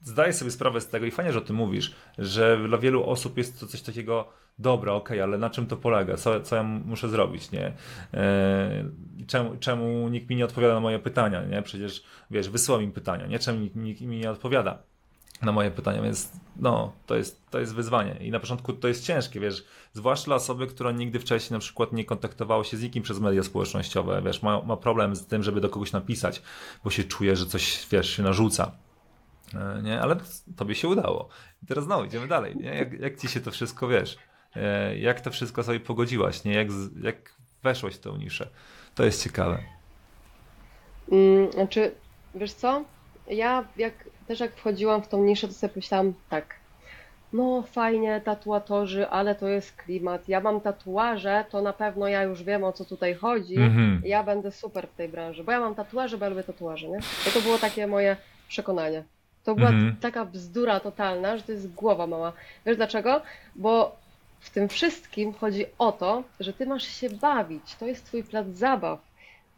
zdaję 0.09 0.33
sobie 0.33 0.51
sprawę 0.51 0.81
z 0.81 0.87
tego 0.87 1.05
i 1.05 1.11
fajnie, 1.11 1.33
że 1.33 1.39
o 1.39 1.41
tym 1.41 1.55
mówisz, 1.55 1.95
że 2.17 2.59
dla 2.67 2.77
wielu 2.77 3.09
osób 3.09 3.37
jest 3.37 3.59
to 3.59 3.67
coś 3.67 3.81
takiego, 3.81 4.29
dobra, 4.59 4.93
okej, 4.93 5.21
ale 5.21 5.37
na 5.37 5.49
czym 5.49 5.65
to 5.65 5.77
polega? 5.77 6.17
Co, 6.17 6.41
co 6.41 6.55
ja 6.55 6.63
muszę 6.63 7.09
zrobić, 7.09 7.51
nie? 7.51 7.73
E, 8.13 8.85
czemu, 9.27 9.57
czemu 9.59 10.09
nikt 10.09 10.29
mi 10.29 10.35
nie 10.35 10.45
odpowiada 10.45 10.73
na 10.73 10.79
moje 10.79 10.99
pytania, 10.99 11.45
nie? 11.45 11.61
Przecież, 11.61 12.03
wiesz, 12.31 12.49
wysłał 12.49 12.81
im 12.81 12.91
pytania, 12.91 13.27
nie? 13.27 13.39
Czemu 13.39 13.59
nikt, 13.59 13.75
nikt 13.75 14.01
mi 14.01 14.17
nie 14.17 14.31
odpowiada 14.31 14.83
na 15.41 15.51
moje 15.51 15.71
pytania, 15.71 16.01
więc 16.01 16.31
no, 16.55 16.93
to 17.05 17.15
jest, 17.15 17.49
to 17.49 17.59
jest 17.59 17.75
wyzwanie. 17.75 18.15
I 18.21 18.31
na 18.31 18.39
początku 18.39 18.73
to 18.73 18.87
jest 18.87 19.05
ciężkie, 19.05 19.39
wiesz, 19.39 19.65
zwłaszcza 19.93 20.25
dla 20.25 20.35
osoby, 20.35 20.67
która 20.67 20.91
nigdy 20.91 21.19
wcześniej 21.19 21.55
na 21.55 21.59
przykład 21.59 21.93
nie 21.93 22.05
kontaktowała 22.05 22.63
się 22.63 22.77
z 22.77 22.83
nikim 22.83 23.03
przez 23.03 23.19
media 23.19 23.43
społecznościowe, 23.43 24.21
wiesz, 24.25 24.41
ma, 24.41 24.61
ma 24.61 24.77
problem 24.77 25.15
z 25.15 25.25
tym, 25.25 25.43
żeby 25.43 25.61
do 25.61 25.69
kogoś 25.69 25.91
napisać, 25.91 26.41
bo 26.83 26.89
się 26.89 27.03
czuje, 27.03 27.35
że 27.35 27.45
coś, 27.45 27.87
wiesz, 27.91 28.09
się 28.09 28.23
narzuca. 28.23 28.71
E, 29.55 29.81
Nie, 29.81 30.01
ale 30.01 30.15
tobie 30.57 30.75
się 30.75 30.88
udało. 30.88 31.29
I 31.63 31.65
teraz 31.65 31.83
znowu 31.83 32.05
idziemy 32.05 32.27
dalej. 32.27 32.55
Nie? 32.57 32.75
Jak, 32.75 32.93
jak 32.93 33.17
ci 33.17 33.27
się 33.27 33.39
to 33.39 33.51
wszystko 33.51 33.88
wiesz? 33.88 34.17
E, 34.55 34.97
Jak 34.97 35.21
to 35.21 35.31
wszystko 35.31 35.63
sobie 35.63 35.79
pogodziłaś? 35.79 36.43
Nie? 36.43 36.53
Jak, 36.53 36.67
jak 37.01 37.33
weszłaś 37.63 37.95
w 37.95 37.99
tą 37.99 38.17
niszę? 38.17 38.49
To 38.95 39.03
jest 39.05 39.23
ciekawe. 39.23 39.59
Mm, 41.12 41.51
Znaczy, 41.51 41.91
wiesz 42.35 42.53
co? 42.53 42.83
Ja 43.27 43.63
jak 43.77 43.93
też 44.27 44.39
jak 44.39 44.55
wchodziłam 44.55 45.01
w 45.03 45.07
tą 45.07 45.23
niszę, 45.23 45.47
to 45.47 45.53
sobie 45.53 45.73
myślałam 45.75 46.13
tak. 46.29 46.55
No 47.33 47.63
fajnie, 47.71 48.21
tatuatorzy, 48.25 49.07
ale 49.09 49.35
to 49.35 49.47
jest 49.47 49.75
klimat. 49.75 50.29
Ja 50.29 50.41
mam 50.41 50.62
tatuaże, 50.62 51.45
to 51.49 51.62
na 51.62 51.73
pewno 51.73 52.07
ja 52.07 52.23
już 52.23 52.43
wiem 52.43 52.63
o 52.63 52.73
co 52.73 52.85
tutaj 52.85 53.15
chodzi. 53.15 53.55
Mhm. 53.57 54.01
Ja 54.05 54.23
będę 54.23 54.51
super 54.51 54.88
w 54.88 54.95
tej 54.95 55.09
branży, 55.09 55.43
bo 55.43 55.51
ja 55.51 55.59
mam 55.59 55.75
tatuaże, 55.75 56.17
bo 56.17 56.25
ja 56.25 56.29
lubię 56.29 56.43
tatuaże, 56.43 56.89
nie? 56.89 56.97
I 57.29 57.31
to 57.33 57.41
było 57.41 57.57
takie 57.57 57.88
moje 57.88 58.17
przekonanie. 58.47 59.03
To 59.43 59.56
była 59.56 59.69
Mhm. 59.69 59.95
taka 60.02 60.25
bzdura 60.25 60.80
totalna, 60.80 61.38
że 61.38 61.43
to 61.43 61.52
jest 61.52 61.73
głowa 61.73 62.08
mała. 62.08 62.34
Wiesz 62.65 62.78
dlaczego? 62.78 63.21
Bo 63.56 63.95
w 64.39 64.49
tym 64.49 64.69
wszystkim 64.69 65.34
chodzi 65.34 65.65
o 65.80 65.91
to, 65.91 66.23
że 66.39 66.54
ty 66.54 66.65
masz 66.65 66.84
się 66.84 67.10
bawić. 67.10 67.75
To 67.75 67.86
jest 67.88 68.06
twój 68.06 68.23
plac 68.23 68.47
zabaw. 68.47 68.99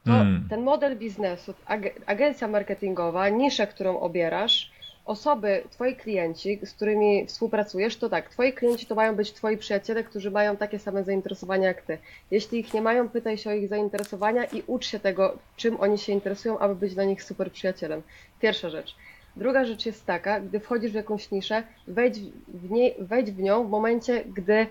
To 0.06 0.12
Mm. 0.12 0.48
ten 0.50 0.62
model 0.62 0.98
biznesu, 0.98 1.54
ag- 1.68 1.92
agencja 2.06 2.48
marketingowa, 2.48 3.30
nisza, 3.30 3.66
którą 3.68 4.00
obierasz, 4.00 4.72
osoby, 5.06 5.64
twoi 5.72 5.96
klienci, 5.96 6.60
z 6.64 6.74
którymi 6.74 7.26
współpracujesz, 7.26 7.98
to 7.98 8.10
tak, 8.10 8.30
twoi 8.30 8.54
klienci 8.54 8.86
to 8.86 8.96
mają 8.96 9.16
być 9.16 9.34
twoi 9.34 9.58
przyjaciele, 9.58 10.04
którzy 10.04 10.32
mają 10.32 10.58
takie 10.58 10.80
same 10.80 11.04
zainteresowania 11.04 11.68
jak 11.68 11.82
ty. 11.82 11.98
Jeśli 12.32 12.60
ich 12.60 12.74
nie 12.74 12.82
mają, 12.82 13.10
pytaj 13.10 13.38
się 13.38 13.50
o 13.50 13.54
ich 13.54 13.68
zainteresowania 13.70 14.44
i 14.46 14.64
ucz 14.68 14.86
się 14.86 15.00
tego, 15.00 15.38
czym 15.58 15.80
oni 15.80 15.98
się 15.98 16.14
interesują, 16.14 16.60
aby 16.60 16.76
być 16.76 16.94
dla 16.94 17.04
nich 17.04 17.24
super 17.24 17.52
przyjacielem. 17.52 18.02
Pierwsza 18.42 18.70
rzecz. 18.70 18.96
Druga 19.42 19.66
rzecz 19.66 19.86
jest 19.86 20.06
taka, 20.06 20.40
gdy 20.40 20.60
wchodzisz 20.60 20.92
w 20.92 20.96
jakąś 20.96 21.32
niszę, 21.32 21.64
wejdź 21.88 22.20
w, 22.48 22.72
nie, 22.72 22.92
wejdź 23.00 23.32
w 23.32 23.40
nią 23.40 23.68
w 23.68 23.70
momencie, 23.70 24.24
gdy 24.26 24.68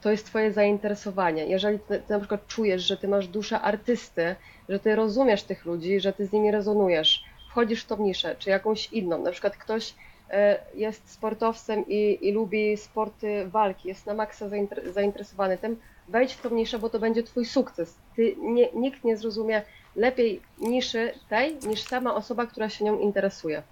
to 0.00 0.10
jest 0.10 0.26
twoje 0.26 0.52
zainteresowanie. 0.52 1.46
Jeżeli 1.46 1.78
ty, 1.78 2.02
ty 2.06 2.12
na 2.12 2.18
przykład 2.18 2.46
czujesz, 2.46 2.82
że 2.82 2.96
ty 2.96 3.08
masz 3.08 3.28
duszę 3.28 3.60
artysty, 3.60 4.36
że 4.68 4.80
ty 4.80 4.96
rozumiesz 4.96 5.42
tych 5.42 5.64
ludzi, 5.64 6.00
że 6.00 6.12
ty 6.12 6.26
z 6.26 6.32
nimi 6.32 6.50
rezonujesz, 6.50 7.24
wchodzisz 7.50 7.84
w 7.84 7.86
tą 7.86 8.02
niszę, 8.02 8.36
czy 8.38 8.50
jakąś 8.50 8.92
inną. 8.92 9.22
Na 9.22 9.30
przykład 9.30 9.56
ktoś 9.56 9.94
e, 10.30 10.58
jest 10.74 11.10
sportowcem 11.12 11.84
i, 11.88 12.18
i 12.22 12.32
lubi 12.32 12.76
sporty 12.76 13.48
walki, 13.48 13.88
jest 13.88 14.06
na 14.06 14.14
maksa 14.14 14.48
zainter- 14.48 14.92
zainteresowany 14.92 15.58
tym, 15.58 15.76
wejdź 16.08 16.32
w 16.32 16.42
tą 16.42 16.50
niszę, 16.50 16.78
bo 16.78 16.90
to 16.90 16.98
będzie 16.98 17.22
twój 17.22 17.44
sukces. 17.44 17.94
Ty, 18.16 18.36
nie, 18.38 18.68
nikt 18.74 19.04
nie 19.04 19.16
zrozumie 19.16 19.62
lepiej 19.96 20.40
niszy 20.58 21.12
tej, 21.28 21.56
niż 21.66 21.82
sama 21.82 22.14
osoba, 22.14 22.46
która 22.46 22.68
się 22.68 22.84
nią 22.84 22.98
interesuje. 22.98 23.62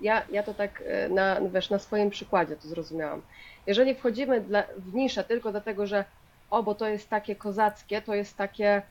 Ja, 0.00 0.22
ja 0.32 0.42
to 0.42 0.54
tak 0.54 0.82
e, 0.86 1.08
na, 1.08 1.40
wiesz, 1.40 1.70
na 1.70 1.78
swoim 1.78 2.10
przykładzie 2.10 2.56
to 2.56 2.68
zrozumiałam. 2.68 3.22
Jeżeli 3.66 3.94
wchodzimy 3.94 4.40
dla, 4.40 4.62
w 4.76 4.94
niszę 4.94 5.24
tylko 5.24 5.50
dlatego, 5.50 5.86
że 5.86 6.04
o, 6.50 6.62
bo 6.62 6.74
to 6.74 6.88
jest 6.88 7.08
takie 7.08 7.36
kozackie, 7.36 8.02
to 8.02 8.14
jest 8.14 8.36
takie 8.36 8.82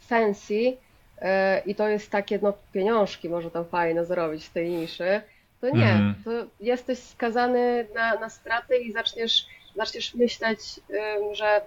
fancy 0.00 0.76
e, 1.18 1.60
i 1.66 1.74
to 1.74 1.88
jest 1.88 2.10
takie, 2.10 2.38
no 2.42 2.52
pieniążki 2.72 3.28
może 3.28 3.50
tam 3.50 3.64
fajne 3.64 4.04
zarobić 4.04 4.44
z 4.44 4.50
tej 4.50 4.70
niszy, 4.70 5.20
to 5.60 5.70
nie, 5.70 5.92
Mhm. 5.92 6.14
to 6.24 6.30
jesteś 6.60 6.98
skazany 6.98 7.86
na, 7.94 8.14
na 8.14 8.30
straty 8.30 8.76
i 8.76 8.92
zaczniesz, 8.92 9.46
zaczniesz 9.76 10.14
myśleć, 10.14 10.60
ym, 10.90 11.34
że 11.34 11.60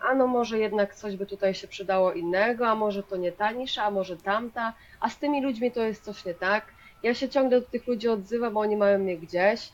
a 0.00 0.14
no 0.14 0.26
może 0.26 0.58
jednak 0.58 0.94
coś 0.94 1.16
by 1.16 1.26
tutaj 1.26 1.54
się 1.54 1.68
przydało 1.68 2.12
innego, 2.12 2.68
a 2.68 2.74
może 2.74 3.02
to 3.02 3.16
nie 3.16 3.32
ta 3.32 3.50
nisza, 3.50 3.82
a 3.84 3.90
może 3.90 4.16
tamta, 4.16 4.72
a 5.00 5.10
z 5.10 5.18
tymi 5.18 5.42
ludźmi 5.42 5.72
to 5.72 5.82
jest 5.82 6.04
coś 6.04 6.24
nie 6.24 6.34
tak. 6.34 6.66
Ja 7.02 7.14
się 7.14 7.28
ciągle 7.28 7.60
do 7.60 7.66
tych 7.66 7.86
ludzi 7.86 8.08
odzywam, 8.08 8.54
bo 8.54 8.60
oni 8.60 8.76
mają 8.76 8.98
mnie 8.98 9.16
gdzieś. 9.16 9.68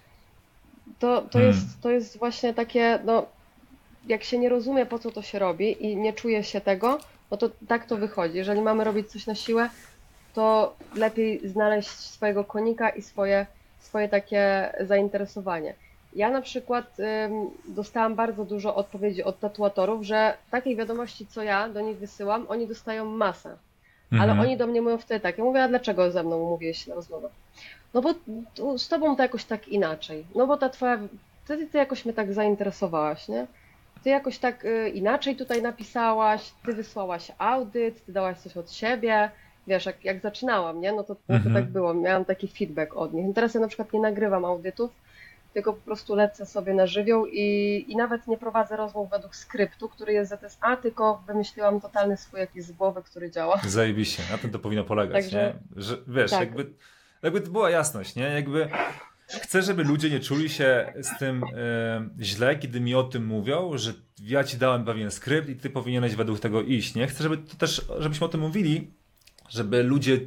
To, 0.99 1.23
to, 1.23 1.39
Hmm. 1.39 1.47
jest, 1.49 1.81
to 1.83 1.91
jest 1.91 2.19
właśnie 2.19 2.55
takie, 2.55 2.99
no, 3.05 3.27
jak 4.07 4.25
się 4.25 4.39
nie 4.39 4.49
rozumie, 4.49 4.87
po 4.87 4.99
co 4.99 5.11
to 5.11 5.23
się 5.23 5.39
robi 5.39 5.87
i 5.87 5.97
nie 5.97 6.13
czuje 6.13 6.45
się 6.45 6.61
tego, 6.61 6.99
no 7.31 7.37
to 7.37 7.51
tak 7.69 7.87
to 7.87 7.97
wychodzi. 7.97 8.37
Jeżeli 8.37 8.61
mamy 8.61 8.85
robić 8.85 9.11
coś 9.11 9.27
na 9.27 9.35
siłę, 9.35 9.71
to 10.35 10.77
lepiej 10.95 11.49
znaleźć 11.49 11.89
swojego 11.89 12.45
konika 12.45 12.89
i 12.91 13.03
swoje, 13.03 13.47
swoje 13.79 14.09
takie 14.09 14.73
zainteresowanie. 14.81 15.75
Ja 16.15 16.31
na 16.31 16.43
przykład 16.43 16.97
ym, 17.01 17.51
dostałam 17.69 18.15
bardzo 18.15 18.45
dużo 18.45 18.75
odpowiedzi 18.75 19.25
od 19.25 19.41
tatuatorów, 19.41 20.03
że 20.03 20.35
takiej 20.51 20.77
wiadomości, 20.77 21.27
co 21.27 21.43
ja 21.43 21.69
do 21.69 21.81
nich 21.81 21.99
wysyłam, 21.99 22.47
oni 22.49 22.67
dostają 22.67 23.05
masę. 23.05 23.57
Ale 24.13 24.23
Mhm. 24.33 24.41
oni 24.41 24.57
do 24.57 24.67
mnie 24.67 24.83
mówią 24.83 24.99
wtedy 24.99 25.21
tak, 25.21 25.39
ja 25.39 25.45
mówię, 25.45 25.63
a 25.63 25.69
dlaczego 25.69 26.11
ze 26.11 26.23
mną 26.23 26.37
umówiłeś 26.39 26.85
się 26.85 26.91
na 26.91 26.95
rozmowę? 26.97 27.29
No 27.95 28.03
bo 28.03 28.15
z 28.79 28.89
tobą 28.89 29.17
to 29.17 29.23
jakoś 29.23 29.45
tak 29.45 29.69
inaczej. 29.69 30.25
No 30.35 30.47
bo 30.47 30.57
ta 30.57 30.69
twoja, 30.69 30.99
ty, 31.47 31.67
ty 31.67 31.79
jakoś 31.79 32.05
mnie 32.05 32.15
tak 32.15 32.33
zainteresowałaś, 32.33 33.29
nie? 33.29 33.47
Ty 34.05 34.11
jakoś 34.11 34.39
tak 34.39 34.65
y, 34.65 34.89
inaczej 34.89 35.37
tutaj 35.37 35.63
napisałaś, 35.63 36.53
ty 36.67 36.73
wysłałaś 36.73 37.33
audyt, 37.39 38.07
ty 38.07 38.13
dałaś 38.13 38.39
coś 38.39 38.57
od 38.57 38.73
siebie. 38.73 39.31
Wiesz, 39.67 39.87
jak, 39.87 40.05
jak 40.05 40.21
zaczynałam, 40.21 40.81
nie? 40.81 40.93
No 40.93 41.03
to, 41.03 41.17
no 41.29 41.35
to 41.35 41.35
Mhm. 41.35 41.55
tak 41.55 41.65
było, 41.65 41.95
miałam 41.95 42.25
taki 42.25 42.49
feedback 42.49 42.97
od 42.97 43.13
nich. 43.15 43.35
Teraz 43.35 43.55
ja 43.55 43.61
na 43.61 43.69
przykład 43.69 43.93
nie 43.93 44.01
nagrywam 44.01 44.45
audytów, 44.45 44.91
tylko 45.57 45.73
po 45.73 45.81
prostu 45.81 46.15
lecę 46.15 46.47
sobie 46.47 46.75
na 46.75 46.87
żywioł 46.87 47.27
i, 47.27 47.85
i 47.89 47.97
nawet 47.97 48.27
nie 48.27 48.39
prowadzę 48.39 48.77
rozmów 48.77 49.11
według 49.11 49.37
skryptu, 49.37 49.89
który 49.89 50.13
jest 50.13 50.31
ZSA, 50.31 50.77
tylko 50.77 51.25
wymyśliłam 51.27 51.81
totalny 51.81 52.17
swój 52.17 52.41
jakiś 52.41 52.65
z 52.65 52.73
głowy, 52.73 53.03
który 53.03 53.31
działa. 53.31 53.61
Zajebiście, 53.67 54.23
na 54.31 54.39
tym 54.39 54.51
to 54.51 54.59
powinno 54.59 54.85
polegać, 54.85 55.25
Także- 55.25 55.55
nie? 55.77 55.83
Że, 55.83 55.97
wiesz, 56.07 56.31
tak. 56.31 56.41
jakby, 56.41 56.73
jakby 57.23 57.41
to 57.41 57.51
była 57.51 57.71
jasność, 57.71 58.17
nie? 58.17 58.23
Jakby 58.23 58.69
chcę, 59.29 59.63
żeby 59.63 59.85
ludzie 59.85 60.11
nie 60.11 60.21
czuli 60.21 60.49
się 60.49 60.93
z 61.01 61.19
tym 61.19 61.45
e, 61.45 62.09
źle, 62.21 62.57
kiedy 62.57 62.81
mi 62.81 62.95
o 62.95 63.03
tym 63.03 63.27
mówią, 63.27 63.79
że 63.79 63.93
ja 64.21 64.45
ci 64.45 64.57
dałem 64.57 64.85
pewien 64.85 65.11
skrypt 65.11 65.49
i 65.49 65.57
ty 65.57 65.71
powinieneś 65.71 66.15
według 66.17 66.41
tego 66.41 66.63
iść, 66.63 66.95
nie? 66.95 67.07
Chcę, 67.07 67.23
żeby 67.23 67.39
to 67.39 67.57
też, 67.57 67.87
żebyśmy 67.99 68.27
o 68.27 68.29
tym 68.29 68.41
mówili, 68.41 68.91
żeby 69.49 69.83
ludzie 69.83 70.19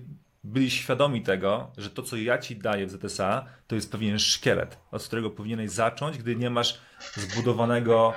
byli 0.43 0.71
świadomi 0.71 1.21
tego, 1.21 1.71
że 1.77 1.89
to, 1.89 2.03
co 2.03 2.17
ja 2.17 2.37
ci 2.37 2.55
daję 2.55 2.87
w 2.87 2.91
ZSA, 2.91 3.45
to 3.67 3.75
jest 3.75 3.91
pewien 3.91 4.19
szkielet, 4.19 4.77
od 4.91 5.03
którego 5.03 5.29
powinieneś 5.29 5.71
zacząć, 5.71 6.17
gdy 6.17 6.35
nie 6.35 6.49
masz 6.49 6.79
zbudowanego 7.15 8.13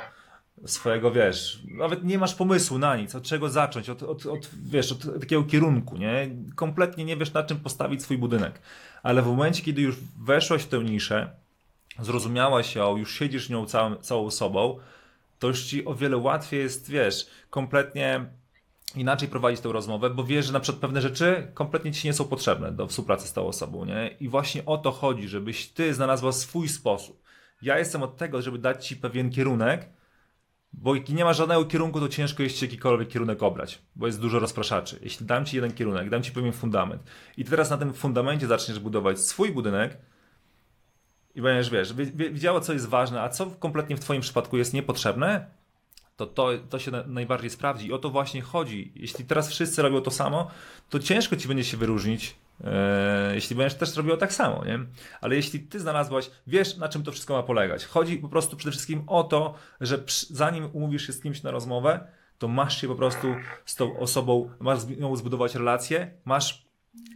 swojego, 0.67 1.11
wiesz, 1.11 1.63
nawet 1.65 2.05
nie 2.05 2.19
masz 2.19 2.35
pomysłu 2.35 2.79
na 2.79 2.97
nic, 2.97 3.15
od 3.15 3.23
czego 3.23 3.49
zacząć, 3.49 3.89
od, 3.89 4.03
od, 4.03 4.27
od, 4.27 4.51
wiesz, 4.65 4.93
od 4.93 5.21
takiego 5.21 5.45
kierunku, 5.45 5.97
nie? 5.97 6.31
Kompletnie 6.55 7.05
nie 7.05 7.17
wiesz, 7.17 7.33
na 7.33 7.43
czym 7.43 7.61
postawić 7.61 8.03
swój 8.03 8.19
budynek. 8.19 8.61
Ale 9.03 9.23
w 9.23 9.27
momencie, 9.27 9.63
kiedy 9.63 9.83
już 9.83 9.97
weszłaś 10.25 10.63
w 10.63 10.69
tę 10.69 10.79
niszę, 10.79 11.31
zrozumiałaś 11.99 12.75
ją, 12.75 12.97
już 12.97 13.15
siedzisz 13.15 13.49
nią 13.49 13.67
całą, 13.67 13.97
całą 13.97 14.31
sobą, 14.31 14.79
to 15.39 15.49
już 15.49 15.63
ci 15.63 15.85
o 15.85 15.95
wiele 15.95 16.17
łatwiej 16.17 16.61
jest, 16.61 16.91
wiesz, 16.91 17.27
kompletnie 17.51 18.27
inaczej 18.97 19.29
prowadzić 19.29 19.61
tę 19.61 19.73
rozmowę, 19.73 20.11
bo 20.11 20.25
wiesz, 20.25 20.47
że 20.47 20.53
na 20.53 20.61
przykład 20.61 20.81
pewne 20.81 21.01
rzeczy 21.01 21.51
kompletnie 21.55 21.93
ci 21.93 22.09
nie 22.09 22.13
są 22.13 22.25
potrzebne 22.25 22.73
do 22.73 22.87
współpracy 22.87 23.29
z 23.29 23.33
tą 23.33 23.47
osobą, 23.47 23.85
nie? 23.85 24.17
I 24.21 24.29
właśnie 24.29 24.65
o 24.65 24.79
to 24.79 24.91
chodzi, 24.91 25.29
żebyś 25.29 25.69
ty 25.69 25.95
znalazła 25.95 26.33
swój 26.33 26.69
sposób. 26.69 27.23
Ja 27.63 27.79
jestem 27.79 28.03
od 28.03 28.17
tego, 28.17 28.43
żeby 28.43 28.59
dać 28.59 28.87
ci 28.87 28.97
pewien 28.97 29.31
kierunek, 29.31 29.89
bo 30.73 30.95
jeśli 30.95 31.15
nie 31.15 31.25
ma 31.25 31.33
żadnego 31.33 31.65
kierunku, 31.65 32.01
to 32.01 32.09
ciężko 32.09 32.43
jest 32.43 32.59
ci 32.59 32.65
jakikolwiek 32.65 33.09
kierunek 33.09 33.43
obrać, 33.43 33.83
bo 33.97 34.07
jest 34.07 34.21
dużo 34.21 34.39
rozpraszaczy. 34.39 34.99
Jeśli 35.03 35.27
dam 35.27 35.45
ci 35.45 35.57
jeden 35.57 35.73
kierunek, 35.73 36.11
dam 36.11 36.23
ci 36.23 36.33
pewien 36.33 36.53
fundament 36.53 37.03
i 37.37 37.45
ty 37.45 37.51
teraz 37.51 37.71
na 37.71 37.79
tym 37.79 37.95
fundamencie 37.95 38.47
zaczniesz 38.47 38.79
budować 38.79 39.21
swój 39.21 39.53
budynek 39.53 39.99
i 41.35 41.43
będziesz, 41.43 41.71
wiesz, 41.71 41.95
wi- 41.95 42.07
wi- 42.07 42.31
wiedziała, 42.31 42.61
co 42.61 42.73
jest 42.73 42.89
ważne, 42.89 43.23
a 43.23 43.29
co 43.29 43.47
kompletnie 43.47 43.97
w 43.97 44.01
twoim 44.01 44.21
przypadku 44.23 44.57
jest 44.59 44.75
niepotrzebne, 44.75 45.47
to 46.17 46.27
to, 46.27 46.49
to 46.71 46.79
się 46.79 46.91
na, 46.91 47.03
najbardziej 47.07 47.51
sprawdzi. 47.51 47.87
I 47.87 47.93
o 47.93 47.99
to 47.99 48.11
właśnie 48.11 48.43
chodzi. 48.43 48.93
Jeśli 48.95 49.25
teraz 49.25 49.51
wszyscy 49.51 49.83
robią 49.83 50.01
to 50.01 50.11
samo, 50.11 50.51
to 50.91 50.99
ciężko 50.99 51.37
ci 51.37 51.49
będzie 51.49 51.65
się 51.65 51.77
wyróżnić, 51.77 52.37
e, 52.65 53.35
jeśli 53.35 53.57
będziesz 53.57 53.79
też 53.79 53.97
robił 53.97 54.17
tak 54.17 54.33
samo, 54.33 54.65
nie? 54.65 54.79
Ale 55.21 55.37
jeśli 55.37 55.61
ty 55.61 55.81
znalazłaś, 55.81 56.31
wiesz 56.47 56.77
na 56.77 56.89
czym 56.89 57.03
to 57.03 57.13
wszystko 57.13 57.35
ma 57.35 57.43
polegać. 57.43 57.85
Chodzi 57.85 58.17
po 58.17 58.29
prostu 58.29 58.57
przede 58.57 58.73
wszystkim 58.73 59.03
o 59.07 59.25
to, 59.25 59.55
że 59.81 59.99
przy, 59.99 60.27
zanim 60.31 60.71
umówisz 60.73 61.07
się 61.07 61.13
z 61.13 61.21
kimś 61.21 61.43
na 61.43 61.51
rozmowę, 61.51 62.07
to 62.39 62.49
masz 62.49 62.81
się 62.81 62.89
po 62.89 62.95
prostu 62.95 63.35
z 63.65 63.77
tą 63.77 63.99
osobą, 63.99 64.51
masz 64.61 64.81
z 64.81 64.99
nią 64.99 65.17
zbudować 65.17 65.55
relację, 65.55 66.11
masz 66.25 66.67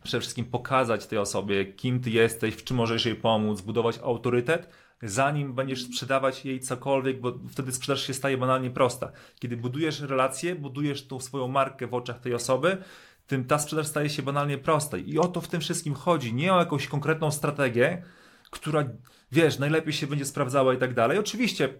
przede 0.02 0.20
wszystkim 0.20 0.44
pokazać 0.44 1.06
tej 1.06 1.18
osobie, 1.18 1.64
kim 1.64 2.00
ty 2.00 2.10
jesteś, 2.10 2.54
w 2.54 2.64
czym 2.64 2.76
możesz 2.76 3.06
jej 3.06 3.14
pomóc, 3.14 3.58
zbudować 3.58 3.98
autorytet, 3.98 4.68
zanim 5.02 5.54
będziesz 5.54 5.84
sprzedawać 5.84 6.44
jej 6.44 6.60
cokolwiek, 6.60 7.20
bo 7.20 7.38
wtedy 7.50 7.72
sprzedaż 7.72 8.06
się 8.06 8.14
staje 8.14 8.38
banalnie 8.38 8.70
prosta. 8.70 9.12
Kiedy 9.38 9.56
budujesz 9.56 10.00
relację, 10.00 10.54
budujesz 10.54 11.06
tą 11.06 11.20
swoją 11.20 11.48
markę 11.48 11.86
w 11.86 11.94
oczach 11.94 12.20
tej 12.20 12.34
osoby, 12.34 12.78
tym 13.26 13.44
ta 13.44 13.58
sprzedaż 13.58 13.86
staje 13.86 14.10
się 14.10 14.22
banalnie 14.22 14.58
prosta. 14.58 14.96
I 14.96 15.18
o 15.18 15.28
to 15.28 15.40
w 15.40 15.48
tym 15.48 15.60
wszystkim 15.60 15.94
chodzi. 15.94 16.34
Nie 16.34 16.54
o 16.54 16.58
jakąś 16.58 16.86
konkretną 16.86 17.30
strategię, 17.30 18.02
która, 18.50 18.84
wiesz, 19.32 19.58
najlepiej 19.58 19.92
się 19.92 20.06
będzie 20.06 20.24
sprawdzała 20.24 20.74
i 20.74 20.78
tak 20.78 20.94
dalej. 20.94 21.18
Oczywiście 21.18 21.74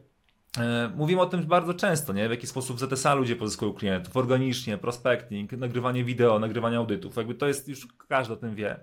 e, 0.59 0.93
mówimy 0.97 1.21
o 1.21 1.27
tym 1.27 1.43
bardzo 1.47 1.75
często, 1.75 2.13
nie? 2.13 2.29
W 2.29 2.31
jaki 2.31 2.47
sposób 2.47 2.79
ZSA 2.81 3.15
ludzie 3.15 3.37
pozyskują 3.37 3.73
klientów, 3.73 4.17
organicznie, 4.17 4.79
prospecting, 4.79 5.53
nagrywanie 5.53 6.05
wideo, 6.05 6.39
nagrywanie 6.39 6.77
audytów. 6.77 7.17
Jakby 7.17 7.35
to 7.35 7.47
jest, 7.47 7.69
już 7.69 7.89
każdy 8.09 8.35
o 8.35 8.37
tym 8.37 8.55
wie. 8.55 8.81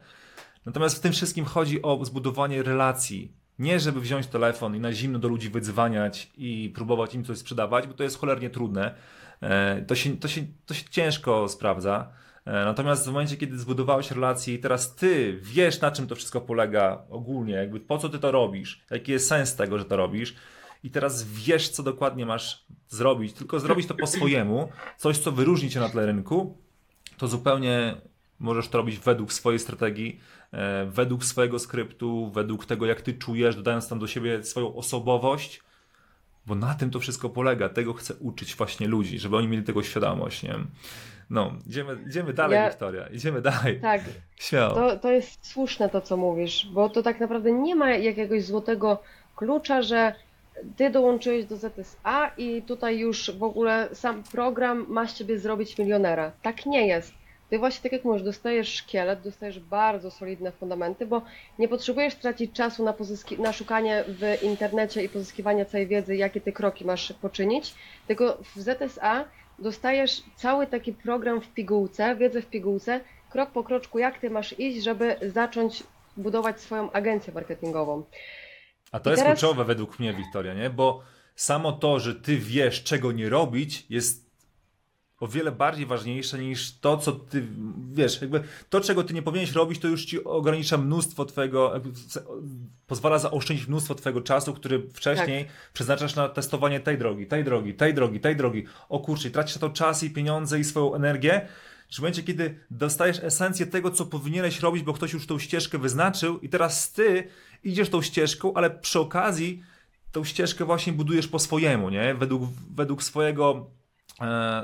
Natomiast 0.66 0.98
w 0.98 1.00
tym 1.00 1.12
wszystkim 1.12 1.46
chodzi 1.46 1.82
o 1.82 2.06
zbudowanie 2.06 2.64
relacji. 2.64 3.43
Nie, 3.60 3.80
żeby 3.80 4.02
wziąć 4.02 4.28
telefon 4.28 4.76
i 4.76 4.80
na 4.80 4.94
zimno 4.94 5.20
do 5.20 5.28
ludzi 5.28 5.50
wydzwaniać 5.50 6.32
i 6.38 6.72
próbować 6.76 7.16
im 7.16 7.24
coś 7.26 7.38
sprzedawać, 7.38 7.88
bo 7.88 7.94
to 7.94 8.04
jest 8.04 8.20
cholernie 8.20 8.50
trudne. 8.50 8.96
E, 9.42 9.82
To 9.82 9.96
się, 9.96 10.18
to 10.18 10.28
się, 10.28 10.42
to 10.66 10.74
się 10.74 10.84
ciężko 10.90 11.50
sprawdza. 11.50 12.10
E, 12.46 12.52
Natomiast 12.66 13.04
w 13.04 13.08
momencie, 13.08 13.38
kiedy 13.38 13.58
zbudowałeś 13.60 14.12
relację 14.12 14.54
i 14.54 14.60
teraz 14.60 14.96
ty 14.96 15.40
wiesz, 15.42 15.82
na 15.82 15.92
czym 15.92 16.08
to 16.08 16.16
wszystko 16.16 16.42
polega 16.42 17.04
ogólnie, 17.10 17.54
jakby 17.54 17.80
po 17.80 17.98
co 17.98 18.10
ty 18.10 18.20
to 18.20 18.32
robisz, 18.32 18.82
jaki 18.92 19.12
jest 19.12 19.28
sens 19.28 19.56
tego, 19.56 19.78
że 19.80 19.86
to 19.86 19.98
robisz, 19.98 20.36
i 20.84 20.90
teraz 20.92 21.24
wiesz, 21.24 21.70
co 21.70 21.84
dokładnie 21.84 22.26
masz 22.26 22.66
zrobić, 22.90 23.34
tylko 23.34 23.60
zrobić 23.60 23.88
to 23.88 23.94
po 23.94 24.08
swojemu, 24.08 24.70
coś, 24.98 25.18
co 25.18 25.32
wyróżni 25.32 25.70
cię 25.70 25.80
na 25.80 25.90
tle 25.90 26.06
rynku, 26.06 26.58
to 27.18 27.28
zupełnie 27.28 27.96
możesz 28.40 28.68
to 28.68 28.78
robić 28.78 29.00
według 29.00 29.34
swojej 29.34 29.60
strategii, 29.60 30.20
według 30.88 31.26
swojego 31.26 31.60
skryptu, 31.60 32.32
według 32.32 32.66
tego, 32.66 32.86
jak 32.86 33.02
ty 33.02 33.14
czujesz, 33.14 33.56
dodając 33.56 33.90
tam 33.90 34.00
do 34.00 34.08
siebie 34.08 34.44
swoją 34.44 34.76
osobowość, 34.76 35.62
bo 36.46 36.56
na 36.56 36.74
tym 36.74 36.90
to 36.92 37.00
wszystko 37.00 37.30
polega. 37.30 37.70
Tego 37.70 37.94
chcę 37.94 38.14
uczyć 38.16 38.56
właśnie 38.56 38.88
ludzi, 38.88 39.20
żeby 39.20 39.38
oni 39.38 39.48
mieli 39.48 39.64
tego 39.64 39.84
świadomość, 39.84 40.44
nie? 40.44 40.56
No, 41.30 41.52
idziemy, 41.68 41.98
idziemy 42.08 42.34
dalej, 42.34 42.56
Ja- 42.56 42.70
Wiktoria, 42.70 43.08
idziemy 43.08 43.42
dalej. 43.42 43.80
Tak, 43.82 44.02
Śmiało. 44.36 44.74
to, 44.76 44.98
to 45.00 45.12
jest 45.12 45.48
słuszne 45.48 45.90
to, 45.90 46.02
co 46.02 46.18
mówisz, 46.18 46.68
bo 46.74 46.90
to 46.90 47.04
tak 47.04 47.20
naprawdę 47.20 47.52
nie 47.52 47.76
ma 47.76 47.90
jakiegoś 47.92 48.44
złotego 48.46 48.98
klucza, 49.36 49.82
że 49.82 50.16
ty 50.78 50.90
dołączyłeś 50.90 51.46
do 51.46 51.58
ZSA 51.58 52.32
i 52.38 52.62
tutaj 52.62 53.00
już 53.00 53.32
w 53.38 53.44
ogóle 53.44 53.90
sam 53.94 54.24
program 54.24 54.86
ma 54.90 55.08
z 55.08 55.14
ciebie 55.18 55.40
zrobić 55.40 55.78
milionera. 55.78 56.32
Tak 56.42 56.66
nie 56.66 56.88
jest. 56.88 57.14
Ty 57.54 57.60
właśnie, 57.60 57.84
tak 57.84 57.92
jak 57.92 58.04
mówisz, 58.04 58.24
dostajesz 58.24 58.74
szkielet, 58.76 59.22
dostajesz 59.22 59.60
bardzo 59.60 60.12
solidne 60.12 60.52
fundamenty, 60.52 61.06
bo 61.06 61.22
nie 61.60 61.68
potrzebujesz 61.68 62.16
tracić 62.16 62.52
czasu 62.54 62.84
na, 62.84 62.94
pozyski- 62.94 63.40
na 63.40 63.54
szukanie 63.54 64.04
w 64.08 64.44
internecie 64.44 65.04
i 65.04 65.10
pozyskiwanie 65.10 65.66
całej 65.66 65.88
wiedzy, 65.88 66.16
jakie 66.16 66.42
ty 66.42 66.52
kroki 66.52 66.86
masz 66.86 67.14
poczynić, 67.22 67.74
tylko 68.08 68.38
w 68.56 68.60
ZSA 68.60 69.26
dostajesz 69.60 70.24
cały 70.36 70.68
taki 70.68 70.94
program 70.94 71.42
w 71.42 71.48
pigułce, 71.48 72.16
wiedzę 72.16 72.42
w 72.42 72.46
pigułce, 72.46 73.00
krok 73.30 73.52
po 73.52 73.64
kroczku, 73.64 74.00
jak 74.00 74.20
ty 74.20 74.30
masz 74.30 74.60
iść, 74.60 74.84
żeby 74.84 75.16
zacząć 75.34 75.84
budować 76.18 76.62
swoją 76.62 76.92
agencję 76.92 77.34
marketingową. 77.34 78.04
A 78.92 79.00
to 79.00 79.10
I 79.10 79.12
jest 79.12 79.24
teraz- 79.24 79.40
kluczowe 79.40 79.66
według 79.66 80.00
mnie, 80.00 80.14
Wiktoria, 80.14 80.54
nie? 80.54 80.70
Bo 80.70 81.02
samo 81.36 81.72
to, 81.72 82.00
że 82.00 82.16
ty 82.16 82.38
wiesz, 82.38 82.84
czego 82.84 83.12
nie 83.12 83.30
robić, 83.30 83.86
jest 83.90 84.23
o 85.24 85.28
wiele 85.28 85.52
bardziej 85.52 85.86
ważniejsze 85.86 86.40
niż 86.40 86.80
to, 86.80 86.98
co 86.98 87.12
ty 87.12 87.48
wiesz. 87.94 88.22
Jakby 88.22 88.44
to, 88.70 88.82
czego 88.82 89.04
ty 89.04 89.14
nie 89.14 89.22
powinieneś 89.22 89.52
robić, 89.52 89.80
to 89.80 89.88
już 89.88 90.06
ci 90.06 90.24
ogranicza 90.24 90.78
mnóstwo 90.78 91.26
twojego, 91.26 91.82
pozwala 92.88 93.20
zaoszczędzić 93.20 93.68
mnóstwo 93.68 93.96
twojego 93.96 94.22
czasu, 94.22 94.54
który 94.54 94.90
wcześniej 94.94 95.46
przeznaczasz 95.74 96.16
na 96.16 96.30
testowanie 96.30 96.80
tej 96.80 96.98
drogi, 96.98 97.28
tej 97.28 97.44
drogi, 97.44 97.74
tej 97.74 97.94
drogi, 97.94 98.20
tej 98.20 98.36
drogi. 98.36 98.66
O 98.90 99.00
kurczę, 99.00 99.30
tracisz 99.30 99.56
na 99.56 99.62
to 99.62 99.70
czas 99.70 100.04
i 100.04 100.10
pieniądze 100.10 100.60
i 100.60 100.64
swoją 100.64 100.96
energię. 100.96 101.48
W 101.94 102.00
momencie, 102.00 102.24
kiedy 102.24 102.60
dostajesz 102.72 103.20
esencję 103.24 103.66
tego, 103.66 103.92
co 103.92 104.06
powinieneś 104.06 104.60
robić, 104.60 104.84
bo 104.84 104.94
ktoś 104.94 105.14
już 105.14 105.28
tą 105.28 105.40
ścieżkę 105.40 105.78
wyznaczył, 105.78 106.40
i 106.40 106.50
teraz 106.50 106.92
ty 106.92 107.28
idziesz 107.64 107.90
tą 107.90 108.02
ścieżką, 108.02 108.54
ale 108.54 108.70
przy 108.70 109.00
okazji 109.00 109.64
tą 110.12 110.24
ścieżkę 110.24 110.66
właśnie 110.66 110.94
budujesz 110.94 111.28
po 111.28 111.40
swojemu, 111.40 111.90
nie? 111.90 112.16
Według, 112.16 112.44
według 112.76 113.04
swojego, 113.04 113.70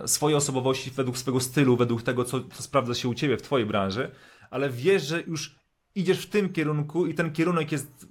swojej 0.05 0.37
osobowości, 0.37 0.91
według 0.91 1.17
swojego 1.17 1.39
stylu, 1.39 1.77
według 1.77 2.03
tego, 2.03 2.25
co, 2.25 2.41
co 2.41 2.63
sprawdza 2.63 2.95
się 2.95 3.07
u 3.07 3.13
ciebie 3.13 3.37
w 3.37 3.41
twojej 3.41 3.67
branży, 3.67 4.11
ale 4.49 4.69
wiesz, 4.69 5.07
że 5.07 5.21
już 5.21 5.55
idziesz 5.95 6.25
w 6.25 6.29
tym 6.29 6.53
kierunku 6.53 7.07
i 7.07 7.13
ten 7.13 7.31
kierunek 7.31 7.71
jest 7.71 8.07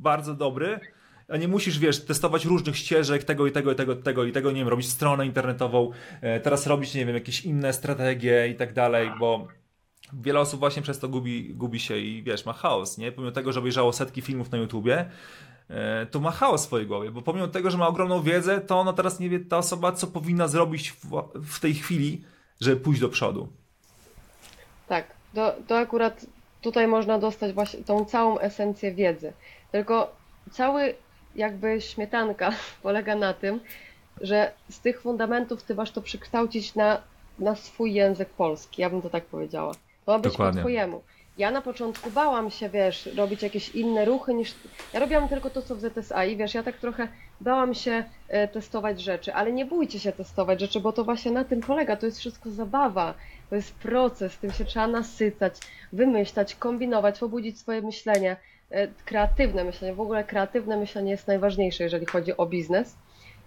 bardzo 0.00 0.34
dobry, 0.34 0.80
a 1.28 1.36
nie 1.36 1.48
musisz, 1.48 1.78
wiesz, 1.78 2.04
testować 2.04 2.44
różnych 2.44 2.76
ścieżek, 2.76 3.24
tego 3.24 3.46
i 3.46 3.52
tego 3.52 3.72
i 3.72 3.74
tego, 3.74 3.96
tego 3.96 4.24
i 4.24 4.32
tego, 4.32 4.50
nie 4.50 4.60
wiem, 4.60 4.68
robić 4.68 4.88
stronę 4.88 5.26
internetową, 5.26 5.90
e, 6.20 6.40
teraz 6.40 6.66
robić, 6.66 6.94
nie 6.94 7.06
wiem, 7.06 7.14
jakieś 7.14 7.44
inne 7.44 7.72
strategie 7.72 8.48
i 8.48 8.54
tak 8.54 8.72
dalej, 8.72 9.10
bo 9.18 9.48
wiele 10.12 10.40
osób 10.40 10.60
właśnie 10.60 10.82
przez 10.82 10.98
to 10.98 11.08
gubi, 11.08 11.54
gubi 11.54 11.80
się 11.80 11.98
i 11.98 12.22
wiesz, 12.22 12.46
ma 12.46 12.52
chaos, 12.52 12.98
nie? 12.98 13.12
Pomimo 13.12 13.32
tego, 13.32 13.52
że 13.52 13.60
obejrzało 13.60 13.92
setki 13.92 14.22
filmów 14.22 14.50
na 14.50 14.58
YouTubie, 14.58 14.98
e, 14.98 15.08
to 16.10 16.20
ma 16.20 16.30
chaos 16.30 16.62
w 16.62 16.64
swojej 16.64 16.86
głowie, 16.86 17.10
bo 17.10 17.22
pomimo 17.22 17.48
tego, 17.48 17.70
że 17.70 17.78
ma 17.78 17.88
ogromną 17.88 18.22
wiedzę, 18.22 18.60
to 18.60 18.80
ona 18.80 18.92
teraz 18.92 19.20
nie 19.20 19.28
wie 19.28 19.40
ta 19.40 19.58
osoba, 19.58 19.92
co 19.92 20.06
powinna 20.06 20.48
zrobić 20.48 20.92
w, 20.92 21.22
w 21.34 21.60
tej 21.60 21.74
chwili, 21.74 22.24
żeby 22.60 22.80
pójść 22.80 23.00
do 23.00 23.08
przodu. 23.08 23.48
Tak, 24.88 25.06
to, 25.34 25.54
to 25.66 25.78
akurat 25.78 26.26
tutaj 26.60 26.86
można 26.86 27.18
dostać 27.18 27.52
właśnie 27.52 27.84
tą 27.84 28.04
całą 28.04 28.38
esencję 28.38 28.94
wiedzy. 28.94 29.32
Tylko 29.72 30.16
cały 30.50 30.94
jakby 31.34 31.80
śmietanka 31.80 32.52
polega 32.82 33.14
na 33.14 33.34
tym, 33.34 33.60
że 34.20 34.52
z 34.70 34.80
tych 34.80 35.00
fundamentów 35.02 35.62
ty 35.62 35.74
masz 35.74 35.90
to 35.90 36.02
przekształcić 36.02 36.74
na, 36.74 37.02
na 37.38 37.56
swój 37.56 37.92
język 37.92 38.28
polski, 38.28 38.82
ja 38.82 38.90
bym 38.90 39.02
to 39.02 39.10
tak 39.10 39.24
powiedziała. 39.24 39.74
To 40.06 40.12
ma 40.12 40.18
być 40.18 40.32
Dokładnie. 40.32 40.58
po 40.58 40.62
twojemu. 40.62 41.02
Ja 41.40 41.50
na 41.50 41.62
początku 41.62 42.10
bałam 42.10 42.50
się, 42.50 42.68
wiesz, 42.68 43.08
robić 43.16 43.42
jakieś 43.42 43.68
inne 43.68 44.04
ruchy 44.04 44.34
niż... 44.34 44.54
Ja 44.92 45.00
robiłam 45.00 45.28
tylko 45.28 45.50
to, 45.50 45.62
co 45.62 45.76
w 45.76 45.80
ZSA 45.80 46.24
i 46.24 46.36
wiesz, 46.36 46.54
ja 46.54 46.62
tak 46.62 46.76
trochę 46.76 47.08
bałam 47.40 47.74
się 47.74 48.04
e, 48.28 48.48
testować 48.48 49.00
rzeczy, 49.02 49.34
ale 49.34 49.52
nie 49.52 49.64
bójcie 49.64 49.98
się 49.98 50.12
testować 50.12 50.60
rzeczy, 50.60 50.80
bo 50.80 50.92
to 50.92 51.04
właśnie 51.04 51.32
na 51.32 51.44
tym 51.44 51.60
polega, 51.60 51.96
to 51.96 52.06
jest 52.06 52.18
wszystko 52.18 52.50
zabawa, 52.50 53.14
to 53.50 53.56
jest 53.56 53.74
proces, 53.74 54.38
tym 54.38 54.52
się 54.52 54.64
trzeba 54.64 54.86
nasycać, 54.86 55.54
wymyślać, 55.92 56.54
kombinować, 56.54 57.18
pobudzić 57.18 57.58
swoje 57.58 57.82
myślenie, 57.82 58.36
e, 58.70 58.88
kreatywne 59.04 59.64
myślenie, 59.64 59.94
w 59.94 60.00
ogóle 60.00 60.24
kreatywne 60.24 60.76
myślenie 60.76 61.10
jest 61.10 61.26
najważniejsze, 61.26 61.84
jeżeli 61.84 62.06
chodzi 62.06 62.36
o 62.36 62.46
biznes. 62.46 62.96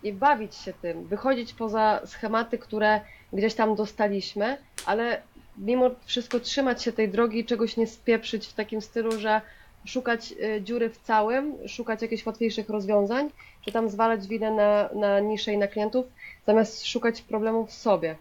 I 0.04 0.14
bawić 0.14 0.56
się 0.56 0.74
tym, 0.74 1.08
wychodzić 1.08 1.54
poza 1.54 2.02
schematy, 2.06 2.58
które 2.58 3.02
gdzieś 3.34 3.54
tam 3.54 3.76
dostaliśmy, 3.76 4.58
ale 4.86 5.22
mimo 5.58 5.90
wszystko 6.06 6.40
trzymać 6.40 6.84
się 6.84 6.92
tej 6.92 7.10
drogi 7.10 7.40
i 7.40 7.46
czegoś 7.46 7.78
nie 7.78 7.88
spieprzyć 7.88 8.48
w 8.48 8.54
takim 8.54 8.82
stylu, 8.82 9.20
że 9.20 9.42
szukać 9.86 10.32
y, 10.32 10.62
dziury 10.62 10.90
w 10.90 10.98
całym, 10.98 11.68
szukać 11.68 12.02
jakichś 12.02 12.26
łatwiejszych 12.26 12.70
rozwiązań, 12.70 13.30
czy 13.66 13.72
tam 13.72 13.90
zwalać 13.90 14.28
winę 14.28 14.52
na, 14.52 14.90
na 14.96 15.20
niszę 15.20 15.54
i 15.54 15.58
na 15.58 15.68
klientów, 15.68 16.06
zamiast 16.48 16.86
szukać 16.88 17.22
problemów 17.22 17.70
w 17.70 17.74
sobie. 17.74 18.16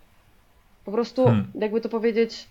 Po 0.85 0.93
prostu, 0.93 1.25
Hmm. 1.25 1.47
jakby 1.55 1.81
to 1.81 1.89
powiedzieć, 1.89 2.47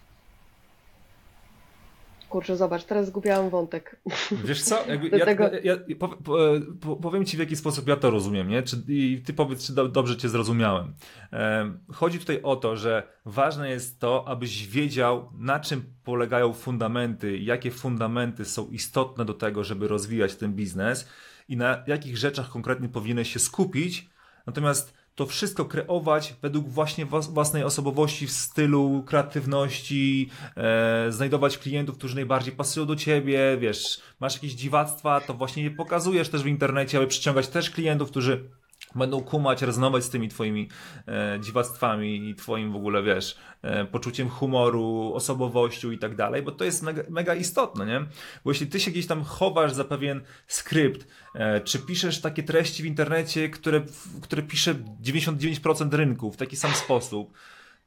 kurczę, 2.32 2.58
zobacz, 2.58 2.84
teraz 2.84 3.08
zgubiłam 3.08 3.50
wątek. 3.50 4.02
Wiesz 4.46 4.64
co? 4.64 4.76
Ja, 5.18 5.26
tego- 5.26 5.44
ja, 5.64 5.78
ja 5.88 5.96
po, 6.00 6.08
po, 6.08 6.38
po, 6.82 6.96
powiem 6.96 7.26
ci 7.26 7.38
w 7.38 7.40
jaki 7.40 7.56
sposób 7.56 7.88
ja 7.88 7.96
to 7.96 8.12
rozumiem, 8.12 8.48
nie? 8.48 8.64
Czy, 8.64 8.84
I 8.88 9.22
ty 9.26 9.34
powiedz, 9.34 9.68
czy 9.68 9.74
do, 9.74 9.88
dobrze 9.88 10.18
cię 10.18 10.30
zrozumiałem. 10.30 10.94
Em, 11.32 11.80
chodzi 11.92 12.20
tutaj 12.20 12.40
o 12.44 12.56
to, 12.56 12.78
że 12.78 13.04
ważne 13.26 13.70
jest 13.70 14.00
to, 14.00 14.24
abyś 14.28 14.68
wiedział, 14.68 15.30
na 15.38 15.60
czym 15.60 15.84
polegają 16.04 16.54
fundamenty, 16.54 17.38
jakie 17.38 17.72
fundamenty 17.72 18.46
są 18.46 18.68
istotne 18.68 19.26
do 19.26 19.34
tego, 19.34 19.64
żeby 19.64 19.88
rozwijać 19.88 20.36
ten 20.36 20.54
biznes 20.54 21.08
i 21.50 21.58
na 21.58 21.84
jakich 21.88 22.18
rzeczach 22.18 22.50
konkretnie 22.50 22.90
powinieneś 22.90 23.34
się 23.34 23.40
skupić. 23.40 24.10
Natomiast 24.48 25.01
to 25.22 25.26
wszystko 25.26 25.66
kreować 25.66 26.36
według 26.42 26.70
właśnie 26.70 27.06
własnej 27.06 27.64
osobowości, 27.64 28.28
w 28.28 28.32
stylu, 28.32 29.04
kreatywności, 29.06 30.30
e, 30.58 31.12
znajdować 31.12 31.58
klientów, 31.58 31.98
którzy 31.98 32.16
najbardziej 32.16 32.54
pasują 32.54 32.86
do 32.86 32.96
ciebie, 32.96 33.58
wiesz, 33.60 34.02
masz 34.20 34.34
jakieś 34.34 34.54
dziwactwa, 34.54 35.22
to 35.22 35.34
właśnie 35.34 35.64
je 35.64 35.72
pokazujesz 35.72 36.30
też 36.30 36.44
w 36.44 36.48
internecie, 36.48 36.98
aby 36.98 37.08
przyciągać 37.08 37.48
też 37.48 37.70
klientów, 37.70 38.10
którzy 38.10 38.50
będą 38.96 39.22
kumać, 39.22 39.62
rezonować 39.62 40.04
z 40.04 40.10
tymi 40.10 40.30
twoimi 40.30 40.70
e, 41.08 41.40
dziwactwami 41.42 42.30
i 42.30 42.36
twoim 42.36 42.72
w 42.72 42.76
ogóle, 42.76 43.04
wiesz, 43.04 43.38
e, 43.62 43.86
poczuciem 43.86 44.30
humoru, 44.30 45.12
osobowością 45.14 45.92
i 45.92 45.98
tak 45.98 46.16
dalej, 46.16 46.42
bo 46.42 46.52
to 46.52 46.66
jest 46.66 46.84
mega, 46.84 47.04
mega 47.10 47.36
istotne, 47.36 47.86
nie? 47.86 48.00
Bo 48.46 48.52
jeśli 48.52 48.68
ty 48.68 48.80
się 48.80 48.92
gdzieś 48.92 49.08
tam 49.08 49.24
chowasz 49.24 49.74
za 49.74 49.84
pewien 49.84 50.22
skrypt, 50.48 51.08
e, 51.36 51.62
czy 51.62 51.80
piszesz 51.80 52.22
takie 52.22 52.44
treści 52.44 52.84
w 52.84 52.86
internecie, 52.86 53.50
które, 53.50 53.82
które 54.22 54.42
pisze 54.42 54.76
99% 55.02 55.94
rynku 55.94 56.32
w 56.32 56.38
taki 56.38 56.56
sam 56.56 56.72
sposób, 56.72 57.34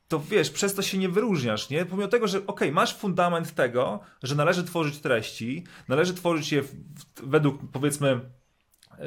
to 0.09 0.21
wiesz, 0.21 0.51
przez 0.51 0.75
to 0.75 0.83
się 0.83 0.99
nie 0.99 1.09
wyróżniasz, 1.09 1.71
nie? 1.71 1.87
Pomimo 1.87 2.09
tego, 2.09 2.29
że 2.29 2.47
okej, 2.47 2.73
masz 2.73 2.97
fundament 2.97 3.55
tego, 3.55 4.01
że 4.23 4.35
należy 4.35 4.65
tworzyć 4.65 4.99
treści, 4.99 5.65
należy 5.89 6.15
tworzyć 6.15 6.53
je 6.53 6.63
w, 6.63 6.67
w, 6.67 7.29
według, 7.29 7.59
powiedzmy, 7.73 8.21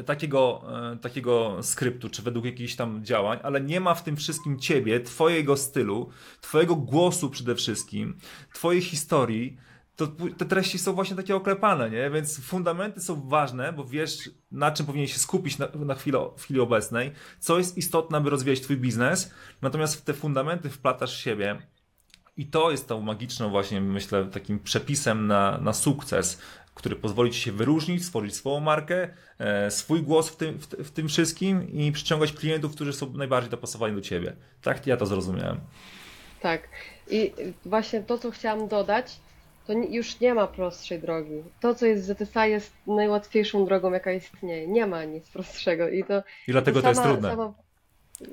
takiego, 0.06 0.64
e, 0.94 0.98
takiego 0.98 1.58
skryptu, 1.64 2.10
czy 2.10 2.22
według 2.22 2.46
jakichś 2.46 2.76
tam 2.76 3.06
działań, 3.06 3.40
ale 3.44 3.62
nie 3.62 3.80
ma 3.80 3.96
w 3.96 4.04
tym 4.04 4.16
wszystkim 4.16 4.60
ciebie, 4.60 5.00
twojego 5.00 5.58
stylu, 5.58 6.10
twojego 6.42 6.76
głosu 6.76 7.30
przede 7.30 7.56
wszystkim, 7.56 8.18
twojej 8.54 8.82
historii, 8.82 9.58
to 9.96 10.08
te 10.38 10.46
treści 10.46 10.80
są 10.80 10.94
właśnie 10.94 11.16
takie 11.16 11.36
oklepane, 11.36 11.90
nie? 11.90 12.10
Więc 12.10 12.40
fundamenty 12.40 13.02
są 13.02 13.30
ważne, 13.30 13.74
bo 13.74 13.86
wiesz, 13.86 14.30
na 14.52 14.72
czym 14.72 14.86
powinien 14.86 15.08
się 15.08 15.20
skupić 15.20 15.58
na, 15.58 15.68
na 15.76 15.96
chwilę, 15.96 16.30
w 16.38 16.44
chwili 16.44 16.60
obecnej, 16.60 17.12
co 17.40 17.58
jest 17.58 17.78
istotne, 17.78 18.18
aby 18.18 18.30
rozwijać 18.30 18.62
twój 18.62 18.78
biznes, 18.78 19.34
natomiast 19.62 19.96
w 19.96 20.02
te 20.02 20.14
fundamenty 20.14 20.70
wplatasz 20.70 21.18
siebie 21.18 21.62
i 22.38 22.46
to 22.46 22.72
jest 22.72 22.88
tą 22.88 23.02
magiczną 23.02 23.50
właśnie, 23.50 23.82
myślę, 23.82 24.26
takim 24.26 24.60
przepisem 24.60 25.28
na, 25.28 25.58
na 25.58 25.74
sukces, 25.74 26.42
który 26.78 26.96
pozwoli 26.96 27.32
ci 27.32 27.40
się 27.40 27.52
wyróżnić, 27.52 28.06
stworzyć 28.06 28.36
swoją 28.36 28.60
markę, 28.60 29.10
e, 29.40 29.72
swój 29.72 30.02
głos 30.04 30.30
w 30.30 30.36
tym, 30.36 30.60
w, 30.60 30.92
tym 30.92 31.08
wszystkim 31.08 31.72
i 31.72 31.92
przyciągać 31.92 32.34
klientów, 32.34 32.76
którzy 32.76 32.94
są 32.94 33.14
najbardziej 33.14 33.52
dopasowani 33.52 33.96
do 33.96 34.02
ciebie. 34.02 34.34
Tak 34.62 34.88
ja 34.88 34.98
to 34.98 35.06
zrozumiałem. 35.06 35.60
Tak. 36.42 36.70
I 37.10 37.34
właśnie 37.66 38.02
to, 38.02 38.18
co 38.18 38.32
chciałam 38.32 38.68
dodać, 38.68 39.20
to 39.68 39.74
już 39.74 40.20
nie 40.20 40.34
ma 40.34 40.48
prostszej 40.48 41.00
drogi. 41.00 41.44
To, 41.62 41.76
co 41.76 41.86
jest 41.86 42.06
z 42.06 42.18
ZSA, 42.18 42.46
jest 42.48 42.72
najłatwiejszą 42.88 43.66
drogą, 43.66 43.92
jaka 43.92 44.12
istnieje. 44.12 44.68
Nie 44.68 44.86
ma 44.88 45.04
nic 45.06 45.30
prostszego. 45.30 45.90
I 45.90 46.04
to 46.04 46.24
I 46.48 46.52
dlatego 46.52 46.82
to 46.82 46.88
jest 46.88 47.02
sama- 47.02 47.12
trudne. 47.12 47.30
sama- 47.30 47.54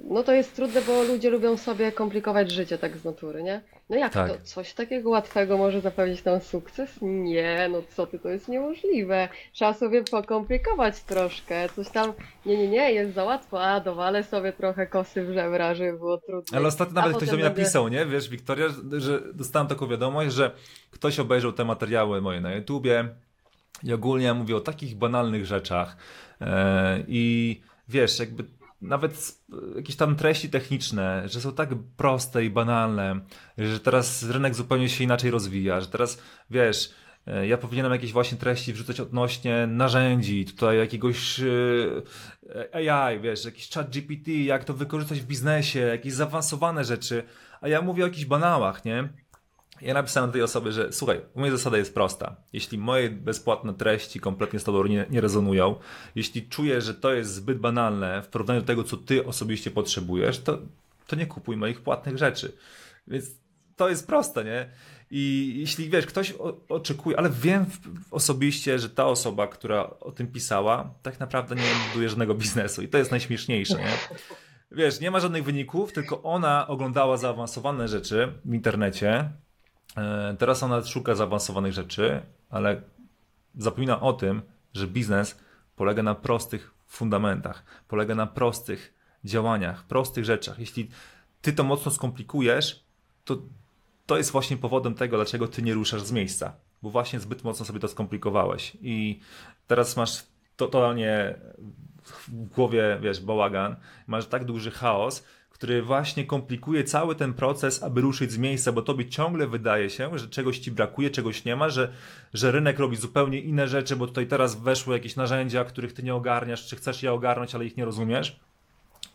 no 0.04 0.22
to 0.22 0.32
jest 0.32 0.56
trudne, 0.56 0.80
bo 0.82 1.02
ludzie 1.02 1.30
lubią 1.30 1.56
sobie 1.56 1.92
komplikować 1.92 2.50
życie 2.50 2.78
tak 2.78 2.96
z 2.96 3.04
natury, 3.04 3.42
nie? 3.42 3.60
No 3.90 3.96
jak 3.96 4.12
Tak. 4.12 4.32
to? 4.32 4.38
Coś 4.44 4.72
takiego 4.72 5.10
łatwego 5.10 5.58
może 5.58 5.80
zapewnić 5.80 6.24
nam 6.24 6.40
sukces? 6.40 6.90
Nie, 7.02 7.68
no 7.72 7.82
co 7.96 8.06
ty, 8.06 8.18
to 8.18 8.28
jest 8.28 8.48
niemożliwe. 8.48 9.28
Trzeba 9.52 9.74
sobie 9.74 10.04
pokomplikować 10.04 11.00
troszkę, 11.02 11.68
coś 11.68 11.88
tam, 11.88 12.12
nie, 12.46 12.56
nie, 12.56 12.68
nie, 12.68 12.92
jest 12.92 13.14
za 13.14 13.24
łatwo, 13.24 13.64
a 13.64 13.80
dowalę 13.80 14.24
sobie 14.24 14.52
trochę 14.52 14.86
kosy 14.86 15.24
w 15.24 15.32
żebra, 15.34 15.74
żeby 15.74 15.98
było 15.98 16.18
trudno. 16.18 16.58
Ale 16.58 16.68
ostatnio 16.68 16.92
A 16.92 17.00
nawet 17.00 17.16
ktoś 17.16 17.28
do 17.28 17.34
mnie 17.34 17.44
będę- 17.44 17.60
napisał, 17.60 17.88
nie? 17.88 18.06
Wiesz, 18.06 18.28
Wiktoria, 18.28 18.68
że- 18.68 19.00
że 19.00 19.20
dostałem 19.34 19.68
taką 19.68 19.86
wiadomość, 19.86 20.34
że 20.34 20.50
ktoś 20.90 21.18
obejrzał 21.20 21.52
te 21.52 21.64
materiały 21.64 22.20
moje 22.20 22.40
na 22.40 22.54
YouTubie 22.54 23.08
i 23.82 23.92
ogólnie 23.92 24.34
mówię 24.34 24.56
o 24.56 24.60
takich 24.60 24.96
banalnych 24.96 25.46
rzeczach 25.46 25.96
e, 26.40 26.98
i 27.08 27.60
wiesz, 27.88 28.18
jakby 28.18 28.44
nawet 28.84 29.38
jakieś 29.76 29.96
tam 29.96 30.16
treści 30.16 30.50
techniczne, 30.50 31.28
że 31.28 31.40
są 31.40 31.52
tak 31.52 31.68
proste 31.96 32.44
i 32.44 32.50
banalne, 32.50 33.20
że 33.58 33.80
teraz 33.80 34.22
rynek 34.30 34.54
zupełnie 34.54 34.88
się 34.88 35.04
inaczej 35.04 35.30
rozwija, 35.30 35.80
że 35.80 35.86
teraz, 35.86 36.22
wiesz, 36.50 36.92
e, 37.26 37.46
ja 37.46 37.58
powinienem 37.58 37.92
jakieś 37.92 38.12
właśnie 38.12 38.38
treści 38.38 38.72
wrzucać 38.72 39.00
odnośnie 39.00 39.66
narzędzi, 39.66 40.44
tutaj 40.44 40.78
jakiegoś 40.78 41.40
e, 41.40 42.90
AI, 42.92 43.20
wiesz, 43.20 43.44
jakiś 43.44 43.70
chat 43.70 43.90
GPT, 43.90 44.30
jak 44.30 44.64
to 44.64 44.74
wykorzystać 44.74 45.20
w 45.20 45.26
biznesie, 45.26 45.80
jakieś 45.80 46.12
zaawansowane 46.12 46.84
rzeczy, 46.84 47.22
a 47.60 47.68
ja 47.68 47.82
mówię 47.82 48.04
o 48.04 48.06
jakichś 48.06 48.26
banałach, 48.26 48.84
nie? 48.84 49.08
Ja 49.80 49.94
napisałem 49.94 50.30
do 50.30 50.32
tej 50.32 50.42
osoby, 50.42 50.72
że 50.72 50.92
słuchaj, 50.92 51.20
moja 51.34 51.52
zasada 51.52 51.78
jest 51.78 51.94
prosta. 51.94 52.36
Jeśli 52.52 52.78
moje 52.78 53.10
bezpłatne 53.10 53.74
treści 53.74 54.20
kompletnie 54.20 54.58
z 54.60 54.64
tobą 54.64 54.86
nie, 54.86 55.06
nie 55.10 55.20
rezonują, 55.20 55.74
jeśli 56.14 56.48
czujesz, 56.48 56.84
że 56.84 56.94
to 56.94 57.12
jest 57.12 57.34
zbyt 57.34 57.58
banalne 57.58 58.22
w 58.22 58.28
porównaniu 58.28 58.60
do 58.60 58.66
tego, 58.66 58.84
co 58.84 58.96
ty 58.96 59.26
osobiście 59.26 59.70
potrzebujesz, 59.70 60.38
to, 60.38 60.58
to 61.06 61.16
nie 61.16 61.26
kupuj 61.26 61.56
moich 61.56 61.80
płatnych 61.80 62.18
rzeczy. 62.18 62.52
Więc 63.06 63.30
to 63.76 63.88
jest 63.88 64.06
proste, 64.06 64.44
nie? 64.44 64.70
I 65.10 65.54
jeśli 65.56 65.90
wiesz, 65.90 66.06
ktoś 66.06 66.34
oczekuje, 66.68 67.18
ale 67.18 67.30
wiem 67.30 67.66
osobiście, 68.10 68.78
że 68.78 68.90
ta 68.90 69.06
osoba, 69.06 69.46
która 69.46 69.90
o 70.00 70.12
tym 70.12 70.26
pisała, 70.26 70.94
tak 71.02 71.20
naprawdę 71.20 71.54
nie 71.54 71.62
buduje 71.88 72.08
żadnego 72.08 72.34
biznesu 72.34 72.82
i 72.82 72.88
to 72.88 72.98
jest 72.98 73.10
najśmieszniejsze, 73.10 73.74
nie? 73.74 74.18
Wiesz, 74.70 75.00
nie 75.00 75.10
ma 75.10 75.20
żadnych 75.20 75.44
wyników, 75.44 75.92
tylko 75.92 76.22
ona 76.22 76.68
oglądała 76.68 77.16
zaawansowane 77.16 77.88
rzeczy 77.88 78.32
w 78.44 78.54
internecie. 78.54 79.30
E, 79.96 80.36
Teraz 80.38 80.62
ona 80.62 80.82
szuka 80.82 81.14
zaawansowanych 81.14 81.72
rzeczy, 81.72 82.22
ale 82.50 82.82
zapomina 83.54 84.00
o 84.00 84.12
tym, 84.12 84.42
że 84.74 84.86
biznes 84.86 85.40
polega 85.76 86.02
na 86.02 86.14
prostych 86.14 86.74
fundamentach, 86.86 87.64
polega 87.88 88.14
na 88.14 88.26
prostych 88.26 88.94
działaniach, 89.24 89.84
prostych 89.84 90.24
rzeczach. 90.24 90.58
Jeśli 90.58 90.90
ty 91.42 91.52
to 91.52 91.64
mocno 91.64 91.90
skomplikujesz, 91.90 92.84
to 93.24 93.38
to 94.06 94.16
jest 94.16 94.30
właśnie 94.30 94.56
powodem 94.56 94.94
tego, 94.94 95.16
dlaczego 95.16 95.48
ty 95.48 95.62
nie 95.62 95.74
ruszasz 95.74 96.02
z 96.02 96.12
miejsca, 96.12 96.56
bo 96.82 96.90
właśnie 96.90 97.20
zbyt 97.20 97.44
mocno 97.44 97.66
sobie 97.66 97.80
to 97.80 97.88
skomplikowałeś 97.88 98.76
i 98.80 99.20
teraz 99.66 99.96
masz 99.96 100.22
totalnie 100.56 101.34
w 102.04 102.32
głowie, 102.32 102.98
wiesz, 103.00 103.20
bałagan, 103.20 103.76
masz 104.06 104.26
tak 104.26 104.44
duży 104.44 104.70
chaos, 104.70 105.24
który 105.54 105.82
właśnie 105.82 106.26
komplikuje 106.26 106.84
cały 106.84 107.14
ten 107.14 107.34
proces, 107.34 107.82
aby 107.82 108.00
ruszyć 108.00 108.32
z 108.32 108.38
miejsca, 108.38 108.72
bo 108.72 108.82
tobie 108.82 109.06
ciągle 109.06 109.46
wydaje 109.46 109.90
się, 109.90 110.18
że 110.18 110.28
czegoś 110.28 110.58
ci 110.58 110.70
brakuje, 110.70 111.10
czegoś 111.10 111.44
nie 111.44 111.56
ma, 111.56 111.68
że, 111.68 111.92
że 112.34 112.52
rynek 112.52 112.78
robi 112.78 112.96
zupełnie 112.96 113.40
inne 113.40 113.68
rzeczy, 113.68 113.96
bo 113.96 114.06
tutaj 114.06 114.26
teraz 114.26 114.60
weszły 114.60 114.94
jakieś 114.94 115.16
narzędzia, 115.16 115.64
których 115.64 115.92
ty 115.92 116.02
nie 116.02 116.14
ogarniasz, 116.14 116.66
czy 116.66 116.76
chcesz 116.76 117.02
je 117.02 117.12
ogarnąć, 117.12 117.54
ale 117.54 117.64
ich 117.64 117.76
nie 117.76 117.84
rozumiesz 117.84 118.40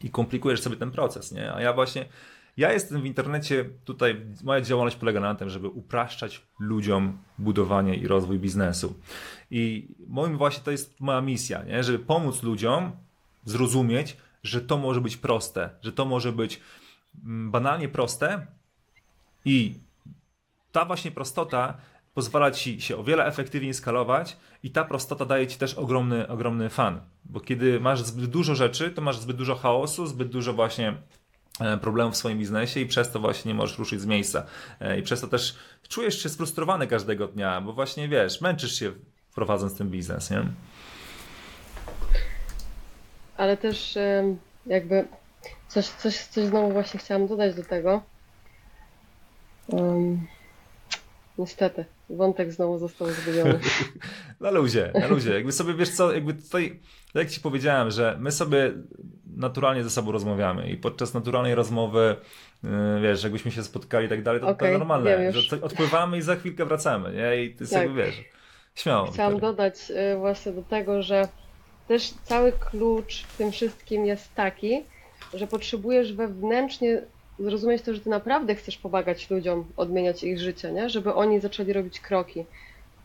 i 0.04 0.10
komplikujesz 0.10 0.62
sobie 0.62 0.76
ten 0.76 0.92
proces, 0.92 1.32
nie? 1.32 1.54
A 1.54 1.62
ja 1.62 1.74
właśnie, 1.74 2.06
ja 2.58 2.74
jestem 2.74 3.02
w 3.02 3.06
internecie, 3.06 3.70
tutaj 3.86 4.22
moja 4.44 4.62
działalność 4.62 4.96
polega 4.96 5.20
na 5.20 5.36
tym, 5.36 5.50
żeby 5.50 5.68
upraszczać 5.68 6.42
ludziom 6.60 7.18
budowanie 7.38 7.96
i 7.96 8.08
rozwój 8.08 8.40
biznesu. 8.40 8.94
I 9.52 9.88
moim 10.08 10.38
właśnie 10.38 10.64
to 10.64 10.72
jest 10.72 11.00
moja 11.00 11.22
misja, 11.22 11.64
nie? 11.64 11.84
Żeby 11.84 12.00
pomóc 12.00 12.44
ludziom 12.44 12.92
zrozumieć, 13.46 14.18
że 14.44 14.62
to 14.62 14.78
może 14.78 15.02
być 15.02 15.18
proste, 15.18 15.70
że 15.82 15.92
to 15.92 16.06
może 16.06 16.32
być 16.32 16.60
mm, 17.26 17.52
banalnie 17.52 17.90
proste 17.90 18.48
i 19.46 19.74
ta 20.72 20.86
właśnie 20.86 21.12
prostota 21.12 21.78
pozwala 22.14 22.52
ci 22.52 22.82
się 22.82 22.98
o 22.98 23.04
wiele 23.04 23.26
efektywniej 23.26 23.74
skalować 23.74 24.38
i 24.64 24.72
ta 24.72 24.84
prostota 24.84 25.26
daje 25.26 25.48
ci 25.48 25.58
też 25.58 25.74
ogromny, 25.74 26.28
ogromny 26.28 26.70
fan. 26.70 27.02
Bo 27.26 27.40
kiedy 27.40 27.80
masz 27.80 28.02
zbyt 28.02 28.26
dużo 28.26 28.56
rzeczy, 28.56 28.92
to 28.92 29.02
masz 29.02 29.20
zbyt 29.20 29.38
dużo 29.38 29.56
chaosu, 29.56 30.08
zbyt 30.08 30.30
dużo 30.30 30.54
właśnie 30.54 30.98
e, 31.60 31.78
problemów 31.78 32.14
w 32.14 32.18
swoim 32.18 32.40
biznesie 32.40 32.80
i 32.80 32.86
przez 32.86 33.12
to 33.12 33.20
właśnie 33.20 33.50
nie 33.50 33.56
możesz 33.56 33.78
ruszyć 33.78 34.02
z 34.02 34.06
miejsca. 34.06 34.46
E, 34.80 35.00
I 35.00 35.04
przez 35.04 35.22
to 35.22 35.28
też 35.28 35.56
czujesz 35.90 36.24
się 36.24 36.30
sfrustrowany 36.30 36.88
każdego 36.88 37.28
dnia, 37.28 37.62
bo 37.62 37.74
właśnie 37.74 38.08
wiesz, 38.08 38.42
męczysz 38.42 38.80
się 38.80 38.92
prowadząc 39.36 39.78
ten 39.78 39.90
biznes, 39.90 40.32
nie? 40.32 40.46
Ale 43.40 43.58
też 43.58 43.98
jakby 44.66 45.08
coś, 45.68 45.88
coś, 45.88 46.18
coś 46.18 46.44
znowu 46.46 46.72
właśnie 46.72 47.00
chciałam 47.00 47.28
dodać 47.28 47.56
do 47.56 47.64
tego. 47.64 48.02
Em, 49.74 50.28
niestety, 51.38 51.86
wątek 52.10 52.52
znowu 52.52 52.78
został 52.78 53.08
zgubiony. 53.08 53.60
Na 54.42 54.52
luzie, 54.52 54.92
na 55.00 55.08
luzie. 55.08 55.34
Jakby 55.34 55.52
sobie, 55.52 55.74
wiesz 55.74 55.90
co, 55.90 56.14
jakby 56.14 56.34
tutaj, 56.34 56.80
tak 57.14 57.24
jak 57.24 57.30
ci 57.30 57.42
powiedziałem, 57.42 57.92
że 57.92 58.18
my 58.20 58.32
sobie 58.32 58.72
naturalnie 59.38 59.84
ze 59.84 59.90
sobą 59.90 60.12
rozmawiamy 60.12 60.70
i 60.70 60.78
podczas 60.78 61.14
naturalnej 61.14 61.56
rozmowy, 61.56 62.16
yy, 62.64 62.70
wiesz, 63.02 63.24
jakbyśmy 63.24 63.52
się 63.52 63.64
spotkali 63.64 64.06
i 64.06 64.10
tak 64.10 64.24
dalej, 64.24 64.42
to, 64.42 64.48
to 64.48 64.52
Okej, 64.54 64.80
normalne, 64.80 65.32
że 65.32 65.50
coś 65.50 65.60
odpływamy 65.60 66.18
i 66.18 66.22
za 66.22 66.36
chwilkę 66.36 66.66
wracamy, 66.66 67.14
nie? 67.14 67.44
I 67.44 67.56
ty 67.56 67.58
Tak. 67.60 67.68
sobie, 67.68 67.90
wiesz, 67.90 68.24
śmiało. 68.76 69.12
Chciałam 69.12 69.34
Wiktoria. 69.34 69.52
dodać 69.52 69.76
y, 70.14 70.18
właśnie 70.18 70.52
do 70.52 70.62
tego, 70.64 71.02
że 71.02 71.28
też 71.90 72.14
cały 72.24 72.52
klucz 72.52 73.24
w 73.24 73.38
tym 73.38 73.52
wszystkim 73.52 74.06
jest 74.06 74.36
taki, 74.36 74.84
że 75.34 75.48
potrzebujesz 75.48 76.14
wewnętrznie 76.14 77.02
zrozumieć 77.40 77.82
to, 77.82 77.94
że 77.94 78.00
ty 78.00 78.10
naprawdę 78.10 78.56
chcesz 78.56 78.78
pomagać 78.78 79.30
ludziom, 79.30 79.66
odmieniać 79.78 80.24
ich 80.24 80.40
życie, 80.40 80.72
nie? 80.72 80.90
Żeby 80.90 81.14
oni 81.14 81.40
zaczęli 81.40 81.74
robić 81.74 82.00
kroki. 82.00 82.46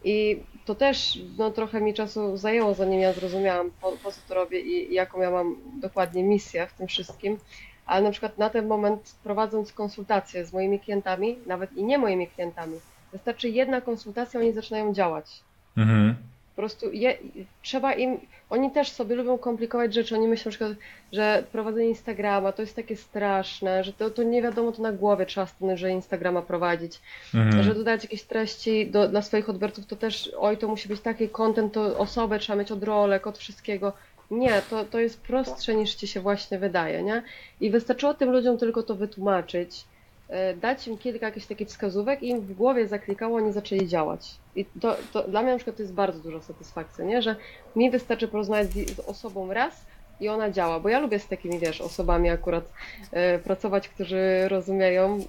I 0.04 0.42
to 0.64 0.74
też 0.74 1.18
no, 1.38 1.50
trochę 1.50 1.80
mi 1.80 1.94
czasu 1.94 2.36
zajęło, 2.36 2.74
zanim 2.74 3.00
ja 3.00 3.12
zrozumiałam, 3.12 3.70
po, 3.80 3.92
po 3.92 4.12
co 4.12 4.20
to 4.28 4.34
robię 4.34 4.60
i, 4.60 4.94
jaką 4.94 5.20
ja 5.20 5.30
mam 5.30 5.56
dokładnie 5.80 6.24
misję 6.24 6.66
w 6.66 6.72
tym 6.72 6.86
wszystkim. 6.86 7.38
Ale 7.86 8.02
na 8.02 8.10
przykład 8.10 8.38
na 8.38 8.50
ten 8.50 8.66
moment 8.66 9.14
prowadząc 9.22 9.72
konsultacje 9.72 10.46
z 10.46 10.52
moimi 10.52 10.80
klientami, 10.80 11.38
nawet 11.46 11.72
i 11.72 11.84
nie 11.84 11.98
moimi 11.98 12.26
klientami, 12.26 12.78
wystarczy 13.12 13.48
jedna 13.48 13.80
konsultacja, 13.80 14.40
oni 14.40 14.52
zaczynają 14.52 14.94
działać. 14.94 15.40
Mhm. 15.76 16.33
Po 16.56 16.62
prostu 16.62 16.92
je, 16.92 17.18
trzeba 17.62 17.92
im, 17.92 18.20
oni 18.50 18.70
też 18.70 18.90
sobie 18.90 19.14
lubią 19.16 19.38
komplikować 19.38 19.94
rzeczy, 19.94 20.14
oni 20.14 20.28
myślą 20.28 20.44
na 20.48 20.50
przykład, 20.50 20.72
że 21.12 21.44
prowadzenie 21.52 21.88
Instagrama 21.88 22.52
to 22.52 22.62
jest 22.62 22.76
takie 22.76 22.96
straszne, 22.96 23.84
że 23.84 23.92
to, 23.92 24.10
to 24.10 24.22
nie 24.22 24.42
wiadomo, 24.42 24.72
to 24.72 24.82
na 24.82 24.92
głowie 24.92 25.26
trzeba 25.26 25.46
stanąć, 25.46 25.80
że 25.80 25.90
Instagrama 25.90 26.42
prowadzić, 26.42 27.00
Mhm. 27.34 27.62
że 27.62 27.74
dodać 27.74 28.02
jakieś 28.02 28.22
treści 28.22 28.86
do, 28.90 29.08
dla 29.08 29.22
swoich 29.22 29.48
odbiorców, 29.48 29.86
to 29.86 29.96
też, 29.96 30.30
oj, 30.38 30.56
to 30.58 30.68
musi 30.68 30.88
być 30.88 31.00
taki 31.00 31.28
content, 31.28 31.72
to 31.72 31.98
osobę 31.98 32.38
trzeba 32.38 32.58
mieć 32.58 32.72
od 32.72 32.82
rolek, 32.84 33.26
od 33.26 33.38
wszystkiego. 33.38 33.92
Nie, 34.30 34.62
to, 34.70 34.84
to 34.84 35.00
jest 35.00 35.20
prostsze 35.20 35.74
niż 35.74 35.94
ci 35.94 36.06
się 36.06 36.20
właśnie 36.20 36.58
wydaje, 36.58 37.02
nie? 37.02 37.22
I 37.60 37.70
wystarczyło 37.70 38.14
tym 38.14 38.30
ludziom 38.30 38.58
tylko 38.58 38.82
to 38.82 38.94
wytłumaczyć, 38.94 39.84
dać 40.56 40.88
im 40.88 40.98
kilka 40.98 41.26
jakichś 41.26 41.46
takich 41.46 41.68
wskazówek 41.68 42.22
i 42.22 42.28
im 42.28 42.40
w 42.40 42.54
głowie 42.54 42.88
zaklikało, 42.88 43.36
oni 43.36 43.52
zaczęli 43.52 43.88
działać. 43.88 44.34
I 44.56 44.64
to, 44.64 44.96
to 45.12 45.28
dla 45.28 45.42
mnie 45.42 45.50
na 45.50 45.56
przykład 45.56 45.76
to 45.76 45.82
jest 45.82 45.94
bardzo 45.94 46.20
duża 46.20 46.40
satysfakcja, 46.40 47.04
nie? 47.04 47.22
Że 47.22 47.36
mi 47.76 47.90
wystarczy 47.90 48.28
porozmawiać 48.28 48.70
z, 48.70 48.96
z 48.96 49.00
osobą 49.00 49.52
raz 49.52 49.86
i 50.20 50.28
ona 50.28 50.50
działa, 50.50 50.80
bo 50.80 50.88
ja 50.88 51.00
lubię 51.00 51.18
z 51.18 51.28
takimi, 51.28 51.58
wiesz, 51.58 51.80
osobami 51.80 52.30
akurat 52.30 52.72
e, 53.12 53.38
pracować, 53.38 53.88
którzy 53.88 54.48
rozumieją, 54.48 55.16
e, 55.16 55.20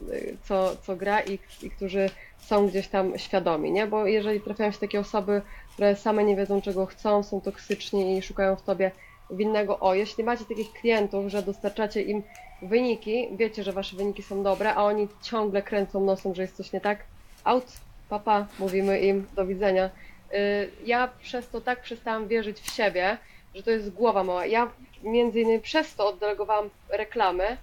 co, 0.43 0.75
co 0.75 0.95
gra 0.95 1.21
i, 1.21 1.39
i 1.63 1.69
którzy 1.69 2.09
są 2.37 2.67
gdzieś 2.67 2.87
tam 2.87 3.17
świadomi, 3.17 3.71
nie? 3.71 3.87
Bo 3.87 4.05
jeżeli 4.05 4.41
trafiają 4.41 4.71
się 4.71 4.79
takie 4.79 4.99
osoby, 4.99 5.41
które 5.73 5.95
same 5.95 6.23
nie 6.23 6.35
wiedzą, 6.35 6.61
czego 6.61 6.85
chcą, 6.85 7.23
są 7.23 7.41
toksyczni 7.41 8.17
i 8.17 8.21
szukają 8.21 8.55
w 8.55 8.61
tobie 8.61 8.91
winnego, 9.31 9.79
o, 9.79 9.93
jeśli 9.93 10.23
macie 10.23 10.45
takich 10.45 10.73
klientów, 10.73 11.27
że 11.27 11.41
dostarczacie 11.41 12.01
im 12.01 12.23
wyniki, 12.61 13.27
wiecie, 13.31 13.63
że 13.63 13.71
wasze 13.71 13.95
wyniki 13.95 14.23
są 14.23 14.43
dobre, 14.43 14.73
a 14.75 14.83
oni 14.83 15.07
ciągle 15.21 15.61
kręcą 15.61 15.99
nosem, 15.99 16.35
że 16.35 16.41
jest 16.41 16.55
coś 16.57 16.73
nie 16.73 16.81
tak, 16.81 16.99
out, 17.43 17.65
papa, 18.09 18.47
mówimy 18.59 18.99
im, 18.99 19.27
do 19.35 19.45
widzenia. 19.45 19.89
Y, 20.33 20.69
Ja 20.85 21.09
przez 21.21 21.49
to 21.49 21.61
tak 21.61 21.81
przestałam 21.81 22.27
wierzyć 22.27 22.59
w 22.59 22.71
siebie, 22.71 23.17
że 23.55 23.63
to 23.63 23.71
jest 23.71 23.89
głowa 23.89 24.23
mała. 24.23 24.45
Ja 24.45 24.71
między 25.03 25.39
innymi 25.41 25.59
przez 25.61 25.95
to 25.95 26.07
oddelegowałam 26.07 26.69
reklamy 26.89 27.57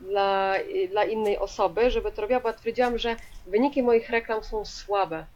dla, 0.00 0.54
dla 0.90 1.04
innej 1.04 1.38
osoby, 1.38 1.90
żeby 1.90 2.12
to 2.12 2.22
robiła, 2.22 2.40
bo 2.40 2.52
twierdziłam, 2.52 2.98
że 2.98 3.16
wyniki 3.46 3.82
moich 3.82 4.10
reklam 4.10 4.44
są 4.44 4.64
słabe. 4.64 5.26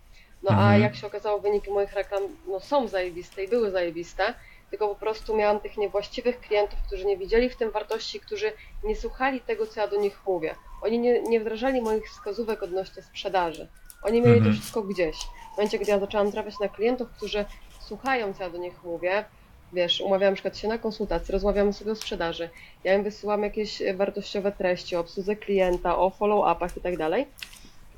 No 0.43 0.51
a 0.51 0.63
Mhm. 0.63 0.83
jak 0.83 0.97
się 0.97 1.07
okazało, 1.07 1.39
wyniki 1.39 1.71
moich 1.71 1.93
reklam 1.93 2.23
no, 2.49 2.61
są 2.61 2.89
zajebiste 2.89 3.45
i 3.45 3.49
były 3.49 3.71
zajebiste, 3.71 4.35
tylko 4.71 4.89
po 4.89 4.95
prostu 4.95 5.37
miałam 5.37 5.61
tych 5.61 5.77
niewłaściwych 5.77 6.41
klientów, 6.41 6.79
którzy 6.87 7.05
nie 7.05 7.17
widzieli 7.17 7.51
w 7.51 7.57
tym 7.57 7.71
wartości, 7.71 8.21
którzy 8.21 8.53
nie 8.85 8.97
słuchali 8.97 9.41
tego, 9.41 9.67
co 9.67 9.81
ja 9.81 9.89
do 9.89 9.97
nich 9.97 10.21
mówię. 10.27 10.55
Oni 10.83 10.99
nie, 10.99 11.23
nie 11.23 11.41
wdrażali 11.41 11.83
moich 11.83 12.09
wskazówek 12.11 12.63
odnośnie 12.63 13.03
sprzedaży. 13.03 13.69
Oni 14.03 14.21
mieli 14.21 14.37
Mhm. 14.37 14.55
to 14.55 14.61
wszystko 14.61 14.83
gdzieś. 14.83 15.17
W 15.55 15.57
momencie, 15.57 15.79
gdy 15.79 15.91
ja 15.91 15.99
zaczęłam 15.99 16.33
trafiać 16.33 16.55
na 16.61 16.69
klientów, 16.69 17.09
którzy 17.17 17.45
słuchają, 17.81 18.35
co 18.35 18.43
ja 18.43 18.51
do 18.51 18.59
nich 18.59 18.85
mówię, 18.85 19.25
wiesz, 19.73 20.01
umawiam 20.01 20.31
na 20.31 20.35
przykład 20.35 20.59
się 20.59 20.69
na 20.69 20.79
konsultację, 20.79 21.33
rozmawiamy 21.33 21.73
sobie 21.73 21.93
o 21.93 21.95
sprzedaży, 21.95 22.51
ja 22.85 22.95
im 22.95 23.03
wysyłam 23.03 23.43
jakieś 23.43 23.83
e, 23.83 23.95
wartościowe 23.95 24.53
treści 24.53 24.97
o 24.97 25.01
obsłudze 25.01 25.37
klienta, 25.37 25.99
o 25.99 26.11
follow-upach 26.11 26.77
i 26.77 26.81
tak 26.81 26.97
dalej. 26.97 27.27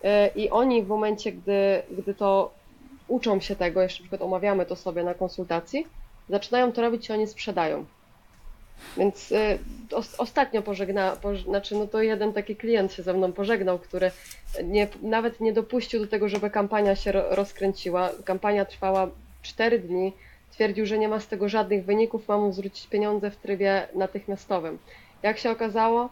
E, 0.05 0.29
I 0.29 0.51
oni 0.51 0.83
w 0.83 0.89
momencie, 0.89 1.33
gdy, 1.33 1.83
gdy 1.91 2.14
to 2.14 2.51
uczą 3.09 3.41
się 3.41 3.57
tego, 3.57 3.83
jeszcze 3.83 4.03
na 4.03 4.05
przykład 4.05 4.23
omawiamy 4.23 4.66
to 4.66 4.77
sobie 4.77 5.03
na 5.05 5.14
konsultacji, 5.14 5.87
zaczynają 6.31 6.72
to 6.72 6.83
robić 6.83 7.09
i 7.09 7.12
oni 7.12 7.26
sprzedają. 7.26 7.85
Więc 8.97 9.33
y, 9.33 9.59
os, 9.95 10.14
ostatnio 10.14 10.62
pożegna, 10.62 11.16
poż, 11.16 11.43
znaczy 11.43 11.74
no 11.74 11.87
to 11.87 12.03
jeden 12.03 12.33
taki 12.33 12.57
klient 12.57 12.93
się 12.93 13.03
ze 13.03 13.14
mną 13.14 13.33
pożegnał, 13.33 13.79
który 13.79 14.11
nie, 14.64 14.89
nawet 15.03 15.41
nie 15.41 15.53
dopuścił 15.53 16.01
do 16.01 16.07
tego, 16.07 16.29
żeby 16.29 16.51
kampania 16.51 16.97
się 16.97 17.12
ro, 17.12 17.24
rozkręciła. 17.31 18.11
Kampania 18.24 18.64
trwała 18.64 19.11
4 19.43 19.79
dni. 19.79 20.12
Twierdził, 20.51 20.87
że 20.87 20.99
nie 20.99 21.09
ma 21.09 21.20
z 21.20 21.29
tego 21.29 21.49
żadnych 21.49 21.85
wyników, 21.85 22.29
ma 22.29 22.39
mu 22.39 22.53
zwrócić 22.53 22.87
pieniądze 22.87 23.31
w 23.31 23.37
trybie 23.37 23.89
natychmiastowym. 23.95 24.79
Jak 25.22 25.39
się 25.39 25.51
okazało, 25.51 26.09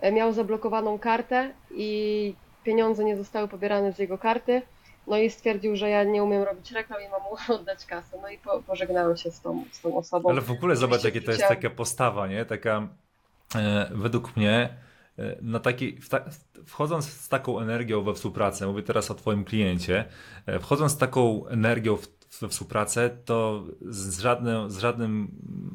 e, 0.00 0.12
miał 0.12 0.32
zablokowaną 0.32 0.98
kartę 0.98 1.50
i 1.74 2.34
pieniądze 2.64 3.04
nie 3.04 3.16
zostały 3.16 3.48
pobierane 3.48 3.92
z 3.92 3.98
jego 3.98 4.18
karty. 4.18 4.62
No 5.10 5.18
i 5.18 5.30
stwierdził, 5.30 5.76
że 5.76 5.88
ja 5.90 6.04
nie 6.04 6.22
umiem 6.22 6.42
robić 6.42 6.72
reklam 6.72 7.02
i 7.02 7.08
mam 7.08 7.20
mu 7.22 7.54
oddać 7.60 7.86
kasę. 7.86 8.18
No 8.22 8.28
i 8.28 8.38
po, 8.38 8.62
pożegnałem 8.62 9.16
się 9.16 9.30
z 9.30 9.40
tą, 9.40 9.64
z 9.72 9.80
tą 9.80 9.96
osobą. 9.96 10.30
Ale 10.30 10.40
w 10.40 10.50
ogóle 10.50 10.76
zobacz, 10.76 11.04
jakie 11.04 11.20
to 11.20 11.30
jest 11.30 11.48
taka 11.48 11.70
postawa, 11.70 12.26
nie? 12.26 12.44
Taka 12.44 12.88
e, 13.56 13.90
według 13.94 14.36
mnie 14.36 14.68
e, 15.18 15.36
na 15.42 15.60
taki, 15.60 15.98
wchodząc 16.66 17.04
z 17.12 17.28
taką 17.28 17.60
energią 17.60 18.02
we 18.02 18.14
współpracę, 18.14 18.66
mówię 18.66 18.82
teraz 18.82 19.10
o 19.10 19.14
Twoim 19.14 19.44
kliencie, 19.44 20.04
e, 20.46 20.58
wchodząc 20.60 20.92
z 20.92 20.96
taką 20.98 21.46
energią 21.46 21.98
we 22.40 22.48
współpracę, 22.48 23.10
to 23.24 23.64
z, 23.80 24.20
żadnym, 24.20 24.70
z, 24.70 24.78
żadnym, 24.78 25.30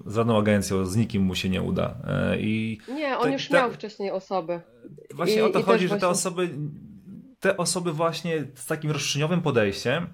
z 0.06 0.16
żadną 0.16 0.38
agencją, 0.38 0.86
z 0.86 0.96
nikim 0.96 1.24
mu 1.24 1.36
się 1.36 1.50
nie 1.50 1.62
uda. 1.62 1.96
E, 2.08 2.40
I 2.40 2.80
Nie, 2.88 3.18
on 3.18 3.24
Tak- 3.24 3.34
już 3.34 3.48
tak- 3.48 3.62
miał 3.62 3.72
wcześniej 3.72 4.12
osoby. 4.12 4.62
Właśnie 5.14 5.36
I- 5.36 5.42
o 5.42 5.50
to 5.50 5.64
chodzi, 5.64 5.88
że 5.88 5.96
te 5.96 6.00
właśnie- 6.00 6.08
osoby, 6.12 6.50
te 7.46 7.58
osoby 7.58 7.94
właśnie 7.94 8.48
z 8.56 8.66
takim 8.66 8.92
roszczeniowym 8.92 9.42
podejściem, 9.42 10.08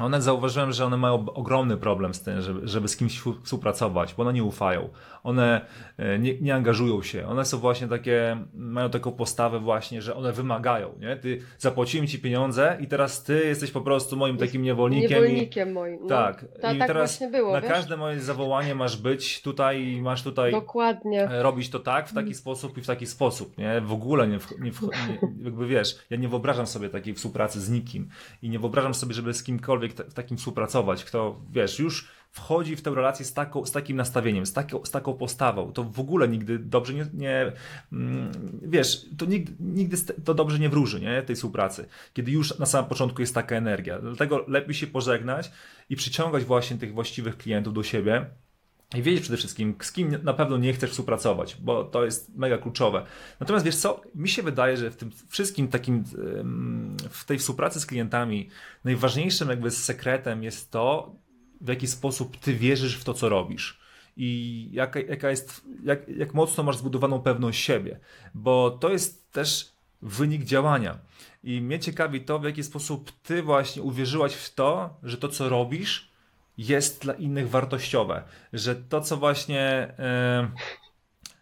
one 0.00 0.22
zauważyłem, 0.22 0.72
że 0.72 0.84
one 0.86 0.96
mają 0.96 1.14
ogromny 1.34 1.76
problem 1.76 2.14
z 2.14 2.22
tym, 2.22 2.40
żeby, 2.40 2.68
żeby 2.68 2.88
z 2.88 2.96
kimś 2.96 3.20
współ- 3.20 3.42
współpracować, 3.42 4.14
bo 4.14 4.22
one 4.22 4.32
nie 4.32 4.44
ufają. 4.44 4.88
One 5.22 5.60
e, 5.96 6.18
nie, 6.18 6.40
nie 6.40 6.54
angażują 6.54 7.02
się. 7.02 7.26
One 7.26 7.44
są 7.44 7.58
właśnie 7.58 7.88
takie, 7.88 8.36
mają 8.54 8.90
taką 8.90 9.12
postawę 9.12 9.58
właśnie, 9.60 10.02
że 10.02 10.16
one 10.16 10.32
wymagają, 10.32 10.94
nie? 11.00 11.16
Ty 11.16 11.40
zapłaciłem 11.58 12.06
ci 12.06 12.18
pieniądze 12.18 12.76
i 12.80 12.86
teraz 12.86 13.24
ty 13.24 13.44
jesteś 13.46 13.70
po 13.70 13.80
prostu 13.80 14.16
moim 14.16 14.36
takim 14.36 14.62
niewolnikiem. 14.62 15.10
i, 15.10 15.14
Niewolnikiem 15.22 15.72
moim. 15.72 15.98
No, 16.02 16.08
tak. 16.08 16.44
ta, 16.60 16.72
I 16.72 16.78
tak 16.78 16.88
teraz 16.88 17.10
właśnie 17.10 17.28
było, 17.28 17.52
na 17.52 17.60
wiesz? 17.60 17.70
każde 17.70 17.96
moje 17.96 18.20
zawołanie 18.20 18.74
masz 18.74 18.96
być 18.96 19.42
tutaj 19.42 19.82
i 19.82 20.02
masz 20.02 20.22
tutaj 20.22 20.52
Dokładnie. 20.52 21.22
e, 21.30 21.42
robić 21.42 21.70
to 21.70 21.78
tak, 21.78 22.08
w 22.08 22.12
Mm. 22.12 22.24
taki 22.24 22.34
sposób 22.34 22.78
i 22.78 22.82
w 22.82 22.86
taki 22.86 23.06
sposób, 23.06 23.58
nie? 23.58 23.80
W 23.80 23.92
ogóle 23.92 24.28
nie, 24.28 24.38
w, 24.38 24.60
nie, 24.60 24.72
w, 24.72 24.82
nie 24.82 25.18
jakby 25.44 25.66
wiesz, 25.66 25.98
ja 26.10 26.16
nie 26.16 26.28
wyobrażam 26.28 26.66
sobie 26.66 26.88
takiej 26.88 27.14
współpracy 27.14 27.60
z 27.60 27.70
nikim 27.70 28.08
i 28.42 28.50
nie 28.50 28.58
wyobrażam 28.58 28.94
sobie, 28.94 29.14
żeby 29.14 29.34
z 29.34 29.42
kimkolwiek 29.42 29.87
ta, 29.94 30.04
w 30.04 30.14
takim 30.14 30.36
współpracować, 30.36 31.04
kto, 31.04 31.40
wiesz, 31.52 31.78
już 31.78 32.08
wchodzi 32.30 32.76
w 32.76 32.82
tę 32.82 32.90
relację 32.90 33.24
z, 33.24 33.34
taką, 33.34 33.66
z 33.66 33.72
takim 33.72 33.96
nastawieniem, 33.96 34.46
z, 34.46 34.52
taką, 34.52 34.84
z 34.84 34.90
taką 34.90 35.14
postawą, 35.14 35.72
to 35.72 35.84
w 35.84 36.00
ogóle 36.00 36.28
nigdy 36.28 36.58
dobrze 36.58 36.94
nie, 36.94 37.06
nie 37.14 37.52
mm, 37.92 38.32
wiesz, 38.62 39.06
to 39.18 39.26
nigdy, 39.26 39.52
nigdy 39.60 39.96
to 40.24 40.34
dobrze 40.34 40.58
nie 40.58 40.68
wróży, 40.68 41.00
nie, 41.00 41.22
tej 41.22 41.36
współpracy, 41.36 41.86
kiedy 42.12 42.30
już 42.30 42.58
na 42.58 42.66
samym 42.66 42.88
początku 42.88 43.20
jest 43.20 43.34
taka 43.34 43.56
energia. 43.56 43.98
Dlatego 43.98 44.44
lepiej 44.48 44.74
się 44.74 44.86
pożegnać 44.86 45.50
i 45.90 45.96
przyciągać 45.96 46.44
właśnie 46.44 46.76
tych 46.76 46.94
właściwych 46.94 47.36
klientów 47.36 47.74
do 47.74 47.82
siebie, 47.82 48.26
i 48.94 49.02
wiedzieć 49.02 49.22
przede 49.22 49.36
wszystkim, 49.36 49.74
z 49.80 49.92
kim 49.92 50.18
na 50.22 50.32
pewno 50.32 50.56
nie 50.56 50.72
chcesz 50.72 50.90
współpracować, 50.90 51.56
bo 51.60 51.84
to 51.84 52.04
jest 52.04 52.36
mega 52.36 52.58
kluczowe. 52.58 53.06
Natomiast 53.40 53.64
wiesz 53.64 53.76
co, 53.76 54.00
mi 54.14 54.28
się 54.28 54.42
wydaje, 54.42 54.76
że 54.76 54.90
w 54.90 54.96
tym 54.96 55.10
wszystkim 55.28 55.68
takim, 55.68 56.04
w 57.10 57.24
tej 57.24 57.38
współpracy 57.38 57.80
z 57.80 57.86
klientami, 57.86 58.48
najważniejszym 58.84 59.48
jakby 59.48 59.70
sekretem 59.70 60.42
jest 60.42 60.70
to, 60.70 61.16
w 61.60 61.68
jaki 61.68 61.86
sposób 61.86 62.36
ty 62.36 62.54
wierzysz 62.54 62.96
w 62.96 63.04
to, 63.04 63.14
co 63.14 63.28
robisz. 63.28 63.80
I 64.16 64.68
jaka, 64.72 65.00
jaka 65.00 65.30
jest, 65.30 65.62
jak, 65.84 66.08
jak 66.08 66.34
mocno 66.34 66.64
masz 66.64 66.76
zbudowaną 66.76 67.20
pewność 67.20 67.64
siebie, 67.64 68.00
bo 68.34 68.70
to 68.70 68.90
jest 68.90 69.32
też 69.32 69.72
wynik 70.02 70.44
działania. 70.44 70.98
I 71.44 71.60
mnie 71.60 71.78
ciekawi 71.78 72.20
to, 72.20 72.38
w 72.38 72.44
jaki 72.44 72.64
sposób 72.64 73.12
ty 73.22 73.42
właśnie 73.42 73.82
uwierzyłaś 73.82 74.34
w 74.34 74.54
to, 74.54 74.98
że 75.02 75.16
to, 75.16 75.28
co 75.28 75.48
robisz, 75.48 76.07
jest 76.58 77.02
dla 77.02 77.14
innych 77.14 77.50
wartościowe. 77.50 78.22
Że 78.52 78.76
to, 78.76 79.00
co 79.00 79.16
właśnie. 79.16 79.60
e, 79.98 80.50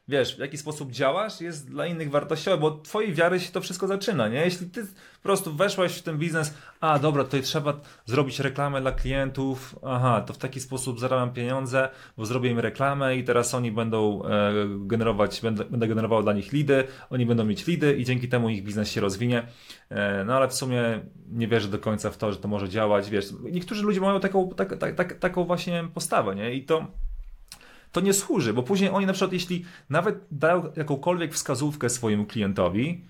wiesz, 0.08 0.36
w 0.36 0.38
jaki 0.38 0.58
sposób 0.58 0.92
działasz, 0.92 1.40
jest 1.40 1.70
dla 1.70 1.86
innych 1.86 2.10
wartościowe, 2.10 2.58
bo 2.58 2.66
od 2.66 2.82
twojej 2.82 3.14
wiary 3.14 3.40
się 3.40 3.52
to 3.52 3.60
wszystko 3.60 3.86
zaczyna, 3.86 4.28
nie? 4.28 4.40
Jeśli 4.44 4.70
ty 4.70 4.84
po 4.86 5.22
prostu 5.22 5.54
weszłaś 5.54 5.98
w 5.98 6.02
ten 6.02 6.18
biznes, 6.18 6.54
a 6.80 6.98
dobra, 6.98 7.24
tutaj 7.24 7.42
trzeba 7.42 7.80
zrobić 8.04 8.40
reklamę 8.40 8.80
dla 8.80 8.92
klientów, 8.92 9.78
aha, 9.82 10.20
to 10.26 10.32
w 10.32 10.38
taki 10.38 10.60
sposób 10.60 11.00
zarabiam 11.00 11.32
pieniądze, 11.32 11.88
bo 12.16 12.26
zrobię 12.26 12.50
im 12.50 12.58
reklamę 12.58 13.16
i 13.16 13.24
teraz 13.24 13.54
oni 13.54 13.72
będą 13.72 14.24
e, 14.24 14.52
generować, 14.78 15.40
będę, 15.40 15.64
będę 15.64 15.88
generował 15.88 16.22
dla 16.22 16.32
nich 16.32 16.52
lidy, 16.52 16.84
oni 17.10 17.26
będą 17.26 17.44
mieć 17.44 17.66
lidy 17.66 17.96
i 17.96 18.04
dzięki 18.04 18.28
temu 18.28 18.48
ich 18.48 18.64
biznes 18.64 18.90
się 18.90 19.00
rozwinie. 19.00 19.46
E, 19.88 20.24
no 20.24 20.34
ale 20.34 20.48
w 20.48 20.54
sumie 20.54 21.00
nie 21.28 21.48
wierzę 21.48 21.68
do 21.68 21.78
końca 21.78 22.10
w 22.10 22.16
to, 22.16 22.32
że 22.32 22.38
to 22.38 22.48
może 22.48 22.68
działać, 22.68 23.10
wiesz, 23.10 23.26
niektórzy 23.42 23.82
ludzie 23.82 24.00
mają 24.00 24.20
taką, 24.20 24.48
tak, 24.48 24.76
tak, 24.76 24.94
tak, 24.94 25.18
taką 25.18 25.44
właśnie 25.44 25.88
postawę, 25.94 26.34
nie? 26.34 26.54
I 26.54 26.64
to 26.64 26.86
to 27.96 28.00
nie 28.00 28.12
służy, 28.12 28.52
bo 28.52 28.62
później 28.62 28.90
oni 28.90 29.06
na 29.06 29.12
przykład, 29.12 29.32
jeśli 29.32 29.64
nawet 29.90 30.26
dają 30.30 30.72
jakąkolwiek 30.76 31.34
wskazówkę 31.34 31.90
swojemu 31.90 32.26
klientowi, 32.26 33.04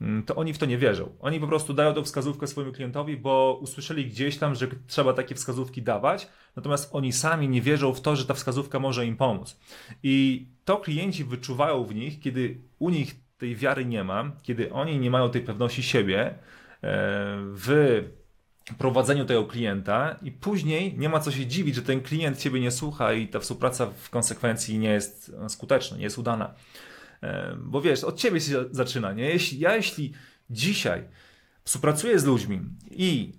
mm, 0.00 0.22
to 0.22 0.36
oni 0.36 0.52
w 0.52 0.58
to 0.58 0.66
nie 0.66 0.78
wierzą. 0.78 1.08
Oni 1.20 1.40
po 1.40 1.46
prostu 1.46 1.74
dają 1.74 1.94
tą 1.94 2.04
wskazówkę 2.04 2.46
swojemu 2.46 2.72
klientowi, 2.72 3.16
bo 3.16 3.58
usłyszeli 3.62 4.06
gdzieś 4.06 4.38
tam, 4.38 4.54
że 4.54 4.68
trzeba 4.86 5.12
takie 5.12 5.34
wskazówki 5.34 5.82
dawać, 5.82 6.28
natomiast 6.56 6.90
oni 6.94 7.12
sami 7.12 7.48
nie 7.48 7.62
wierzą 7.62 7.94
w 7.94 8.00
to, 8.00 8.16
że 8.16 8.26
ta 8.26 8.34
wskazówka 8.34 8.78
może 8.78 9.06
im 9.06 9.16
pomóc. 9.16 9.60
I 10.02 10.46
to 10.64 10.76
klienci 10.76 11.24
wyczuwają 11.24 11.84
w 11.84 11.94
nich, 11.94 12.20
kiedy 12.20 12.60
u 12.78 12.90
nich 12.90 13.14
tej 13.38 13.56
wiary 13.56 13.84
nie 13.84 14.04
ma, 14.04 14.32
kiedy 14.42 14.72
oni 14.72 14.98
nie 14.98 15.10
mają 15.10 15.30
tej 15.30 15.42
pewności 15.42 15.82
siebie 15.82 16.20
e, 16.26 16.34
w 17.38 18.02
prowadzeniu 18.78 19.24
tego 19.24 19.44
klienta 19.44 20.16
i 20.22 20.32
później 20.32 20.98
nie 20.98 21.08
ma 21.08 21.20
co 21.20 21.30
się 21.30 21.46
dziwić, 21.46 21.74
że 21.74 21.82
ten 21.82 22.00
klient 22.00 22.38
ciebie 22.38 22.60
nie 22.60 22.70
słucha 22.70 23.12
i 23.12 23.28
ta 23.28 23.40
współpraca 23.40 23.86
w 23.86 24.10
konsekwencji 24.10 24.78
nie 24.78 24.90
jest 24.90 25.32
skuteczna, 25.48 25.96
nie 25.96 26.04
jest 26.04 26.18
udana. 26.18 26.54
E, 27.22 27.56
Bo 27.60 27.80
wiesz, 27.80 28.04
od 28.04 28.16
ciebie 28.16 28.40
się 28.40 28.64
zaczyna, 28.70 29.12
nie? 29.12 29.24
Jeśli, 29.24 29.58
ja 29.58 29.76
jeśli 29.76 30.12
dzisiaj 30.50 31.04
współpracuję 31.64 32.18
z 32.18 32.24
ludźmi 32.24 32.60
i 32.90 33.32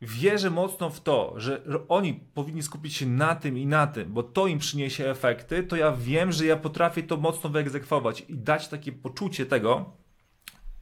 wierzę 0.00 0.50
mocno 0.50 0.90
w 0.90 1.00
to, 1.00 1.34
że 1.36 1.62
oni 1.88 2.14
powinni 2.14 2.62
skupić 2.62 2.96
się 2.96 3.06
na 3.06 3.34
tym 3.34 3.58
i 3.58 3.66
na 3.66 3.86
tym, 3.86 4.12
bo 4.12 4.22
to 4.22 4.46
im 4.46 4.58
przyniesie 4.58 5.10
efekty, 5.10 5.62
to 5.62 5.76
ja 5.76 5.92
wiem, 5.92 6.32
że 6.32 6.46
ja 6.46 6.56
potrafię 6.56 7.02
to 7.02 7.16
mocno 7.16 7.50
wyegzekwować 7.50 8.24
i 8.28 8.34
dać 8.34 8.68
takie 8.68 8.92
poczucie 8.92 9.46
tego, 9.46 9.96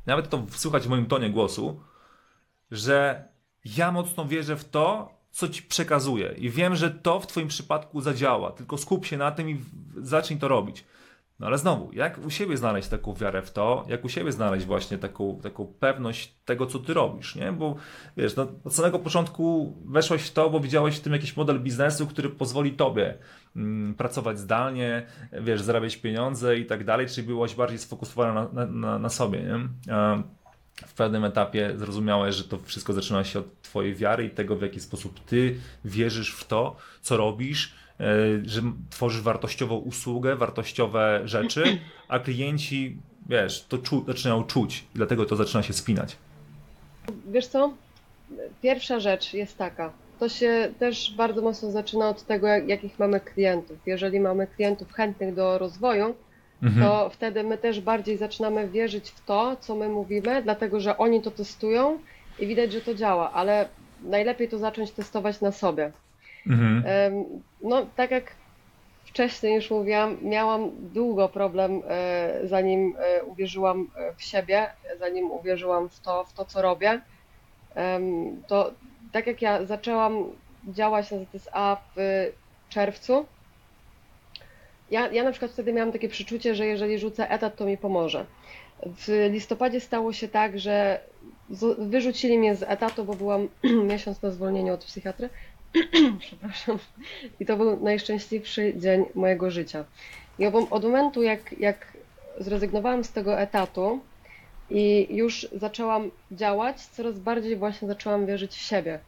nawet 0.06 0.28
to 0.28 0.46
słychać 0.50 0.82
w 0.86 0.88
moim 0.88 1.06
tonie 1.06 1.30
głosu, 1.30 1.80
że 2.70 3.24
ja 3.64 3.92
mocno 3.92 4.24
wierzę 4.24 4.56
w 4.56 4.64
to, 4.64 5.14
co 5.30 5.48
ci 5.48 5.62
przekazuję 5.62 6.34
i 6.38 6.50
wiem, 6.50 6.76
że 6.76 6.90
to 6.90 7.20
w 7.20 7.26
twoim 7.26 7.48
przypadku 7.48 8.00
zadziała, 8.00 8.52
tylko 8.52 8.78
skup 8.78 9.06
się 9.06 9.16
na 9.16 9.30
tym 9.30 9.50
i 9.50 9.60
zacznij 9.96 10.38
to 10.38 10.48
robić. 10.48 10.84
No 11.40 11.46
ale 11.46 11.58
znowu, 11.58 11.92
jak 11.92 12.18
u 12.26 12.30
siebie 12.30 12.56
znaleźć 12.56 12.88
taką 12.88 13.14
wiarę 13.14 13.42
w 13.42 13.50
to, 13.50 13.84
jak 13.88 14.04
u 14.04 14.08
siebie 14.08 14.32
znaleźć 14.32 14.66
właśnie 14.66 14.98
taką, 14.98 15.40
taką 15.42 15.66
pewność 15.66 16.34
tego, 16.44 16.66
co 16.66 16.78
ty 16.78 16.94
robisz, 16.94 17.34
nie? 17.34 17.52
Bo 17.52 17.76
wiesz, 18.16 18.36
no, 18.36 18.46
od 18.64 18.74
samego 18.74 18.98
początku 18.98 19.74
weszłeś 19.84 20.22
w 20.22 20.32
to, 20.32 20.50
bo 20.50 20.60
widziałeś 20.60 20.96
w 20.96 21.00
tym 21.00 21.12
jakiś 21.12 21.36
model 21.36 21.60
biznesu, 21.60 22.06
który 22.06 22.28
pozwoli 22.28 22.72
tobie 22.72 23.18
mm, 23.56 23.94
pracować 23.94 24.38
zdalnie, 24.38 25.06
wiesz, 25.32 25.62
zarabiać 25.62 25.96
pieniądze 25.96 26.58
i 26.58 26.66
tak 26.66 26.84
dalej, 26.84 27.06
czyli 27.06 27.26
byłaś 27.26 27.54
bardziej 27.54 27.78
sfokusowana 27.78 28.48
na, 28.52 28.66
na, 28.66 28.98
na, 28.98 29.08
sobie, 29.08 29.42
nie? 29.42 29.68
W 30.86 30.94
pewnym 30.94 31.24
etapie 31.24 31.72
zrozumiałeś, 31.76 32.34
że 32.34 32.44
to 32.44 32.58
wszystko 32.58 32.92
zaczyna 32.92 33.24
się 33.24 33.38
od 33.38 33.62
Twojej 33.62 33.94
wiary 33.94 34.24
i 34.24 34.30
tego, 34.30 34.56
w 34.56 34.62
jaki 34.62 34.80
sposób 34.80 35.20
Ty 35.24 35.56
wierzysz 35.84 36.34
w 36.34 36.44
to, 36.44 36.76
co 37.00 37.16
robisz, 37.16 37.74
e, 38.00 38.04
że 38.44 38.62
tworzysz 38.90 39.22
wartościową 39.22 39.76
usługę, 39.76 40.36
wartościowe 40.36 41.20
rzeczy, 41.24 41.78
a 42.08 42.18
klienci, 42.18 42.96
wiesz, 43.28 43.64
to 43.68 43.78
czu, 43.78 44.04
zaczynają 44.06 44.44
czuć 44.44 44.84
dlatego 44.94 45.24
to 45.24 45.36
zaczyna 45.36 45.62
się 45.62 45.72
spinać. 45.72 46.16
Wiesz 47.30 47.46
co? 47.46 47.72
Pierwsza 48.62 49.00
rzecz 49.00 49.34
jest 49.34 49.58
taka. 49.58 49.92
to 50.18 50.28
się 50.28 50.72
też 50.78 51.14
bardzo 51.16 51.42
mocno 51.42 51.70
zaczyna 51.70 52.08
od 52.08 52.22
tego, 52.22 52.46
jak, 52.46 52.68
jakich 52.68 52.98
mamy 52.98 53.20
klientów. 53.20 53.78
Jeżeli 53.86 54.20
mamy 54.20 54.46
klientów 54.46 54.92
chętnych 54.92 55.34
do 55.34 55.58
rozwoju, 55.58 56.14
Mhm. 56.62 56.82
to 56.82 57.10
wtedy 57.10 57.42
my 57.42 57.58
też 57.58 57.80
bardziej 57.80 58.16
zaczynamy 58.16 58.68
wierzyć 58.68 59.10
w 59.10 59.24
to, 59.24 59.56
co 59.56 59.76
my 59.76 59.88
mówimy, 59.88 60.42
dlatego 60.42 60.80
że 60.80 60.98
oni 60.98 61.22
to 61.22 61.30
testują 61.30 61.98
i 62.38 62.46
widać, 62.46 62.72
że 62.72 62.80
to 62.80 62.94
działa, 62.94 63.32
ale 63.32 63.68
najlepiej 64.04 64.48
to 64.48 64.58
zacząć 64.58 64.90
testować 64.92 65.40
na 65.40 65.52
sobie. 65.52 65.92
Mhm. 66.46 66.82
No, 67.62 67.86
tak 67.96 68.10
jak 68.10 68.36
wcześniej 69.04 69.54
już 69.54 69.70
mówiłam, 69.70 70.18
miałam 70.22 70.70
długo 70.92 71.28
problem, 71.28 71.82
e, 71.88 72.40
zanim 72.44 72.94
e, 72.98 73.24
uwierzyłam 73.24 73.88
e, 73.96 74.14
w 74.14 74.22
siebie, 74.22 74.66
zanim 74.98 75.30
uwierzyłam 75.30 75.88
w 75.88 76.00
to, 76.00 76.24
w 76.24 76.32
to 76.34 76.44
co 76.44 76.62
robię. 76.62 77.00
To 78.48 78.74
tak 79.12 79.26
jak 79.26 79.42
ja 79.42 79.64
zaczęłam 79.64 80.24
działać 80.68 81.10
na 81.10 81.18
ZSA 81.18 81.76
w 81.96 82.00
czerwcu, 82.68 83.26
ja, 84.90 85.12
ja 85.12 85.24
na 85.24 85.30
przykład 85.30 85.50
wtedy 85.52 85.72
miałam 85.72 85.92
takie 85.92 86.08
przeczucie, 86.08 86.54
że 86.54 86.66
jeżeli 86.66 86.98
rzucę 86.98 87.30
etat, 87.30 87.56
to 87.56 87.66
mi 87.66 87.78
pomoże. 87.78 88.26
W 88.86 89.28
listopadzie 89.30 89.80
stało 89.80 90.12
się 90.12 90.28
tak, 90.28 90.58
że 90.58 91.00
wyrzucili 91.78 92.38
mnie 92.38 92.56
z 92.56 92.62
etatu, 92.62 93.04
bo 93.04 93.14
byłam 93.14 93.48
miesiąc 93.90 94.22
na 94.22 94.30
zwolnieniu 94.30 94.74
od 94.74 94.84
psychiatry. 94.84 95.28
Przepraszam. 96.20 96.78
I 97.40 97.46
to 97.46 97.56
był 97.56 97.84
najszczęśliwszy 97.84 98.74
dzień 98.76 99.04
mojego 99.14 99.50
życia. 99.50 99.84
I 100.38 100.46
od 100.46 100.84
momentu, 100.84 101.22
jak, 101.22 101.60
jak 101.60 101.86
zrezygnowałam 102.38 103.04
z 103.04 103.12
tego 103.12 103.40
etatu 103.40 104.00
i 104.70 105.06
już 105.10 105.48
zaczęłam 105.52 106.10
działać, 106.32 106.86
coraz 106.86 107.18
bardziej 107.18 107.56
właśnie 107.56 107.88
zaczęłam 107.88 108.26
wierzyć 108.26 108.52
w 108.52 108.60
siebie. 108.60 108.98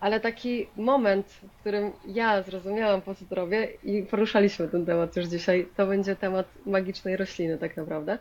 Ale 0.00 0.20
taki 0.20 0.66
moment, 0.76 1.26
w 1.26 1.60
którym 1.60 1.92
ja 2.06 2.42
zrozumiałam, 2.42 3.00
po 3.02 3.14
co 3.14 3.24
to 3.24 3.34
robię 3.34 3.68
i 3.84 4.02
poruszaliśmy 4.02 4.68
ten 4.68 4.86
temat 4.86 5.16
już 5.16 5.26
dzisiaj, 5.26 5.66
to 5.76 5.86
będzie 5.86 6.16
temat 6.16 6.46
magicznej 6.66 7.16
rośliny 7.16 7.58
tak 7.58 7.76
naprawdę. 7.76 8.18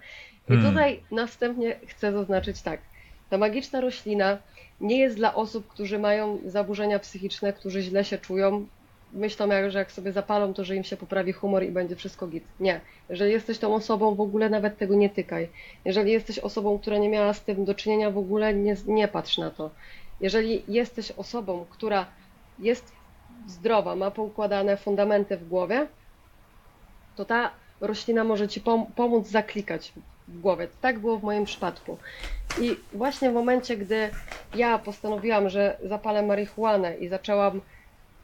I 0.49 0.53
Hmm. 0.53 0.71
tutaj 0.71 0.99
następnie 1.11 1.76
chcę 1.88 2.11
zaznaczyć 2.11 2.61
tak. 2.61 2.82
Ta 3.30 3.38
magiczna 3.38 3.82
roślina 3.82 4.38
nie 4.82 4.99
jest 4.99 5.15
dla 5.15 5.36
osób, 5.36 5.67
którzy 5.67 5.99
mają 5.99 6.39
zaburzenia 6.45 6.99
psychiczne, 6.99 7.53
którzy 7.53 7.82
źle 7.82 8.05
się 8.05 8.17
czują, 8.17 8.67
myślą, 9.13 9.47
jak, 9.47 9.71
że 9.71 9.80
jak 9.80 9.91
sobie 9.91 10.11
zapalą, 10.11 10.53
to 10.53 10.63
że 10.63 10.76
im 10.76 10.84
się 10.84 10.97
poprawi 10.97 11.34
humor 11.34 11.63
i 11.63 11.71
będzie 11.71 11.95
wszystko 11.95 12.28
git. 12.28 12.43
Nie. 12.59 12.82
Jeżeli 13.09 13.32
jesteś 13.32 13.59
tą 13.59 13.76
osobą, 13.76 14.15
w 14.15 14.21
ogóle 14.21 14.49
nawet 14.49 14.78
tego 14.78 14.95
nie 14.95 15.09
tykaj. 15.09 15.47
Jeżeli 15.86 16.11
jesteś 16.11 16.39
osobą, 16.39 16.80
która 16.80 16.97
nie 16.97 17.09
miała 17.09 17.34
z 17.34 17.41
tym 17.43 17.65
do 17.65 17.76
czynienia, 17.76 18.11
w 18.11 18.17
ogóle 18.17 18.53
nie, 18.53 18.76
nie 18.88 19.07
patrz 19.07 19.38
na 19.38 19.49
to. 19.49 19.71
Jeżeli 20.20 20.63
jesteś 20.74 21.11
osobą, 21.11 21.66
która 21.66 22.11
jest 22.57 22.93
zdrowa, 23.45 23.95
ma 23.95 24.11
poukładane 24.11 24.78
fundamenty 24.78 25.38
w 25.38 25.47
głowie, 25.47 25.88
to 27.16 27.26
ta 27.26 27.55
roślina 27.80 28.24
może 28.24 28.47
ci 28.47 28.61
pom- 28.61 28.93
pomóc 28.95 29.28
zaklikać 29.28 29.93
w 30.28 30.39
głowie. 30.39 30.68
Tak 30.68 30.99
było 30.99 31.20
w 31.20 31.24
moim 31.24 31.45
przypadku. 31.45 31.97
I 32.57 32.88
właśnie 32.93 33.32
w 33.32 33.34
momencie, 33.34 33.78
gdy 33.78 34.09
ja 34.53 34.80
postanowiłam, 34.80 35.49
że 35.49 35.78
zapalę 35.84 36.24
marihuanę 36.24 36.97
i 36.97 37.07
zaczęłam 37.07 37.61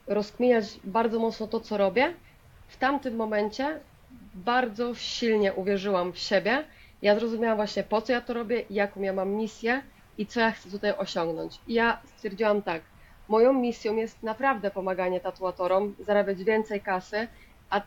rozkminiać 0.08 0.80
bardzo 0.84 1.20
mocno 1.20 1.48
to, 1.48 1.60
co 1.60 1.78
robię, 1.78 2.14
w 2.68 2.78
tamtym 2.78 3.16
momencie 3.16 3.86
bardzo 4.34 4.96
silnie 4.96 5.54
uwierzyłam 5.54 6.14
w 6.14 6.18
siebie. 6.18 6.68
Ja 7.02 7.20
zrozumiałam 7.20 7.58
właśnie, 7.58 7.84
po 7.84 8.02
co 8.02 8.14
ja 8.14 8.22
to 8.22 8.34
robię, 8.34 8.66
jaką 8.70 9.02
ja 9.02 9.14
mam 9.14 9.30
misję 9.30 9.82
i 10.18 10.26
co 10.28 10.40
ja 10.40 10.52
chcę 10.52 10.70
tutaj 10.72 10.94
osiągnąć. 10.98 11.60
I 11.68 11.74
ja 11.74 12.02
stwierdziłam 12.06 12.62
tak, 12.62 12.82
moją 13.28 13.54
misją 13.54 13.96
jest 13.96 14.24
naprawdę 14.24 14.72
pomaganie 14.72 15.20
tatuatorom, 15.20 15.96
zarabiać 16.00 16.44
więcej 16.44 16.82
kasy, 16.82 17.28
a 17.70 17.82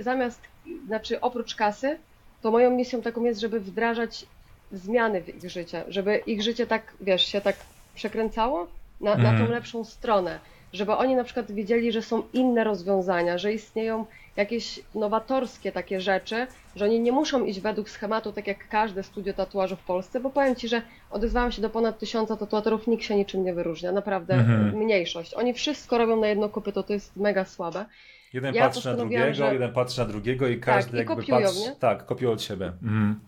zamiast, 0.00 0.40
znaczy 0.86 1.20
oprócz 1.20 1.54
kasy, 1.54 1.98
to 2.40 2.50
moją 2.50 2.70
misją 2.70 3.02
taką 3.02 3.24
jest, 3.24 3.40
żeby 3.40 3.60
wdrażać 3.60 4.26
zmiany 4.70 5.22
w 5.22 5.28
ich 5.28 5.50
życie, 5.50 5.84
żeby 5.88 6.16
ich 6.16 6.42
życie 6.42 6.66
tak, 6.66 6.96
wiesz, 7.00 7.26
się 7.26 7.40
tak 7.40 7.56
przekręcało 7.94 8.66
na, 9.00 9.10
na 9.16 9.30
Mhm. 9.30 9.46
tą 9.46 9.52
lepszą 9.52 9.84
stronę, 9.84 10.40
żeby 10.72 10.92
oni 10.92 11.14
na 11.16 11.24
przykład 11.24 11.52
wiedzieli, 11.52 11.92
że 11.92 12.02
są 12.02 12.22
inne 12.32 12.64
rozwiązania, 12.64 13.38
że 13.38 13.52
istnieją 13.52 14.06
jakieś 14.36 14.80
nowatorskie 14.94 15.72
takie 15.72 16.00
rzeczy, 16.00 16.46
że 16.76 16.84
oni 16.84 17.00
nie 17.00 17.12
muszą 17.12 17.44
iść 17.44 17.60
według 17.60 17.90
schematu, 17.90 18.32
tak 18.32 18.46
jak 18.46 18.68
każde 18.68 19.02
studio 19.02 19.32
tatuażu 19.32 19.76
w 19.76 19.82
Polsce, 19.84 20.20
bo 20.20 20.30
powiem 20.30 20.56
Ci, 20.56 20.68
że 20.68 20.82
odezwałam 21.10 21.52
się 21.52 21.62
do 21.62 21.70
ponad 21.70 21.98
tysiąca 21.98 22.36
tatuatorów, 22.36 22.86
nikt 22.86 23.04
się 23.04 23.16
niczym 23.16 23.44
nie 23.44 23.54
wyróżnia, 23.54 23.92
naprawdę 23.92 24.34
Mhm. 24.34 24.76
mniejszość. 24.76 25.34
Oni 25.34 25.54
wszystko 25.54 25.98
robią 25.98 26.20
na 26.20 26.26
jedno 26.26 26.48
kopyto, 26.48 26.82
to 26.82 26.92
jest 26.92 27.16
mega 27.16 27.44
słabe. 27.44 27.84
Jeden 28.32 28.54
Ja 28.54 28.62
patrzy 28.68 28.88
na 28.88 28.96
drugiego, 28.96 29.34
że- 29.34 29.52
jeden 29.52 29.72
patrzy 29.72 30.00
na 30.00 30.06
drugiego 30.06 30.48
i 30.48 30.60
każdy 30.60 30.96
i 30.96 30.98
jakby 30.98 31.16
kopiują, 31.16 31.40
patrzy. 31.40 31.76
Tak, 31.78 32.06
kopiują 32.06 32.32
od 32.32 32.42
siebie. 32.42 32.72
Mhm. 32.82 33.20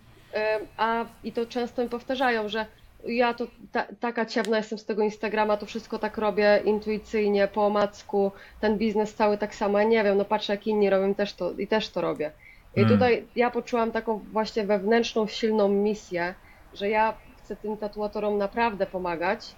A 0.76 1.04
i 1.24 1.32
to 1.32 1.46
często 1.46 1.82
mi 1.82 1.88
powtarzają, 1.88 2.48
że 2.48 2.66
ja 3.04 3.34
to 3.34 3.46
ta, 3.72 3.86
taka 4.00 4.26
ciemna 4.26 4.56
jestem 4.56 4.78
z 4.78 4.84
tego 4.86 5.02
Instagrama, 5.02 5.56
to 5.56 5.66
wszystko 5.66 5.98
tak 5.98 6.18
robię 6.18 6.62
intuicyjnie, 6.64 7.48
po 7.48 7.66
omacku, 7.66 8.32
ten 8.60 8.78
biznes 8.78 9.14
cały 9.14 9.38
tak 9.38 9.54
samo, 9.54 9.78
ja 9.78 9.84
nie 9.84 10.04
wiem, 10.04 10.18
no 10.18 10.24
patrzę 10.24 10.52
jak 10.52 10.66
inni 10.66 10.90
robią 10.90 11.14
też 11.14 11.36
to, 11.36 11.52
i 11.52 11.68
też 11.68 11.92
to 11.92 12.00
robię. 12.00 12.32
I 12.74 12.80
Mm. 12.80 12.88
tutaj 12.88 13.30
ja 13.34 13.50
poczułam 13.50 13.92
taką 13.92 14.18
właśnie 14.32 14.64
wewnętrzną, 14.66 15.26
silną 15.26 15.68
misję, 15.68 16.34
że 16.72 16.88
ja 16.88 17.20
chcę 17.38 17.56
tym 17.56 17.76
tatuatorom 17.78 18.38
naprawdę 18.38 18.86
pomagać, 18.86 19.56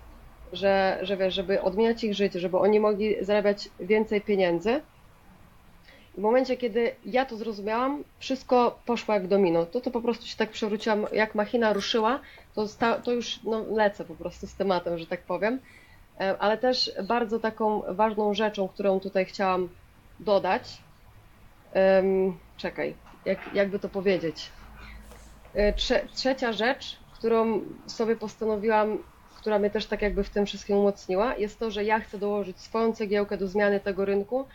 że, 0.53 0.99
że 1.03 1.17
wiesz, 1.17 1.35
żeby 1.35 1.63
odmieniać 1.63 2.05
ich 2.05 2.15
życie, 2.15 2.41
żeby 2.41 2.59
oni 2.59 2.81
mogli 2.81 3.25
zarabiać 3.25 3.69
więcej 3.79 4.21
pieniędzy. 4.21 4.81
W 6.15 6.19
momencie, 6.19 6.57
kiedy 6.57 6.95
ja 7.05 7.25
to 7.25 7.37
zrozumiałam, 7.37 8.05
wszystko 8.19 8.79
poszło 8.87 9.15
jak 9.15 9.27
domino. 9.27 9.67
To 9.67 9.81
to 9.81 9.91
po 9.91 10.01
prostu 10.01 10.27
się 10.27 10.37
tak 10.37 10.51
przewróciłam, 10.51 11.07
jak 11.13 11.35
machina 11.35 11.73
ruszyła, 11.73 12.21
to, 12.55 12.69
sta, 12.69 12.95
to 12.95 13.13
już 13.13 13.43
no, 13.45 13.65
lecę 13.71 14.05
po 14.05 14.15
prostu 14.15 14.47
z 14.47 14.55
tematem, 14.55 14.99
że 14.99 15.07
tak 15.07 15.21
powiem. 15.23 15.59
E, 16.21 16.39
Ale 16.39 16.59
też 16.59 16.93
bardzo 17.05 17.39
taką 17.39 17.83
ważną 17.89 18.35
rzeczą, 18.35 18.69
którą 18.69 19.01
tutaj 19.01 19.25
chciałam 19.25 19.69
dodać, 20.21 20.79
em, 21.73 22.39
czekaj, 22.57 22.95
jak, 23.25 23.55
jakby 23.55 23.79
to 23.79 23.89
powiedzieć. 23.89 24.51
E, 25.55 25.73
Trze, 25.73 26.07
trzecia 26.15 26.53
rzecz, 26.53 26.99
którą 27.15 27.61
sobie 27.87 28.17
postanowiłam, 28.17 28.99
która 29.37 29.59
mnie 29.59 29.71
też 29.71 29.87
tak 29.87 30.03
jakby 30.03 30.25
w 30.25 30.31
tym 30.31 30.47
wszystkim 30.47 30.77
umocniła, 30.77 31.37
jest 31.37 31.59
to, 31.59 31.71
że 31.71 31.85
ja 31.85 32.01
chcę 32.01 32.19
dołożyć 32.19 32.61
swoją 32.61 32.93
cegiełkę 32.93 33.37
do 33.37 33.49
zmiany 33.49 33.81
tego 33.81 34.05
rynku 34.05 34.47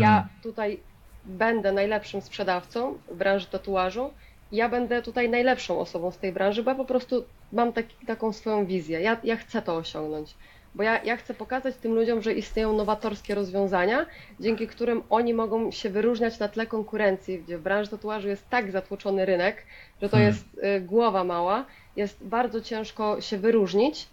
ja 0.00 0.28
tutaj 0.42 0.80
będę 1.24 1.72
najlepszym 1.72 2.20
sprzedawcą 2.20 2.98
w 3.08 3.16
branży 3.16 3.46
tatuażu. 3.46 4.10
Ja 4.52 4.68
będę 4.68 5.02
tutaj 5.02 5.28
najlepszą 5.28 5.80
osobą 5.80 6.10
z 6.10 6.18
tej 6.18 6.32
branży, 6.32 6.62
bo 6.62 6.70
ja 6.70 6.76
po 6.76 6.84
prostu 6.84 7.24
mam 7.52 7.72
taki, 7.72 8.06
taką 8.06 8.32
swoją 8.32 8.66
wizję. 8.66 9.00
Ja, 9.00 9.16
ja 9.24 9.36
chcę 9.36 9.62
to 9.62 9.76
osiągnąć. 9.76 10.34
Bo 10.74 10.82
ja, 10.82 11.02
ja 11.04 11.16
chcę 11.16 11.34
pokazać 11.34 11.76
tym 11.76 11.94
ludziom, 11.94 12.22
że 12.22 12.32
istnieją 12.32 12.72
nowatorskie 12.72 13.34
rozwiązania, 13.34 14.06
dzięki 14.40 14.66
którym 14.66 15.02
oni 15.10 15.34
mogą 15.34 15.70
się 15.70 15.90
wyróżniać 15.90 16.38
na 16.38 16.48
tle 16.48 16.66
konkurencji, 16.66 17.38
gdzie 17.38 17.58
w 17.58 17.62
branży 17.62 17.90
tatuażu 17.90 18.28
jest 18.28 18.48
tak 18.48 18.70
zatłoczony 18.70 19.26
rynek, 19.26 19.66
że 20.02 20.08
to 20.08 20.16
Hmm. 20.16 20.26
jest 20.32 20.44
y, 20.76 20.80
głowa 20.80 21.24
mała, 21.24 21.64
jest 21.96 22.26
bardzo 22.26 22.60
ciężko 22.60 23.20
się 23.20 23.38
wyróżnić, 23.38 24.08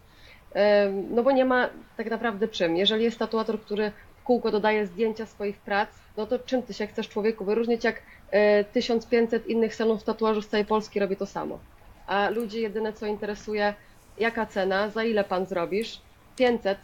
no 1.09 1.23
bo 1.23 1.31
nie 1.31 1.45
ma 1.45 1.69
tak 1.97 2.09
naprawdę 2.09 2.47
czym. 2.47 2.77
Jeżeli 2.77 3.03
jest 3.03 3.19
tatuator, 3.19 3.61
który 3.61 3.91
kółko 4.23 4.51
dodaje 4.51 4.85
zdjęcia 4.87 5.25
swoich 5.25 5.57
prac, 5.57 5.89
no 6.17 6.25
to 6.25 6.39
czym 6.39 6.63
ty 6.63 6.73
się 6.73 6.87
chcesz 6.87 7.09
człowieku 7.09 7.45
wyróżnić, 7.45 7.83
jak 7.83 8.01
e, 8.31 8.63
1500 8.63 9.47
innych 9.47 9.75
salonów 9.75 10.03
tatuażu 10.03 10.41
z 10.41 10.47
całej 10.47 10.65
Polski 10.65 10.99
robi 10.99 11.15
to 11.15 11.25
samo. 11.25 11.59
A 12.07 12.29
ludzi 12.29 12.61
jedyne 12.61 12.93
co 12.93 13.05
interesuje, 13.05 13.73
jaka 14.19 14.45
cena, 14.45 14.89
za 14.89 15.03
ile 15.03 15.23
pan 15.23 15.45
zrobisz? 15.45 16.01
500. 16.35 16.77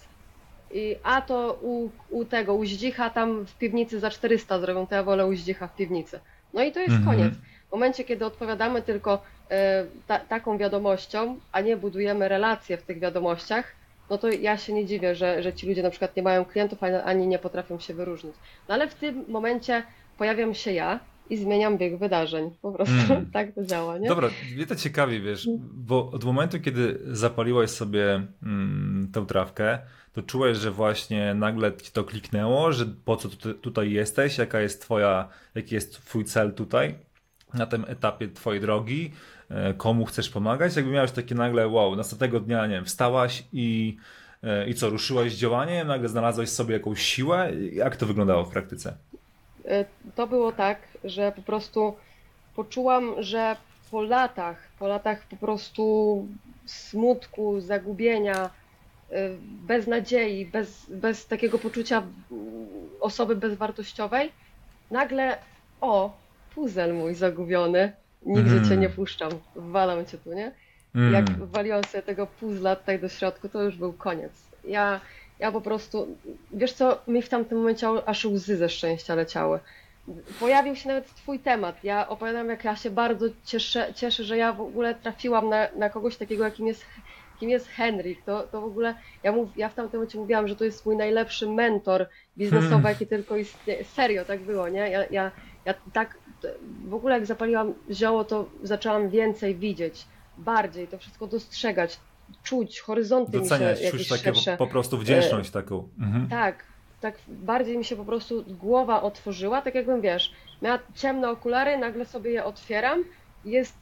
I, 0.72 0.96
a 1.04 1.22
to 1.22 1.60
u, 1.62 1.90
u 2.10 2.26
tego, 2.26 2.54
u 2.56 2.66
Zdzicha 2.66 3.10
tam 3.10 3.46
w 3.46 3.56
piwnicy 3.58 4.00
za 4.00 4.10
400 4.10 4.60
zrobią, 4.60 4.88
to 4.88 4.96
ja 4.96 5.04
wolę 5.04 5.26
u 5.26 5.36
Zdzicha 5.36 5.68
w 5.68 5.76
piwnicy. 5.76 6.20
No 6.54 6.64
i 6.64 6.72
to 6.72 6.80
jest 6.80 6.96
Mhm. 6.96 7.18
koniec. 7.18 7.34
W 7.68 7.72
momencie, 7.72 8.04
kiedy 8.04 8.26
odpowiadamy 8.26 8.82
tylko 8.82 9.22
e, 9.52 9.86
ta, 10.08 10.20
taką 10.20 10.58
wiadomością, 10.58 11.40
a 11.52 11.62
nie 11.62 11.78
budujemy 11.78 12.28
relacje 12.30 12.78
w 12.78 12.84
tych 12.84 13.00
wiadomościach, 13.00 13.76
no 14.10 14.18
to 14.18 14.30
ja 14.30 14.58
się 14.58 14.74
nie 14.74 14.86
dziwię, 14.86 15.16
że, 15.16 15.44
że 15.44 15.54
ci 15.54 15.68
ludzie 15.68 15.84
na 15.84 15.90
przykład 15.90 16.16
nie 16.16 16.24
mają 16.24 16.46
klientów, 16.46 16.80
ani, 16.84 17.28
nie 17.28 17.40
potrafią 17.40 17.80
się 17.80 17.94
wyróżnić. 17.94 18.36
No 18.70 18.74
ale 18.74 18.88
w 18.88 18.96
tym 18.96 19.26
momencie 19.28 19.84
pojawiam 20.18 20.54
się 20.54 20.72
ja 20.72 21.00
i 21.30 21.38
zmieniam 21.38 21.78
bieg 21.78 21.98
wydarzeń. 21.98 22.52
Po 22.62 22.72
prostu 22.72 22.94
Mm. 22.94 23.32
tak 23.34 23.52
to 23.52 23.66
działa, 23.66 23.98
nie? 23.98 24.08
Dobra, 24.08 24.30
mnie 24.56 24.66
to 24.66 24.76
ciekawi, 24.76 25.22
wiesz, 25.22 25.48
bo 25.74 26.12
od 26.12 26.24
momentu, 26.24 26.60
kiedy 26.60 27.00
zapaliłaś 27.08 27.70
sobie 27.70 28.28
mm, 28.44 29.10
tę 29.14 29.26
trawkę, 29.26 29.80
to 30.14 30.22
czułeś, 30.22 30.58
że 30.58 30.72
właśnie 30.72 31.34
nagle 31.34 31.78
ci 31.78 31.92
to 31.92 32.04
kliknęło, 32.04 32.72
że 32.72 32.86
po 33.06 33.18
co 33.18 33.30
tu, 33.30 33.54
tutaj 33.54 33.92
jesteś, 33.92 34.38
jaka 34.38 34.62
jest 34.62 34.82
twoja, 34.82 35.28
jaki 35.56 35.76
jest 35.76 35.94
twój 35.94 36.26
cel 36.26 36.54
tutaj, 36.54 36.96
na 37.54 37.66
tym 37.66 37.86
etapie 37.88 38.28
twojej 38.28 38.62
drogi, 38.62 39.12
komu 39.78 40.06
chcesz 40.06 40.30
pomagać, 40.30 40.76
jakby 40.76 40.92
miałeś 40.92 41.12
takie 41.12 41.36
nagle, 41.36 41.68
wow, 41.68 41.96
następnego 41.96 42.40
dnia, 42.40 42.68
nie 42.68 42.76
wiem, 42.76 42.86
wstałaś 42.86 43.44
i 43.54 43.98
E, 44.44 44.70
I 44.70 44.74
co, 44.74 44.90
ruszyłaś 44.90 45.34
działaniem, 45.34 45.88
nagle 45.88 46.10
znalazłaś 46.10 46.50
sobie 46.50 46.74
jakąś 46.74 47.02
siłę? 47.02 47.52
Jak 47.72 47.96
to 47.96 48.06
wyglądało 48.06 48.46
w 48.46 48.50
praktyce? 48.50 48.98
E, 49.66 49.86
To 50.16 50.28
było 50.28 50.52
tak, 50.52 50.80
że 51.04 51.32
po 51.32 51.42
prostu 51.42 51.96
poczułam, 52.56 53.14
że 53.20 53.56
po 53.92 54.02
latach, 54.02 54.68
po 54.80 54.88
latach 54.88 55.28
po 55.28 55.36
prostu 55.36 56.28
smutku, 56.66 57.60
zagubienia, 57.62 58.50
e, 59.12 59.30
beznadziei, 59.42 60.46
bez, 60.46 60.86
bez 60.90 61.28
takiego 61.28 61.60
poczucia 61.60 62.04
osoby 63.00 63.36
bezwartościowej, 63.36 64.32
nagle 64.92 65.38
o, 65.82 66.18
puzel 66.56 66.94
mój 66.94 67.16
zagubiony, 67.16 67.94
nigdzie 68.28 68.56
cię 68.56 68.58
Mhm. 68.58 68.80
nie 68.80 68.90
puszczam, 68.90 69.32
walam 69.56 70.06
cię 70.06 70.18
tu, 70.18 70.34
nie? 70.34 70.52
Mm. 70.96 71.14
Jak 71.14 71.32
waliłam 71.32 71.84
sobie 71.84 72.02
tego 72.02 72.28
puzzla 72.28 72.76
tutaj 72.76 73.00
do 73.00 73.10
środku, 73.10 73.50
to 73.50 73.64
już 73.64 73.78
był 73.78 73.94
koniec. 73.94 74.32
Ja, 74.64 75.00
ja 75.40 75.52
po 75.52 75.62
prostu, 75.62 76.18
wiesz 76.54 76.74
co, 76.74 77.02
mi 77.08 77.22
w 77.22 77.30
tamtym 77.30 77.58
momencie 77.58 77.88
aż 78.06 78.26
łzy 78.26 78.58
ze 78.58 78.70
szczęścia 78.70 79.16
leciały. 79.16 79.60
Pojawił 80.40 80.76
się 80.76 80.88
nawet 80.88 81.14
twój 81.16 81.40
temat. 81.40 81.84
Ja 81.84 82.10
opowiadam, 82.10 82.50
jak 82.50 82.64
ja 82.64 82.76
się 82.76 82.90
bardzo 82.90 83.26
cieszę, 83.46 83.94
cieszę 83.96 84.24
że 84.24 84.38
ja 84.38 84.54
w 84.54 84.62
ogóle 84.62 84.96
trafiłam 84.96 85.50
na, 85.50 85.68
na 85.76 85.90
kogoś 85.90 86.18
takiego, 86.18 86.44
jakim 86.44 86.68
jest, 86.68 86.86
kim 87.40 87.50
jest 87.50 87.68
Henryk. 87.68 88.24
To, 88.26 88.44
to 88.44 88.62
w 88.62 88.66
ogóle, 88.66 88.96
ja, 89.24 89.32
mów, 89.32 89.58
ja 89.58 89.70
w 89.70 89.74
tamtym 89.74 90.00
momencie 90.00 90.18
mówiłam, 90.18 90.48
że 90.48 90.56
to 90.56 90.64
jest 90.64 90.86
mój 90.86 90.96
najlepszy 90.98 91.50
mentor 91.50 92.08
biznesowy, 92.38 92.70
Hmm. 92.70 92.90
jaki 92.90 93.08
tylko 93.08 93.38
istnieje. 93.38 93.84
Serio, 93.84 94.26
tak 94.26 94.40
było, 94.40 94.70
nie? 94.70 94.90
Ja, 94.90 95.06
ja, 95.12 95.32
ja 95.66 95.74
tak, 95.94 96.18
w 96.88 96.94
ogóle 96.94 97.14
jak 97.16 97.26
zapaliłam 97.26 97.74
zioło, 97.92 98.24
to 98.24 98.50
zaczęłam 98.64 99.10
więcej 99.10 99.56
widzieć 99.56 100.06
bardziej 100.38 100.88
to 100.88 100.98
wszystko 100.98 101.28
dostrzegać, 101.28 102.00
czuć, 102.44 102.80
horyzonty 102.80 103.38
mi 103.38 103.44
się 103.44 103.50
Doceniać, 103.50 103.92
czuć 103.92 104.08
takie 104.08 104.24
szersze. 104.24 104.58
po, 104.58 104.68
prostu 104.68 104.98
wdzięczność 104.98 105.50
taką. 105.50 105.88
Mhm. 106.00 106.30
Tak, 106.30 106.64
tak 107.02 107.16
bardziej 107.28 107.78
mi 107.78 107.86
się 107.86 107.96
po 107.96 108.06
prostu 108.06 108.44
głowa 108.48 109.02
otworzyła, 109.02 109.62
tak 109.62 109.76
jakbym 109.76 110.02
wiesz, 110.02 110.34
miała 110.62 110.80
ciemne 110.96 111.30
okulary, 111.30 111.78
nagle 111.78 112.06
sobie 112.06 112.32
je 112.32 112.46
otwieram, 112.46 113.04
jest 113.46 113.78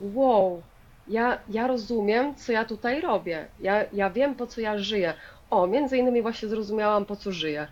wow, 0.00 0.62
ja, 1.08 1.38
ja 1.48 1.66
rozumiem, 1.66 2.34
co 2.34 2.52
ja 2.52 2.64
tutaj 2.64 3.00
robię, 3.00 3.46
ja, 3.60 3.84
ja 3.92 4.10
wiem, 4.10 4.34
po 4.34 4.46
co 4.46 4.60
ja 4.60 4.78
żyję. 4.78 5.14
O, 5.50 5.66
między 5.66 5.96
innymi 5.96 6.22
właśnie 6.22 6.48
zrozumiałam, 6.48 7.04
po 7.04 7.16
co 7.16 7.32
żyję. 7.32 7.68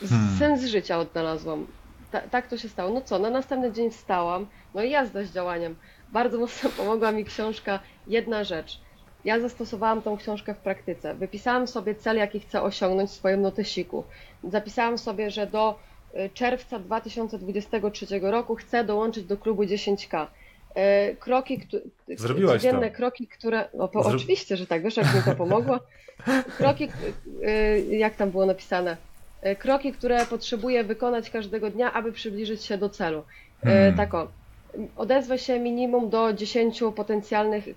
Hmm. 0.00 0.38
Sens 0.38 0.64
życia 0.64 0.98
odnalazłam. 0.98 1.66
Ta, 2.10 2.20
tak 2.20 2.46
to 2.46 2.56
się 2.56 2.68
stało. 2.68 2.90
No 2.94 3.00
co, 3.00 3.18
na 3.18 3.30
następny 3.30 3.72
dzień 3.72 3.90
wstałam, 3.90 4.46
no 4.74 4.82
i 4.82 4.90
jazda 4.90 5.22
z 5.24 5.32
działaniem. 5.32 5.76
Bardzo 6.12 6.38
mocno 6.38 6.70
pomogła 6.76 7.12
mi 7.12 7.24
książka 7.24 7.80
Jedna 8.06 8.44
rzecz. 8.44 8.80
Ja 9.24 9.40
zastosowałam 9.40 10.02
tą 10.02 10.16
książkę 10.16 10.54
w 10.54 10.58
praktyce. 10.58 11.14
Wypisałam 11.14 11.66
sobie 11.68 11.94
cel, 11.94 12.16
jaki 12.16 12.40
chcę 12.40 12.62
osiągnąć 12.62 13.10
w 13.10 13.12
swoim 13.12 13.40
notesiku. 13.42 14.04
Zapisałam 14.44 14.98
sobie, 14.98 15.30
że 15.30 15.46
do 15.46 15.78
y, 16.14 16.30
czerwca 16.34 16.78
2023 16.78 18.06
roku 18.22 18.54
chcę 18.56 18.84
dołączyć 18.84 19.24
do 19.24 19.36
klubu 19.36 19.62
10K. 19.62 20.26
Y, 21.12 21.16
Kroki, 21.16 21.58
któ- 21.58 21.80
Zrobiłaś 22.16 22.62
codzienne 22.62 22.90
to. 22.90 22.96
kroki, 22.96 23.26
które. 23.26 23.68
No, 23.74 23.88
po, 23.88 24.00
Zro- 24.02 24.14
Oczywiście, 24.14 24.56
że 24.56 24.66
tak, 24.66 24.82
wiesz, 24.82 24.96
jak 24.96 25.14
mi 25.14 25.22
to 25.24 25.34
pomogło. 25.34 25.78
Kroki, 26.56 26.88
y, 27.44 27.96
jak 27.96 28.16
tam 28.16 28.30
było 28.30 28.46
napisane? 28.46 28.96
Y, 29.46 29.56
Kroki, 29.56 29.92
które 29.92 30.26
potrzebuję 30.26 30.84
wykonać 30.84 31.30
każdego 31.30 31.70
dnia, 31.70 31.92
aby 31.92 32.12
przybliżyć 32.12 32.64
się 32.64 32.78
do 32.78 32.88
celu. 32.88 33.18
Y, 33.18 33.24
Hmm. 33.62 33.96
Tak 33.96 34.14
o. 34.14 34.28
Odezwę 34.96 35.38
się 35.38 35.58
minimum 35.58 36.10
do 36.10 36.32
10 36.32 36.80
potencjalnych 36.96 37.68
y, 37.68 37.74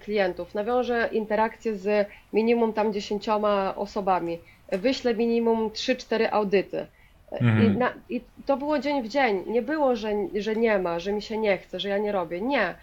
klientów. 0.00 0.54
Nawiążę 0.54 1.08
interakcję 1.12 1.76
z 1.76 2.08
minimum 2.32 2.72
tam 2.72 2.92
10 2.92 3.28
osobami. 3.76 4.38
Wyślę 4.72 5.14
minimum 5.14 5.68
3-4 5.68 6.28
audyty. 6.30 6.86
Mhm. 7.32 7.74
I, 7.74 7.78
na, 7.78 7.92
I 8.08 8.20
to 8.46 8.56
było 8.56 8.78
dzień 8.78 9.02
w 9.02 9.08
dzień. 9.08 9.44
Nie 9.46 9.62
było, 9.62 9.96
że, 9.96 10.12
że 10.34 10.56
nie 10.56 10.78
ma, 10.78 10.98
że 10.98 11.12
mi 11.12 11.22
się 11.22 11.38
nie 11.38 11.58
chce, 11.58 11.80
że 11.80 11.88
ja 11.88 11.98
nie 11.98 12.12
robię. 12.12 12.40
Nie. 12.40 12.74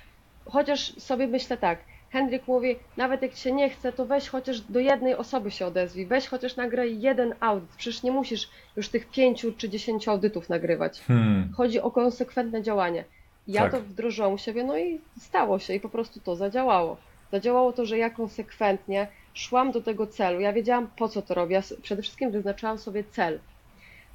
Chociaż 0.46 0.94
sobie 0.96 1.28
myślę 1.28 1.58
tak. 1.58 1.80
Henryk 2.18 2.48
mówi, 2.48 2.76
nawet 2.98 3.22
jak 3.22 3.36
się 3.36 3.52
nie 3.52 3.70
chce, 3.70 3.94
to 3.94 4.06
weź 4.06 4.30
chociaż 4.30 4.62
do 4.62 4.80
jednej 4.80 5.16
osoby 5.16 5.52
się 5.52 5.66
odezwij. 5.66 6.06
Weź 6.06 6.28
chociaż 6.28 6.56
nagraj 6.56 7.00
jeden 7.02 7.34
audyt. 7.40 7.70
Przecież 7.78 8.04
nie 8.04 8.12
musisz 8.12 8.50
już 8.76 8.90
tych 8.90 9.10
pięciu 9.10 9.54
czy 9.58 9.70
dziesięciu 9.70 10.12
audytów 10.12 10.50
nagrywać. 10.50 11.02
Hmm. 11.02 11.54
Chodzi 11.58 11.80
o 11.80 11.92
konsekwentne 11.92 12.62
działanie. 12.64 13.04
Ja 13.48 13.62
Tak. 13.62 13.72
to 13.72 13.82
wdrożyłam 13.82 14.34
u 14.34 14.38
siebie, 14.38 14.64
no 14.64 14.78
i 14.78 15.02
stało 15.20 15.60
się 15.60 15.74
i 15.74 15.80
po 15.80 15.90
prostu 15.90 16.20
to 16.20 16.36
zadziałało. 16.36 16.98
Zadziałało 17.32 17.74
to, 17.74 17.86
że 17.86 17.98
ja 17.98 18.10
konsekwentnie 18.10 19.08
szłam 19.34 19.72
do 19.72 19.82
tego 19.82 20.08
celu. 20.08 20.40
Ja 20.40 20.54
wiedziałam, 20.54 20.88
po 20.98 21.10
co 21.10 21.22
to 21.22 21.34
robię. 21.34 21.56
Ja 21.56 21.62
przede 21.82 22.02
wszystkim 22.02 22.32
wyznaczałam 22.32 22.78
sobie 22.78 23.04
cel. 23.04 23.40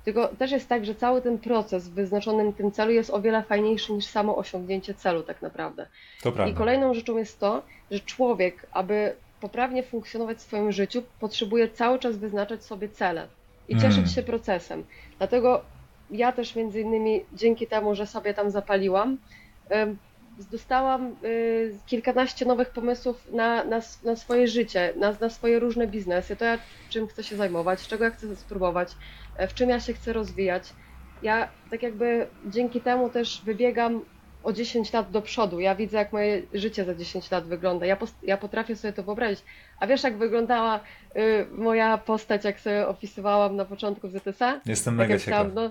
Tylko 0.04 0.28
też 0.28 0.50
jest 0.50 0.68
tak, 0.68 0.84
że 0.84 0.94
cały 0.94 1.22
ten 1.22 1.38
proces 1.38 1.88
w 1.88 1.94
wyznaczonym 1.94 2.52
tym 2.52 2.72
celu 2.72 2.90
jest 2.92 3.10
o 3.10 3.20
wiele 3.20 3.42
fajniejszy 3.42 3.92
niż 3.92 4.06
samo 4.06 4.36
osiągnięcie 4.36 4.94
celu 4.94 5.22
tak 5.22 5.42
naprawdę. 5.42 5.86
To 6.22 6.28
I 6.28 6.32
prawda. 6.32 6.58
kolejną 6.58 6.94
rzeczą 6.94 7.18
jest 7.18 7.40
to, 7.40 7.62
że 7.90 8.00
człowiek, 8.00 8.66
aby 8.72 9.16
poprawnie 9.40 9.82
funkcjonować 9.82 10.38
w 10.38 10.40
swoim 10.42 10.72
życiu, 10.72 11.02
potrzebuje 11.18 11.68
cały 11.68 11.98
czas 11.98 12.16
wyznaczać 12.16 12.64
sobie 12.64 12.88
cele 12.88 13.28
i 13.68 13.72
Mm. 13.74 13.82
cieszyć 13.84 14.12
się 14.14 14.22
procesem. 14.22 14.84
Dlatego 15.18 15.64
ja 16.10 16.32
też 16.32 16.56
między 16.56 16.80
innymi 16.80 17.26
dzięki 17.32 17.66
temu, 17.66 17.94
że 17.94 18.06
sobie 18.06 18.34
tam 18.34 18.50
zapaliłam, 18.50 19.18
dostałam 20.50 21.16
y, 21.24 21.80
kilkanaście 21.86 22.44
nowych 22.46 22.70
pomysłów 22.70 23.26
na, 23.32 23.64
na, 23.64 23.80
na 24.04 24.16
swoje 24.16 24.48
życie, 24.48 24.92
na, 24.96 25.16
na 25.20 25.30
swoje 25.30 25.58
różne 25.58 25.86
biznesy, 25.86 26.36
to 26.36 26.44
ja 26.44 26.58
czym 26.88 27.06
chcę 27.08 27.24
się 27.24 27.36
zajmować, 27.36 27.88
czego 27.88 28.04
ja 28.04 28.10
chcę 28.10 28.36
spróbować, 28.36 28.96
w 29.38 29.54
czym 29.54 29.70
ja 29.70 29.80
się 29.80 29.92
chcę 29.92 30.12
rozwijać. 30.12 30.72
Ja 31.22 31.48
tak 31.70 31.82
jakby 31.82 32.26
dzięki 32.46 32.80
temu 32.80 33.10
też 33.10 33.42
wybiegam 33.44 34.00
o 34.42 34.52
10 34.52 34.92
lat 34.92 35.10
do 35.10 35.22
przodu. 35.22 35.60
Ja 35.60 35.74
widzę, 35.74 35.98
jak 35.98 36.12
moje 36.12 36.42
życie 36.54 36.84
za 36.84 36.94
10 36.94 37.30
lat 37.30 37.44
wygląda. 37.44 37.86
Ja, 37.86 37.96
ja 38.22 38.36
potrafię 38.36 38.76
sobie 38.76 38.92
to 38.92 39.02
wyobrazić. 39.02 39.44
A 39.80 39.86
wiesz, 39.86 40.02
jak 40.02 40.16
wyglądała 40.16 40.80
y, 41.16 41.46
moja 41.52 41.98
postać, 41.98 42.44
jak 42.44 42.60
sobie 42.60 42.88
opisywałam 42.88 43.56
na 43.56 43.64
początku 43.64 44.08
w 44.08 44.12
ZTSA? 44.12 44.60
Jestem 44.66 44.98
Tak 44.98 45.08
mega 45.08 45.20
ciekaw. 45.20 45.46
no, 45.54 45.70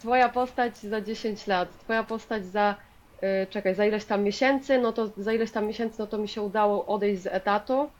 twoja 0.00 0.28
postać 0.28 0.76
za 0.76 1.00
10 1.00 1.46
lat, 1.46 1.78
twoja 1.78 2.04
postać 2.04 2.46
za, 2.46 2.74
y, 3.22 3.46
czekaj, 3.50 3.74
za 3.74 3.86
ileś 3.86 4.04
tam 4.04 4.22
miesięcy, 4.22 4.78
no 4.78 4.92
to 4.92 5.06
za 5.16 5.32
ileś 5.32 5.50
tam 5.50 5.66
miesięcy, 5.66 5.96
no 5.98 6.06
to 6.06 6.18
mi 6.18 6.28
się 6.28 6.42
udało 6.42 6.86
odejść 6.86 7.22
z 7.22 7.26
etatu 7.26 7.90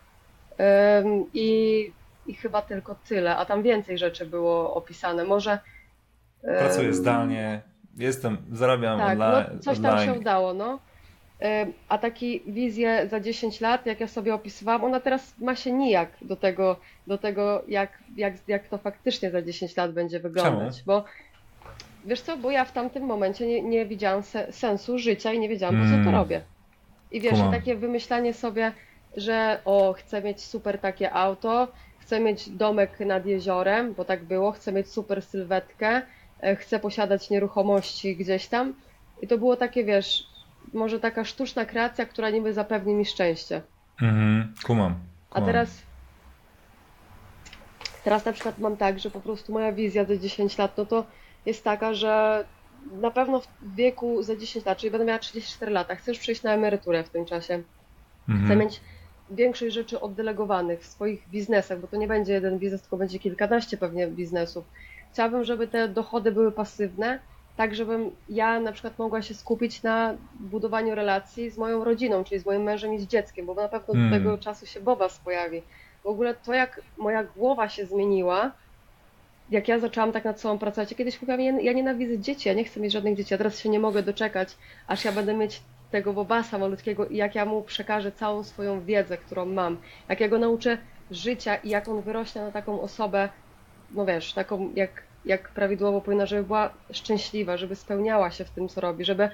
ym, 1.02 1.24
i, 1.34 1.92
i 2.26 2.34
chyba 2.34 2.62
tylko 2.62 2.94
tyle, 3.08 3.36
a 3.36 3.44
tam 3.44 3.62
więcej 3.62 3.98
rzeczy 3.98 4.26
było 4.26 4.74
opisane. 4.74 5.24
Może 5.24 5.52
ym, 5.52 5.58
Pracuję 6.58 6.92
zdalnie, 6.92 7.60
jestem, 7.96 8.36
zarabiam 8.52 8.98
tak, 8.98 9.10
online. 9.20 9.44
no 9.54 9.58
coś 9.58 9.78
tam 9.80 9.90
online. 9.92 10.14
się 10.14 10.20
udało, 10.20 10.54
no. 10.54 10.78
Ym, 11.62 11.72
A 11.88 11.98
taki 11.98 12.42
wizję 12.46 13.06
za 13.10 13.20
10 13.20 13.60
lat, 13.60 13.86
jak 13.86 14.00
ja 14.00 14.08
sobie 14.08 14.34
opisywałam, 14.34 14.84
ona 14.84 15.00
teraz 15.00 15.34
ma 15.38 15.54
się 15.56 15.72
nijak 15.72 16.08
do 16.22 16.36
tego, 16.36 16.76
do 17.06 17.18
tego 17.18 17.62
jak, 17.68 17.98
jak, 18.16 18.34
jak 18.48 18.68
to 18.68 18.78
faktycznie 18.78 19.30
za 19.30 19.42
10 19.42 19.76
lat 19.76 19.92
będzie 19.92 20.20
wyglądać. 20.20 20.82
Bo 20.86 21.04
wiesz 22.04 22.20
co, 22.20 22.36
bo 22.36 22.50
ja 22.50 22.64
w 22.64 22.72
tamtym 22.72 23.02
momencie 23.02 23.46
nie, 23.46 23.62
nie 23.62 23.86
widziałam 23.86 24.22
se, 24.22 24.52
sensu 24.52 24.98
życia 24.98 25.32
i 25.32 25.38
nie 25.38 25.48
wiedziałam, 25.48 25.76
po 25.76 25.82
co 25.82 25.88
Mm. 25.94 26.04
to 26.04 26.10
robię. 26.10 26.40
I 27.12 27.20
wiesz, 27.20 27.32
Kumam. 27.32 27.48
i 27.48 27.56
takie 27.56 27.74
wymyślanie 27.76 28.34
sobie, 28.34 28.72
że 29.16 29.60
o, 29.64 29.92
chcę 29.92 30.22
mieć 30.22 30.40
super 30.44 30.78
takie 30.78 31.12
auto, 31.12 31.68
chcę 32.12 32.20
mieć 32.20 32.50
domek 32.50 33.00
nad 33.00 33.26
jeziorem, 33.26 33.94
bo 33.94 34.04
tak 34.04 34.24
było, 34.24 34.52
chcę 34.52 34.72
mieć 34.72 34.88
super 34.88 35.22
sylwetkę, 35.22 36.02
e, 36.40 36.56
chcę 36.56 36.78
posiadać 36.78 37.30
nieruchomości 37.30 38.16
gdzieś 38.16 38.46
tam. 38.46 38.74
I 39.22 39.26
to 39.26 39.38
było 39.38 39.56
takie, 39.56 39.84
wiesz, 39.84 40.26
może 40.72 41.00
taka 41.00 41.24
sztuczna 41.24 41.64
kreacja, 41.64 42.06
która 42.06 42.30
niby 42.30 42.52
zapewni 42.52 42.94
mi 42.94 43.04
szczęście. 43.04 43.62
Mhm, 44.02 44.54
kumam. 44.66 44.94
A 45.30 45.34
kumam. 45.34 45.46
teraz, 45.46 45.82
teraz 48.04 48.24
na 48.24 48.32
przykład 48.32 48.58
mam 48.58 48.76
tak, 48.76 48.98
że 48.98 49.10
po 49.10 49.20
prostu 49.20 49.52
moja 49.52 49.72
wizja 49.72 50.04
za 50.04 50.16
10 50.16 50.58
lat, 50.58 50.78
no 50.78 50.86
to 50.86 51.04
jest 51.46 51.64
taka, 51.64 51.94
że 51.94 52.44
na 53.00 53.10
pewno 53.10 53.40
w 53.40 53.74
wieku 53.74 54.22
za 54.22 54.36
10 54.36 54.66
lat, 54.66 54.78
czyli 54.78 54.90
będę 54.90 55.04
miała 55.04 55.18
34 55.18 55.72
lata, 55.72 55.96
już 56.06 56.18
przejść 56.18 56.42
na 56.42 56.52
emeryturę 56.52 57.04
w 57.04 57.10
tym 57.10 57.24
czasie. 57.24 57.62
Mhm. 58.28 58.46
Chcę 58.46 58.56
mieć 58.56 58.80
większość 59.32 59.74
rzeczy 59.74 60.00
oddelegowanych 60.00 60.80
w 60.80 60.86
swoich 60.86 61.28
biznesach, 61.28 61.80
bo 61.80 61.86
to 61.86 61.96
nie 61.96 62.08
będzie 62.08 62.32
jeden 62.32 62.58
biznes, 62.58 62.80
tylko 62.80 62.96
będzie 62.96 63.18
kilkanaście 63.18 63.76
pewnie 63.76 64.06
biznesów. 64.06 64.64
Chciałabym, 65.12 65.44
żeby 65.44 65.68
te 65.68 65.88
dochody 65.88 66.32
były 66.32 66.52
pasywne, 66.52 67.18
tak 67.56 67.74
żebym 67.74 68.10
ja 68.28 68.60
na 68.60 68.72
przykład 68.72 68.98
mogła 68.98 69.22
się 69.22 69.34
skupić 69.34 69.82
na 69.82 70.14
budowaniu 70.40 70.94
relacji 70.94 71.50
z 71.50 71.58
moją 71.58 71.84
rodziną, 71.84 72.24
czyli 72.24 72.40
z 72.40 72.46
moim 72.46 72.62
mężem 72.62 72.94
i 72.94 72.98
z 72.98 73.06
dzieckiem, 73.06 73.46
bo 73.46 73.54
na 73.54 73.68
pewno 73.68 73.94
Hmm. 73.94 74.10
do 74.10 74.16
tego 74.16 74.38
czasu 74.38 74.66
się 74.66 74.80
Bobas 74.80 75.18
pojawi. 75.18 75.62
W 76.02 76.06
ogóle 76.06 76.34
to, 76.34 76.54
jak 76.54 76.80
moja 76.98 77.24
głowa 77.24 77.68
się 77.68 77.86
zmieniła, 77.86 78.52
jak 79.50 79.68
ja 79.68 79.78
zaczęłam 79.78 80.12
tak 80.12 80.24
nad 80.24 80.40
sobą 80.40 80.58
pracować, 80.58 80.90
ja 80.90 80.96
kiedyś 80.96 81.22
mówiłam, 81.22 81.60
ja 81.60 81.72
nienawidzę 81.72 82.18
dzieci, 82.18 82.48
ja 82.48 82.54
nie 82.54 82.64
chcę 82.64 82.80
mieć 82.80 82.92
żadnych 82.92 83.16
dzieci, 83.16 83.34
a 83.34 83.38
teraz 83.38 83.58
się 83.58 83.68
nie 83.68 83.80
mogę 83.80 84.02
doczekać, 84.02 84.56
aż 84.86 85.04
ja 85.04 85.12
będę 85.12 85.34
mieć 85.34 85.62
tego 85.92 86.12
Bobasa 86.12 86.58
malutkiego 86.58 87.06
i 87.06 87.16
jak 87.16 87.34
ja 87.34 87.44
mu 87.44 87.62
przekażę 87.62 88.12
całą 88.12 88.44
swoją 88.44 88.84
wiedzę, 88.84 89.18
którą 89.18 89.46
mam, 89.46 89.78
jak 90.08 90.20
ja 90.20 90.28
go 90.28 90.38
nauczę 90.38 90.78
życia 91.10 91.56
i 91.56 91.68
jak 91.68 91.88
on 91.88 92.00
wyrośnie 92.02 92.42
na 92.42 92.50
taką 92.50 92.80
osobę, 92.80 93.28
no 93.90 94.06
wiesz, 94.06 94.32
taką 94.32 94.72
jak, 94.74 95.02
jak 95.24 95.48
prawidłowo 95.48 96.00
powinna, 96.00 96.26
żeby 96.26 96.42
była 96.42 96.70
szczęśliwa, 96.92 97.56
żeby 97.56 97.76
spełniała 97.76 98.30
się 98.30 98.44
w 98.44 98.50
tym, 98.50 98.68
co 98.68 98.80
robi, 98.80 99.04
żeby 99.04 99.28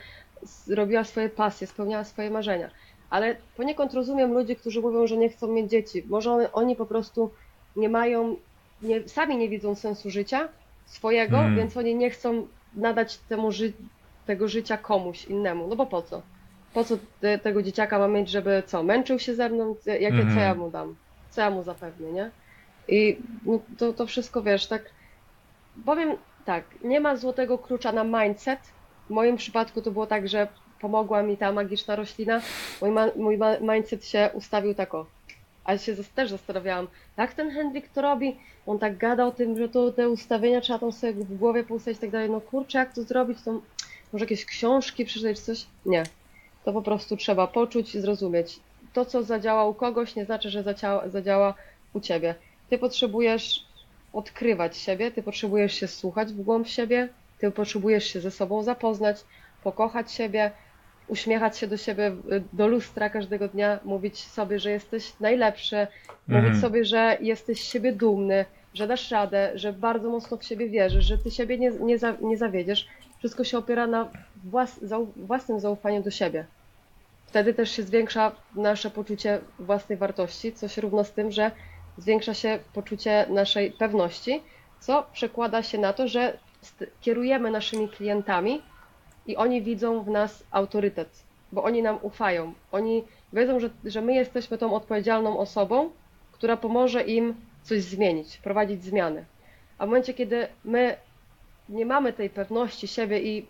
robiła 0.69 1.05
swoje 1.05 1.29
pasje, 1.29 1.67
spełniała 1.67 2.05
swoje 2.05 2.31
marzenia. 2.31 2.71
Ale 3.11 3.37
poniekąd 3.57 3.95
rozumiem 3.95 4.33
ludzi, 4.33 4.57
którzy 4.57 4.81
mówią, 4.81 5.07
że 5.07 5.17
nie 5.17 5.29
chcą 5.29 5.49
mieć 5.49 5.71
dzieci. 5.71 6.05
Może 6.09 6.33
one, 6.33 6.53
oni 6.53 6.77
po 6.77 6.87
prostu 6.87 7.31
nie 7.77 7.89
mają, 7.89 8.37
nie, 8.83 9.09
sami 9.09 9.37
nie 9.37 9.49
widzą 9.49 9.75
sensu 9.75 10.11
życia 10.11 10.49
swojego, 10.87 11.39
Mm. 11.39 11.57
więc 11.57 11.77
oni 11.77 11.95
nie 11.95 12.11
chcą 12.11 12.47
nadać 12.75 13.19
temu 13.19 13.53
ży 13.53 13.73
tego 14.27 14.49
życia 14.49 14.77
komuś 14.77 15.25
innemu. 15.25 15.67
No 15.67 15.77
bo 15.77 15.87
po 15.87 16.03
co? 16.03 16.23
Po 16.75 16.85
co 16.85 16.99
te, 17.21 17.39
tego 17.39 17.63
dzieciaka 17.63 17.99
mam 17.99 18.13
mieć, 18.13 18.31
żeby 18.31 18.63
co, 18.67 18.83
męczył 18.83 19.19
się 19.19 19.35
ze 19.35 19.49
mną? 19.49 19.77
Jakie, 19.87 20.07
Mhm. 20.07 20.35
Co 20.35 20.41
ja 20.41 20.55
mu 20.55 20.71
dam? 20.71 20.97
Co 21.31 21.41
ja 21.41 21.51
mu 21.51 21.63
zapewnię, 21.63 22.13
nie? 22.13 22.31
I 22.89 23.19
no, 23.47 23.61
to, 23.79 23.93
to 23.93 24.07
wszystko, 24.07 24.43
wiesz, 24.43 24.67
tak 24.67 24.83
powiem 25.85 26.17
tak, 26.45 26.65
nie 26.85 27.01
ma 27.01 27.17
złotego 27.17 27.59
klucza 27.59 27.93
na 27.93 28.05
mindset. 28.05 28.61
W 29.07 29.11
moim 29.11 29.37
przypadku 29.37 29.83
to 29.83 29.91
było 29.91 30.07
tak, 30.07 30.29
że 30.29 30.49
pomogła 30.81 31.23
mi 31.23 31.37
ta 31.37 31.53
magiczna 31.53 31.97
roślina. 31.97 32.41
Mój, 32.81 32.91
ma, 32.91 33.07
mój 33.17 33.39
mindset 33.63 34.05
się 34.05 34.31
ustawił 34.35 34.75
tak 34.75 34.95
o. 34.95 35.07
Ale 35.65 35.79
się 35.79 35.97
też 36.15 36.31
zastanawiałam, 36.31 36.89
jak 37.17 37.35
ten 37.35 37.51
Hendrik 37.51 37.89
to 37.89 38.03
robi? 38.03 38.37
On 38.67 38.79
tak 38.79 38.97
gada 38.97 39.27
o 39.27 39.31
tym, 39.31 39.59
że 39.59 39.69
to 39.69 39.93
te 39.93 40.09
ustawienia 40.09 40.61
trzeba 40.61 40.79
tam 40.79 40.93
sobie 40.93 41.13
w 41.13 41.39
głowie 41.39 41.65
poustawić 41.65 41.99
i 41.99 42.01
tak 42.01 42.11
dalej. 42.11 42.31
No 42.31 42.41
kurczę, 42.41 42.79
jak 42.79 42.95
to 42.95 43.03
zrobić? 43.03 43.43
To 43.43 43.61
może 44.13 44.25
jakieś 44.25 44.45
książki 44.45 45.05
przeczytać 45.05 45.37
czy 45.37 45.43
coś? 45.43 45.67
Nie. 45.87 46.03
To 46.69 46.73
po 46.73 46.83
prostu 46.83 47.17
trzeba 47.17 47.47
poczuć 47.47 47.95
i 47.95 48.01
zrozumieć. 48.01 48.61
To, 48.93 49.05
co 49.05 49.23
zadziała 49.23 49.65
u 49.65 49.75
kogoś, 49.75 50.17
nie 50.17 50.25
znaczy, 50.25 50.51
że 50.51 50.63
zadziała, 50.63 51.09
zadziała 51.09 51.55
u 51.93 52.01
ciebie. 52.01 52.35
Ty 52.71 52.79
potrzebujesz 52.79 53.65
odkrywać 54.13 54.77
siebie, 54.77 55.11
ty 55.11 55.23
potrzebujesz 55.23 55.75
się 55.75 55.87
słuchać 55.89 56.33
w 56.33 56.43
głąb 56.43 56.69
siebie, 56.69 57.09
ty 57.39 57.51
potrzebujesz 57.51 58.05
się 58.05 58.21
ze 58.21 58.31
sobą 58.31 58.63
zapoznać, 58.63 59.17
pokochać 59.65 60.13
siebie, 60.13 60.51
uśmiechać 61.07 61.59
się 61.59 61.67
do 61.67 61.77
siebie, 61.77 62.13
do 62.53 62.67
lustra 62.69 63.11
każdego 63.11 63.49
dnia, 63.49 63.79
mówić 63.85 64.19
sobie, 64.19 64.59
że 64.59 64.71
jesteś 64.71 65.13
najlepszy, 65.21 65.87
mówić 66.29 66.45
Mhm. 66.45 66.61
sobie, 66.61 66.85
że 66.85 67.19
jesteś 67.21 67.61
z 67.61 67.73
siebie 67.73 67.93
dumny, 67.93 68.45
że 68.75 68.87
dasz 68.87 69.11
radę, 69.11 69.53
że 69.55 69.73
bardzo 69.73 70.11
mocno 70.11 70.37
w 70.37 70.45
siebie 70.45 70.69
wierzysz, 70.69 71.05
że 71.05 71.19
ty 71.19 71.31
siebie 71.31 71.59
nie, 71.59 71.71
nie, 71.71 71.99
za, 71.99 72.15
nie 72.21 72.37
zawiedziesz. 72.37 72.87
Wszystko 73.19 73.45
się 73.45 73.59
opiera 73.59 73.87
na 73.87 74.09
włas, 74.45 74.81
własnym 75.17 75.61
zaufaniu 75.61 76.03
do 76.03 76.11
siebie. 76.11 76.45
Wtedy 77.29 77.55
też 77.55 77.71
się 77.71 77.83
zwiększa 77.83 78.33
nasze 78.55 78.91
poczucie 78.91 79.41
własnej 79.59 79.99
wartości, 79.99 80.53
co 80.53 80.69
się 80.69 80.81
równa 80.81 81.05
z 81.05 81.13
tym, 81.13 81.33
że 81.33 81.51
zwiększa 81.99 82.35
się 82.35 82.59
poczucie 82.73 83.27
naszej 83.29 83.73
pewności, 83.73 84.43
co 84.81 85.07
przekłada 85.13 85.63
się 85.63 85.79
na 85.79 85.93
to, 85.93 86.09
że 86.09 86.39
kierujemy 87.01 87.51
naszymi 87.51 87.89
klientami 87.89 88.63
i 89.27 89.37
oni 89.37 89.63
widzą 89.63 90.03
w 90.03 90.09
nas 90.09 90.45
autorytet, 90.51 91.25
bo 91.53 91.63
oni 91.63 91.83
nam 91.83 91.99
ufają. 92.03 92.55
Oni 92.73 93.05
wiedzą, 93.33 93.61
że, 93.61 93.71
że 93.85 94.01
my 94.01 94.15
jesteśmy 94.15 94.59
tą 94.59 94.75
odpowiedzialną 94.75 95.39
osobą, 95.39 95.91
która 96.33 96.57
pomoże 96.57 97.03
im 97.03 97.35
coś 97.63 97.83
zmienić, 97.83 98.37
prowadzić 98.37 98.85
zmiany. 98.85 99.25
A 99.79 99.87
w 99.87 99.89
momencie, 99.89 100.15
kiedy 100.15 100.49
my 100.65 100.97
nie 101.69 101.87
mamy 101.87 102.13
tej 102.13 102.31
pewności 102.31 102.89
siebie 102.89 103.21
i 103.21 103.47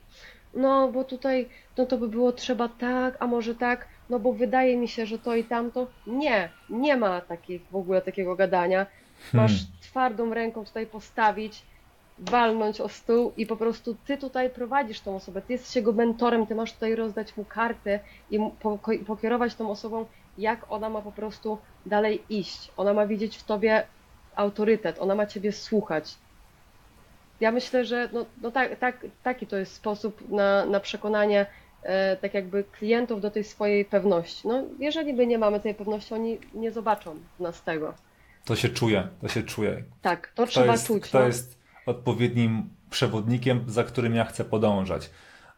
no, 0.55 0.89
bo 0.93 1.05
tutaj 1.05 1.49
no 1.79 1.87
to 1.87 1.99
by 1.99 2.09
było 2.09 2.33
trzeba 2.33 2.69
tak, 2.69 3.17
a 3.21 3.27
może 3.27 3.55
tak, 3.55 3.89
no 4.11 4.19
bo 4.19 4.33
wydaje 4.33 4.77
mi 4.77 4.89
się, 4.89 5.07
że 5.07 5.19
to 5.19 5.37
i 5.37 5.45
tamto. 5.45 5.87
Nie, 6.07 6.49
nie 6.71 6.97
ma 6.97 7.21
takich, 7.21 7.63
w 7.71 7.77
ogóle 7.77 8.03
takiego 8.03 8.37
gadania. 8.37 8.87
Masz 9.33 9.53
Hmm. 9.53 9.73
twardą 9.81 10.35
ręką 10.35 10.65
tutaj 10.65 10.87
postawić, 10.87 11.63
walnąć 12.19 12.81
o 12.81 12.89
stół 12.89 13.33
i 13.37 13.47
po 13.47 13.57
prostu 13.57 13.97
ty 14.07 14.17
tutaj 14.17 14.51
prowadzisz 14.51 15.01
tą 15.01 15.17
osobę, 15.17 15.43
ty 15.43 15.53
jesteś 15.53 15.77
jego 15.77 15.93
mentorem, 15.93 16.47
ty 16.47 16.55
masz 16.55 16.73
tutaj 16.73 16.95
rozdać 16.95 17.37
mu 17.37 17.45
kartę 17.45 18.01
i 18.31 18.39
pokierować 19.07 19.55
tą 19.55 19.71
osobą, 19.71 20.07
jak 20.39 20.73
ona 20.73 20.89
ma 20.89 21.03
po 21.03 21.13
prostu 21.13 21.59
dalej 21.87 22.23
iść. 22.29 22.71
Ona 22.77 22.95
ma 22.95 23.07
widzieć 23.07 23.37
w 23.37 23.45
tobie 23.45 23.87
autorytet, 24.37 24.99
ona 24.99 25.15
ma 25.15 25.27
ciebie 25.27 25.53
słuchać. 25.53 26.15
Ja 27.41 27.53
myślę, 27.53 27.85
że 27.85 28.09
no, 28.13 28.27
no 28.43 28.51
tak, 28.51 28.79
tak, 28.79 29.07
taki 29.23 29.47
to 29.47 29.57
jest 29.57 29.75
sposób 29.75 30.31
na, 30.31 30.67
na 30.67 30.81
przekonanie 30.81 31.47
tak 32.21 32.35
jakby 32.35 32.65
klientów 32.65 33.21
do 33.21 33.31
tej 33.31 33.45
swojej 33.45 33.85
pewności. 33.85 34.49
No, 34.49 34.65
jeżeli 34.79 35.13
my 35.13 35.27
nie 35.27 35.39
mamy 35.39 35.61
tej 35.61 35.75
pewności, 35.75 36.15
oni 36.15 36.39
nie 36.55 36.73
zobaczą 36.73 37.17
w 37.39 37.41
nas 37.41 37.63
tego. 37.63 37.95
To 38.45 38.57
się 38.57 38.69
czuje, 38.69 39.09
to 39.21 39.29
się 39.29 39.43
czuje. 39.43 39.83
Tak, 40.03 40.27
to 40.27 40.43
Kto 40.43 40.47
trzeba 40.53 40.73
jest, 40.73 40.87
czuć. 40.87 41.03
kto 41.03 41.19
no. 41.21 41.27
jest 41.27 41.59
odpowiednim 41.87 42.69
przewodnikiem, 42.91 43.65
za 43.67 43.85
którym 43.85 44.15
ja 44.15 44.25
chcę 44.25 44.45
podążać, 44.45 45.11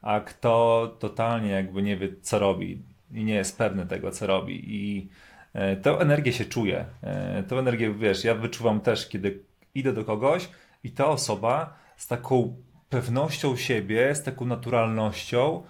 a 0.02 0.20
kto 0.20 0.86
totalnie 0.98 1.50
jakby 1.50 1.82
nie 1.82 1.96
wie, 1.96 2.08
co 2.22 2.38
robi 2.38 2.82
i 3.12 3.24
nie 3.24 3.34
jest 3.34 3.58
pewny 3.58 3.86
tego, 3.86 4.10
co 4.10 4.26
robi. 4.26 4.62
I 4.76 5.08
e, 5.54 5.76
tę 5.76 5.90
energię 5.90 6.32
się 6.32 6.44
czuje. 6.44 6.84
E, 7.02 7.42
Tę 7.42 7.56
energię, 7.56 7.94
wiesz, 7.94 8.24
ja 8.24 8.34
wyczuwam 8.34 8.80
też, 8.80 9.08
kiedy 9.08 9.40
idę 9.74 9.92
do 9.92 10.04
kogoś 10.04 10.48
i 10.84 10.90
ta 10.90 11.06
osoba 11.06 11.74
z 11.96 12.06
taką 12.06 12.56
pewnością 12.90 13.56
siebie, 13.56 14.14
z 14.14 14.22
taką 14.22 14.44
naturalnością 14.46 15.62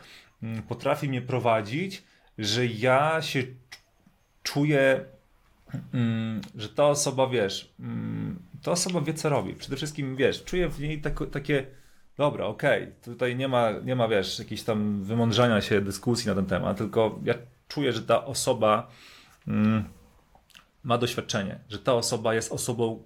potrafi 0.69 1.09
mnie 1.09 1.23
prowadzić, 1.23 2.03
że 2.39 2.67
ja 2.67 3.23
się 3.23 3.43
czuję 4.43 5.05
mm, 5.95 6.41
że 6.57 6.69
ta 6.69 6.87
osoba, 6.87 7.27
wiesz, 7.27 7.75
mm, 7.81 8.43
ta 8.63 8.71
osoba 8.71 9.01
wie, 9.01 9.15
co 9.15 9.29
robi. 9.29 9.55
Przede 9.55 9.77
wszystkim, 9.77 10.17
wiesz, 10.17 10.45
czuję 10.45 10.69
w 10.69 10.81
niej 10.81 11.01
tako, 11.01 11.27
takie, 11.27 11.67
dobra, 12.17 12.47
okej, 12.47 12.93
tutaj 13.05 13.37
nie 13.37 13.49
ma, 13.49 13.71
nie 13.71 13.97
ma, 13.97 14.09
wiesz, 14.09 14.39
jakiejś 14.39 14.63
tam 14.63 15.03
wymądrzania 15.03 15.61
się, 15.61 15.81
dyskusji 15.81 16.29
na 16.29 16.35
ten 16.35 16.47
temat, 16.47 16.79
tylko 16.79 17.19
ja 17.25 17.35
czuję, 17.69 17.93
że 17.93 18.03
ta 18.03 18.25
osoba 18.25 18.91
mm, 19.49 19.85
ma 20.83 20.99
doświadczenie, 20.99 21.59
że 21.69 21.79
ta 21.79 21.95
osoba 21.95 22.35
jest 22.35 22.53
osobą 22.53 23.03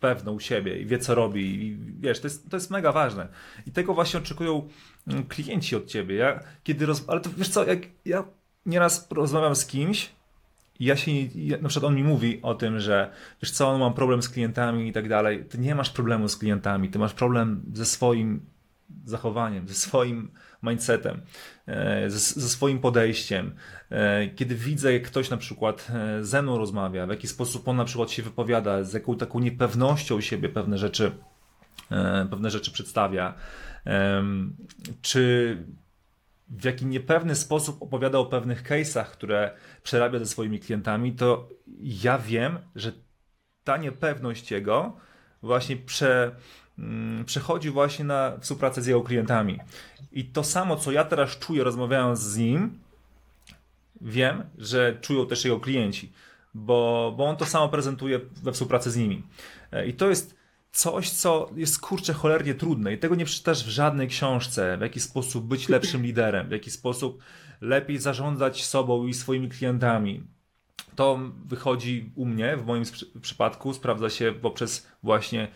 pewną 0.00 0.40
siebie 0.40 0.78
i 0.78 0.86
wie, 0.86 0.98
co 0.98 1.14
robi 1.14 1.66
i 1.66 1.76
wiesz, 2.00 2.20
to 2.20 2.26
jest, 2.26 2.50
to 2.50 2.56
jest 2.56 2.70
mega 2.70 2.92
ważne. 2.92 3.28
I 3.66 3.70
tego 3.70 3.94
właśnie 3.94 4.20
oczekują 4.20 4.68
mm, 5.06 5.26
klienci 5.26 5.76
od 5.76 5.86
ciebie. 5.86 6.14
Ja, 6.14 6.40
kiedy 6.62 6.86
roz... 6.86 7.04
Ale 7.06 7.20
to 7.20 7.30
wiesz 7.36 7.48
co, 7.48 7.66
jak 7.66 7.78
ja 8.04 8.24
nieraz 8.66 9.10
rozmawiam 9.10 9.56
z 9.56 9.66
kimś, 9.66 10.10
i 10.80 10.84
ja 10.84 10.96
się, 10.96 11.12
ja, 11.34 11.58
na 11.58 11.68
przykład 11.68 11.88
on 11.88 11.96
mi 11.96 12.04
mówi 12.04 12.42
o 12.42 12.54
tym, 12.54 12.80
że 12.80 13.10
wiesz 13.42 13.50
co, 13.50 13.72
no 13.72 13.78
mam 13.78 13.94
problem 13.94 14.22
z 14.22 14.28
klientami 14.28 14.88
i 14.88 14.92
tak 14.92 15.08
dalej. 15.08 15.44
Ty 15.44 15.58
nie 15.58 15.74
masz 15.74 15.90
problemu 15.90 16.28
z 16.28 16.36
klientami, 16.36 16.88
ty 16.88 16.98
masz 16.98 17.14
problem 17.14 17.62
ze 17.72 17.86
swoim 17.86 18.40
zachowaniem, 19.04 19.68
ze 19.68 19.74
swoim 19.74 20.30
mindsetem, 20.64 21.22
e, 21.66 22.10
ze, 22.10 22.48
swoim 22.48 22.78
podejściem. 22.78 23.54
E, 23.90 24.28
Kiedy 24.28 24.54
widzę, 24.54 24.92
jak 24.92 25.02
ktoś 25.02 25.30
na 25.30 25.36
przykład 25.36 25.88
e, 25.90 26.24
ze 26.24 26.42
mną 26.42 26.58
rozmawia, 26.58 27.06
w 27.06 27.10
jaki 27.10 27.28
sposób 27.28 27.68
on 27.68 27.76
na 27.76 27.84
przykład 27.84 28.10
się 28.10 28.22
wypowiada, 28.22 28.84
z 28.84 28.92
jaką 28.92 29.16
taką 29.16 29.40
niepewnością 29.40 30.20
siebie 30.20 30.48
pewne 30.48 30.78
rzeczy, 30.78 31.12
pewne 32.30 32.50
rzeczy 32.50 32.72
przedstawia, 32.72 33.34
czy 35.02 35.56
w 36.48 36.64
jaki 36.64 36.86
niepewny 36.86 37.34
sposób 37.34 37.82
opowiada 37.82 38.18
o 38.18 38.26
pewnych 38.26 38.62
case'ach, 38.62 39.04
które 39.04 39.50
przerabia 39.82 40.18
ze 40.18 40.26
swoimi 40.26 40.60
klientami, 40.60 41.12
to 41.12 41.48
ja 41.80 42.18
wiem, 42.18 42.58
że 42.76 42.92
ta 43.64 43.76
niepewność 43.76 44.50
jego 44.50 44.96
właśnie 45.42 45.76
prze, 45.76 46.36
przechodzi 47.26 47.70
właśnie 47.70 48.04
na 48.04 48.32
współpracę 48.40 48.82
z 48.82 48.86
jego 48.86 49.02
klientami. 49.02 49.58
I 50.12 50.24
to 50.24 50.44
samo, 50.44 50.76
co 50.76 50.92
ja 50.92 51.04
teraz 51.04 51.38
czuję 51.38 51.64
rozmawiając 51.64 52.20
z 52.20 52.36
nim, 52.36 52.78
wiem, 54.00 54.44
że 54.58 54.98
czują 55.00 55.26
też 55.26 55.44
jego 55.44 55.60
klienci, 55.60 56.12
bo, 56.54 57.14
bo 57.16 57.26
on 57.26 57.36
to 57.36 57.46
samo 57.46 57.68
prezentuje 57.68 58.20
we 58.42 58.52
współpracy 58.52 58.90
z 58.90 58.96
nimi. 58.96 59.22
E, 59.72 59.86
I 59.86 59.94
to 59.94 60.08
jest 60.08 60.36
coś, 60.72 61.10
co 61.10 61.50
jest 61.56 61.80
kurczę 61.80 62.12
cholernie 62.12 62.54
trudne 62.54 62.92
i 62.92 62.98
tego 62.98 63.14
nie 63.14 63.24
przeczytasz 63.24 63.64
w 63.64 63.68
żadnej 63.68 64.08
książce, 64.08 64.76
w 64.78 64.80
jaki 64.80 65.00
sposób 65.00 65.46
być 65.46 65.68
lepszym 65.68 66.02
liderem, 66.02 66.48
w 66.48 66.50
jaki 66.50 66.70
sposób 66.70 67.22
lepiej 67.60 67.98
zarządzać 67.98 68.64
sobą 68.64 69.06
i 69.06 69.14
swoimi 69.14 69.48
klientami. 69.48 70.22
To 70.96 71.18
wychodzi 71.46 72.12
u 72.14 72.26
mnie, 72.26 72.56
w 72.56 72.66
moim 72.66 72.84
przypadku, 73.20 73.74
sprawdza 73.74 74.10
się 74.10 74.32
poprzez 74.32 74.86
właśnie 75.02 75.48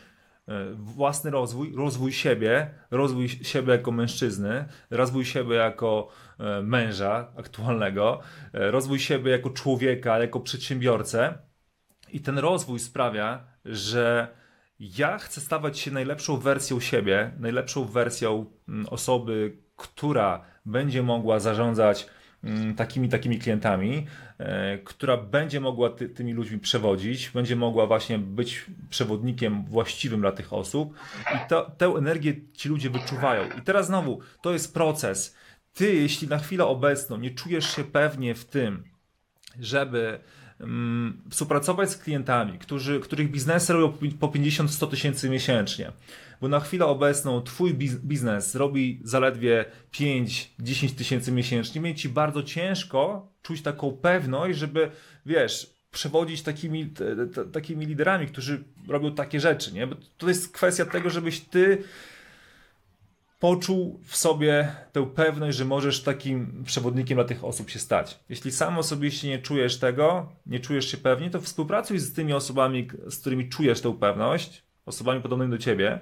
własny 0.74 1.30
rozwój, 1.30 1.74
rozwój 1.76 2.12
siebie, 2.12 2.70
rozwój 2.90 3.28
siebie 3.28 3.72
jako 3.72 3.92
mężczyzny, 3.92 4.64
rozwój 4.90 5.24
siebie 5.24 5.56
jako 5.56 6.08
e, 6.38 6.62
męża 6.62 7.32
aktualnego, 7.36 8.20
e, 8.52 8.70
rozwój 8.70 8.98
siebie 8.98 9.30
jako 9.30 9.50
człowieka, 9.50 10.18
jako 10.18 10.40
przedsiębiorcę. 10.40 11.38
I 12.12 12.20
ten 12.20 12.38
rozwój 12.38 12.78
sprawia, 12.78 13.44
że 13.64 14.28
ja 14.80 15.18
chcę 15.18 15.40
stawać 15.40 15.78
się 15.78 15.90
najlepszą 15.90 16.36
wersją 16.36 16.80
siebie, 16.80 17.32
najlepszą 17.38 17.84
wersją 17.84 18.46
mm, 18.68 18.86
osoby, 18.86 19.58
która 19.76 20.44
będzie 20.66 21.02
mogła 21.02 21.40
zarządzać 21.40 22.06
takimi, 22.76 23.08
takimi 23.08 23.38
klientami, 23.38 24.06
e, 24.38 24.78
która 24.78 25.16
będzie 25.16 25.60
mogła 25.60 25.90
ty, 25.90 26.08
tymi 26.08 26.32
ludźmi 26.32 26.58
przewodzić, 26.58 27.30
będzie 27.30 27.56
mogła 27.56 27.86
właśnie 27.86 28.18
być 28.18 28.66
przewodnikiem 28.90 29.64
właściwym 29.64 30.20
dla 30.20 30.32
tych 30.32 30.52
osób 30.52 30.94
i 31.34 31.48
to, 31.48 31.70
tę 31.78 31.86
energię 31.86 32.34
ci 32.52 32.68
ludzie 32.68 32.90
wyczuwają. 32.90 33.48
I 33.58 33.62
teraz 33.62 33.86
znowu, 33.86 34.20
to 34.42 34.52
jest 34.52 34.74
proces. 34.74 35.36
Ty, 35.72 35.94
jeśli 35.94 36.28
na 36.28 36.38
chwilę 36.38 36.66
obecną 36.66 37.16
nie 37.16 37.30
czujesz 37.30 37.76
się 37.76 37.84
pewnie 37.84 38.34
w 38.34 38.44
tym, 38.44 38.84
żeby 39.60 40.20
mm, 40.60 41.22
współpracować 41.30 41.90
z 41.90 41.96
klientami, 41.96 42.58
którzy, 42.58 43.00
których 43.00 43.30
biznesy 43.30 43.72
robią 43.72 43.92
po 44.20 44.28
50-100 44.28 44.90
tysięcy 44.90 45.30
miesięcznie, 45.30 45.92
bo 46.40 46.48
na 46.48 46.60
chwilę 46.60 46.86
obecną 46.86 47.42
twój 47.42 47.74
biznes 47.74 48.54
robi 48.54 49.00
zaledwie 49.04 49.64
5-10 49.92 50.94
tysięcy 50.96 51.32
miesięcznie, 51.32 51.80
będzie 51.80 52.02
ci 52.02 52.08
bardzo 52.08 52.42
ciężko 52.42 53.32
czuć 53.42 53.62
taką 53.62 53.92
pewność, 53.92 54.58
żeby, 54.58 54.90
wiesz, 55.26 55.78
przewodzić 55.90 56.42
takimi, 56.42 56.86
t, 56.86 57.28
t, 57.34 57.44
takimi 57.44 57.86
liderami, 57.86 58.26
którzy 58.26 58.64
robią 58.88 59.14
takie 59.14 59.40
rzeczy, 59.40 59.72
nie? 59.72 59.86
Bo 59.86 59.96
to 60.18 60.28
jest 60.28 60.52
kwestia 60.52 60.84
tego, 60.84 61.10
żebyś 61.10 61.40
ty 61.40 61.82
poczuł 63.38 64.00
w 64.04 64.16
sobie 64.16 64.72
tę 64.92 65.06
pewność, 65.06 65.58
że 65.58 65.64
możesz 65.64 66.02
takim 66.02 66.64
przewodnikiem 66.64 67.16
dla 67.16 67.24
tych 67.24 67.44
osób 67.44 67.70
się 67.70 67.78
stać. 67.78 68.20
Jeśli 68.28 68.52
sam 68.52 68.78
osobiście 68.78 69.28
nie 69.28 69.38
czujesz 69.38 69.78
tego, 69.78 70.32
nie 70.46 70.60
czujesz 70.60 70.90
się 70.90 70.96
pewnie, 70.96 71.30
to 71.30 71.40
współpracuj 71.40 71.98
z 71.98 72.12
tymi 72.12 72.32
osobami, 72.32 72.88
z 73.06 73.18
którymi 73.18 73.48
czujesz 73.48 73.80
tę 73.80 73.98
pewność, 73.98 74.62
osobami 74.86 75.22
podobnymi 75.22 75.50
do 75.50 75.58
ciebie. 75.58 76.00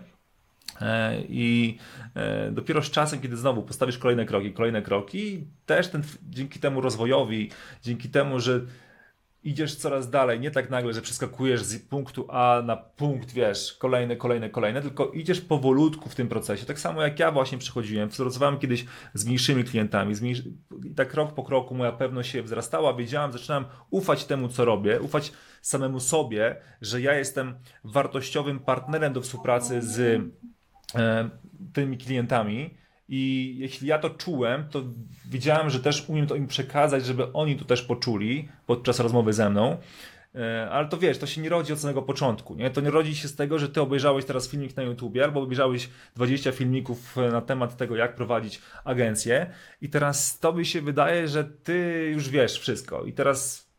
E, 0.81 1.21
I 1.29 1.79
e, 2.15 2.51
dopiero 2.51 2.83
z 2.83 2.91
czasem, 2.91 3.21
kiedy 3.21 3.37
znowu 3.37 3.63
postawisz 3.63 3.99
kolejne 3.99 4.25
kroki, 4.25 4.53
kolejne 4.53 4.83
kroki, 4.83 5.47
też 5.67 5.89
ten, 5.89 6.03
dzięki 6.31 6.61
temu 6.61 6.81
rozwojowi, 6.81 7.51
dzięki 7.83 8.09
temu, 8.09 8.41
że 8.41 8.61
idziesz 9.47 9.77
coraz 9.77 10.11
dalej, 10.11 10.41
nie 10.41 10.51
tak 10.51 10.71
nagle, 10.71 10.93
że 10.93 11.03
przeskakujesz 11.03 11.63
z 11.63 11.89
punktu 11.89 12.27
A 12.31 12.63
na 12.65 12.77
punkt, 12.77 13.33
wiesz, 13.33 13.73
kolejny, 13.73 14.17
kolejny, 14.17 14.51
kolejny, 14.51 14.83
tylko 14.83 15.07
idziesz 15.07 15.41
powolutku 15.41 16.09
w 16.09 16.15
tym 16.15 16.29
procesie. 16.29 16.67
Tak 16.67 16.81
samo 16.81 17.03
jak 17.03 17.19
ja 17.19 17.33
właśnie 17.33 17.59
przechodziłem, 17.59 18.11
współpracowałem 18.11 18.59
kiedyś 18.59 18.85
z 19.15 19.27
mniejszymi 19.27 19.65
klientami, 19.65 20.15
z 20.15 20.21
mniejszy... 20.21 20.53
i 20.85 20.95
tak 20.95 21.09
krok 21.09 21.35
po 21.35 21.45
kroku 21.45 21.75
moja 21.75 21.93
pewność 21.93 22.31
się 22.31 22.43
wzrastała, 22.43 22.95
wiedziałem, 22.95 23.33
zaczynałem 23.33 23.65
ufać 23.91 24.25
temu, 24.25 24.49
co 24.49 24.65
robię, 24.65 25.01
ufać 25.01 25.33
samemu 25.63 26.01
sobie, 26.01 26.57
że 26.81 27.01
ja 27.01 27.15
jestem 27.15 27.55
wartościowym 27.85 28.61
partnerem 28.61 29.13
do 29.13 29.21
współpracy 29.21 29.83
z 29.83 30.23
e, 30.95 31.31
tymi 31.73 31.99
klientami, 31.99 32.86
i 33.09 33.55
jeśli 33.59 33.89
ja 33.89 33.99
to 33.99 34.11
czułem, 34.11 34.65
to 34.71 34.83
wiedziałem, 35.31 35.71
że 35.71 35.81
też 35.81 36.09
umiem 36.09 36.27
to 36.27 36.35
im 36.35 36.47
przekazać, 36.47 37.07
żeby 37.07 37.33
oni 37.33 37.57
to 37.57 37.65
też 37.65 37.83
poczuli 37.83 38.49
podczas 38.67 39.01
rozmowy 39.01 39.33
ze 39.33 39.51
mną. 39.51 39.77
E, 40.35 40.71
ale 40.71 40.89
to 40.89 40.99
wiesz, 40.99 41.19
to 41.19 41.27
się 41.27 41.41
nie 41.41 41.49
rodzi 41.49 41.73
od 41.73 41.79
samego 41.79 42.03
początku. 42.03 42.55
Nie? 42.55 42.71
To 42.71 42.81
nie 42.81 42.91
rodzi 42.91 43.17
się 43.17 43.29
z 43.29 43.37
tego, 43.37 43.59
że 43.59 43.69
ty 43.69 43.81
obejrzałeś 43.81 44.25
teraz 44.25 44.49
filmik 44.49 44.77
na 44.77 44.83
YouTubie 44.83 45.25
albo 45.25 45.43
obejrzałeś 45.43 45.89
20 46.17 46.53
filmików 46.53 47.19
e, 47.19 47.29
na 47.29 47.41
temat 47.41 47.77
tego, 47.77 47.97
jak 47.97 48.15
prowadzić 48.15 48.63
agencję, 48.85 49.51
i 49.83 49.89
teraz 49.89 50.39
tobie 50.39 50.65
się 50.65 50.81
wydaje, 50.81 51.29
że 51.29 51.45
ty 51.45 52.09
już 52.13 52.29
wiesz 52.29 52.59
wszystko. 52.59 53.05
I 53.05 53.13
teraz 53.13 53.71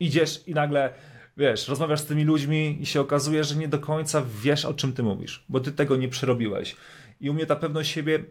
idziesz 0.00 0.48
i 0.48 0.54
nagle 0.54 0.92
wiesz, 1.36 1.68
rozmawiasz 1.68 2.00
z 2.00 2.06
tymi 2.06 2.24
ludźmi 2.24 2.78
i 2.80 2.86
się 2.86 3.00
okazuje, 3.00 3.44
że 3.44 3.56
nie 3.56 3.68
do 3.68 3.78
końca 3.78 4.22
wiesz, 4.42 4.64
o 4.64 4.74
czym 4.74 4.92
ty 4.92 5.02
mówisz, 5.02 5.44
bo 5.48 5.60
ty 5.60 5.72
tego 5.72 5.96
nie 5.96 6.08
przerobiłeś. 6.08 6.76
I 7.20 7.30
u 7.30 7.34
mnie 7.34 7.46
ta 7.46 7.56
pewność 7.56 7.90
siebie 7.90 8.24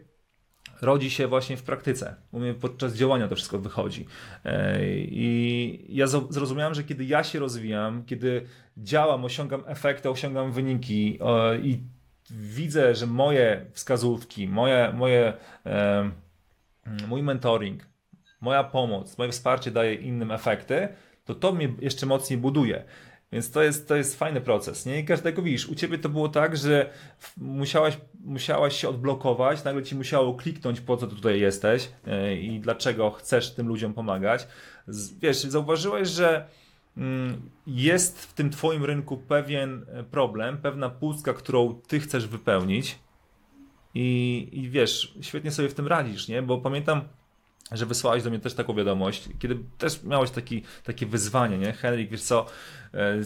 rodzi 0.82 1.10
się 1.10 1.26
właśnie 1.26 1.56
w 1.56 1.62
praktyce. 1.62 2.14
U 2.32 2.40
mnie 2.40 2.54
podczas 2.54 2.94
działania 2.94 3.28
to 3.28 3.34
wszystko 3.34 3.58
wychodzi. 3.58 4.06
E, 4.44 4.78
I 4.98 5.86
ja 5.88 6.06
zrozumiałem, 6.06 6.74
że 6.74 6.84
kiedy 6.84 7.04
ja 7.04 7.24
się 7.24 7.38
rozwijam, 7.38 8.04
kiedy 8.04 8.46
działam, 8.76 9.24
osiągam 9.24 9.62
efekty, 9.66 10.10
osiągam 10.10 10.52
wyniki 10.52 11.18
i 11.62 11.80
widzę, 12.30 12.94
że 12.94 13.06
moje 13.06 13.66
wskazówki, 13.72 14.48
moje, 14.48 14.92
moje, 14.92 15.32
e, 15.66 16.10
mój 17.08 17.22
mentoring, 17.22 17.86
moja 18.40 18.64
pomoc, 18.64 19.18
moje 19.18 19.32
wsparcie 19.32 19.70
daje 19.70 19.94
innym 19.94 20.30
efekty, 20.30 20.88
to 21.24 21.34
to 21.34 21.52
mnie 21.52 21.72
jeszcze 21.80 22.06
mocniej 22.06 22.38
buduje. 22.38 22.84
Więc 23.32 23.50
to 23.50 23.62
jest, 23.62 23.88
to 23.88 23.96
jest 23.96 24.18
fajny 24.18 24.40
proces, 24.40 24.86
nie? 24.86 24.98
I 24.98 25.04
każdego 25.04 25.42
widzisz. 25.42 25.68
U 25.68 25.74
ciebie 25.74 25.98
to 25.98 26.08
było 26.08 26.28
tak, 26.28 26.56
że 26.56 26.90
musiałaś, 27.36 27.98
musiałaś 28.26 28.76
się 28.76 28.88
odblokować, 28.88 29.64
nagle 29.64 29.82
ci 29.82 29.94
musiało 29.94 30.34
kliknąć, 30.34 30.80
po 30.80 30.96
co 30.96 31.06
ty 31.06 31.16
tutaj 31.16 31.40
jesteś 31.40 31.90
yy, 32.06 32.36
i 32.36 32.60
dlaczego 32.60 33.10
chcesz 33.10 33.54
tym 33.54 33.68
ludziom 33.68 33.94
pomagać. 33.94 34.48
Wiesz, 35.20 35.36
zauważyłeś, 35.36 36.08
że 36.08 36.48
mm, 36.96 37.50
jest 37.66 38.20
w 38.26 38.32
tym 38.32 38.50
twoim 38.50 38.84
rynku 38.84 39.16
pewien 39.16 39.86
e, 39.88 40.04
problem, 40.04 40.58
pewna 40.58 40.90
pustka, 40.90 41.34
którą 41.34 41.74
ty 41.74 42.00
chcesz 42.00 42.26
wypełnić. 42.26 42.98
I, 43.94 44.48
I 44.52 44.70
wiesz, 44.70 45.14
świetnie 45.20 45.50
sobie 45.50 45.68
w 45.68 45.74
tym 45.74 45.86
radzisz, 45.86 46.28
nie? 46.28 46.42
Bo 46.42 46.58
pamiętam, 46.58 47.02
że 47.72 47.86
wysłałeś 47.86 48.22
do 48.22 48.30
mnie 48.30 48.38
też 48.38 48.54
taką 48.54 48.74
wiadomość, 48.74 49.28
kiedy 49.38 49.58
też 49.78 50.02
miałeś 50.02 50.30
taki, 50.30 50.62
takie 50.84 51.06
wyzwanie, 51.06 51.58
nie? 51.58 51.72
Henryk, 51.72 52.10
wiesz 52.10 52.22
co, 52.22 52.46
e, 52.94 53.16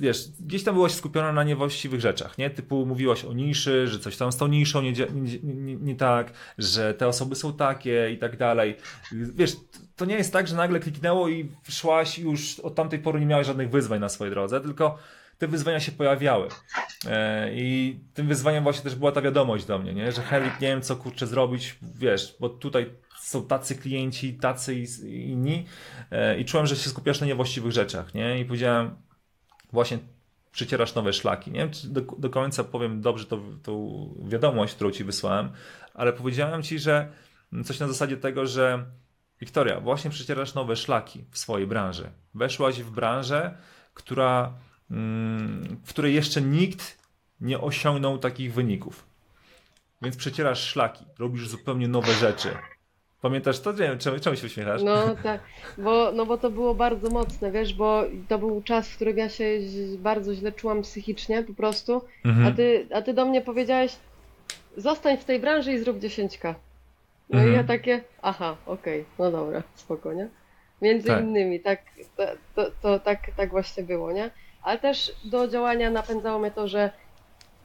wiesz, 0.00 0.28
gdzieś 0.40 0.64
tam 0.64 0.74
byłaś 0.74 0.92
skupiona 0.92 1.32
na 1.32 1.44
niewłaściwych 1.44 2.00
rzeczach, 2.00 2.38
nie? 2.38 2.50
Typu 2.50 2.86
mówiłaś 2.86 3.24
o 3.24 3.32
niszy, 3.32 3.88
że 3.88 3.98
coś 3.98 4.16
tam 4.16 4.32
z 4.32 4.36
tą 4.36 4.46
niszą 4.46 4.82
nie, 4.82 4.92
nie, 4.92 5.38
nie, 5.42 5.76
nie 5.76 5.96
tak, 5.96 6.32
że 6.58 6.94
te 6.94 7.08
osoby 7.08 7.34
są 7.34 7.52
takie 7.52 8.10
i 8.10 8.18
tak 8.18 8.36
dalej. 8.36 8.76
Wiesz, 9.12 9.56
to 9.96 10.04
nie 10.04 10.14
jest 10.14 10.32
tak, 10.32 10.48
że 10.48 10.56
nagle 10.56 10.80
kliknęło 10.80 11.28
i 11.28 11.48
szłaś 11.68 12.18
i 12.18 12.22
już 12.22 12.60
od 12.60 12.74
tamtej 12.74 12.98
pory 12.98 13.20
nie 13.20 13.26
miałeś 13.26 13.46
żadnych 13.46 13.70
wyzwań 13.70 14.00
na 14.00 14.08
swojej 14.08 14.34
drodze, 14.34 14.60
tylko 14.60 14.98
te 15.38 15.48
wyzwania 15.48 15.80
się 15.80 15.92
pojawiały. 15.92 16.48
E, 17.06 17.50
I 17.54 18.00
tym 18.14 18.28
wyzwaniem 18.28 18.64
właśnie 18.64 18.82
też 18.82 18.94
była 18.94 19.12
ta 19.12 19.22
wiadomość 19.22 19.64
do 19.64 19.78
mnie, 19.78 19.94
nie? 19.94 20.12
że 20.12 20.22
Henryk, 20.22 20.60
nie 20.60 20.68
wiem 20.68 20.82
co 20.82 20.96
kurczę 20.96 21.26
zrobić, 21.26 21.76
wiesz, 21.94 22.36
bo 22.40 22.48
tutaj 22.48 22.90
są 23.28 23.46
tacy 23.46 23.74
klienci, 23.74 24.34
tacy 24.34 24.74
i 24.74 24.86
inni 25.30 25.64
e, 26.10 26.40
i 26.40 26.44
czułem, 26.44 26.66
że 26.66 26.76
się 26.76 26.90
skupiasz 26.90 27.20
na 27.20 27.26
niewłaściwych 27.26 27.72
rzeczach, 27.72 28.14
nie? 28.14 28.40
I 28.40 28.44
powiedziałem, 28.44 28.96
właśnie 29.72 29.98
przycierasz 30.52 30.94
nowe 30.94 31.12
szlaki, 31.12 31.50
nie 31.50 31.60
wiem, 31.60 31.70
czy 31.70 31.88
do, 31.88 32.00
do 32.00 32.30
końca 32.30 32.64
powiem 32.64 33.00
dobrze 33.00 33.24
to, 33.24 33.40
tą 33.62 34.14
wiadomość, 34.28 34.74
którą 34.74 34.90
ci 34.90 35.04
wysłałem, 35.04 35.50
ale 35.94 36.12
powiedziałem 36.12 36.62
ci, 36.62 36.78
że 36.78 37.12
coś 37.64 37.80
na 37.80 37.88
zasadzie 37.88 38.16
tego, 38.16 38.46
że 38.46 38.84
Wiktoria, 39.40 39.80
właśnie 39.80 40.10
przycierasz 40.10 40.54
nowe 40.54 40.76
szlaki 40.76 41.24
w 41.30 41.38
swojej 41.38 41.66
branży. 41.66 42.10
Weszłaś 42.34 42.82
w 42.82 42.90
branżę, 42.90 43.58
która, 43.94 44.54
mm, 44.90 45.80
w 45.84 45.88
której 45.88 46.14
jeszcze 46.14 46.42
nikt 46.42 46.98
nie 47.40 47.60
osiągnął 47.60 48.18
takich 48.18 48.54
wyników. 48.54 49.06
Więc 50.02 50.16
przecierasz 50.16 50.60
szlaki, 50.60 51.04
robisz 51.18 51.48
zupełnie 51.48 51.88
nowe 51.88 52.12
rzeczy. 52.12 52.48
Pamiętasz 53.22 53.60
to? 53.60 53.72
Nie 53.72 53.78
wiem, 53.78 53.98
czemu, 53.98 54.18
czemu 54.18 54.36
się 54.36 54.46
uśmiechasz? 54.46 54.82
No 54.82 55.16
tak, 55.22 55.40
bo, 55.78 56.12
no 56.12 56.26
bo 56.26 56.38
to 56.38 56.50
było 56.50 56.74
bardzo 56.74 57.10
mocne, 57.10 57.50
wiesz, 57.50 57.74
bo 57.74 58.04
to 58.28 58.38
był 58.38 58.62
czas, 58.62 58.88
w 58.88 58.96
którym 58.96 59.18
ja 59.18 59.28
się 59.28 59.44
bardzo 59.98 60.34
źle 60.34 60.52
czułam 60.52 60.82
psychicznie 60.82 61.42
po 61.42 61.54
prostu, 61.54 62.02
mhm. 62.24 62.46
a, 62.46 62.56
ty, 62.56 62.86
a 62.94 63.02
ty 63.02 63.14
do 63.14 63.24
mnie 63.26 63.40
powiedziałeś, 63.40 63.96
zostań 64.76 65.16
w 65.16 65.24
tej 65.24 65.40
branży 65.40 65.72
i 65.72 65.78
zrób 65.78 65.98
dziesięćka. 65.98 66.54
No 67.30 67.38
mhm. 67.38 67.52
i 67.52 67.56
ja 67.56 67.64
takie, 67.64 68.00
aha, 68.22 68.56
okej, 68.66 69.00
okay, 69.00 69.12
no 69.18 69.30
dobra, 69.30 69.62
spokojnie. 69.74 70.28
Między 70.82 71.08
tak. 71.08 71.24
innymi, 71.24 71.60
tak, 71.60 71.82
to, 72.16 72.24
to, 72.54 72.70
to, 72.82 73.00
tak, 73.00 73.20
tak 73.36 73.50
właśnie 73.50 73.82
było, 73.82 74.12
nie? 74.12 74.30
Ale 74.62 74.78
też 74.78 75.12
do 75.24 75.48
działania 75.48 75.90
napędzało 75.90 76.38
mnie 76.38 76.50
to, 76.50 76.68
że 76.68 76.90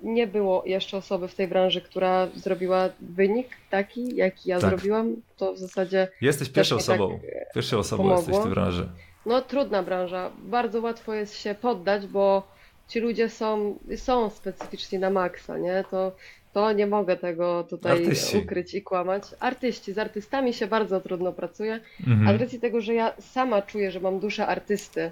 nie 0.03 0.27
było 0.27 0.63
jeszcze 0.65 0.97
osoby 0.97 1.27
w 1.27 1.35
tej 1.35 1.47
branży, 1.47 1.81
która 1.81 2.27
zrobiła 2.35 2.89
wynik 3.01 3.47
taki, 3.69 4.15
jaki 4.15 4.49
ja 4.49 4.59
tak. 4.59 4.69
zrobiłam. 4.69 5.15
To 5.37 5.53
w 5.53 5.57
zasadzie. 5.57 6.07
Jesteś 6.21 6.49
pierwszą 6.49 6.75
osobą. 6.75 7.19
Tak 7.19 7.53
pierwszą 7.53 7.77
osobą 7.77 8.03
pomogło. 8.03 8.19
jesteś 8.19 8.37
w 8.37 8.43
tej 8.43 8.51
branży. 8.51 8.89
No, 9.25 9.41
trudna 9.41 9.83
branża. 9.83 10.31
Bardzo 10.37 10.81
łatwo 10.81 11.13
jest 11.13 11.37
się 11.37 11.55
poddać, 11.55 12.07
bo 12.07 12.47
ci 12.87 12.99
ludzie 12.99 13.29
są, 13.29 13.79
są 13.95 14.29
specyficzni 14.29 14.99
na 14.99 15.09
maksa, 15.09 15.57
nie? 15.57 15.83
To, 15.91 16.15
to 16.53 16.71
nie 16.71 16.87
mogę 16.87 17.17
tego 17.17 17.63
tutaj 17.63 17.91
Artyści. 17.91 18.37
ukryć 18.37 18.73
i 18.73 18.81
kłamać. 18.81 19.23
Artyści, 19.39 19.93
z 19.93 19.97
artystami 19.97 20.53
się 20.53 20.67
bardzo 20.67 21.01
trudno 21.01 21.33
pracuje, 21.33 21.79
mhm. 22.07 22.27
a 22.27 22.37
z 22.37 22.41
racji 22.41 22.59
tego, 22.59 22.81
że 22.81 22.93
ja 22.93 23.13
sama 23.19 23.61
czuję, 23.61 23.91
że 23.91 23.99
mam 23.99 24.19
duszę 24.19 24.47
artysty, 24.47 25.11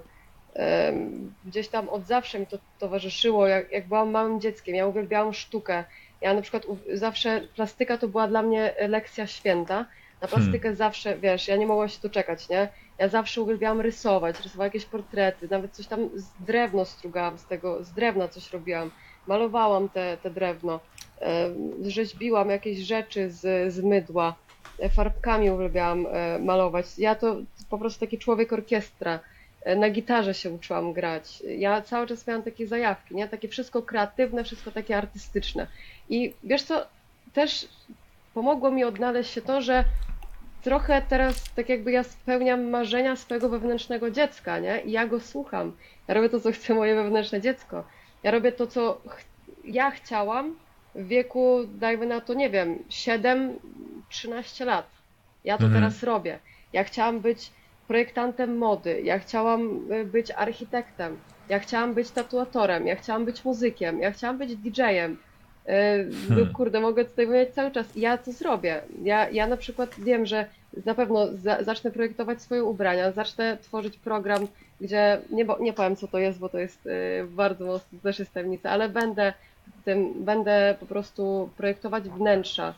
gdzieś 1.45 1.67
tam 1.67 1.89
od 1.89 2.07
zawsze 2.07 2.39
mi 2.39 2.47
to 2.47 2.57
towarzyszyło, 2.79 3.47
jak, 3.47 3.71
jak 3.71 3.87
byłam 3.87 4.11
małym 4.11 4.41
dzieckiem. 4.41 4.75
Ja 4.75 4.87
uwielbiałam 4.87 5.33
sztukę. 5.33 5.83
Ja 6.21 6.33
na 6.33 6.41
przykład 6.41 6.65
zawsze 6.93 7.41
plastyka 7.55 7.97
to 7.97 8.07
była 8.07 8.27
dla 8.27 8.41
mnie 8.41 8.73
lekcja 8.87 9.27
święta. 9.27 9.85
Na 10.21 10.27
hmm. 10.27 10.29
plastykę 10.29 10.63
hmm. 10.63 10.75
zawsze, 10.75 11.17
wiesz, 11.17 11.47
ja 11.47 11.55
nie 11.55 11.67
mogłam 11.67 11.89
się 11.89 11.99
doczekać, 12.01 12.49
nie? 12.49 12.69
Ja 12.97 13.07
zawsze 13.07 13.41
uwielbiałam 13.41 13.81
rysować, 13.81 14.39
rysowałam 14.43 14.67
jakieś 14.67 14.85
portrety, 14.85 15.47
nawet 15.51 15.71
coś 15.71 15.87
tam 15.87 16.09
z 16.15 16.29
drewno 16.39 16.85
strugałam, 16.85 17.37
z 17.37 17.45
tego, 17.45 17.83
z 17.83 17.91
drewna 17.91 18.27
coś 18.27 18.53
robiłam. 18.53 18.91
Malowałam 19.27 19.89
te, 19.89 20.17
te 20.17 20.29
drewno, 20.29 20.79
rzeźbiłam 21.81 22.49
jakieś 22.49 22.77
rzeczy 22.77 23.31
z, 23.31 23.73
z 23.73 23.83
mydła. 23.83 24.35
farbkami 24.95 25.51
uwielbiałam 25.51 26.07
e, 26.11 26.39
malować. 26.39 26.85
Ja 26.97 27.15
to 27.15 27.35
po 27.69 27.77
prostu 27.77 27.99
taki 27.99 28.17
człowiek 28.17 28.53
orkiestra. 28.53 29.19
Na 29.75 29.89
gitarze 29.89 30.33
się 30.33 30.49
uczyłam 30.49 30.93
grać. 30.93 31.43
Ja 31.57 31.81
cały 31.81 32.07
czas 32.07 32.27
miałam 32.27 32.43
takie 32.43 32.67
zajawki, 32.67 33.15
nie? 33.15 33.27
Takie 33.27 33.47
wszystko 33.47 33.81
kreatywne, 33.81 34.43
wszystko 34.43 34.71
takie 34.71 34.97
artystyczne. 34.97 35.67
I 36.09 36.33
wiesz 36.43 36.63
co, 36.63 36.85
też 37.33 37.67
pomogło 38.33 38.71
mi 38.71 38.83
odnaleźć 38.83 39.31
się 39.31 39.41
to, 39.41 39.61
że 39.61 39.83
trochę 40.63 41.01
teraz 41.09 41.53
tak 41.55 41.69
jakby 41.69 41.91
ja 41.91 42.03
spełniam 42.03 42.69
marzenia 42.69 43.15
swojego 43.15 43.49
wewnętrznego 43.49 44.11
dziecka, 44.11 44.59
nie? 44.59 44.81
I 44.81 44.91
ja 44.91 45.07
go 45.07 45.19
słucham. 45.19 45.77
Ja 46.07 46.13
robię 46.13 46.29
to, 46.29 46.39
co 46.39 46.51
chce 46.51 46.73
moje 46.73 46.95
wewnętrzne 46.95 47.41
dziecko. 47.41 47.83
Ja 48.23 48.31
robię 48.31 48.51
to, 48.51 48.67
co 48.67 49.01
ch 49.07 49.23
ja 49.65 49.91
chciałam 49.91 50.55
w 50.95 51.07
wieku, 51.07 51.59
dajmy 51.67 52.05
na 52.05 52.21
to, 52.21 52.33
nie 52.33 52.49
wiem, 52.49 52.83
7-13 52.89 54.65
lat. 54.65 54.87
Ja 55.43 55.57
to 55.57 55.63
Mhm. 55.63 55.81
teraz 55.83 56.03
robię. 56.03 56.39
Ja 56.73 56.83
chciałam 56.83 57.19
być 57.19 57.51
projektantem 57.91 58.57
mody, 58.57 59.01
ja 59.01 59.19
chciałam 59.19 59.91
y, 59.91 60.05
być 60.05 60.31
architektem, 60.31 61.17
ja 61.49 61.59
chciałam 61.59 61.93
być 61.93 62.11
tatuatorem, 62.11 62.87
ja 62.87 62.95
chciałam 62.95 63.25
być 63.25 63.45
muzykiem, 63.45 63.99
ja 63.99 64.11
chciałam 64.11 64.37
być 64.37 64.55
DJ-em. 64.55 65.17
Yy, 65.67 65.73
Hmm. 66.27 66.53
Kurde, 66.53 66.79
mogę 66.79 67.05
tutaj 67.05 67.27
wymieniać 67.27 67.53
cały 67.53 67.71
czas. 67.71 67.95
Ja 67.95 68.17
to 68.17 68.31
zrobię. 68.31 68.81
Ja, 69.03 69.29
ja 69.29 69.47
na 69.47 69.57
przykład 69.57 69.95
wiem, 69.99 70.25
że 70.25 70.45
na 70.85 70.95
pewno 70.95 71.27
za, 71.33 71.63
zacznę 71.63 71.91
projektować 71.91 72.41
swoje 72.41 72.63
ubrania, 72.63 73.11
zacznę 73.11 73.57
tworzyć 73.61 73.97
program, 73.97 74.47
gdzie 74.81 75.21
nie, 75.29 75.45
bo, 75.45 75.57
nie 75.59 75.73
powiem 75.73 75.95
co 75.95 76.07
to 76.07 76.17
jest, 76.17 76.39
bo 76.39 76.49
to 76.49 76.59
jest 76.59 76.85
yy, 76.85 77.27
bardzo 77.29 77.65
mocno 77.65 77.99
też 78.03 78.19
jest 78.19 78.33
tajemnica, 78.33 78.69
ale 78.69 78.89
będę 78.89 79.33
tym, 79.85 80.13
będę 80.25 80.75
po 80.79 80.85
prostu 80.85 81.49
projektować 81.57 82.03
wnętrza. 82.03 82.73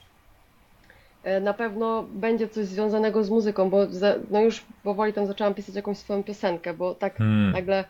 Yy, 1.25 1.41
Na 1.41 1.53
pewno 1.53 2.03
będzie 2.03 2.47
coś 2.47 2.65
związanego 2.65 3.23
z 3.23 3.29
muzyką, 3.29 3.69
bo 3.69 3.85
za, 3.87 4.15
no 4.31 4.41
już 4.41 4.63
powoli 4.83 5.13
tam 5.13 5.27
zaczęłam 5.27 5.53
pisać 5.53 5.75
jakąś 5.75 5.97
swoją 5.97 6.23
piosenkę, 6.23 6.73
bo 6.73 6.95
tak 6.95 7.17
Hmm. 7.17 7.51
nagle 7.51 7.83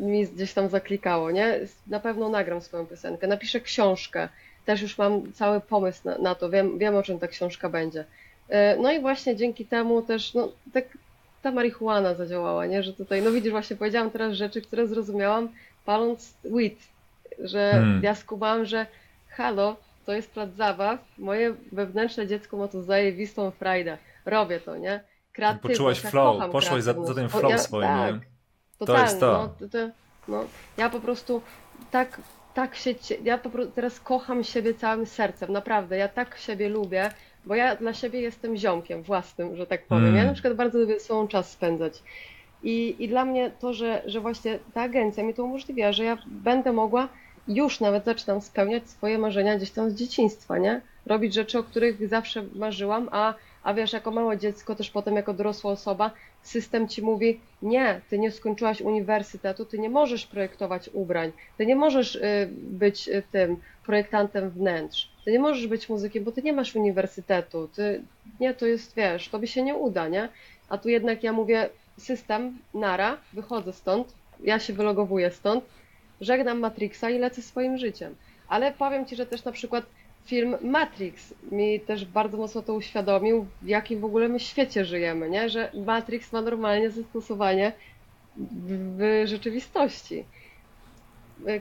mi 0.00 0.26
gdzieś 0.26 0.52
tam 0.54 0.68
zaklikało, 0.68 1.30
nie? 1.30 1.58
Na 1.86 2.00
pewno 2.00 2.28
nagram 2.28 2.60
swoją 2.60 2.86
piosenkę, 2.86 3.26
napiszę 3.26 3.60
książkę, 3.60 4.28
też 4.64 4.82
już 4.82 4.98
mam 4.98 5.32
cały 5.32 5.60
pomysł 5.60 6.00
na, 6.04 6.18
na 6.18 6.34
to, 6.34 6.50
wiem, 6.50 6.78
wiem 6.78 6.96
o 6.96 7.02
czym 7.02 7.18
ta 7.18 7.28
książka 7.28 7.68
będzie. 7.68 8.04
E, 8.48 8.76
No 8.76 8.92
i 8.92 9.00
właśnie 9.00 9.36
dzięki 9.36 9.66
temu 9.66 10.02
też, 10.02 10.34
no 10.34 10.52
tak 10.72 10.84
ta 11.42 11.50
marihuana 11.50 12.14
zadziałała, 12.14 12.66
nie? 12.66 12.82
Że 12.82 12.92
tutaj, 12.92 13.22
no 13.22 13.30
widzisz, 13.32 13.50
właśnie 13.50 13.76
powiedziałam 13.76 14.10
teraz 14.10 14.32
rzeczy, 14.32 14.62
które 14.62 14.86
zrozumiałam 14.86 15.48
paląc 15.84 16.34
weed, 16.44 16.76
że 17.38 17.70
Hmm. 17.72 18.00
ja 18.02 18.14
skumałam, 18.14 18.64
że 18.64 18.86
halo, 19.28 19.76
to 20.06 20.12
jest 20.12 20.30
plac 20.30 20.54
zabaw, 20.54 20.98
moje 21.18 21.54
wewnętrzne 21.72 22.26
dziecko 22.26 22.56
ma 22.56 22.68
tu 22.68 22.82
zajebistą 22.82 23.50
frajdę, 23.50 23.98
robię 24.24 24.60
to, 24.60 24.76
nie? 24.76 25.00
Kreatywność, 25.32 25.76
Poczułaś 25.78 26.04
ja 26.04 26.10
flow, 26.10 26.50
poszłaś 26.52 26.82
za- 26.82 27.04
za 27.06 27.14
tym 27.14 27.28
flow 27.28 27.50
ja- 27.50 27.58
swoim, 27.58 27.88
tak. 27.88 28.14
nie? 28.14 28.20
Totalnie, 28.78 29.02
jest 29.02 29.20
to. 29.20 29.32
No, 29.32 29.48
to, 29.48 29.78
to, 29.78 29.78
no, 30.28 30.44
ja 30.76 30.90
po 30.90 31.00
prostu 31.00 31.42
tak, 31.90 32.20
tak 32.54 32.76
się, 32.76 32.94
ja 33.24 33.38
po 33.38 33.50
prostu 33.50 33.72
teraz 33.72 34.00
kocham 34.00 34.44
siebie 34.44 34.74
całym 34.74 35.06
sercem, 35.06 35.52
naprawdę, 35.52 35.96
ja 35.96 36.08
tak 36.08 36.38
siebie 36.38 36.68
lubię, 36.68 37.10
bo 37.44 37.54
ja 37.54 37.76
dla 37.76 37.94
siebie 37.94 38.20
jestem 38.20 38.56
ziomkiem 38.56 39.02
własnym, 39.02 39.56
że 39.56 39.66
tak 39.66 39.86
powiem. 39.86 40.04
Mm. 40.04 40.16
Ja 40.16 40.24
na 40.24 40.32
przykład 40.32 40.54
bardzo 40.54 40.78
lubię 40.78 41.00
sobą 41.00 41.28
czas 41.28 41.50
spędzać. 41.50 42.02
I, 42.62 42.96
I 42.98 43.08
dla 43.08 43.24
mnie 43.24 43.50
to, 43.60 43.74
że, 43.74 44.02
że 44.06 44.20
właśnie 44.20 44.58
ta 44.74 44.82
agencja 44.82 45.24
mi 45.24 45.34
to 45.34 45.44
umożliwia, 45.44 45.92
że 45.92 46.04
ja 46.04 46.18
będę 46.26 46.72
mogła, 46.72 47.08
już 47.48 47.80
nawet 47.80 48.04
zaczynam 48.04 48.40
spełniać 48.40 48.90
swoje 48.90 49.18
marzenia 49.18 49.56
gdzieś 49.56 49.70
tam 49.70 49.90
z 49.90 49.94
dzieciństwa, 49.94 50.58
nie? 50.58 50.80
Robić 51.06 51.34
rzeczy, 51.34 51.58
o 51.58 51.62
których 51.62 52.08
zawsze 52.08 52.44
marzyłam, 52.54 53.08
a, 53.12 53.34
a 53.62 53.74
wiesz, 53.74 53.92
jako 53.92 54.10
małe 54.10 54.38
dziecko, 54.38 54.74
też 54.74 54.90
potem 54.90 55.16
jako 55.16 55.34
dorosła 55.34 55.72
osoba, 55.72 56.10
system 56.42 56.88
ci 56.88 57.02
mówi, 57.02 57.40
nie, 57.62 58.00
ty 58.10 58.18
nie 58.18 58.30
skończyłaś 58.30 58.80
uniwersytetu, 58.80 59.64
ty 59.64 59.78
nie 59.78 59.90
możesz 59.90 60.26
projektować 60.26 60.90
ubrań, 60.92 61.32
ty 61.58 61.66
nie 61.66 61.76
możesz 61.76 62.14
y, 62.14 62.48
być 62.52 63.08
y, 63.08 63.22
tym 63.32 63.56
projektantem 63.86 64.50
wnętrz, 64.50 65.10
ty 65.24 65.32
nie 65.32 65.38
możesz 65.38 65.66
być 65.66 65.88
muzykiem, 65.88 66.24
bo 66.24 66.32
ty 66.32 66.42
nie 66.42 66.52
masz 66.52 66.76
uniwersytetu, 66.76 67.68
ty, 67.68 68.02
nie, 68.40 68.54
to 68.54 68.66
jest, 68.66 68.94
wiesz, 68.96 69.28
to 69.28 69.38
by 69.38 69.46
się 69.46 69.62
nie 69.62 69.74
uda, 69.74 70.08
nie? 70.08 70.28
A 70.68 70.78
tu 70.78 70.88
jednak 70.88 71.22
ja 71.22 71.32
mówię, 71.32 71.68
system, 71.98 72.58
nara, 72.74 73.18
wychodzę 73.32 73.72
stąd, 73.72 74.14
ja 74.44 74.58
się 74.58 74.72
wylogowuję 74.72 75.30
stąd, 75.30 75.64
żegnam 76.20 76.58
Matrixa 76.58 77.10
i 77.10 77.18
lecę 77.18 77.42
swoim 77.42 77.78
życiem. 77.78 78.14
Ale 78.48 78.72
powiem 78.72 79.06
Ci, 79.06 79.16
że 79.16 79.26
też 79.26 79.44
na 79.44 79.52
przykład 79.52 79.84
film 80.24 80.56
Matrix 80.62 81.34
mi 81.52 81.80
też 81.80 82.04
bardzo 82.04 82.36
mocno 82.36 82.62
to 82.62 82.74
uświadomił, 82.74 83.46
w 83.62 83.68
jakim 83.68 84.00
w 84.00 84.04
ogóle 84.04 84.28
my 84.28 84.40
świecie 84.40 84.84
żyjemy, 84.84 85.30
nie? 85.30 85.48
Że 85.48 85.70
Matrix 85.86 86.32
ma 86.32 86.40
normalnie 86.40 86.90
zastosowanie 86.90 87.72
w, 88.36 89.22
rzeczywistości. 89.24 90.24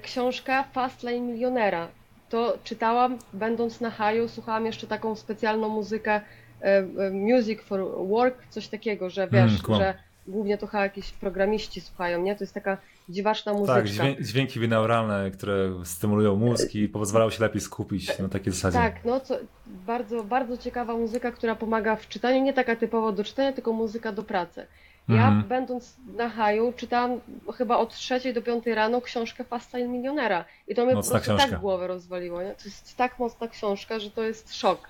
Książka 0.02 0.64
Fast 0.64 1.04
Lane 1.04 1.20
Milionera. 1.20 1.88
To 2.30 2.58
czytałam 2.64 3.18
będąc 3.34 3.82
na 3.82 3.90
haju, 3.90 4.28
słuchałam 4.28 4.66
jeszcze 4.66 4.88
taką 4.88 5.16
specjalną 5.16 5.70
muzykę 5.70 6.12
e, 6.14 6.22
e, 6.64 7.12
Music 7.12 7.62
for 7.62 8.08
Work, 8.08 8.48
coś 8.50 8.68
takiego, 8.68 9.10
że 9.10 9.28
wiesz, 9.28 9.52
Mm, 9.52 9.62
kumam. 9.62 9.82
że 9.82 9.94
głównie 10.28 10.58
to 10.58 10.68
chyba 10.68 10.84
jakieś 10.84 11.12
programiści 11.12 11.82
słuchają, 11.82 12.22
nie? 12.22 12.36
To 12.36 12.44
jest 12.44 12.54
taka 12.54 12.78
dziwaczna 13.10 13.54
muzyczka. 13.54 13.74
Tak, 13.76 13.86
dźwię- 13.86 14.22
dźwięki 14.22 14.60
binauralne, 14.60 15.32
które 15.32 15.74
stymulują 15.84 16.36
mózg 16.36 16.76
i 16.76 16.90
pozwalają 16.90 17.30
się 17.32 17.44
lepiej 17.44 17.62
skupić 17.62 18.20
na 18.20 18.30
takiej 18.30 18.54
zasadzie. 18.54 18.78
Tak, 18.78 19.06
no 19.06 19.20
co, 19.20 19.38
bardzo, 19.66 20.24
bardzo 20.24 20.58
ciekawa 20.58 20.94
muzyka, 20.94 21.32
która 21.32 21.56
pomaga 21.56 21.96
w 21.96 22.08
czytaniu, 22.08 22.42
nie 22.44 22.54
taka 22.54 22.76
typowo 22.76 23.12
do 23.12 23.24
czytania, 23.24 23.54
tylko 23.54 23.74
muzyka 23.74 24.12
do 24.12 24.24
pracy. 24.24 24.68
Ja 25.10 25.16
Mhm. 25.16 25.44
będąc 25.44 25.96
na 26.16 26.30
haju 26.30 26.74
czytałam 26.78 27.20
chyba 27.58 27.78
od 27.78 27.94
trzeciej 27.94 28.34
do 28.34 28.42
piątej 28.42 28.76
rano 28.76 29.02
książkę 29.02 29.46
Time 29.72 29.88
Milionera 29.88 30.46
i 30.68 30.76
to 30.76 30.86
mnie 30.86 30.96
Mocna 30.96 31.10
po 31.10 31.14
prostu 31.16 31.32
książka. 31.38 31.52
tak 31.52 31.62
głowę 31.62 31.88
rozwaliło, 31.88 32.42
nie? 32.44 32.56
To 32.56 32.64
jest 32.66 32.98
tak 32.98 33.20
mocna 33.20 33.48
książka, 33.48 34.00
że 34.00 34.12
to 34.12 34.24
jest 34.24 34.56
szok. 34.56 34.90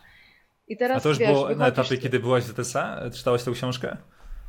I 0.68 0.78
teraz 0.78 0.98
A 0.98 1.00
to 1.02 1.10
już 1.10 1.18
wiesz, 1.18 1.32
było 1.32 1.50
na 1.56 1.68
etapie, 1.68 1.98
kiedy 1.98 2.20
byłaś 2.20 2.44
w 2.44 2.48
ZTSA? 2.48 3.02
Czytałaś 3.14 3.44
tę 3.44 3.52
książkę? 3.52 3.98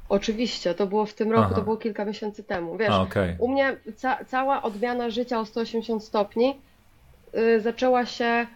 Oczywiście, 0.08 0.74
to 0.74 0.86
było 0.86 1.06
w 1.06 1.14
tym 1.14 1.32
roku, 1.32 1.44
Aha. 1.44 1.54
to 1.54 1.62
było 1.62 1.76
kilka 1.76 2.04
miesięcy 2.04 2.44
temu, 2.44 2.76
wiesz. 2.76 2.90
A, 2.90 3.02
okej. 3.02 3.36
U 3.38 3.48
mnie 3.48 3.76
ca 3.96 4.24
cała 4.24 4.62
odmiana 4.62 5.10
życia 5.10 5.40
o 5.40 5.46
180 5.46 6.04
stopni 6.04 6.62
y, 7.38 7.60
zaczęła 7.60 8.06
się, 8.06 8.46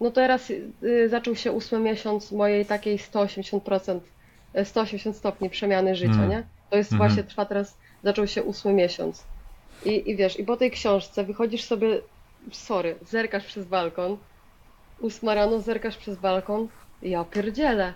no 0.00 0.10
teraz 0.10 0.50
y, 0.50 1.08
zaczął 1.08 1.36
się 1.36 1.52
ósmy 1.52 1.78
miesiąc 1.78 2.32
mojej 2.32 2.66
takiej 2.66 2.98
180%, 2.98 4.00
y, 4.58 4.64
180 4.64 5.16
stopni 5.16 5.50
przemiany 5.50 5.94
życia, 5.94 6.12
Mm. 6.14 6.28
nie? 6.30 6.48
To 6.70 6.76
jest 6.76 6.92
Mhm. 6.92 7.10
właśnie, 7.10 7.24
trwa 7.24 7.44
teraz, 7.44 7.78
zaczął 8.02 8.26
się 8.26 8.42
ósmy 8.42 8.72
miesiąc. 8.72 9.26
I, 9.84 10.10
I 10.10 10.16
wiesz, 10.16 10.38
i 10.38 10.44
po 10.44 10.56
tej 10.56 10.70
książce 10.70 11.24
wychodzisz 11.24 11.64
sobie, 11.64 12.00
sorry, 12.52 12.98
zerkasz 13.02 13.46
przez 13.46 13.64
balkon, 13.64 14.18
ósma 14.98 15.34
rano 15.34 15.60
zerkasz 15.60 15.96
przez 15.96 16.16
balkon, 16.18 16.68
ja 17.02 17.24
pierdzielę, 17.24 17.94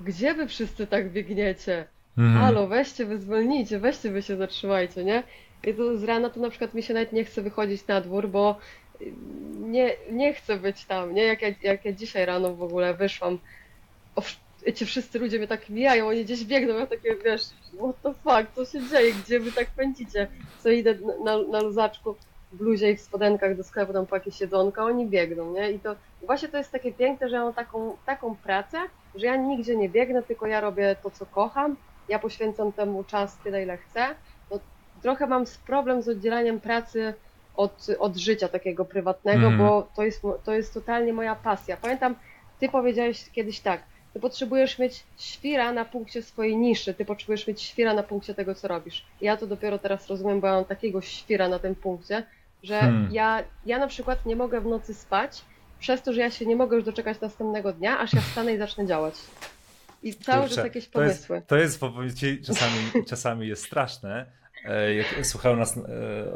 gdzie 0.00 0.34
wy 0.34 0.46
wszyscy 0.46 0.86
tak 0.86 1.12
biegniecie? 1.12 1.86
Mhm. 2.18 2.44
Halo, 2.44 2.66
weźcie, 2.66 3.06
wy 3.06 3.18
zwolnijcie, 3.18 3.78
weźcie, 3.78 4.10
wy 4.10 4.22
się 4.22 4.36
zatrzymajcie, 4.36 5.04
nie? 5.04 5.22
I 5.66 5.74
to 5.74 5.98
z 5.98 6.04
rana 6.04 6.30
to 6.30 6.40
na 6.40 6.50
przykład 6.50 6.74
mi 6.74 6.82
się 6.82 6.94
nawet 6.94 7.12
nie 7.12 7.24
chce 7.24 7.42
wychodzić 7.42 7.86
na 7.86 8.00
dwór, 8.00 8.28
bo 8.28 8.56
nie, 9.60 9.96
nie 10.10 10.34
chcę 10.34 10.56
być 10.56 10.84
tam, 10.84 11.14
nie? 11.14 11.22
Jak 11.22 11.42
ja, 11.42 11.48
jak 11.62 11.84
ja 11.84 11.92
dzisiaj 11.92 12.26
rano 12.26 12.54
w 12.54 12.62
ogóle 12.62 12.94
wyszłam, 12.94 13.38
o, 14.16 14.22
wszyscy 14.86 15.18
ludzie 15.18 15.38
mnie 15.38 15.48
tak 15.48 15.68
mijają, 15.68 16.08
oni 16.08 16.24
gdzieś 16.24 16.44
biegną, 16.44 16.74
ja 16.74 16.86
takie, 16.86 17.16
wiesz, 17.24 17.42
what 17.78 18.02
the 18.02 18.14
fuck, 18.14 18.54
co 18.54 18.64
się 18.64 18.88
dzieje, 18.88 19.12
gdzie 19.12 19.40
wy 19.40 19.52
tak 19.52 19.66
pędzicie? 19.66 20.28
Co 20.62 20.70
idę 20.70 20.94
na, 21.24 21.38
na 21.42 21.60
luzaczku 21.60 22.16
w 22.52 22.56
bluzie 22.56 22.90
i 22.90 22.96
w 22.96 23.00
spodenkach 23.00 23.56
do 23.56 23.64
sklepu 23.64 23.92
tam 23.92 24.06
po 24.06 24.16
jakieś 24.16 24.40
jedzonka, 24.40 24.84
oni 24.84 25.06
biegną, 25.06 25.52
nie? 25.52 25.70
I 25.70 25.80
to 25.80 25.96
właśnie 26.22 26.48
to 26.48 26.58
jest 26.58 26.72
takie 26.72 26.92
piękne, 26.92 27.28
że 27.28 27.36
ja 27.36 27.44
mam 27.44 27.54
taką, 27.54 27.96
taką 28.06 28.36
pracę, 28.36 28.78
że 29.14 29.26
ja 29.26 29.36
nigdzie 29.36 29.76
nie 29.76 29.88
biegnę, 29.88 30.22
tylko 30.22 30.46
ja 30.46 30.60
robię 30.60 30.96
to, 31.02 31.10
co 31.10 31.26
kocham, 31.26 31.76
ja 32.08 32.18
poświęcam 32.18 32.72
temu 32.72 33.04
czas 33.04 33.36
tyle, 33.44 33.62
ile 33.62 33.76
chcę. 33.76 34.06
No, 34.50 34.58
trochę 35.02 35.26
mam 35.26 35.44
problem 35.66 36.02
z 36.02 36.08
oddzielaniem 36.08 36.60
pracy 36.60 37.14
od, 37.56 37.86
od 37.98 38.16
życia 38.16 38.48
takiego 38.48 38.84
prywatnego, 38.84 39.46
Mhm. 39.46 39.58
bo 39.58 39.88
to 39.96 40.02
jest, 40.02 40.22
to 40.44 40.52
jest 40.52 40.74
totalnie 40.74 41.12
moja 41.12 41.34
pasja. 41.34 41.76
Pamiętam, 41.76 42.14
ty 42.60 42.68
powiedziałeś 42.68 43.30
kiedyś 43.30 43.60
tak, 43.60 43.82
ty 44.14 44.20
potrzebujesz 44.20 44.78
mieć 44.78 45.04
świra 45.16 45.72
na 45.72 45.84
punkcie 45.84 46.22
swojej 46.22 46.56
niszy, 46.56 46.94
ty 46.94 47.04
potrzebujesz 47.04 47.46
mieć 47.46 47.62
świra 47.62 47.94
na 47.94 48.02
punkcie 48.02 48.34
tego, 48.34 48.54
co 48.54 48.68
robisz. 48.68 49.04
Ja 49.20 49.36
to 49.36 49.46
dopiero 49.46 49.78
teraz 49.78 50.08
rozumiem, 50.08 50.40
bo 50.40 50.46
ja 50.46 50.52
mam 50.52 50.64
takiego 50.64 51.00
świra 51.00 51.48
na 51.48 51.58
tym 51.58 51.74
punkcie, 51.74 52.22
że 52.62 52.80
Hmm. 52.80 53.08
ja, 53.12 53.42
ja 53.66 53.78
na 53.78 53.86
przykład 53.86 54.26
nie 54.26 54.36
mogę 54.36 54.60
w 54.60 54.66
nocy 54.66 54.94
spać, 54.94 55.42
przez 55.78 56.02
to, 56.02 56.12
że 56.12 56.20
ja 56.20 56.30
się 56.30 56.46
nie 56.46 56.56
mogę 56.56 56.76
już 56.76 56.84
doczekać 56.84 57.20
następnego 57.20 57.72
dnia, 57.72 57.98
aż 57.98 58.14
ja 58.14 58.20
wstanę 58.20 58.54
i 58.54 58.58
zacznę 58.58 58.86
działać. 58.86 59.14
I 60.06 60.14
cały 60.14 60.40
Kurczę, 60.40 60.54
czas 60.54 60.64
jakieś 60.64 60.88
to 60.88 61.02
jest, 61.02 61.28
pomysły. 61.28 61.46
to 61.46 61.56
jest, 61.56 61.80
powiem 61.80 62.14
ci, 62.14 62.42
czasami, 62.42 62.74
czasami 63.10 63.48
jest 63.48 63.64
straszne, 63.64 64.26
e, 64.64 64.94
jak 64.94 65.26
słuchają 65.26 65.56
nas 65.56 65.76
e, 65.76 65.80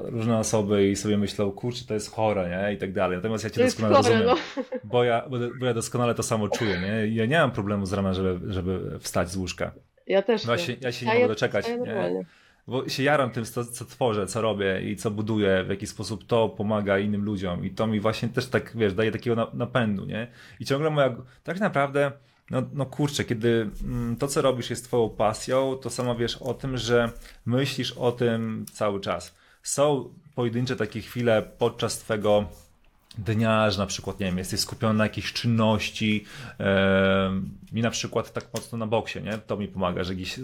różne 0.05 0.39
osoby 0.39 0.89
i 0.89 0.97
sobie 0.97 1.19
myślą, 1.19 1.51
kurczę, 1.53 1.85
to 1.85 1.95
jest 1.95 2.11
chore, 2.15 2.49
nie? 2.51 2.75
I 2.75 2.79
tak 2.79 2.93
dalej. 2.93 3.17
Natomiast 3.17 3.45
ja 3.45 3.51
cię 3.51 3.65
doskonale 3.65 3.95
chore, 3.97 4.09
rozumiem, 4.23 4.37
no. 4.57 4.63
bo, 4.85 5.05
ja, 5.05 5.25
bo, 5.61 5.67
ja 5.67 5.75
doskonale 5.75 6.15
to 6.15 6.23
samo 6.23 6.49
czuję, 6.49 6.81
nie? 6.81 7.07
Ja 7.15 7.27
nie 7.27 7.39
mam 7.39 7.51
problemu 7.51 7.87
z 7.87 7.93
rana, 7.93 8.15
żeby, 8.15 8.53
żeby 8.53 8.99
wstać 9.01 9.31
z 9.31 9.37
łóżka. 9.37 9.73
Ja 10.07 10.23
też 10.23 10.45
No, 10.45 10.53
ja 10.53 10.59
się, 10.59 10.73
ja 10.73 10.93
się 10.93 11.07
nie 11.07 11.13
Wstaję- 11.13 11.15
mogę 11.21 11.29
doczekać, 11.29 11.67
nie? 11.69 12.25
Bo 12.67 12.89
się 12.89 13.03
jaram 13.03 13.31
tym, 13.31 13.45
co, 13.45 13.65
co 13.65 13.85
tworzę, 13.85 14.27
co 14.27 14.41
robię 14.41 14.81
i 14.83 14.97
co 14.97 15.11
buduję, 15.11 15.65
w 15.65 15.71
jaki 15.71 15.87
sposób 15.87 16.27
to 16.27 16.49
pomaga 16.49 16.99
innym 16.99 17.25
ludziom. 17.25 17.65
I 17.65 17.71
to 17.71 17.87
mi 17.87 18.01
właśnie 18.01 18.29
też 18.29 18.47
tak, 18.47 18.73
wiesz, 18.77 18.95
daje 18.95 19.13
takiego 19.13 19.37
na- 19.37 19.51
napędu, 19.55 20.05
nie? 20.07 20.27
I 20.61 20.65
ciągle 20.65 20.91
moja, 20.91 21.17
tak 21.45 21.61
naprawdę, 21.61 22.13
no, 22.51 22.63
no 22.73 22.87
kurczę, 22.87 23.25
kiedy 23.25 23.71
mm, 23.85 24.17
to, 24.17 24.29
co 24.29 24.43
robisz 24.43 24.71
jest 24.71 24.85
twoją 24.85 25.09
pasją, 25.09 25.77
to 25.77 25.91
sama 25.91 26.15
wiesz 26.15 26.37
o 26.37 26.55
tym, 26.55 26.77
że 26.77 27.11
myślisz 27.47 27.93
o 27.93 28.13
tym 28.13 28.67
cały 28.73 29.01
czas. 29.01 29.35
Są 29.63 30.15
pojedyncze 30.35 30.77
takie 30.77 31.01
chwile 31.01 31.43
podczas 31.59 31.99
twego 31.99 32.45
dnia, 33.19 33.71
że 33.71 33.79
na 33.79 33.87
przykład, 33.87 34.21
nie 34.21 34.27
wiem, 34.27 34.39
jesteś 34.39 34.61
skupiony 34.61 34.99
na 34.99 35.05
jakiejś 35.05 35.33
czynności. 35.33 36.25
E, 36.61 37.41
mi 37.73 37.83
na 37.83 37.91
przykład 37.91 38.33
tak 38.33 38.47
mocno 38.55 38.79
na 38.79 38.87
boksie, 38.87 39.23
nie? 39.23 39.39
To 39.39 39.57
mi 39.57 39.69
pomaga, 39.69 40.05
że 40.05 40.15
gdzieś 40.15 40.41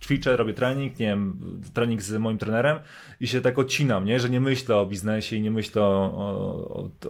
ćwiczę, 0.00 0.36
robię 0.36 0.54
trening, 0.54 0.98
nie 0.98 1.06
wiem, 1.06 1.40
trening 1.74 2.02
z 2.02 2.12
moim 2.12 2.38
trenerem 2.38 2.78
i 3.20 3.28
się 3.28 3.40
tak 3.40 3.58
odcinam, 3.58 4.04
nie? 4.04 4.20
Że 4.20 4.30
nie 4.30 4.40
myślę 4.40 4.76
o 4.76 4.86
biznesie 4.86 5.36
i 5.36 5.40
nie 5.40 5.50
myślę 5.50 5.82
o, 5.82 5.88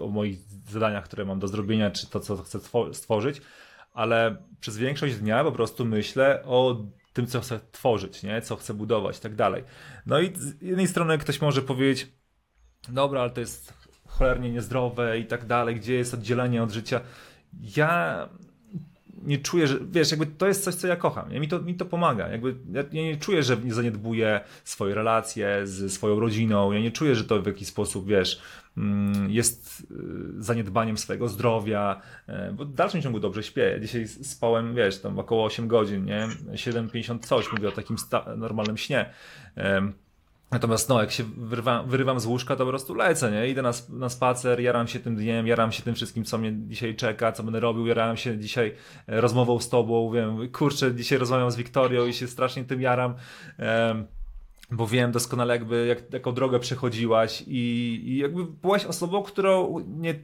o, 0.01 0.05
o, 0.05 0.09
moich 0.09 0.39
zadaniach, 0.71 1.05
które 1.05 1.25
mam 1.25 1.39
do 1.39 1.49
zrobienia, 1.49 1.91
czy 1.91 2.07
to, 2.07 2.21
co 2.21 2.37
chcę 2.37 2.59
two- 2.59 2.95
stworzyć, 2.95 3.43
ale 3.93 4.37
przez 4.61 4.79
większość 4.79 5.17
dnia 5.17 5.45
po 5.45 5.53
prostu 5.53 5.85
myślę 5.85 6.43
o 6.45 6.87
tym, 7.13 7.27
co 7.27 7.41
chcę 7.41 7.61
tworzyć, 7.73 8.23
nie? 8.23 8.43
Co 8.43 8.57
chcę 8.57 8.75
budować 8.75 9.19
i 9.19 9.21
tak 9.21 9.35
dalej. 9.35 9.65
No 10.07 10.21
i 10.21 10.33
z 10.37 10.63
jednej 10.63 10.89
strony 10.89 11.19
ktoś 11.19 11.41
może 11.41 11.63
powiedzieć, 11.63 12.13
dobra, 12.89 13.21
ale 13.21 13.31
to 13.31 13.41
jest 13.41 13.75
cholernie 14.07 14.51
niezdrowe 14.51 15.19
i 15.19 15.27
tak 15.27 15.47
dalej, 15.47 15.77
gdzie 15.77 15.95
jest 15.95 16.15
oddzielenie 16.15 16.63
od 16.63 16.71
życia. 16.71 17.01
Ja 17.77 18.29
nie 19.23 19.39
czuję, 19.39 19.67
że 19.67 19.79
wiesz, 19.91 20.11
jakby 20.11 20.27
to 20.27 20.47
jest 20.47 20.65
coś, 20.65 20.75
co 20.75 20.87
ja 20.87 20.97
kocham. 20.97 21.31
Nie? 21.31 21.41
Mi, 21.41 21.49
to, 21.49 21.59
mi 21.59 21.75
to 21.75 21.85
pomaga. 21.85 22.29
Jakby 22.29 22.55
ja, 22.73 22.85
ja 22.93 23.03
nie 23.03 23.17
czuję, 23.17 23.43
że 23.43 23.57
nie 23.57 23.75
zaniedbuję 23.75 24.41
swoje 24.65 24.95
relacje 24.95 25.67
z 25.67 25.93
swoją 25.93 26.21
rodziną. 26.21 26.73
Ja 26.73 26.81
nie 26.81 26.91
czuję, 26.91 27.15
że 27.15 27.25
to 27.25 27.43
w 27.43 27.47
jakiś 27.47 27.69
sposób, 27.69 28.07
wiesz, 28.07 28.41
mm, 28.77 29.31
jest 29.31 29.81
y, 29.81 30.43
zaniedbaniem 30.43 30.99
swojego 30.99 31.29
zdrowia, 31.29 32.01
e, 32.27 32.53
bo 32.53 32.65
w 32.65 32.75
dalszym 32.75 33.03
ciągu 33.03 33.21
dobrze 33.21 33.43
śpię. 33.43 33.79
Dzisiaj 33.81 34.09
spałem, 34.09 34.75
wiesz, 34.75 34.99
tam 35.01 35.19
około 35.19 35.45
8 35.45 35.69
godzin, 35.69 36.05
nie? 36.05 36.29
7,50 36.55 37.27
coś, 37.27 37.53
mówię 37.53 37.69
o 37.69 37.73
takim 37.73 37.97
normalnym 38.37 38.77
śnie. 38.77 39.11
Natomiast 40.51 40.89
no, 40.89 41.01
jak 41.01 41.11
się 41.11 41.25
wyrywam, 41.25 41.89
wyrywam 41.89 42.21
z 42.21 42.27
łóżka, 42.27 42.57
to 42.57 42.65
po 42.65 42.71
prostu 42.71 42.95
lecę, 42.95 43.31
nie? 43.31 43.49
Idę 43.49 43.63
na, 43.63 43.73
na 43.89 44.09
spacer, 44.09 44.61
jaram 44.61 44.87
się 44.87 45.01
tym 45.01 45.17
dniem, 45.17 45.47
jaram 45.47 45.73
się 45.73 45.83
tym 45.83 45.95
wszystkim, 45.95 46.25
co 46.25 46.39
mnie 46.39 46.53
dzisiaj 46.69 46.97
czeka, 46.97 47.33
co 47.33 47.43
będę 47.43 47.61
robił, 47.61 47.87
jaram 47.87 48.17
się 48.17 48.39
dzisiaj 48.39 48.75
e, 49.07 49.21
rozmową 49.21 49.59
z 49.61 49.69
tobą, 49.69 50.13
wiem, 50.13 50.53
kurczę, 50.53 50.95
dzisiaj 50.95 51.19
rozmawiam 51.19 51.51
z 51.51 51.57
Wiktorią 51.57 52.07
i 52.07 52.13
się 52.13 52.27
strasznie 52.27 52.65
tym 52.65 52.81
jaram, 52.81 53.15
em, 53.59 54.07
bo 54.71 54.87
wiem 54.87 55.13
doskonale 55.13 55.55
jakby, 55.55 55.87
jak, 55.87 56.13
jaką 56.13 56.33
drogę 56.33 56.59
przechodziłaś 56.59 57.45
i, 57.47 58.03
i 58.05 58.17
jakby 58.17 58.45
byłaś 58.45 58.85
osobą, 58.85 59.23
którą 59.23 59.79
nie, 59.89 60.15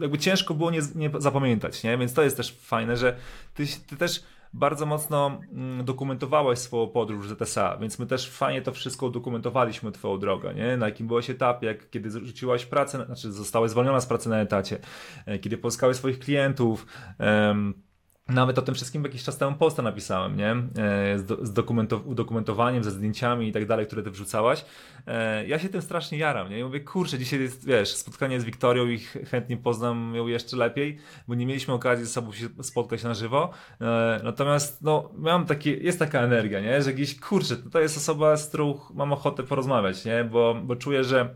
jakby 0.00 0.18
ciężko 0.18 0.54
było 0.54 0.70
nie, 0.70 0.80
nie 0.94 1.10
zapamiętać, 1.18 1.82
nie? 1.82 1.98
Więc 1.98 2.14
to 2.14 2.22
jest 2.22 2.36
też 2.36 2.52
fajne, 2.60 2.96
że 2.96 3.16
ty, 3.54 3.66
ty 3.86 3.96
też 3.96 4.22
bardzo 4.52 4.86
mocno 4.86 5.40
mm, 5.52 5.84
dokumentowałeś 5.84 6.58
swoją 6.58 6.88
podróż 6.88 7.28
z 7.28 7.38
ZSA, 7.38 7.76
więc 7.76 7.98
my 7.98 8.06
też 8.06 8.30
fajnie 8.30 8.62
to 8.62 8.72
wszystko 8.72 9.06
udokumentowaliśmy, 9.06 9.92
twoją 9.92 10.18
drogę, 10.18 10.54
nie? 10.54 10.76
Na 10.76 10.86
jakim 10.86 11.06
byłeś 11.06 11.30
etapie, 11.30 11.66
jak, 11.66 11.90
kiedy 11.90 12.10
rzuciłaś 12.10 12.66
pracę, 12.66 13.06
znaczy 13.06 13.32
zostałeś 13.32 13.70
zwolniona 13.70 14.00
z 14.00 14.06
pracy 14.06 14.28
na 14.28 14.40
etacie, 14.40 14.78
e, 15.26 15.38
kiedy 15.38 15.58
pozyskałeś 15.58 15.96
swoich 15.96 16.18
klientów, 16.18 16.86
em, 17.18 17.87
nawet 18.28 18.58
o 18.58 18.62
tym 18.62 18.74
wszystkim 18.74 19.04
jakiś 19.04 19.24
czas 19.24 19.38
temu 19.38 19.56
posta 19.56 19.82
napisałem, 19.82 20.36
nie? 20.36 20.50
E, 20.50 21.18
Z, 21.18 21.24
do, 21.26 21.46
z 21.46 21.52
dokumentow- 21.52 22.06
udokumentowaniem, 22.06 22.84
ze 22.84 22.90
zdjęciami 22.90 23.48
i 23.48 23.52
tak 23.52 23.66
dalej, 23.66 23.86
które 23.86 24.02
ty 24.02 24.10
wrzucałaś. 24.10 24.64
E, 25.06 25.46
Ja 25.46 25.58
się 25.58 25.68
tym 25.68 25.82
strasznie 25.82 26.18
jaram, 26.18 26.50
nie? 26.50 26.58
I 26.58 26.64
mówię, 26.64 26.80
kurczę, 26.80 27.18
dzisiaj 27.18 27.40
jest, 27.40 27.66
wiesz, 27.66 27.94
spotkanie 27.94 28.40
z 28.40 28.44
Wiktorią 28.44 28.86
i 28.86 28.98
ch- 28.98 29.28
chętnie 29.30 29.56
poznam 29.56 30.14
ją 30.14 30.26
jeszcze 30.26 30.56
lepiej, 30.56 30.98
bo 31.28 31.34
nie 31.34 31.46
mieliśmy 31.46 31.74
okazji 31.74 32.04
ze 32.04 32.10
sobą 32.12 32.32
się 32.32 32.48
spotkać 32.62 33.02
na 33.04 33.14
żywo. 33.14 33.50
E, 33.80 34.20
Natomiast, 34.24 34.82
no, 34.82 35.10
mam 35.16 35.46
takie, 35.46 35.74
jest 35.76 35.98
taka 35.98 36.20
energia, 36.20 36.60
nie? 36.60 36.82
Że 36.82 36.92
gdzieś, 36.94 37.20
kurczę, 37.20 37.56
to 37.56 37.80
jest 37.80 37.96
osoba, 37.96 38.36
z 38.36 38.48
którą 38.48 38.80
mam 38.94 39.12
ochotę 39.12 39.42
porozmawiać, 39.42 40.04
nie? 40.04 40.24
Bo, 40.24 40.54
bo 40.64 40.76
czuję, 40.76 41.04
że 41.04 41.34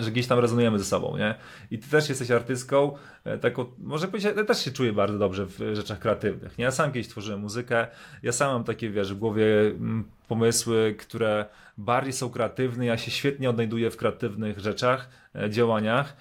że 0.00 0.10
gdzieś 0.10 0.26
tam 0.26 0.38
rezonujemy 0.38 0.78
ze 0.78 0.84
sobą, 0.84 1.16
nie? 1.16 1.34
I 1.70 1.78
ty 1.78 1.90
też 1.90 2.08
jesteś 2.08 2.30
artystką, 2.30 2.92
e, 3.24 3.38
taką, 3.38 3.64
może 3.78 4.08
powiedzieć, 4.08 4.32
ja 4.36 4.44
też 4.44 4.64
się 4.64 4.70
czuję 4.70 4.92
bardzo 4.92 5.18
dobrze 5.18 5.46
w 5.46 5.58
rzeczach 5.72 5.98
kreatywnych, 5.98 6.58
nie? 6.58 6.64
Ja 6.64 6.70
sam 6.70 6.92
kiedyś 6.92 7.08
tworzyłem 7.08 7.40
muzykę, 7.40 7.86
ja 8.22 8.32
sam 8.32 8.52
mam 8.52 8.64
takie, 8.64 8.90
wiesz, 8.90 9.14
w 9.14 9.18
głowie 9.18 9.60
mm, 9.60 10.04
pomysły, 10.28 10.94
które 10.98 11.46
bardziej 11.78 12.12
są 12.12 12.30
kreatywne, 12.30 12.86
ja 12.86 12.98
się 12.98 13.10
świetnie 13.10 13.50
odnajduję 13.50 13.90
w 13.90 13.96
kreatywnych 13.96 14.58
rzeczach, 14.58 15.08
e, 15.34 15.50
działaniach. 15.50 16.16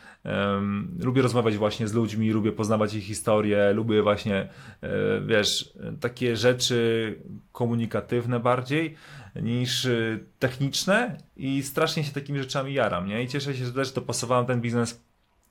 Lubię 0.99 1.21
rozmawiać 1.21 1.57
właśnie 1.57 1.87
z 1.87 1.93
ludźmi, 1.93 2.31
lubię 2.31 2.51
poznawać 2.51 2.93
ich 2.93 3.03
historię, 3.03 3.73
lubię 3.73 4.01
właśnie, 4.01 4.35
e, 4.81 4.89
wiesz, 5.25 5.73
takie 5.99 6.35
rzeczy 6.35 7.15
komunikatywne 7.51 8.39
bardziej 8.39 8.95
niż 9.41 9.85
y, 9.85 10.25
techniczne 10.39 11.17
i 11.37 11.63
strasznie 11.63 12.03
się 12.03 12.11
takimi 12.11 12.39
rzeczami 12.39 12.73
jaram, 12.73 13.07
nie? 13.07 13.23
I 13.23 13.27
cieszę 13.27 13.55
się, 13.55 13.65
że 13.65 13.73
też 13.73 13.91
dopasowałem 13.91 14.45
ten 14.45 14.61
biznes 14.61 15.01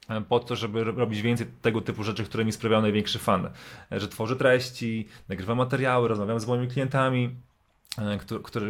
e, 0.08 0.20
po 0.20 0.40
to, 0.40 0.56
żeby 0.56 0.84
ro- 0.84 0.92
robić 0.92 1.22
więcej 1.22 1.46
tego 1.62 1.80
typu 1.80 2.02
rzeczy, 2.02 2.24
które 2.24 2.44
mi 2.44 2.52
sprawiają 2.52 2.82
największy 2.82 3.18
fan. 3.18 3.48
E, 3.92 4.00
Że 4.00 4.08
tworzę 4.08 4.36
treści, 4.36 5.08
nagrywam 5.28 5.58
materiały, 5.58 6.08
rozmawiam 6.08 6.40
z 6.40 6.46
moimi 6.46 6.68
klientami, 6.68 7.30
e, 7.98 8.18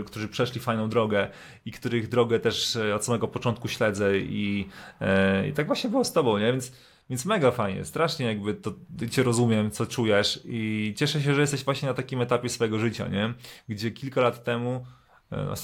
którzy, 0.05 0.28
przeszli 0.28 0.61
fajną 0.61 0.89
drogę 0.89 1.28
i 1.66 1.73
których 1.73 2.09
drogę 2.09 2.41
też 2.41 2.78
od 2.95 3.05
samego 3.05 3.28
początku 3.28 3.69
śledzę 3.69 4.19
i, 4.19 4.69
i 5.49 5.53
tak 5.53 5.66
właśnie 5.66 5.91
było 5.91 6.05
z 6.05 6.12
tobą, 6.12 6.39
nie? 6.39 6.53
Więc, 6.53 6.73
więc 7.11 7.24
mega 7.24 7.51
fajnie, 7.51 7.85
strasznie 7.85 8.27
jakby 8.27 8.55
to 8.55 8.73
cię 9.11 9.23
rozumiem, 9.23 9.70
co 9.70 9.86
czujesz 9.86 10.41
i 10.45 10.95
cieszę 10.97 11.23
się, 11.23 11.35
że 11.35 11.41
jesteś 11.41 11.65
właśnie 11.65 11.89
na 11.89 11.95
takim 11.95 12.20
etapie 12.20 12.49
swojego 12.49 12.78
życia, 12.78 13.09
nie? 13.09 13.35
Gdzie 13.69 13.91
kilka 13.91 14.20
lat 14.20 14.45
temu, 14.45 14.86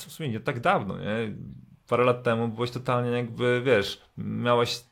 w 0.06 0.12
sumie 0.12 0.28
nie 0.28 0.40
tak 0.40 0.60
dawno, 0.60 0.98
nie? 0.98 1.34
Parę 1.88 2.04
lat 2.04 2.22
temu 2.22 2.48
byłeś 2.48 2.70
totalnie 2.70 3.10
jakby, 3.10 3.62
wiesz, 3.64 4.02
miałeś 4.18 4.84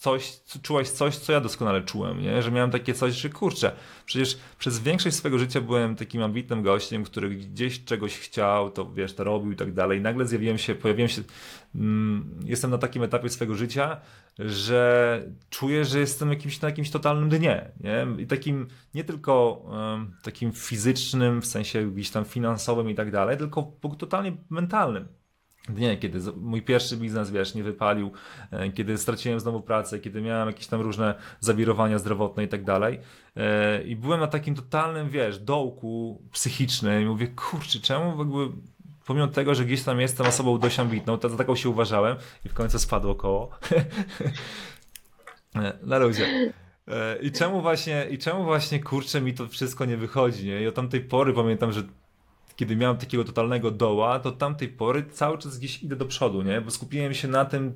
coś, 0.00 0.30
co- 0.30 0.58
czułaś 0.58 0.88
coś, 0.88 1.16
co 1.16 1.32
ja 1.32 1.40
doskonale 1.40 1.82
czułem, 1.82 2.22
nie? 2.22 2.42
Że 2.42 2.50
miałem 2.50 2.70
takie 2.70 2.94
coś, 2.94 3.14
że 3.14 3.28
kurczę, 3.28 3.72
przecież 4.06 4.38
przez 4.58 4.78
większość 4.78 5.16
swojego 5.16 5.38
życia 5.38 5.60
byłem 5.60 5.96
takim 5.96 6.22
ambitnym 6.22 6.62
gościem, 6.62 7.04
który 7.04 7.30
gdzieś 7.30 7.84
czegoś 7.84 8.18
chciał, 8.18 8.70
to 8.70 8.92
wiesz, 8.92 9.14
to 9.14 9.24
robił 9.24 9.52
i 9.52 9.56
tak 9.56 9.72
dalej. 9.72 10.00
Nagle 10.00 10.26
zjawiłem 10.26 10.58
się, 10.58 10.74
pojawiłem 10.74 11.08
się, 11.08 11.22
mm, 11.74 12.40
jestem 12.44 12.70
na 12.70 12.78
takim 12.78 13.02
etapie 13.02 13.28
swojego 13.28 13.54
życia, 13.54 14.00
że 14.38 15.22
czuję, 15.50 15.84
że 15.84 15.98
jestem 16.00 16.30
jakimś, 16.30 16.60
na 16.60 16.68
jakimś 16.68 16.90
totalnym 16.90 17.28
dnie, 17.28 17.70
nie? 17.80 18.06
I 18.22 18.26
takim, 18.26 18.66
nie 18.94 19.04
tylko 19.04 19.62
em, 19.94 20.16
takim 20.22 20.52
fizycznym, 20.52 21.42
w 21.42 21.46
sensie 21.46 21.90
gdzieś 21.90 22.10
tam 22.10 22.24
finansowym 22.24 22.90
i 22.90 22.94
tak 22.94 23.10
dalej, 23.10 23.36
tylko 23.36 23.72
totalnie 23.98 24.32
mentalnym 24.50 25.19
dnie, 25.74 25.96
kiedy 25.96 26.32
mój 26.36 26.62
pierwszy 26.62 26.96
biznes, 26.96 27.30
wiesz, 27.30 27.54
nie 27.54 27.62
wypalił, 27.62 28.12
e, 28.50 28.70
kiedy 28.70 28.98
straciłem 28.98 29.40
znowu 29.40 29.60
pracę, 29.60 29.98
kiedy 29.98 30.22
miałem 30.22 30.48
jakieś 30.48 30.66
tam 30.66 30.80
różne 30.80 31.14
zawirowania 31.40 31.98
zdrowotne 31.98 32.44
i 32.44 32.48
tak 32.48 32.64
dalej. 32.64 33.00
E, 33.36 33.82
I 33.82 33.96
byłem 33.96 34.20
na 34.20 34.26
takim 34.26 34.54
totalnym, 34.54 35.08
wiesz, 35.08 35.38
dołku 35.38 36.22
psychicznym 36.32 37.02
i 37.02 37.04
mówię, 37.04 37.26
kurczę, 37.28 37.78
czemu 37.78 38.18
jakby 38.18 38.48
pomimo 39.06 39.28
tego, 39.28 39.54
że 39.54 39.64
gdzieś 39.64 39.82
tam 39.82 40.00
jestem 40.00 40.26
osobą 40.26 40.58
dość 40.58 40.80
ambitną, 40.80 41.18
to 41.18 41.28
za 41.28 41.36
taką 41.36 41.56
się 41.56 41.68
uważałem 41.68 42.16
i 42.44 42.48
w 42.48 42.54
końcu 42.54 42.78
spadło 42.78 43.14
koło. 43.14 43.50
E, 45.56 45.78
na 45.82 45.98
luzie. 45.98 46.52
I 47.22 47.32
czemu 47.32 47.62
właśnie, 47.62 48.06
i 48.10 48.18
czemu 48.18 48.44
właśnie, 48.44 48.80
kurczę, 48.80 49.20
mi 49.20 49.34
to 49.34 49.48
wszystko 49.48 49.84
nie 49.84 49.96
wychodzi, 49.96 50.46
nie? 50.46 50.62
I 50.62 50.66
od 50.66 50.74
tamtej 50.74 51.00
pory 51.00 51.32
pamiętam, 51.32 51.72
że 51.72 51.82
kiedy 52.60 52.76
miałem 52.76 52.96
takiego 52.96 53.24
totalnego 53.24 53.70
doła, 53.70 54.18
to 54.18 54.32
tamtej 54.32 54.68
pory 54.68 55.04
cały 55.12 55.38
czas 55.38 55.58
gdzieś 55.58 55.82
idę 55.82 55.96
do 55.96 56.04
przodu, 56.04 56.42
nie? 56.42 56.60
Bo 56.60 56.70
skupiłem 56.70 57.14
się 57.14 57.28
na 57.28 57.44
tym, 57.44 57.72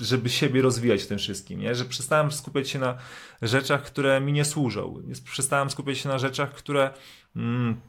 żeby 0.00 0.30
siebie 0.30 0.62
rozwijać 0.62 1.02
w 1.02 1.06
tym 1.06 1.18
wszystkim, 1.18 1.60
nie? 1.60 1.74
Że 1.74 1.84
przestałem 1.84 2.32
skupiać 2.32 2.68
się 2.70 2.78
na 2.78 2.98
rzeczach, 3.42 3.82
które 3.82 4.20
mi 4.20 4.32
nie 4.32 4.44
służą. 4.44 5.02
Przestałem 5.24 5.70
skupiać 5.70 5.98
się 5.98 6.08
na 6.08 6.18
rzeczach, 6.18 6.52
które, 6.52 6.90
mm, 7.36 7.80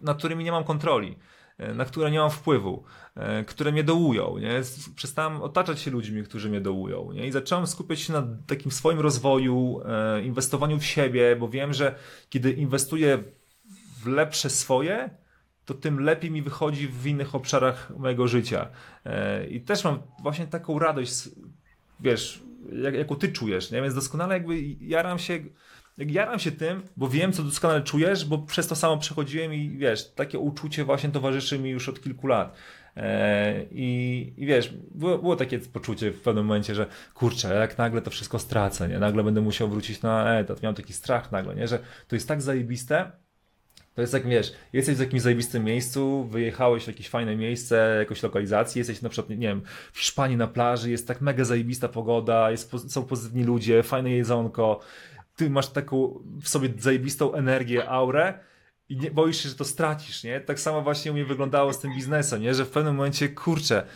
nad 0.00 0.18
którymi 0.18 0.44
nie 0.44 0.52
mam 0.52 0.64
kontroli, 0.64 1.16
e, 1.58 1.74
na 1.74 1.84
które 1.84 2.10
nie 2.10 2.18
mam 2.18 2.30
wpływu, 2.30 2.84
e, 3.14 3.44
które 3.44 3.72
mnie 3.72 3.84
dołują, 3.84 4.38
nie? 4.38 4.62
Przestałem 4.96 5.42
otaczać 5.42 5.80
się 5.80 5.90
ludźmi, 5.90 6.22
którzy 6.22 6.50
mnie 6.50 6.60
dołują, 6.60 7.12
nie? 7.12 7.26
I 7.26 7.32
zacząłem 7.32 7.66
skupiać 7.66 8.00
się 8.00 8.12
na 8.12 8.26
takim 8.46 8.70
swoim 8.72 9.00
rozwoju, 9.00 9.80
e, 9.84 10.22
inwestowaniu 10.22 10.78
w 10.78 10.84
siebie, 10.84 11.36
bo 11.36 11.48
wiem, 11.48 11.72
że 11.72 11.94
kiedy 12.30 12.52
inwestuję 12.52 13.18
w 14.02 14.06
lepsze 14.06 14.50
swoje, 14.50 15.10
to 15.66 15.74
tym 15.74 16.00
lepiej 16.00 16.30
mi 16.30 16.42
wychodzi 16.42 16.88
w 16.88 17.06
innych 17.06 17.34
obszarach 17.34 17.92
mojego 17.98 18.28
życia. 18.28 18.68
E, 19.04 19.46
I 19.46 19.60
też 19.60 19.84
mam 19.84 20.02
właśnie 20.22 20.46
taką 20.46 20.78
radość, 20.78 21.28
wiesz, 22.00 22.42
jak, 22.82 22.94
jaką 22.94 23.16
ty 23.16 23.32
czujesz, 23.32 23.70
nie? 23.70 23.82
Więc 23.82 23.94
doskonale 23.94 24.34
jakby 24.34 24.60
jaram 24.80 25.18
się, 25.18 25.38
jak 25.98 26.10
jaram 26.10 26.38
się 26.38 26.52
tym, 26.52 26.82
bo 26.96 27.08
wiem, 27.08 27.32
co 27.32 27.42
doskonale 27.42 27.82
czujesz, 27.82 28.24
bo 28.24 28.38
przez 28.38 28.66
to 28.66 28.76
samo 28.76 28.98
przechodziłem 28.98 29.54
i 29.54 29.68
wiesz, 29.68 30.12
takie 30.14 30.38
uczucie 30.38 30.84
właśnie 30.84 31.10
towarzyszy 31.10 31.58
mi 31.58 31.70
już 31.70 31.88
od 31.88 32.00
kilku 32.00 32.26
lat. 32.26 32.56
E, 32.96 33.64
I, 33.70 34.32
I 34.36 34.46
wiesz, 34.46 34.74
było, 34.94 35.18
było 35.18 35.36
takie 35.36 35.58
poczucie 35.58 36.12
w 36.12 36.20
pewnym 36.20 36.46
momencie, 36.46 36.74
że 36.74 36.86
kurczę, 37.14 37.54
jak 37.54 37.78
nagle 37.78 38.02
to 38.02 38.10
wszystko 38.10 38.38
stracę, 38.38 38.88
nie? 38.88 38.98
Nagle 38.98 39.24
będę 39.24 39.40
musiał 39.40 39.68
wrócić 39.68 40.02
na 40.02 40.38
etat. 40.38 40.62
Miałem 40.62 40.76
taki 40.76 40.92
strach 40.92 41.32
nagle, 41.32 41.54
nie? 41.54 41.68
Że 41.68 41.78
to 42.08 42.16
jest 42.16 42.28
tak 42.28 42.42
zajebiste, 42.42 43.12
to 43.96 44.00
jest 44.00 44.12
jak 44.12 44.28
wiesz, 44.28 44.52
jesteś 44.72 44.96
w 44.96 45.00
jakimś 45.00 45.22
zajebistym 45.22 45.64
miejscu, 45.64 46.24
wyjechałeś 46.24 46.84
w 46.84 46.86
jakieś 46.86 47.08
fajne 47.08 47.36
miejsce, 47.36 47.96
jakąś 47.98 48.22
lokalizację, 48.22 48.80
jesteś 48.80 49.02
na 49.02 49.08
przykład, 49.08 49.30
nie 49.30 49.48
wiem, 49.48 49.62
w 49.92 49.98
Hiszpanii 49.98 50.36
na 50.36 50.46
plaży, 50.46 50.90
jest 50.90 51.08
tak 51.08 51.20
mega 51.20 51.44
zajebista 51.44 51.88
pogoda, 51.88 52.50
jest, 52.50 52.90
są 52.92 53.04
pozytywni 53.04 53.44
ludzie, 53.44 53.82
fajne 53.82 54.10
jedzonko, 54.10 54.80
ty 55.36 55.50
masz 55.50 55.68
taką 55.68 56.22
w 56.42 56.48
sobie 56.48 56.68
zajebistą 56.78 57.34
energię, 57.34 57.88
aurę 57.88 58.38
i 58.88 58.96
nie 58.96 59.10
boisz 59.10 59.42
się, 59.42 59.48
że 59.48 59.54
to 59.54 59.64
stracisz, 59.64 60.24
nie? 60.24 60.40
Tak 60.40 60.60
samo 60.60 60.82
właśnie 60.82 61.10
u 61.10 61.14
mnie 61.14 61.24
wyglądało 61.24 61.72
z 61.72 61.78
tym 61.78 61.94
biznesem, 61.94 62.42
nie? 62.42 62.54
Że 62.54 62.64
w 62.64 62.70
pewnym 62.70 62.96
momencie, 62.96 63.28
kurczę, 63.28 63.86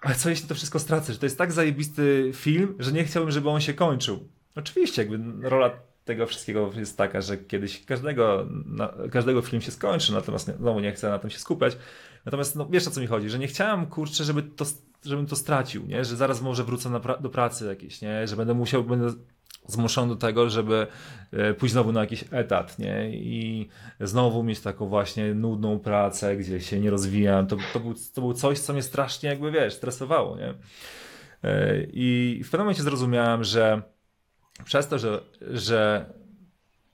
ale 0.00 0.14
co 0.14 0.30
jeśli 0.30 0.48
to 0.48 0.54
wszystko 0.54 0.78
stracę? 0.78 1.12
Że 1.12 1.18
to 1.18 1.26
jest 1.26 1.38
tak 1.38 1.52
zajebisty 1.52 2.30
film, 2.34 2.74
że 2.78 2.92
nie 2.92 3.04
chciałbym, 3.04 3.30
żeby 3.32 3.50
on 3.50 3.60
się 3.60 3.74
kończył. 3.74 4.28
Oczywiście, 4.56 5.02
jakby 5.02 5.48
rola 5.48 5.85
tego 6.06 6.26
wszystkiego 6.26 6.70
jest 6.76 6.98
taka, 6.98 7.20
że 7.20 7.36
kiedyś 7.36 7.84
każdego, 7.84 8.46
na, 8.66 8.92
każdego 9.10 9.42
film 9.42 9.62
się 9.62 9.70
skończy, 9.70 10.12
natomiast 10.12 10.50
znowu 10.58 10.80
nie 10.80 10.92
chcę 10.92 11.10
na 11.10 11.18
tym 11.18 11.30
się 11.30 11.38
skupiać. 11.38 11.76
Natomiast 12.24 12.56
no, 12.56 12.66
wiesz 12.70 12.88
o 12.88 12.90
co 12.90 13.00
mi 13.00 13.06
chodzi, 13.06 13.30
że 13.30 13.38
nie 13.38 13.46
chciałem, 13.46 13.86
kurczę, 13.86 14.24
żeby 14.24 14.42
to, 14.42 14.64
żebym 15.04 15.26
to 15.26 15.36
stracił, 15.36 15.86
nie? 15.86 16.04
Że 16.04 16.16
zaraz 16.16 16.42
może 16.42 16.64
wrócę 16.64 17.00
pra 17.00 17.16
do 17.16 17.30
pracy 17.30 17.66
jakiejś, 17.66 18.00
nie? 18.00 18.28
Że 18.28 18.36
będę 18.36 18.54
musiał, 18.54 18.84
będę 18.84 19.12
zmuszony 19.66 20.08
do 20.08 20.16
tego, 20.16 20.50
żeby 20.50 20.86
e, 21.32 21.54
pójść 21.54 21.72
znowu 21.72 21.92
na 21.92 22.00
jakiś 22.00 22.24
etat, 22.30 22.78
nie? 22.78 23.10
I 23.12 23.68
znowu 24.00 24.42
mieć 24.42 24.60
taką 24.60 24.88
właśnie 24.88 25.34
nudną 25.34 25.78
pracę, 25.78 26.36
gdzie 26.36 26.60
się 26.60 26.80
nie 26.80 26.90
rozwijam. 26.90 27.46
To, 27.46 27.56
to, 27.72 27.80
był, 27.80 27.94
to 28.14 28.20
był 28.20 28.34
coś, 28.34 28.58
co 28.58 28.72
mnie 28.72 28.82
strasznie 28.82 29.28
jakby, 29.28 29.50
wiesz, 29.50 29.74
stresowało, 29.74 30.36
nie? 30.36 30.54
E, 31.44 31.82
I 31.92 32.40
w 32.44 32.50
pewnym 32.50 32.64
momencie 32.64 32.82
zrozumiałem, 32.82 33.44
że 33.44 33.82
przez 34.64 34.88
to, 34.88 34.98
że, 34.98 35.20
że 35.40 36.06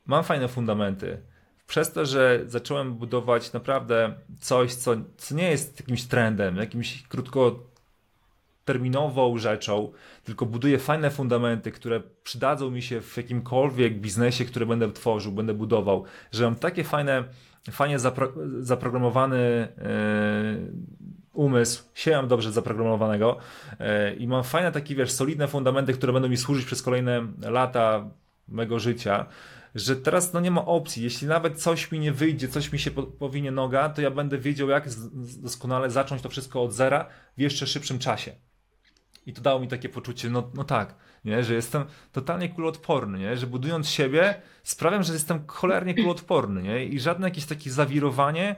mam 0.06 0.24
fajne 0.24 0.48
fundamenty, 0.48 1.18
przez 1.66 1.92
to, 1.92 2.06
że 2.06 2.40
zacząłem 2.46 2.94
budować 2.94 3.52
naprawdę 3.52 4.14
coś, 4.40 4.74
co, 4.74 4.94
co 5.16 5.34
nie 5.34 5.50
jest 5.50 5.80
jakimś 5.80 6.04
trendem, 6.04 6.56
jakimś 6.56 7.02
krótkoterminową 7.02 9.38
rzeczą, 9.38 9.92
tylko 10.24 10.46
buduję 10.46 10.78
fajne 10.78 11.10
fundamenty, 11.10 11.72
które 11.72 12.00
przydadzą 12.22 12.70
mi 12.70 12.82
się 12.82 13.00
w 13.00 13.16
jakimkolwiek 13.16 14.00
biznesie, 14.00 14.44
który 14.44 14.66
będę 14.66 14.92
tworzył, 14.92 15.32
będę 15.32 15.54
budował, 15.54 16.04
że 16.32 16.44
mam 16.44 16.54
takie 16.54 16.84
fajne, 16.84 17.24
fajnie 17.70 17.98
zapro, 17.98 18.32
zaprogramowany 18.60 19.68
yy, 19.78 19.82
umysł, 21.32 21.84
sieram 21.94 22.28
dobrze 22.28 22.52
zaprogramowanego 22.52 23.38
yy, 23.80 24.14
i 24.14 24.26
mam 24.26 24.44
fajne 24.44 24.72
takie, 24.72 24.94
wiesz, 24.94 25.12
solidne 25.12 25.48
fundamenty, 25.48 25.92
które 25.92 26.12
będą 26.12 26.28
mi 26.28 26.36
służyć 26.36 26.66
przez 26.66 26.82
kolejne 26.82 27.26
lata 27.40 28.10
mego 28.48 28.78
życia, 28.78 29.26
że 29.74 29.96
teraz 29.96 30.32
no 30.32 30.40
nie 30.40 30.50
ma 30.50 30.64
opcji. 30.64 31.02
Jeśli 31.02 31.26
nawet 31.26 31.62
coś 31.62 31.92
mi 31.92 31.98
nie 31.98 32.12
wyjdzie, 32.12 32.48
coś 32.48 32.72
mi 32.72 32.78
się 32.78 32.90
po, 32.90 33.02
powinie 33.02 33.50
noga, 33.50 33.88
to 33.88 34.02
ja 34.02 34.10
będę 34.10 34.38
wiedział, 34.38 34.68
jak 34.68 34.88
doskonale 35.38 35.90
zacząć 35.90 36.22
to 36.22 36.28
wszystko 36.28 36.62
od 36.62 36.72
zera 36.72 37.06
w 37.36 37.40
jeszcze 37.40 37.66
szybszym 37.66 37.98
czasie. 37.98 38.32
I 39.26 39.32
to 39.32 39.42
dało 39.42 39.60
mi 39.60 39.68
takie 39.68 39.88
poczucie, 39.88 40.30
no, 40.30 40.50
no 40.54 40.64
tak, 40.64 40.94
nie? 41.24 41.44
że 41.44 41.54
jestem 41.54 41.84
totalnie 42.12 42.48
kuloodporny, 42.48 43.18
nie? 43.18 43.36
że 43.36 43.46
budując 43.46 43.88
siebie 43.88 44.34
sprawiam, 44.62 45.02
że 45.02 45.12
jestem 45.12 45.46
cholernie 45.46 45.94
kuloodporny 45.94 46.62
nie? 46.62 46.84
i 46.84 47.00
żadne 47.00 47.28
jakieś 47.28 47.44
takie 47.44 47.70
zawirowanie 47.70 48.56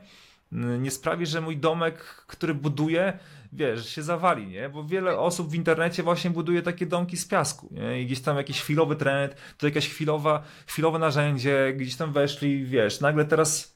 nie 0.53 0.91
sprawi, 0.91 1.27
że 1.27 1.41
mój 1.41 1.57
domek, 1.57 2.05
który 2.27 2.55
buduję, 2.55 3.19
wiesz, 3.53 3.89
się 3.89 4.03
zawali, 4.03 4.47
nie? 4.47 4.69
Bo 4.69 4.85
wiele 4.85 5.19
osób 5.19 5.51
w 5.51 5.55
internecie 5.55 6.03
właśnie 6.03 6.31
buduje 6.31 6.63
takie 6.63 6.87
domki 6.87 7.17
z 7.17 7.27
piasku, 7.27 7.69
nie? 7.71 8.03
I 8.03 8.07
gdzieś 8.07 8.21
tam 8.21 8.37
jakiś 8.37 8.61
chwilowy 8.61 8.97
trend, 8.97 9.35
to 9.59 9.67
jakaś 9.67 9.89
chwilowa, 9.89 10.43
chwilowe 10.67 10.99
narzędzie, 10.99 11.73
gdzieś 11.77 11.97
tam 11.97 12.13
weszli, 12.13 12.65
wiesz, 12.65 13.01
nagle 13.01 13.25
teraz 13.25 13.74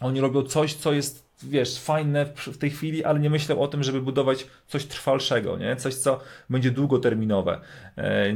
oni 0.00 0.20
robią 0.20 0.42
coś, 0.42 0.74
co 0.74 0.92
jest 0.92 1.26
wiesz, 1.42 1.80
fajne 1.80 2.26
w 2.36 2.58
tej 2.58 2.70
chwili, 2.70 3.04
ale 3.04 3.20
nie 3.20 3.30
myślę 3.30 3.56
o 3.56 3.68
tym, 3.68 3.82
żeby 3.82 4.02
budować 4.02 4.46
coś 4.66 4.86
trwalszego, 4.86 5.58
nie? 5.58 5.76
Coś, 5.76 5.94
co 5.94 6.20
będzie 6.50 6.70
długoterminowe. 6.70 7.60
E, 7.96 8.34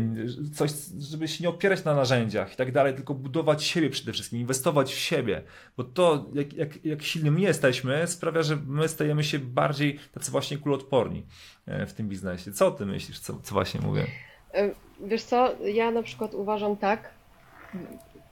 coś, 0.55 0.71
żeby 0.99 1.29
się 1.29 1.45
nie 1.45 1.49
opierać 1.49 1.85
na 1.85 1.95
narzędziach 1.95 2.53
i 2.53 2.57
tak 2.57 2.73
dalej, 2.73 2.95
tylko 2.95 3.15
budować 3.15 3.65
siebie 3.65 3.91
przede 3.91 4.13
wszystkim, 4.13 4.39
inwestować 4.39 4.93
w 4.93 4.99
siebie, 4.99 5.43
bo 5.77 5.85
to, 5.85 6.27
jak, 6.35 6.53
jak, 6.53 6.85
jak 6.85 7.03
silny 7.03 7.31
my 7.31 7.41
jesteśmy, 7.41 8.07
sprawia, 8.07 8.43
że 8.43 8.57
my 8.67 8.89
stajemy 8.89 9.25
się 9.25 9.39
bardziej 9.39 9.99
tacy 10.13 10.31
właśnie 10.31 10.59
kuloodporni 10.59 11.27
e, 11.67 11.87
w 11.87 11.93
tym 11.93 12.09
biznesie. 12.09 12.53
Co 12.53 12.71
ty 12.71 12.87
myślisz, 12.87 13.21
co, 13.21 13.41
co 13.43 13.55
właśnie 13.55 13.81
mówię? 13.81 14.07
E, 14.55 14.71
wiesz 15.01 15.23
co, 15.23 15.55
ja 15.65 15.91
na 15.91 16.03
przykład 16.03 16.35
uważam 16.35 16.77
tak, 16.77 17.11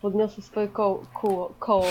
podniosę 0.02 0.42
swoje 0.42 0.68
koło, 0.68 1.04
koło. 1.58 1.86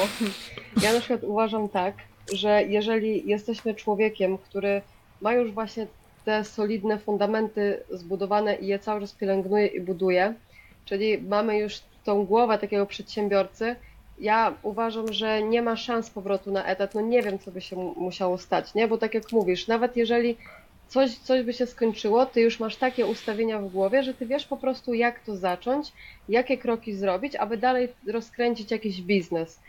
Ja 0.81 0.93
na 0.93 0.99
przykład 0.99 1.23
uważam 1.23 1.69
tak, 1.69 1.95
że 2.33 2.63
jeżeli 2.63 3.29
jesteśmy 3.29 3.75
człowiekiem, 3.75 4.37
który 4.37 4.81
ma 5.21 5.33
już 5.33 5.51
właśnie 5.51 5.87
te 6.25 6.43
solidne 6.43 6.99
fundamenty 6.99 7.83
zbudowane 7.89 8.55
i 8.55 8.67
je 8.67 8.79
cały 8.79 9.01
czas 9.01 9.13
pielęgnuje 9.13 9.67
i 9.67 9.81
buduje, 9.81 10.33
czyli 10.85 11.21
mamy 11.21 11.57
już 11.57 11.79
tą 12.03 12.25
głowę 12.25 12.57
takiego 12.57 12.85
przedsiębiorcy, 12.85 13.75
ja 14.19 14.53
uważam, 14.63 15.13
że 15.13 15.43
nie 15.43 15.61
ma 15.61 15.75
szans 15.75 16.09
powrotu 16.09 16.51
na 16.51 16.65
etat. 16.65 16.95
No 16.95 17.01
nie 17.01 17.21
wiem, 17.21 17.39
co 17.39 17.51
by 17.51 17.61
się 17.61 17.75
musiało 17.75 18.37
stać, 18.37 18.73
nie? 18.73 18.87
Bo 18.87 18.97
tak 18.97 19.13
jak 19.13 19.31
mówisz, 19.31 19.67
nawet 19.67 19.97
jeżeli 19.97 20.37
coś, 20.87 21.17
coś 21.17 21.43
by 21.43 21.53
się 21.53 21.65
skończyło, 21.65 22.25
ty 22.25 22.41
już 22.41 22.59
masz 22.59 22.75
takie 22.75 23.05
ustawienia 23.05 23.59
w 23.59 23.67
głowie, 23.67 24.03
że 24.03 24.13
ty 24.13 24.25
wiesz 24.25 24.45
po 24.45 24.57
prostu, 24.57 24.93
jak 24.93 25.19
to 25.19 25.35
zacząć, 25.35 25.93
jakie 26.29 26.57
kroki 26.57 26.93
zrobić, 26.93 27.35
aby 27.35 27.57
dalej 27.57 27.87
rozkręcić 28.07 28.71
jakiś 28.71 29.01
biznes 29.01 29.59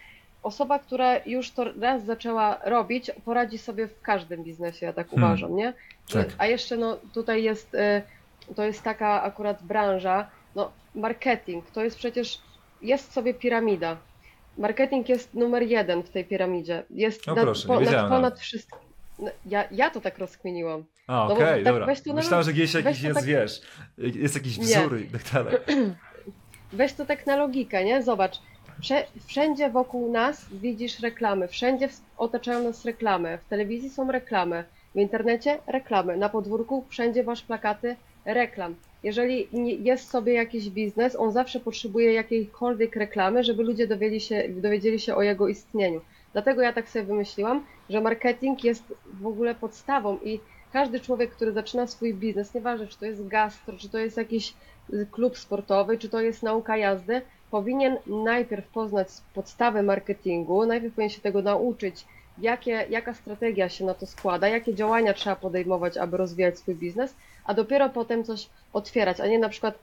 osoba, 0.43 0.79
która 0.79 1.17
już 1.27 1.51
to 1.51 1.65
raz 1.81 2.05
zaczęła 2.05 2.59
robić, 2.65 3.11
poradzi 3.25 3.59
sobie 3.59 3.89
w 3.89 4.01
każdym 4.01 4.45
biznesie, 4.45 4.87
ja 4.87 4.93
tak 4.93 5.11
hmm. 5.11 5.29
uważam, 5.29 5.57
nie? 5.57 5.75
Tak. 6.13 6.29
A 6.39 6.47
jeszcze 6.47 6.77
no 6.77 6.97
tutaj 7.15 7.43
jest, 7.43 7.75
y, 7.75 8.03
to 8.55 8.65
jest 8.65 8.83
taka 8.83 9.23
akurat 9.23 9.63
branża, 9.63 10.31
no 10.55 10.73
marketing, 10.95 11.71
to 11.71 11.85
jest 11.85 11.97
przecież, 11.97 12.41
jest 12.83 13.13
sobie 13.13 13.35
piramida. 13.35 13.97
Marketing 14.59 15.09
jest 15.09 15.35
numer 15.35 15.63
jeden 15.63 16.03
w 16.03 16.11
tej 16.11 16.25
piramidzie. 16.25 16.83
Jest 16.91 17.27
no 17.27 17.35
nad, 17.35 17.45
proszę, 17.45 17.69
po, 17.69 17.81
nad 17.81 18.09
ponad 18.09 18.41
wszystkim. 18.41 18.88
No, 19.19 19.31
ja, 19.47 19.65
ja 19.71 19.91
to 19.91 20.01
tak 20.01 20.19
rozkminiłam. 20.19 20.85
A, 21.07 21.13
no 21.13 21.25
okej, 21.25 21.37
okay, 21.37 21.55
tak 21.55 21.65
dobra. 21.65 21.87
Myślałem, 22.15 22.45
że 22.45 22.53
gdzieś 22.53 22.75
jakiś 22.75 23.03
jest, 23.03 23.15
tak... 23.15 23.25
wiesz, 23.25 23.61
jest 23.99 24.35
jakiś 24.35 24.59
wzór 24.59 25.01
i 25.01 25.09
tak 25.09 25.23
dalej. 25.33 25.55
Weź 26.73 26.93
to 26.93 27.07
tak 27.07 27.27
na 27.27 27.37
logikę, 27.37 27.85
nie? 27.85 28.03
Zobacz, 28.03 28.41
Wszędzie 29.27 29.71
wokół 29.71 30.13
nas 30.13 30.47
widzisz 30.53 31.01
reklamy, 31.01 31.49
wszędzie 31.49 31.89
otaczają 32.17 32.63
nas 32.63 32.85
reklamy. 32.85 33.39
W 33.39 33.49
telewizji 33.49 33.91
są 33.91 34.13
reklamy, 34.13 34.65
w 34.95 34.99
internecie 34.99 35.59
reklamy, 35.67 36.17
na 36.17 36.29
podwórku 36.29 36.85
wszędzie 36.89 37.25
masz 37.25 37.43
plakaty 37.43 37.97
reklam. 38.25 38.75
Jeżeli 39.03 39.49
jest 39.85 40.11
sobie 40.11 40.33
jakiś 40.33 40.71
biznes, 40.71 41.17
on 41.17 41.33
zawsze 41.33 41.61
potrzebuje 41.61 42.13
jakiejkolwiek 42.13 42.97
reklamy, 42.97 43.45
żeby 43.45 43.63
ludzie 43.63 43.87
dowiedzieli 43.87 44.21
się, 44.21 44.49
dowiedzieli 44.49 45.01
się 45.01 45.15
o 45.15 45.23
jego 45.23 45.49
istnieniu. 45.49 46.01
Dlatego 46.33 46.63
ja 46.63 46.73
tak 46.73 46.89
sobie 46.89 47.05
wymyśliłam, 47.05 47.65
że 47.91 48.01
marketing 48.01 48.65
jest 48.65 48.95
w 49.21 49.27
ogóle 49.27 49.55
podstawą 49.55 50.19
i 50.25 50.41
każdy 50.73 51.01
człowiek, 51.01 51.31
który 51.31 51.53
zaczyna 51.53 51.87
swój 51.87 52.15
biznes, 52.15 52.55
nieważne 52.55 52.87
czy 52.87 52.99
to 52.99 53.07
jest 53.07 53.27
gastro, 53.29 53.77
czy 53.77 53.89
to 53.89 53.99
jest 53.99 54.17
jakiś 54.17 54.55
klub 55.11 55.39
sportowy, 55.39 55.99
czy 55.99 56.09
to 56.09 56.21
jest 56.21 56.43
nauka 56.43 56.77
jazdy, 56.77 57.23
powinien 57.51 57.97
najpierw 58.07 58.69
poznać 58.69 59.09
podstawę 59.35 59.83
marketingu, 59.83 60.67
najpierw 60.67 60.95
powinien 60.95 61.11
się 61.11 61.21
tego 61.21 61.43
nauczyć, 61.43 62.05
jakie, 62.39 62.87
jaka 62.91 63.15
strategia 63.15 63.69
się 63.69 63.85
na 63.85 63.95
to 63.95 64.07
składa, 64.07 64.49
jakie 64.49 64.75
działania 64.75 65.15
trzeba 65.15 65.37
podejmować, 65.37 65.97
aby 65.97 66.17
rozwijać 66.17 66.59
swój 66.59 66.75
biznes, 66.75 67.15
a 67.45 67.55
dopiero 67.55 67.89
potem 67.89 68.25
coś 68.25 68.49
otwierać, 68.73 69.21
a 69.21 69.27
nie 69.27 69.39
na 69.39 69.49
przykład 69.49 69.79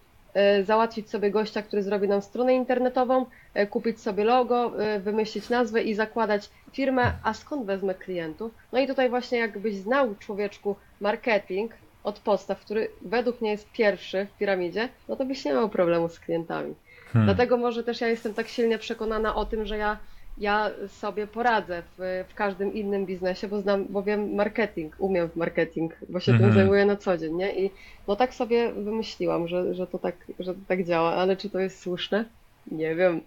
załatwić 0.63 1.09
sobie 1.09 1.31
gościa, 1.31 1.61
który 1.61 1.83
zrobi 1.83 2.07
nam 2.07 2.21
stronę 2.21 2.55
internetową, 2.55 3.25
e, 3.53 3.67
kupić 3.67 4.01
sobie 4.01 4.23
logo, 4.23 4.83
e, 4.83 4.99
wymyślić 4.99 5.49
nazwę 5.49 5.83
i 5.83 5.93
zakładać 5.93 6.49
firmę, 6.71 7.11
a 7.23 7.33
skąd 7.33 7.65
wezmę 7.65 7.93
klientów? 7.93 8.51
No 8.71 8.79
i 8.79 8.87
tutaj 8.87 9.09
właśnie 9.09 9.37
jakbyś 9.37 9.75
znał 9.75 10.15
człowieczku 10.15 10.75
marketing 11.01 11.71
od 12.03 12.19
podstaw, 12.19 12.59
który 12.59 12.89
według 13.01 13.41
mnie 13.41 13.51
jest 13.51 13.71
pierwszy 13.71 14.27
w 14.35 14.37
piramidzie, 14.37 14.89
no 15.09 15.15
to 15.15 15.25
byś 15.25 15.45
nie 15.45 15.53
miał 15.53 15.69
problemu 15.69 16.09
z 16.09 16.19
klientami. 16.19 16.75
Hmm. 17.13 17.25
Dlatego 17.35 17.57
może 17.57 17.83
też 17.83 18.01
ja 18.01 18.07
jestem 18.07 18.33
tak 18.33 18.47
silnie 18.47 18.77
przekonana 18.77 19.35
o 19.35 19.45
tym, 19.45 19.65
że 19.65 19.77
ja 19.77 19.97
ja 20.37 20.71
sobie 20.87 21.27
poradzę 21.27 21.83
w, 21.97 22.25
w 22.29 22.35
każdym 22.35 22.73
innym 22.73 23.05
biznesie, 23.05 23.47
bo 23.47 23.61
znam, 23.61 23.85
bo 23.89 24.03
wiem 24.03 24.35
marketing, 24.35 24.95
umiem 24.99 25.29
w 25.29 25.35
marketing, 25.35 25.93
bo 26.09 26.19
się 26.19 26.31
Mhm. 26.31 26.49
tym 26.49 26.59
zajmuję 26.59 26.85
na 26.85 26.95
co 26.95 27.17
dzień, 27.17 27.35
nie? 27.35 27.65
I 27.65 27.71
no 28.07 28.15
tak 28.15 28.33
sobie 28.33 28.71
wymyśliłam, 28.73 29.47
że, 29.47 29.73
że, 29.73 29.87
to 29.87 29.99
tak, 29.99 30.15
że 30.39 30.53
to 30.53 30.59
tak 30.67 30.83
działa, 30.83 31.13
ale 31.13 31.37
czy 31.37 31.49
to 31.49 31.59
jest 31.59 31.79
słuszne? 31.79 32.25
Nie 32.71 32.95
wiem. 32.95 33.21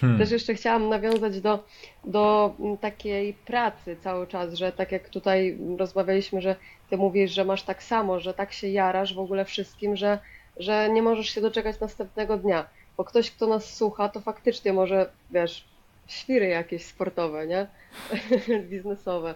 Hmm. 0.00 0.18
Też 0.18 0.30
jeszcze 0.30 0.54
chciałam 0.54 0.88
nawiązać 0.88 1.40
do, 1.40 1.64
do 2.04 2.54
takiej 2.80 3.34
pracy 3.34 3.96
cały 4.00 4.26
czas, 4.26 4.54
że 4.54 4.72
tak 4.72 4.92
jak 4.92 5.08
tutaj 5.08 5.58
rozmawialiśmy, 5.78 6.40
że 6.40 6.56
ty 6.90 6.96
mówisz, 6.96 7.32
że 7.32 7.44
masz 7.44 7.62
tak 7.62 7.82
samo, 7.82 8.20
że 8.20 8.34
tak 8.34 8.52
się 8.52 8.68
jarasz 8.68 9.14
w 9.14 9.18
ogóle 9.18 9.44
wszystkim, 9.44 9.96
że, 9.96 10.18
że 10.56 10.88
nie 10.90 11.02
możesz 11.02 11.28
się 11.28 11.40
doczekać 11.40 11.80
następnego 11.80 12.36
dnia. 12.36 12.66
Bo 12.96 13.04
ktoś, 13.04 13.30
kto 13.30 13.46
nas 13.46 13.74
słucha, 13.74 14.08
to 14.08 14.20
faktycznie 14.20 14.72
może, 14.72 15.10
wiesz, 15.30 15.64
świry 16.06 16.46
jakieś 16.46 16.84
sportowe, 16.84 17.46
nie? 17.46 17.66
Biznesowe. 18.70 19.34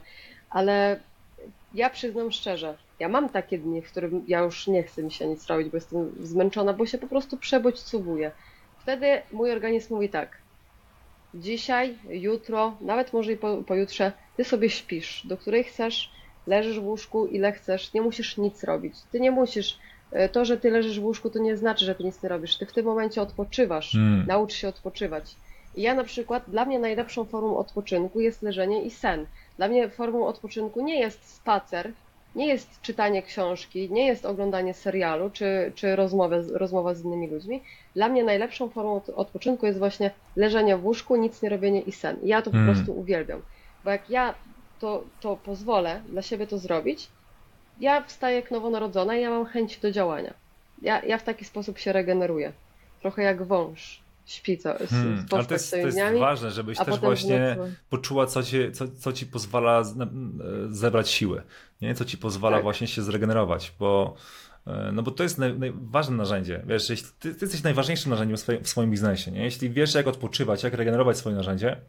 Ale 0.50 1.00
ja 1.74 1.90
przyznam 1.90 2.32
szczerze, 2.32 2.76
ja 3.00 3.08
mam 3.08 3.28
takie 3.28 3.58
dni, 3.58 3.82
w 3.82 3.90
którym 3.90 4.24
ja 4.28 4.38
już 4.40 4.66
nie 4.66 4.82
chcę 4.82 5.02
mi 5.02 5.12
się 5.12 5.26
nic 5.26 5.46
robić, 5.46 5.68
bo 5.68 5.76
jestem 5.76 6.14
zmęczona, 6.20 6.72
bo 6.72 6.86
się 6.86 6.98
po 6.98 7.06
prostu 7.06 7.36
przebodźcowuję. 7.36 8.30
Wtedy 8.78 9.22
mój 9.32 9.52
organizm 9.52 9.94
mówi 9.94 10.08
tak. 10.08 10.38
Dzisiaj, 11.34 11.98
jutro, 12.10 12.76
nawet 12.80 13.12
może 13.12 13.32
i 13.32 13.36
po, 13.36 13.56
pojutrze, 13.56 14.12
ty 14.36 14.44
sobie 14.44 14.70
śpisz, 14.70 15.26
do 15.26 15.36
której 15.36 15.64
chcesz, 15.64 16.12
leżysz 16.46 16.80
w 16.80 16.84
łóżku, 16.86 17.26
ile 17.26 17.52
chcesz, 17.52 17.92
nie 17.94 18.02
musisz 18.02 18.36
nic 18.36 18.64
robić. 18.64 18.94
Ty 19.12 19.20
nie 19.20 19.30
musisz. 19.30 19.78
e, 20.12 20.28
To, 20.28 20.44
że 20.44 20.56
ty 20.56 20.70
leżysz 20.70 21.00
w 21.00 21.04
łóżku, 21.04 21.30
to 21.30 21.38
nie 21.38 21.56
znaczy, 21.56 21.84
że 21.84 21.94
ty 21.94 22.04
nic 22.04 22.22
nie 22.22 22.28
robisz. 22.28 22.56
Ty 22.58 22.66
w 22.66 22.72
tym 22.72 22.84
momencie 22.86 23.22
odpoczywasz. 23.22 23.94
Mm. 23.94 24.26
Naucz 24.26 24.52
się 24.52 24.68
odpoczywać. 24.68 25.36
I 25.78 25.82
ja 25.82 25.94
na 25.94 26.04
przykład, 26.04 26.42
dla 26.48 26.64
mnie 26.64 26.78
najlepszą 26.78 27.24
formą 27.24 27.56
odpoczynku 27.56 28.20
jest 28.20 28.42
leżenie 28.42 28.82
i 28.82 28.90
sen. 28.90 29.26
Dla 29.56 29.68
mnie 29.68 29.88
formą 29.90 30.26
odpoczynku 30.26 30.80
nie 30.84 31.00
jest 31.00 31.34
spacer, 31.34 31.92
nie 32.34 32.46
jest 32.46 32.80
czytanie 32.82 33.22
książki, 33.22 33.88
nie 33.92 34.06
jest 34.06 34.26
oglądanie 34.26 34.74
serialu 34.74 35.30
czy, 35.30 35.72
czy 35.74 35.96
rozmowa, 35.96 36.36
rozmowa 36.52 36.94
z 36.94 37.04
innymi 37.04 37.30
ludźmi. 37.30 37.62
Dla 37.94 38.08
mnie 38.08 38.24
najlepszą 38.24 38.68
formą 38.68 38.96
od- 38.96 39.08
odpoczynku 39.08 39.66
jest 39.66 39.78
właśnie 39.78 40.10
leżenie 40.36 40.76
w 40.76 40.84
łóżku, 40.86 41.16
nic 41.16 41.42
nie 41.42 41.48
robienie 41.48 41.80
i 41.82 41.92
sen. 41.92 42.16
Ja 42.22 42.42
to 42.42 42.50
po 42.50 42.56
Mm. 42.56 42.74
prostu 42.74 42.98
uwielbiam. 42.98 43.42
Bo 43.84 43.90
jak 43.90 44.10
ja 44.10 44.34
to, 44.78 45.04
to 45.20 45.36
pozwolę 45.36 46.02
dla 46.08 46.22
siebie 46.22 46.46
to 46.46 46.58
zrobić, 46.58 47.08
ja 47.80 48.02
wstaję 48.02 48.36
jak 48.36 48.50
nowonarodzona 48.50 49.16
i 49.16 49.22
ja 49.22 49.30
mam 49.30 49.44
chęć 49.46 49.78
do 49.78 49.90
działania. 49.90 50.34
Ja, 50.82 51.02
ja 51.04 51.18
w 51.18 51.22
taki 51.24 51.44
sposób 51.44 51.78
się 51.78 51.92
regeneruję. 51.92 52.52
Trochę 53.00 53.22
jak 53.22 53.42
wąż. 53.42 54.07
Śpi 54.28 54.58
co, 54.58 54.74
Hmm. 54.90 55.26
Ale 55.30 55.44
to 55.44 55.54
jest, 55.54 55.70
to 55.70 55.76
jest 55.76 55.96
dniami, 55.96 56.20
ważne, 56.20 56.50
żebyś 56.50 56.78
też 56.78 56.98
właśnie 56.98 57.56
poczuła, 57.90 58.26
co 58.26 58.42
ci, 58.42 58.72
co, 58.72 58.88
co 58.88 59.12
ci 59.12 59.26
pozwala 59.26 59.82
zebrać 60.70 61.10
siły, 61.10 61.42
nie? 61.80 61.94
co 61.94 62.04
ci 62.04 62.18
pozwala 62.18 62.56
Tak. 62.56 62.62
właśnie 62.62 62.86
się 62.86 63.02
zregenerować, 63.02 63.72
bo, 63.78 64.14
e, 64.66 64.90
no 64.92 65.02
bo 65.02 65.10
to 65.10 65.22
jest 65.22 65.38
naj, 65.38 65.58
naj, 65.58 65.72
ważne 65.76 66.16
narzędzie. 66.16 66.62
Wiesz, 66.66 66.90
jeśli 66.90 67.08
ty, 67.18 67.34
ty 67.34 67.44
jesteś 67.44 67.62
najważniejszym 67.62 68.10
narzędziem 68.10 68.36
w 68.36 68.40
swoim, 68.40 68.64
w 68.64 68.68
swoim 68.68 68.90
biznesie. 68.90 69.30
Nie? 69.30 69.44
Jeśli 69.44 69.70
wiesz, 69.70 69.94
jak 69.94 70.06
odpoczywać, 70.06 70.62
jak 70.62 70.74
regenerować 70.74 71.16
swoje 71.16 71.36
narzędzie, 71.36 71.80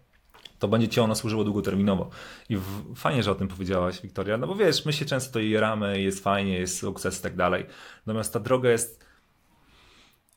to 0.60 0.68
będzie 0.68 0.88
ci 0.88 1.00
ono 1.00 1.16
służyło 1.16 1.44
długoterminowo. 1.44 2.10
I 2.50 2.58
w, 2.58 2.96
fajnie, 2.96 3.24
że 3.24 3.32
o 3.32 3.36
tym 3.36 3.48
powiedziałaś, 3.48 4.02
Wiktoria, 4.02 4.38
no 4.38 4.48
bo 4.48 4.56
wiesz, 4.56 4.86
my 4.86 4.94
się 4.94 5.06
często 5.06 5.40
jeramy, 5.40 6.02
jest 6.02 6.24
fajnie, 6.24 6.60
jest 6.60 6.80
sukces 6.80 7.20
i 7.20 7.24
tak 7.24 7.36
dalej. 7.36 7.66
Natomiast 8.06 8.34
ta 8.34 8.40
droga 8.40 8.70
jest, 8.70 9.06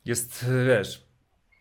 jest, 0.04 0.46
wiesz, 0.66 1.11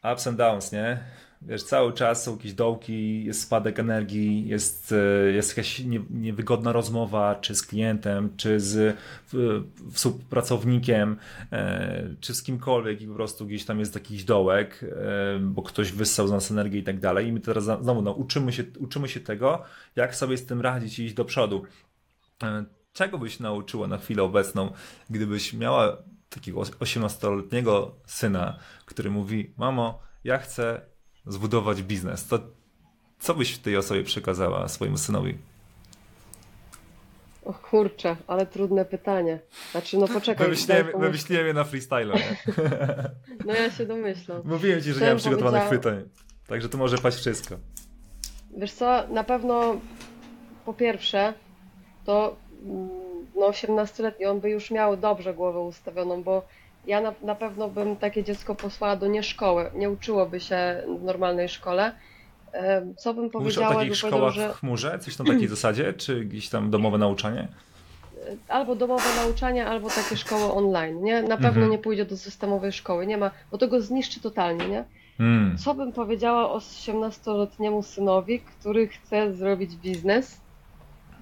ups 0.03 0.27
and 0.27 0.37
downs, 0.37 0.71
nie? 0.71 0.99
Wiesz, 1.41 1.63
cały 1.63 1.93
czas 1.93 2.23
są 2.23 2.31
jakieś 2.31 2.53
dołki, 2.53 3.25
jest 3.25 3.41
spadek 3.41 3.79
energii, 3.79 4.47
jest, 4.47 4.91
e, 4.91 5.31
jest 5.31 5.49
jakaś 5.49 5.79
nie, 5.79 6.01
niewygodna 6.09 6.71
rozmowa, 6.71 7.35
czy 7.35 7.55
z 7.55 7.61
klientem, 7.61 8.29
czy 8.37 8.59
z 8.59 8.97
współpracownikiem, 9.91 11.17
e, 11.51 12.15
czy 12.19 12.33
z 12.35 12.43
kimkolwiek 12.43 13.01
i 13.01 13.07
po 13.07 13.13
prostu 13.13 13.45
gdzieś 13.45 13.65
tam 13.65 13.79
jest 13.79 13.95
jakiś 13.95 14.23
dołek, 14.23 14.83
e, 14.83 15.39
bo 15.39 15.61
ktoś 15.61 15.91
wyssał 15.91 16.27
z 16.27 16.31
nas 16.31 16.51
energię 16.51 16.79
i 16.79 16.83
tak 16.83 16.99
dalej. 16.99 17.27
I 17.27 17.31
my 17.31 17.39
teraz 17.39 17.63
znowu 17.63 18.01
no, 18.01 18.11
uczymy, 18.11 18.53
się, 18.53 18.63
uczymy 18.79 19.09
się 19.09 19.19
tego, 19.19 19.63
jak 19.95 20.15
sobie 20.15 20.37
z 20.37 20.45
tym 20.45 20.61
radzić 20.61 20.99
i 20.99 21.05
iść 21.05 21.13
do 21.13 21.25
przodu. 21.25 21.63
Czego 22.93 23.17
byś 23.17 23.39
nauczyła 23.39 23.87
na 23.87 23.97
chwilę 23.97 24.23
obecną, 24.23 24.71
gdybyś 25.09 25.53
miała 25.53 25.97
takiego 26.35 26.61
18-letniego 26.61 27.91
syna, 28.05 28.59
który 28.85 29.11
mówi: 29.11 29.53
Mamo, 29.57 29.99
ja 30.23 30.37
chcę 30.37 30.81
zbudować 31.25 31.83
biznes, 31.83 32.27
to 32.27 32.39
co 33.19 33.35
byś 33.35 33.57
tej 33.57 33.77
osobie 33.77 34.03
przekazała 34.03 34.67
swojemu 34.67 34.97
synowi? 34.97 35.37
O 37.45 37.53
kurczę, 37.53 38.15
ale 38.27 38.45
trudne 38.45 38.85
pytanie. 38.85 39.39
Znaczy, 39.71 39.97
no 39.97 40.07
poczekaj. 40.07 40.47
Wymyśliłem, 40.99 41.47
je 41.47 41.53
na 41.53 41.63
freestylu. 41.63 42.13
Nie? 42.13 42.37
No 43.45 43.53
ja 43.53 43.71
się 43.71 43.85
domyślam. 43.85 44.41
Mówiłem 44.45 44.81
ci, 44.81 44.85
że 44.85 44.91
nie 44.91 44.95
Chciałem 44.95 45.13
mam 45.13 45.19
przygotowanych 45.19 45.69
pytań. 45.69 46.09
Także 46.47 46.69
tu 46.69 46.77
może 46.77 46.97
paść 46.97 47.17
wszystko. 47.17 47.55
Wiesz 48.57 48.71
co, 48.71 49.07
na 49.07 49.23
pewno 49.23 49.79
po 50.65 50.73
pierwsze, 50.73 51.33
to 52.05 52.35
mm, 52.65 52.89
no 53.41 53.49
18-letni 53.49 54.25
on 54.25 54.39
by 54.39 54.49
już 54.49 54.71
miał 54.71 54.97
dobrze 54.97 55.33
głowę 55.33 55.59
ustawioną, 55.59 56.23
bo 56.23 56.45
ja 56.87 57.01
na, 57.01 57.13
na 57.21 57.35
pewno 57.35 57.69
bym 57.69 57.95
takie 57.95 58.23
dziecko 58.23 58.55
posłała 58.55 58.95
do 58.95 59.07
nie 59.07 59.23
szkoły, 59.23 59.71
nie 59.75 59.89
uczyłoby 59.89 60.39
się 60.39 60.83
w 60.99 61.03
normalnej 61.03 61.49
szkole. 61.49 61.91
Co 62.97 63.13
bym 63.13 63.23
Mówisz 63.23 63.35
o 63.35 63.39
powiedziała, 63.39 63.75
takich 63.75 63.95
szkołach 63.95 64.33
że 64.33 64.53
w 64.53 64.55
chmurze? 64.55 64.99
Coś 64.99 65.19
na 65.19 65.25
takiej 65.25 65.47
zasadzie? 65.57 65.93
Czy 65.93 66.25
gdzieś 66.25 66.49
tam 66.49 66.69
domowe 66.69 66.97
nauczanie? 66.97 67.47
albo 68.47 68.75
domowe 68.75 69.03
nauczanie, 69.15 69.67
albo 69.67 69.89
takie 69.89 70.17
szkoły 70.17 70.53
online, 70.53 71.03
nie? 71.03 71.21
Na 71.21 71.35
pewno 71.37 71.49
Mhm. 71.49 71.71
nie 71.71 71.77
pójdzie 71.77 72.05
do 72.05 72.17
systemowej 72.17 72.71
szkoły, 72.71 73.07
nie 73.07 73.17
ma, 73.17 73.31
bo 73.51 73.57
to 73.57 73.67
go 73.67 73.81
zniszczy 73.81 74.19
totalnie, 74.21 74.67
nie? 74.67 74.83
Mm. 75.19 75.57
Co 75.57 75.73
bym 75.73 75.91
powiedziała 75.91 76.51
o 76.51 76.57
18-letniemu 76.57 77.83
synowi, 77.83 78.39
który 78.39 78.87
chce 78.87 79.33
zrobić 79.33 79.75
biznes? 79.75 80.41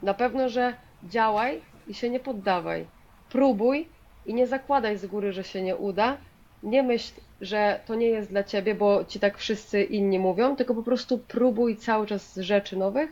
Na 0.03 0.13
pewno, 0.13 0.49
że 0.49 0.73
działaj 1.03 1.61
i 1.89 1.93
się 1.93 2.09
nie 2.09 2.19
poddawaj. 2.19 2.85
Próbuj 3.29 3.87
i 4.25 4.33
nie 4.33 4.47
zakładaj 4.47 4.97
z 4.97 5.05
góry, 5.05 5.33
że 5.33 5.43
się 5.43 5.61
nie 5.61 5.75
uda. 5.75 6.17
Nie 6.63 6.83
myśl, 6.83 7.13
że 7.41 7.79
to 7.85 7.95
nie 7.95 8.07
jest 8.07 8.29
dla 8.29 8.43
ciebie, 8.43 8.75
bo 8.75 9.05
ci 9.05 9.19
tak 9.19 9.37
wszyscy 9.37 9.83
inni 9.83 10.19
mówią, 10.19 10.55
tylko 10.55 10.75
po 10.75 10.83
prostu 10.83 11.17
próbuj 11.17 11.77
cały 11.77 12.07
czas 12.07 12.35
rzeczy 12.35 12.77
nowych, 12.77 13.09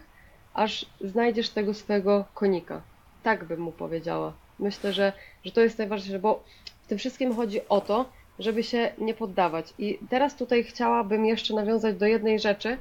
aż 0.54 0.86
znajdziesz 1.02 1.50
tego 1.50 1.74
swojego 1.74 2.26
konika. 2.34 2.82
Tak 3.24 3.46
bym 3.46 3.60
mu 3.60 3.72
powiedziała. 3.72 4.34
Myślę, 4.60 4.94
że, 4.94 5.14
że 5.46 5.52
to 5.52 5.62
jest 5.62 5.78
najważniejsze, 5.78 6.20
bo 6.20 6.44
w 6.84 6.88
tym 6.88 6.98
wszystkim 6.98 7.36
chodzi 7.36 7.68
o 7.70 7.82
to, 7.82 8.06
żeby 8.40 8.64
się 8.64 8.92
nie 8.98 9.14
poddawać. 9.14 9.74
I 9.80 10.00
teraz 10.10 10.36
tutaj 10.36 10.64
chciałabym 10.64 11.26
jeszcze 11.26 11.54
nawiązać 11.54 11.96
do 11.96 12.06
jednej 12.06 12.40
rzeczy, 12.40 12.78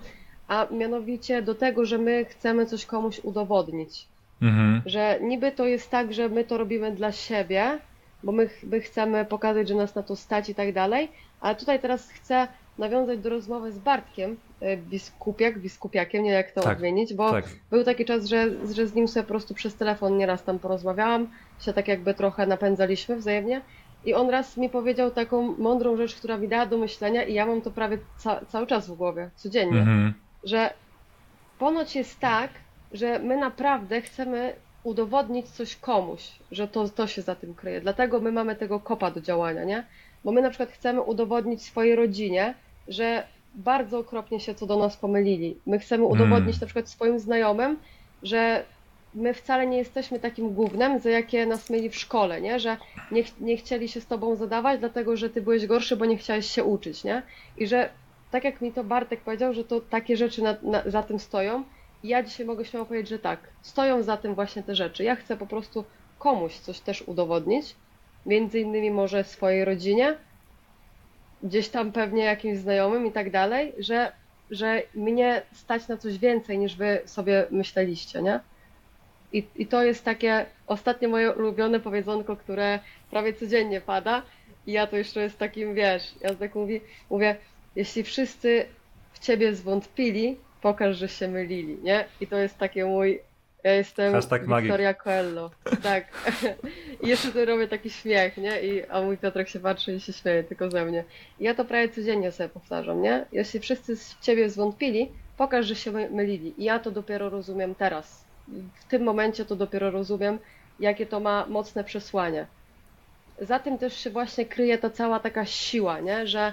a 0.49 0.67
mianowicie 0.71 1.43
do 1.43 1.55
tego, 1.55 1.85
że 1.85 1.99
my 1.99 2.25
chcemy 2.25 2.67
coś 2.67 2.87
komuś 2.87 3.19
udowodnić. 3.19 4.09
Mhm. 4.43 4.83
Że 4.87 5.19
niby 5.23 5.53
to 5.53 5.67
jest 5.67 5.91
tak, 5.91 6.13
że 6.13 6.29
my 6.29 6.45
to 6.45 6.59
robimy 6.59 6.93
dla 6.93 7.13
siebie, 7.13 7.79
bo 8.23 8.33
my, 8.33 8.49
my 8.67 8.81
chcemy 8.81 9.25
pokazać, 9.25 9.69
że 9.69 9.75
nas 9.75 9.95
na 9.95 10.03
to 10.03 10.17
stać 10.17 10.49
i 10.49 10.55
tak 10.55 10.73
dalej, 10.73 11.09
ale 11.41 11.57
tutaj 11.57 11.81
teraz 11.81 12.11
chcę 12.11 12.49
nawiązać 12.79 13.19
do 13.19 13.31
rozmowy 13.31 13.73
z 13.73 13.79
Bartkiem, 13.79 14.37
e, 14.61 14.77
biskupiak, 14.77 15.59
biskupiakiem, 15.59 16.23
nie 16.23 16.31
wiem 16.31 16.37
jak 16.37 16.51
to 16.53 16.61
Tak, 16.61 16.77
odmienić, 16.77 17.15
bo 17.15 17.31
Tak. 17.31 17.45
był 17.71 17.85
taki 17.85 18.05
czas, 18.05 18.27
że, 18.27 18.51
że 18.75 18.87
z 18.87 18.95
nim 18.95 19.09
sobie 19.09 19.23
po 19.25 19.29
prostu 19.29 19.55
przez 19.55 19.77
telefon 19.77 20.17
nieraz 20.19 20.45
tam 20.45 20.59
porozmawiałam, 20.59 21.29
się 21.61 21.73
tak 21.73 21.89
jakby 21.89 22.15
trochę 22.15 22.47
napędzaliśmy 22.47 23.17
wzajemnie. 23.17 23.63
I 24.05 24.15
on 24.15 24.31
raz 24.31 24.57
mi 24.57 24.71
powiedział 24.71 25.11
taką 25.11 25.57
mądrą 25.59 25.97
rzecz, 25.97 26.15
która 26.17 26.37
mi 26.39 26.49
dała 26.49 26.67
do 26.67 26.79
myślenia, 26.79 27.25
i 27.25 27.35
ja 27.35 27.47
mam 27.47 27.63
to 27.63 27.71
prawie 27.71 27.99
ca 28.17 28.45
cały 28.45 28.67
czas 28.67 28.89
w 28.91 28.95
głowie, 28.95 29.31
codziennie, 29.35 29.79
Mhm. 29.79 30.15
że 30.45 30.71
ponoć 31.59 31.97
jest 31.97 32.21
tak, 32.21 32.51
że 32.93 33.19
my 33.19 33.37
naprawdę 33.37 34.01
chcemy 34.01 34.53
udowodnić 34.85 35.49
coś 35.49 35.77
komuś, 35.77 36.33
że 36.53 36.69
to, 36.69 36.89
to 36.89 37.07
się 37.07 37.23
za 37.23 37.35
tym 37.35 37.55
kryje. 37.55 37.81
Dlatego 37.81 38.21
my 38.21 38.33
mamy 38.33 38.57
tego 38.57 38.81
kopa 38.81 39.11
do 39.11 39.21
działania, 39.21 39.65
nie? 39.65 39.85
Bo 40.25 40.33
my 40.33 40.43
na 40.43 40.49
przykład 40.51 40.71
chcemy 40.71 41.03
udowodnić 41.03 41.63
swojej 41.63 41.97
rodzinie, 41.97 42.55
że 42.89 43.23
bardzo 43.55 43.99
okropnie 43.99 44.41
się 44.41 44.55
co 44.55 44.67
do 44.67 44.77
nas 44.79 44.97
pomylili. 44.97 45.57
My 45.67 45.79
chcemy 45.79 46.05
udowodnić 46.05 46.49
Mm. 46.57 46.61
na 46.61 46.67
przykład 46.67 46.89
swoim 46.89 47.19
znajomym, 47.19 47.77
że 48.23 48.65
my 49.15 49.35
wcale 49.35 49.67
nie 49.67 49.79
jesteśmy 49.79 50.19
takim 50.19 50.55
gównem, 50.55 50.99
za 51.01 51.11
jakie 51.11 51.47
nas 51.47 51.71
mieli 51.71 51.91
w 51.91 51.97
szkole, 51.97 52.41
nie? 52.41 52.61
Że 52.61 52.77
nie, 53.11 53.23
ch- 53.25 53.41
nie 53.41 53.57
chcieli 53.57 53.89
się 53.89 54.01
z 54.01 54.07
tobą 54.07 54.37
zadawać, 54.37 54.81
dlatego 54.81 55.17
że 55.17 55.31
ty 55.31 55.43
byłeś 55.43 55.67
gorszy, 55.67 55.97
bo 55.97 56.05
nie 56.05 56.17
chciałeś 56.17 56.47
się 56.51 56.65
uczyć, 56.65 57.05
nie? 57.05 57.23
I 57.59 57.67
że 57.67 57.89
tak 58.31 58.45
jak 58.45 58.61
mi 58.61 58.73
to 58.73 58.85
Bartek 58.85 59.21
powiedział, 59.21 59.53
że 59.53 59.65
to 59.65 59.81
takie 59.81 60.17
rzeczy 60.17 60.43
na, 60.43 60.57
na, 60.63 60.83
za 60.87 61.03
tym 61.03 61.19
stoją, 61.19 61.65
ja 62.09 62.23
dzisiaj 62.23 62.47
mogę 62.47 62.65
śmiało 62.65 62.87
powiedzieć, 62.87 63.09
że 63.09 63.19
tak, 63.19 63.41
stoją 63.63 64.03
za 64.03 64.17
tym 64.17 64.35
właśnie 64.35 64.63
te 64.63 64.75
rzeczy. 64.75 65.05
Ja 65.05 65.17
chcę 65.17 65.37
po 65.37 65.47
prostu 65.47 65.85
komuś 66.19 66.59
coś 66.59 66.81
też 66.81 67.03
udowodnić, 67.03 67.75
między 68.27 68.61
innymi 68.61 68.91
może 68.91 69.25
swojej 69.25 69.65
rodzinie, 69.65 70.15
gdzieś 71.43 71.69
tam 71.69 71.93
pewnie 71.93 72.25
jakimś 72.25 72.59
znajomym 72.59 73.07
i 73.07 73.13
tak 73.13 73.31
dalej, 73.31 73.73
że 73.79 74.13
że 74.51 74.83
mnie 74.95 75.43
stać 75.53 75.89
na 75.89 75.97
coś 75.97 76.19
więcej 76.19 76.59
niż 76.59 76.77
wy 76.77 77.01
sobie 77.05 77.47
myśleliście, 77.51 78.23
nie? 78.23 78.41
I, 79.33 79.45
I 79.57 79.67
to 79.67 79.83
jest 79.83 80.05
takie 80.05 80.47
ostatnie 80.67 81.09
moje 81.09 81.33
ulubione 81.33 81.81
powiedzonko, 81.81 82.37
które 82.37 82.79
prawie 83.11 83.33
codziennie 83.35 83.81
pada. 83.81 84.23
I 84.67 84.73
ja 84.73 84.87
to 84.87 84.97
jeszcze 84.97 85.23
jest 85.23 85.39
takim, 85.39 85.75
wiesz, 85.75 86.15
ja 86.21 86.35
tak 86.35 86.55
mówi, 86.55 86.81
mówię, 87.11 87.37
jeśli 87.77 88.03
wszyscy 88.03 88.67
w 89.13 89.19
ciebie 89.19 89.55
zwątpili, 89.55 90.37
pokaż, 90.63 90.97
że 90.97 91.09
się 91.09 91.29
mylili, 91.29 91.79
nie? 91.83 92.05
I 92.21 92.27
to 92.27 92.37
jest 92.37 92.59
takie 92.59 92.85
mój, 92.85 93.21
ja 93.65 93.73
jestem 93.73 94.13
Hashtag. 94.13 94.43
Victoria 94.47 94.95
Coelho, 94.95 95.51
tak. 95.83 96.05
I 97.03 97.09
jeszcze 97.09 97.33
tu 97.33 97.45
robię 97.45 97.69
taki 97.69 97.91
śmiech, 97.91 98.37
nie? 98.37 98.61
I, 98.63 98.87
a 98.87 99.03
mój 99.03 99.19
Piotrek 99.19 99.49
się 99.49 99.61
patrzy 99.61 99.95
i 99.95 100.01
się 100.01 100.13
śmieje 100.13 100.45
tylko 100.45 100.71
ze 100.71 100.85
mnie. 100.85 101.05
I 101.41 101.45
ja 101.45 101.55
to 101.55 101.65
prawie 101.65 101.89
codziennie 101.89 102.33
sobie 102.33 102.49
powtarzam, 102.49 103.03
nie? 103.03 103.27
Jeśli 103.33 103.61
wszyscy 103.61 103.97
w 103.97 104.21
ciebie 104.21 104.51
zwątpili, 104.51 105.09
pokaż, 105.37 105.67
że 105.67 105.77
się 105.77 105.93
my- 105.93 106.11
mylili. 106.11 106.55
I 106.59 106.65
ja 106.65 106.79
to 106.79 106.91
dopiero 106.91 107.31
rozumiem 107.31 107.75
teraz. 107.75 108.25
W 108.75 108.85
tym 108.85 109.03
momencie 109.03 109.45
to 109.45 109.57
dopiero 109.57 109.91
rozumiem, 109.91 110.39
jakie 110.81 111.07
to 111.07 111.21
ma 111.21 111.47
mocne 111.49 111.85
przesłanie. 111.85 112.47
Za 113.41 113.59
tym 113.59 113.79
też 113.79 113.97
się 113.97 114.11
właśnie 114.11 114.47
kryje 114.47 114.79
ta 114.79 114.91
cała 114.91 115.21
taka 115.21 115.45
siła, 115.45 116.01
nie? 116.01 116.27
że 116.27 116.53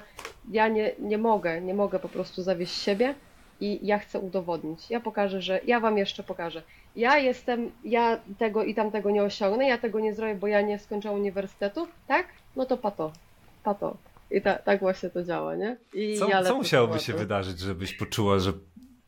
ja 0.52 0.68
nie, 0.68 0.92
nie 1.00 1.18
mogę, 1.18 1.62
nie 1.62 1.74
mogę 1.74 2.00
po 2.00 2.10
prostu 2.10 2.42
zawieść 2.44 2.82
siebie 2.82 3.16
i 3.62 3.80
ja 3.88 4.00
chcę 4.00 4.20
udowodnić. 4.20 4.90
Ja 4.90 5.00
pokażę, 5.00 5.42
że 5.42 5.62
ja 5.66 5.80
wam 5.80 5.98
jeszcze 5.98 6.24
pokażę. 6.24 6.62
Ja 6.96 7.18
jestem, 7.18 7.72
ja 7.84 8.20
tego 8.38 8.64
i 8.64 8.76
tamtego 8.76 9.12
nie 9.12 9.24
osiągnę, 9.24 9.68
ja 9.68 9.78
tego 9.78 10.00
nie 10.00 10.14
zrobię, 10.14 10.36
bo 10.36 10.48
ja 10.48 10.62
nie 10.62 10.80
skończyłam 10.80 11.18
uniwersytetu, 11.18 11.88
tak? 12.08 12.28
No 12.56 12.66
to 12.66 12.78
pato, 12.78 13.12
pato. 13.64 13.98
I 14.32 14.42
ta, 14.42 14.56
tak 14.56 14.80
właśnie 14.80 15.10
to 15.10 15.24
działa, 15.24 15.56
nie? 15.56 15.78
I 15.94 16.18
Co, 16.18 16.30
ja 16.30 16.44
co 16.44 16.56
musiałoby 16.56 17.00
się 17.00 17.14
wydarzyć, 17.14 17.60
żebyś 17.60 17.94
poczuła, 17.94 18.40
że 18.40 18.54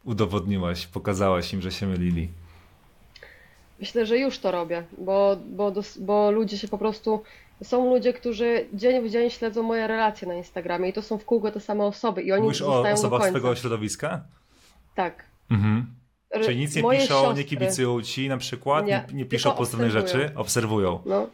udowodniłaś, 0.03 0.87
pokazałaś 0.87 1.53
im, 1.53 1.61
że 1.61 1.71
się 1.71 1.87
mylili? 1.87 2.29
Myślę, 3.79 4.05
że 4.05 4.17
już 4.17 4.39
to 4.39 4.51
robię, 4.51 4.83
bo, 4.97 5.37
bo, 5.45 5.73
bo 5.99 6.31
ludzie 6.31 6.57
się 6.57 6.67
po 6.67 6.77
prostu. 6.77 7.23
Są 7.63 7.89
ludzie, 7.93 8.13
którzy 8.13 8.65
dzień 8.73 9.07
w 9.07 9.11
dzień 9.11 9.29
śledzą 9.29 9.63
moje 9.63 9.87
relacje 9.87 10.27
na 10.27 10.33
Instagramie 10.33 10.89
i 10.89 10.93
to 10.93 11.01
są 11.01 11.17
w 11.17 11.25
kółko 11.25 11.51
te 11.51 11.59
same 11.59 11.83
osoby 11.83 12.21
i 12.21 12.31
oni 12.31 12.43
Mówisz 12.43 12.61
o 12.61 12.81
osobach 12.81 13.19
końca. 13.21 13.39
swojego 13.39 13.55
środowiska? 13.55 14.21
Tak. 14.95 15.23
Mhm. 15.51 15.85
Czyli 16.43 16.57
nic 16.59 16.75
nie 16.75 16.81
moje 16.81 16.99
piszą, 16.99 17.13
siostry, 17.21 17.37
nie 17.37 17.43
kibicują 17.43 18.01
ci 18.01 18.29
na 18.29 18.37
przykład, 18.37 18.85
nie, 18.85 19.03
Nie, 19.09 19.17
nie, 19.17 19.25
piszą 19.25 19.51
pozytywnych 19.51 19.91
rzeczy, 19.91 20.31
obserwują. 20.35 20.99
No. 21.05 21.27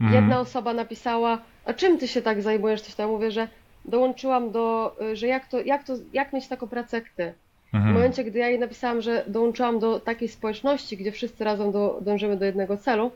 Mhm. 0.00 0.22
Jedna 0.22 0.40
osoba 0.40 0.74
napisała, 0.74 1.38
a 1.64 1.72
czym 1.74 1.98
ty 1.98 2.08
się 2.08 2.22
tak 2.22 2.42
zajmujesz? 2.42 2.80
Coś 2.82 2.94
tam 2.94 3.10
mówię, 3.10 3.30
że 3.30 3.48
dołączyłam 3.84 4.50
do, 4.50 4.96
że 5.12 5.26
jak 5.26 5.48
to, 5.48 5.60
jak 5.60 5.84
to, 5.84 5.92
jak 6.12 6.32
mieć 6.32 6.48
taką 6.48 6.68
pracę 6.68 6.96
jak 6.96 7.08
ty? 7.08 7.34
W 7.72 7.74
Mhm. 7.74 7.94
momencie, 7.94 8.24
gdy 8.24 8.38
ja 8.38 8.48
jej 8.48 8.58
napisałam, 8.58 9.00
że 9.02 9.24
dołączyłam 9.28 9.78
do 9.78 10.00
takiej 10.00 10.28
społeczności, 10.28 10.96
gdzie 10.96 11.12
wszyscy 11.12 11.44
razem 11.44 11.72
do, 11.72 11.98
dążymy 12.02 12.36
do 12.36 12.44
jednego 12.44 12.76
celu, 12.76 13.10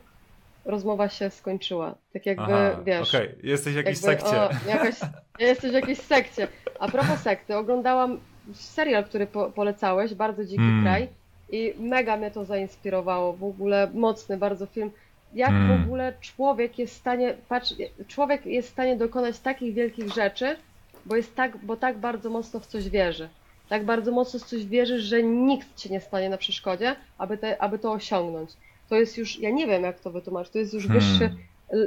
rozmowa 0.67 1.09
się 1.09 1.29
skończyła. 1.29 1.95
Tak 2.13 2.25
jakby, 2.25 2.43
Aha, 2.43 2.79
wiesz. 2.85 3.15
okej, 3.15 3.29
jesteś 3.43 3.73
w 3.73 3.77
jakiejś 3.77 4.01
jakby, 4.03 4.21
sekcie. 4.21 4.41
O, 4.41 4.49
jakaś, 4.75 4.95
ja 5.39 5.47
jesteś 5.47 5.71
w 5.71 5.73
jakiejś 5.73 5.99
sekcie. 5.99 6.47
A 6.79 6.87
propos 6.87 7.19
sekty, 7.19 7.57
oglądałam 7.57 8.19
serial, 8.53 9.05
który 9.05 9.27
po, 9.27 9.51
polecałeś, 9.51 10.13
Bardzo 10.13 10.45
Dziki 10.45 10.61
Mm. 10.61 10.83
Kraj 10.83 11.07
i 11.51 11.73
mega 11.79 12.17
mnie 12.17 12.31
to 12.31 12.45
zainspirowało. 12.45 13.33
W 13.33 13.43
ogóle 13.43 13.91
mocny 13.93 14.37
bardzo 14.37 14.65
film. 14.65 14.91
Jak 15.33 15.49
Mm. 15.49 15.67
w 15.67 15.85
ogóle 15.85 16.13
człowiek 16.21 16.79
jest 16.79 16.93
w 16.93 16.97
stanie, 16.97 17.33
patrz, 17.49 17.73
człowiek 18.07 18.45
jest 18.45 18.69
w 18.69 18.71
stanie 18.71 18.95
dokonać 18.95 19.39
takich 19.39 19.73
wielkich 19.73 20.13
rzeczy, 20.13 20.55
bo 21.05 21.15
jest 21.15 21.35
tak, 21.35 21.57
bo 21.57 21.77
tak 21.77 21.97
bardzo 21.97 22.29
mocno 22.29 22.59
w 22.59 22.65
coś 22.65 22.89
wierzy. 22.89 23.29
Tak 23.69 23.85
bardzo 23.85 24.11
mocno 24.11 24.39
w 24.39 24.43
coś 24.43 24.65
wierzysz, 24.65 25.03
że 25.03 25.23
nikt 25.23 25.75
ci 25.75 25.91
nie 25.91 26.01
stanie 26.01 26.29
na 26.29 26.37
przeszkodzie, 26.37 26.95
aby, 27.17 27.37
te, 27.37 27.61
aby 27.61 27.79
to 27.79 27.91
osiągnąć. 27.91 28.49
To 28.89 28.95
jest 28.95 29.17
już, 29.17 29.39
ja 29.39 29.49
nie 29.49 29.67
wiem 29.67 29.83
jak 29.83 29.99
to 29.99 30.11
wytłumaczyć, 30.11 30.53
to 30.53 30.59
jest 30.59 30.73
już 30.73 30.87
Hmm. 30.87 30.99
wyższy 30.99 31.35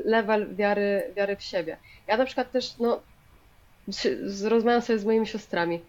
level 0.04 0.54
wiary, 0.54 1.02
wiary 1.16 1.36
w 1.36 1.42
siebie. 1.42 1.76
Ja 2.06 2.16
na 2.16 2.24
przykład 2.24 2.52
też, 2.52 2.78
no, 2.78 3.00
rozmawiam 4.44 4.82
sobie 4.82 4.98
z 4.98 5.04
moimi 5.04 5.26
siostrami. 5.26 5.80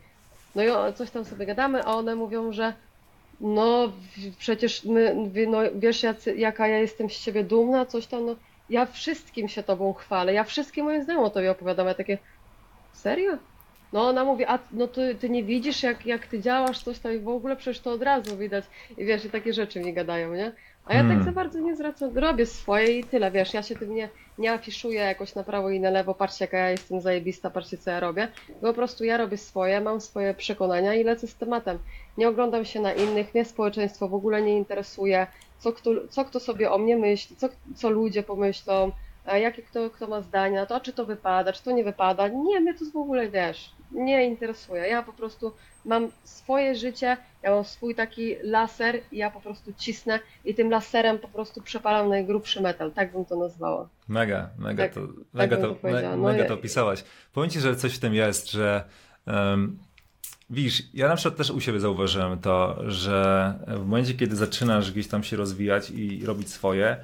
No 0.55 0.63
i 0.63 0.93
coś 0.93 1.11
tam 1.11 1.25
sobie 1.25 1.45
gadamy, 1.45 1.83
a 1.83 1.93
one 1.95 2.15
mówią, 2.15 2.51
że 2.51 2.73
no 3.41 3.91
przecież 4.39 4.83
my, 4.83 5.15
no, 5.47 5.59
wiesz 5.75 6.03
jacy, 6.03 6.35
jaka 6.35 6.67
ja 6.67 6.77
jestem 6.77 7.09
z 7.09 7.19
ciebie 7.19 7.43
dumna, 7.43 7.85
coś 7.85 8.07
tam, 8.07 8.25
no 8.25 8.35
ja 8.69 8.85
wszystkim 8.85 9.47
się 9.47 9.63
tobą 9.63 9.93
chwalę, 9.93 10.33
ja 10.33 10.43
wszystkim 10.43 10.85
moim 10.85 11.03
znajomym 11.03 11.27
o 11.27 11.29
tobie 11.29 11.51
opowiadam, 11.51 11.87
ja 11.87 11.93
takie, 11.93 12.17
serio? 12.93 13.37
No 13.93 14.07
ona 14.07 14.25
mówi, 14.25 14.45
a 14.45 14.59
no 14.71 14.87
ty, 14.87 15.15
ty 15.15 15.29
nie 15.29 15.43
widzisz 15.43 15.83
jak, 15.83 16.05
jak 16.05 16.27
ty 16.27 16.39
działasz, 16.39 16.83
coś 16.83 16.99
tam 16.99 17.13
i 17.13 17.19
w 17.19 17.27
ogóle 17.27 17.55
przecież 17.55 17.79
to 17.79 17.91
od 17.91 18.01
razu 18.01 18.37
widać 18.37 18.65
i 18.97 19.05
wiesz, 19.05 19.25
i 19.25 19.29
takie 19.29 19.53
rzeczy 19.53 19.79
mi 19.79 19.93
gadają, 19.93 20.33
nie? 20.33 20.51
A 20.85 20.93
ja 20.93 20.99
Hmm. 20.99 21.17
tak 21.17 21.25
za 21.25 21.31
bardzo 21.31 21.59
nie 21.59 21.75
zwracam, 21.75 22.17
robię 22.17 22.45
swoje 22.45 22.99
i 22.99 23.03
tyle, 23.03 23.31
wiesz, 23.31 23.53
ja 23.53 23.63
się 23.63 23.75
tym 23.75 23.95
nie, 23.95 24.09
nie 24.37 24.51
afiszuję 24.51 24.99
jakoś 24.99 25.35
na 25.35 25.43
prawo 25.43 25.69
i 25.69 25.79
na 25.79 25.89
lewo, 25.89 26.15
patrzcie 26.15 26.45
jaka 26.45 26.57
ja 26.57 26.69
jestem 26.69 27.01
zajebista, 27.01 27.49
patrzcie 27.49 27.77
co 27.77 27.91
ja 27.91 27.99
robię, 27.99 28.27
bo 28.61 28.67
po 28.67 28.73
prostu 28.73 29.03
ja 29.03 29.17
robię 29.17 29.37
swoje, 29.37 29.81
mam 29.81 30.01
swoje 30.01 30.33
przekonania 30.33 30.95
i 30.95 31.03
lecę 31.03 31.27
z 31.27 31.37
tematem. 31.37 31.79
Nie 32.17 32.29
oglądam 32.29 32.65
się 32.65 32.79
na 32.79 32.93
innych, 32.93 33.33
mnie 33.33 33.45
społeczeństwo 33.45 34.07
w 34.07 34.13
ogóle 34.13 34.41
nie 34.41 34.57
interesuje, 34.57 35.27
co 35.57 35.73
kto, 35.73 36.07
co 36.07 36.25
kto 36.25 36.39
sobie 36.39 36.71
o 36.71 36.77
mnie 36.77 36.97
myśli, 36.97 37.35
co, 37.35 37.49
co 37.75 37.89
ludzie 37.89 38.23
pomyślą, 38.23 38.91
jakie 39.25 39.61
kto, 39.61 39.89
kto 39.89 40.07
ma 40.07 40.21
zdania, 40.21 40.65
to 40.65 40.79
czy 40.79 40.93
to 40.93 41.05
wypada, 41.05 41.53
czy 41.53 41.63
to 41.63 41.71
nie 41.71 41.83
wypada. 41.83 42.27
Nie, 42.27 42.59
mnie 42.59 42.73
to 42.73 42.85
w 42.93 42.95
ogóle, 42.95 43.29
wiesz, 43.29 43.71
nie 43.91 44.25
interesuje. 44.25 44.87
Ja 44.87 45.03
po 45.03 45.13
prostu 45.13 45.53
mam 45.85 46.07
swoje 46.23 46.75
życie, 46.75 47.17
ja 47.43 47.51
mam 47.51 47.63
swój 47.63 47.95
taki 47.95 48.35
laser 48.43 48.99
i 49.11 49.17
ja 49.17 49.31
po 49.31 49.41
prostu 49.41 49.73
cisnę 49.77 50.19
i 50.45 50.55
tym 50.55 50.69
laserem 50.69 51.19
po 51.19 51.27
prostu 51.27 51.61
przepalam 51.61 52.09
najgrubszy 52.09 52.61
metal, 52.61 52.91
tak 52.91 53.11
bym 53.11 53.25
to 53.25 53.35
nazwała. 53.35 53.89
Mega, 54.07 54.49
mega 54.57 54.83
Tak, 54.83 54.93
to, 54.93 55.01
mega 55.33 55.57
bym 55.57 55.65
to, 55.65 55.75
to 55.75 55.87
me, 55.87 56.17
No 56.17 56.23
mega 56.23 56.45
to 56.45 56.53
opisałaś. 56.53 57.03
Powiem 57.33 57.49
ci, 57.49 57.59
że 57.59 57.75
coś 57.75 57.95
w 57.95 57.99
tym 57.99 58.13
jest, 58.13 58.51
że 58.51 58.83
um, 59.27 59.79
widzisz, 60.49 60.83
ja 60.93 61.07
na 61.07 61.15
przykład 61.15 61.37
też 61.37 61.51
u 61.51 61.61
siebie 61.61 61.79
zauważyłem 61.79 62.39
to, 62.39 62.77
że 62.87 63.53
w 63.67 63.85
momencie, 63.85 64.13
kiedy 64.13 64.35
zaczynasz 64.35 64.91
gdzieś 64.91 65.07
tam 65.07 65.23
się 65.23 65.37
rozwijać 65.37 65.91
i 65.91 66.25
robić 66.25 66.49
swoje, 66.49 66.97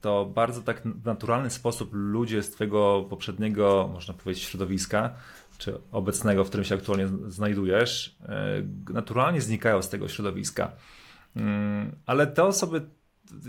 to 0.00 0.24
bardzo 0.24 0.62
tak 0.62 0.82
w 0.82 1.04
naturalny 1.04 1.50
sposób 1.50 1.90
ludzie 1.92 2.42
z 2.42 2.50
twojego 2.50 3.06
poprzedniego, 3.10 3.90
można 3.92 4.14
powiedzieć, 4.14 4.44
środowiska, 4.44 5.14
czy 5.58 5.78
obecnego, 5.92 6.44
w 6.44 6.48
którym 6.48 6.64
się 6.64 6.74
aktualnie 6.74 7.08
znajdujesz, 7.28 8.16
e, 8.28 8.62
naturalnie 8.92 9.40
znikają 9.40 9.82
z 9.82 9.88
tego 9.88 10.08
środowiska. 10.08 10.72
Mm, 11.36 11.96
Ale 12.06 12.26
te 12.26 12.44
osoby 12.44 12.82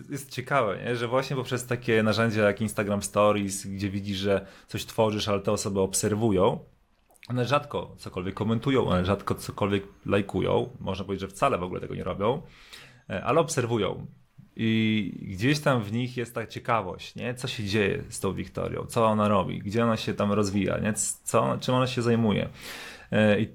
jest 0.09 0.31
ciekawe, 0.31 0.77
nie? 0.85 0.95
że 0.95 1.07
właśnie 1.07 1.35
poprzez 1.35 1.65
takie 1.65 2.03
narzędzia 2.03 2.43
jak 2.43 2.61
Instagram 2.61 3.01
Stories, 3.01 3.67
gdzie 3.67 3.89
widzisz, 3.89 4.17
że 4.17 4.45
coś 4.67 4.85
tworzysz, 4.85 5.27
ale 5.27 5.39
te 5.39 5.51
osoby 5.51 5.79
obserwują, 5.79 6.59
one 7.29 7.45
rzadko 7.45 7.95
cokolwiek 7.97 8.35
komentują, 8.35 8.87
one 8.87 9.05
rzadko 9.05 9.35
cokolwiek 9.35 9.83
lajkują, 10.05 10.69
można 10.79 11.05
powiedzieć, 11.05 11.21
że 11.21 11.35
wcale 11.35 11.57
w 11.57 11.63
ogóle 11.63 11.81
tego 11.81 11.95
nie 11.95 12.03
robią, 12.03 12.41
e, 13.09 13.23
ale 13.23 13.39
obserwują. 13.39 14.05
I 14.59 15.11
gdzieś 15.21 15.59
tam 15.59 15.83
w 15.83 15.91
nich 15.91 16.17
jest 16.17 16.35
ta 16.35 16.47
ciekawość, 16.47 17.15
nie? 17.15 17.35
co 17.35 17.47
się 17.47 17.63
dzieje 17.63 18.03
z 18.09 18.19
tą 18.19 18.33
Wiktorią, 18.33 18.85
co 18.85 19.05
ona 19.05 19.27
robi, 19.27 19.59
gdzie 19.59 19.83
ona 19.83 19.97
się 19.97 20.13
tam 20.13 20.31
rozwija, 20.31 20.77
nie? 20.77 20.93
Co, 21.23 21.57
czym 21.59 21.75
ona 21.75 21.87
się 21.87 22.01
zajmuje. 22.01 22.49
E, 23.11 23.39
I 23.39 23.47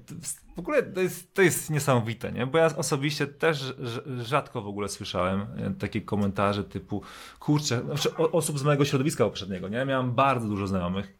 w 0.55 0.59
ogóle 0.59 0.83
to 0.83 1.01
jest, 1.01 1.33
to 1.33 1.41
jest 1.41 1.69
niesamowite, 1.69 2.31
nie? 2.31 2.47
bo 2.47 2.57
ja 2.57 2.65
osobiście 2.75 3.27
też 3.27 3.63
rz- 3.63 4.21
rzadko 4.21 4.61
w 4.61 4.67
ogóle 4.67 4.89
słyszałem 4.89 5.41
e, 5.41 5.73
takie 5.79 6.01
komentarze 6.01 6.63
typu 6.63 7.01
kurczę, 7.39 7.81
znaczy 7.85 8.15
osób 8.17 8.59
z 8.59 8.63
mojego 8.63 8.85
środowiska 8.85 9.25
poprzedniego, 9.25 9.69
nie? 9.69 9.85
Miałem 9.85 10.11
bardzo 10.11 10.47
dużo 10.47 10.67
znajomych. 10.67 11.17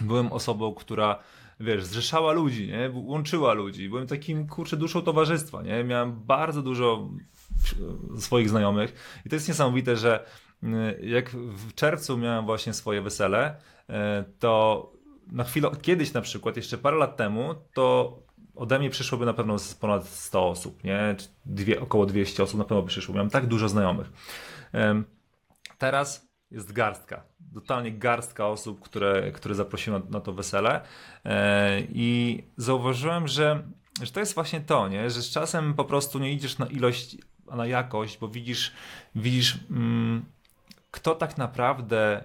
Byłem 0.00 0.32
osobą, 0.32 0.74
która 0.74 1.18
wiesz, 1.60 1.84
zrzeszała 1.84 2.32
ludzi, 2.32 2.68
nie? 2.68 2.90
Łączyła 2.94 3.52
ludzi. 3.52 3.88
Byłem 3.88 4.06
takim, 4.06 4.46
kurczę, 4.46 4.76
duszą 4.76 5.02
towarzystwa, 5.02 5.62
nie? 5.62 5.84
Miałem 5.84 6.12
bardzo 6.12 6.62
dużo 6.62 7.08
swoich 8.18 8.50
znajomych 8.50 9.20
i 9.26 9.28
to 9.28 9.36
jest 9.36 9.48
niesamowite, 9.48 9.96
że 9.96 10.24
y, 10.62 10.66
jak 11.02 11.30
w 11.30 11.74
czerwcu 11.74 12.18
miałem 12.18 12.44
właśnie 12.44 12.72
swoje 12.72 13.02
wesele, 13.02 13.56
e, 13.88 14.24
to 14.38 14.92
na 15.32 15.44
chwilę, 15.44 15.70
kiedyś 15.82 16.12
na 16.12 16.20
przykład, 16.20 16.56
jeszcze 16.56 16.78
parę 16.78 16.96
lat 16.96 17.16
temu, 17.16 17.54
to 17.74 18.18
ode 18.54 18.78
mnie 18.78 18.90
przyszłoby 18.90 19.26
na 19.26 19.34
pewno 19.34 19.56
ponad 19.80 20.08
100 20.08 20.48
osób, 20.48 20.84
nie? 20.84 21.16
Dwie, 21.46 21.80
około 21.80 22.06
200 22.06 22.42
osób 22.42 22.58
na 22.58 22.64
pewno 22.64 22.82
by 22.82 22.88
przyszło. 22.88 23.14
Miałem 23.14 23.30
tak 23.30 23.46
dużo 23.46 23.68
znajomych. 23.68 24.12
Teraz 25.78 26.28
jest 26.50 26.72
garstka, 26.72 27.24
totalnie 27.54 27.92
garstka 27.92 28.48
osób, 28.48 28.80
które, 28.80 29.32
które 29.32 29.54
zaprosiłem 29.54 30.02
na, 30.04 30.10
na 30.10 30.20
to 30.20 30.32
wesele 30.32 30.80
E, 31.24 31.80
i 31.80 32.42
zauważyłem, 32.56 33.28
że, 33.28 33.62
że 34.02 34.12
to 34.12 34.20
jest 34.20 34.34
właśnie 34.34 34.60
to, 34.60 34.88
nie? 34.88 35.10
że 35.10 35.22
z 35.22 35.30
czasem 35.30 35.74
po 35.74 35.84
prostu 35.84 36.18
nie 36.18 36.32
idziesz 36.32 36.58
na 36.58 36.66
ilość, 36.66 37.16
a 37.50 37.56
na 37.56 37.66
jakość, 37.66 38.18
bo 38.18 38.28
widzisz, 38.28 38.72
widzisz 39.14 39.58
mm, 39.70 40.24
kto 40.90 41.14
tak 41.14 41.38
naprawdę 41.38 42.24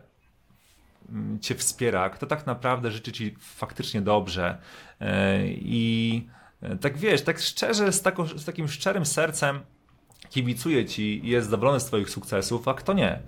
mm, 1.10 1.40
cię 1.40 1.56
wspiera, 1.56 2.10
kto 2.10 2.28
tak 2.28 2.46
naprawdę 2.46 2.91
życzy 2.91 3.12
ci 3.12 3.36
faktycznie 3.40 4.02
dobrze 4.02 4.58
e, 5.02 5.48
i 5.48 6.28
E, 6.62 6.76
Tak 6.76 6.98
wiesz, 6.98 7.22
tak 7.22 7.40
szczerze, 7.40 7.91
z, 7.91 8.02
taką, 8.02 8.26
z 8.26 8.46
takim 8.46 8.68
szczerym 8.68 9.06
sercem 9.06 9.60
kibicuje 10.30 10.86
ci 10.86 11.26
i 11.26 11.30
jest 11.30 11.50
zadowolony 11.50 11.80
z 11.80 11.86
twoich 11.86 12.10
sukcesów, 12.10 12.68
a 12.68 12.74
kto 12.74 12.94
nie. 12.94 13.20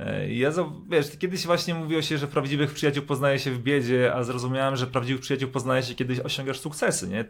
E, 0.00 0.32
Ja, 0.32 0.50
wiesz, 0.88 1.18
kiedyś 1.18 1.46
właśnie 1.46 1.74
mówiło 1.74 2.02
się, 2.02 2.18
że 2.18 2.28
prawdziwych 2.28 2.72
przyjaciół 2.72 3.04
poznaje 3.04 3.38
się 3.38 3.50
w 3.50 3.58
biedzie, 3.58 4.14
a 4.14 4.24
zrozumiałem, 4.24 4.76
że 4.76 4.86
prawdziwych 4.86 5.20
przyjaciół 5.20 5.50
poznaje 5.50 5.82
się, 5.82 5.94
kiedy 5.94 6.22
osiągasz 6.22 6.60
sukcesy, 6.60 7.08
nie? 7.08 7.24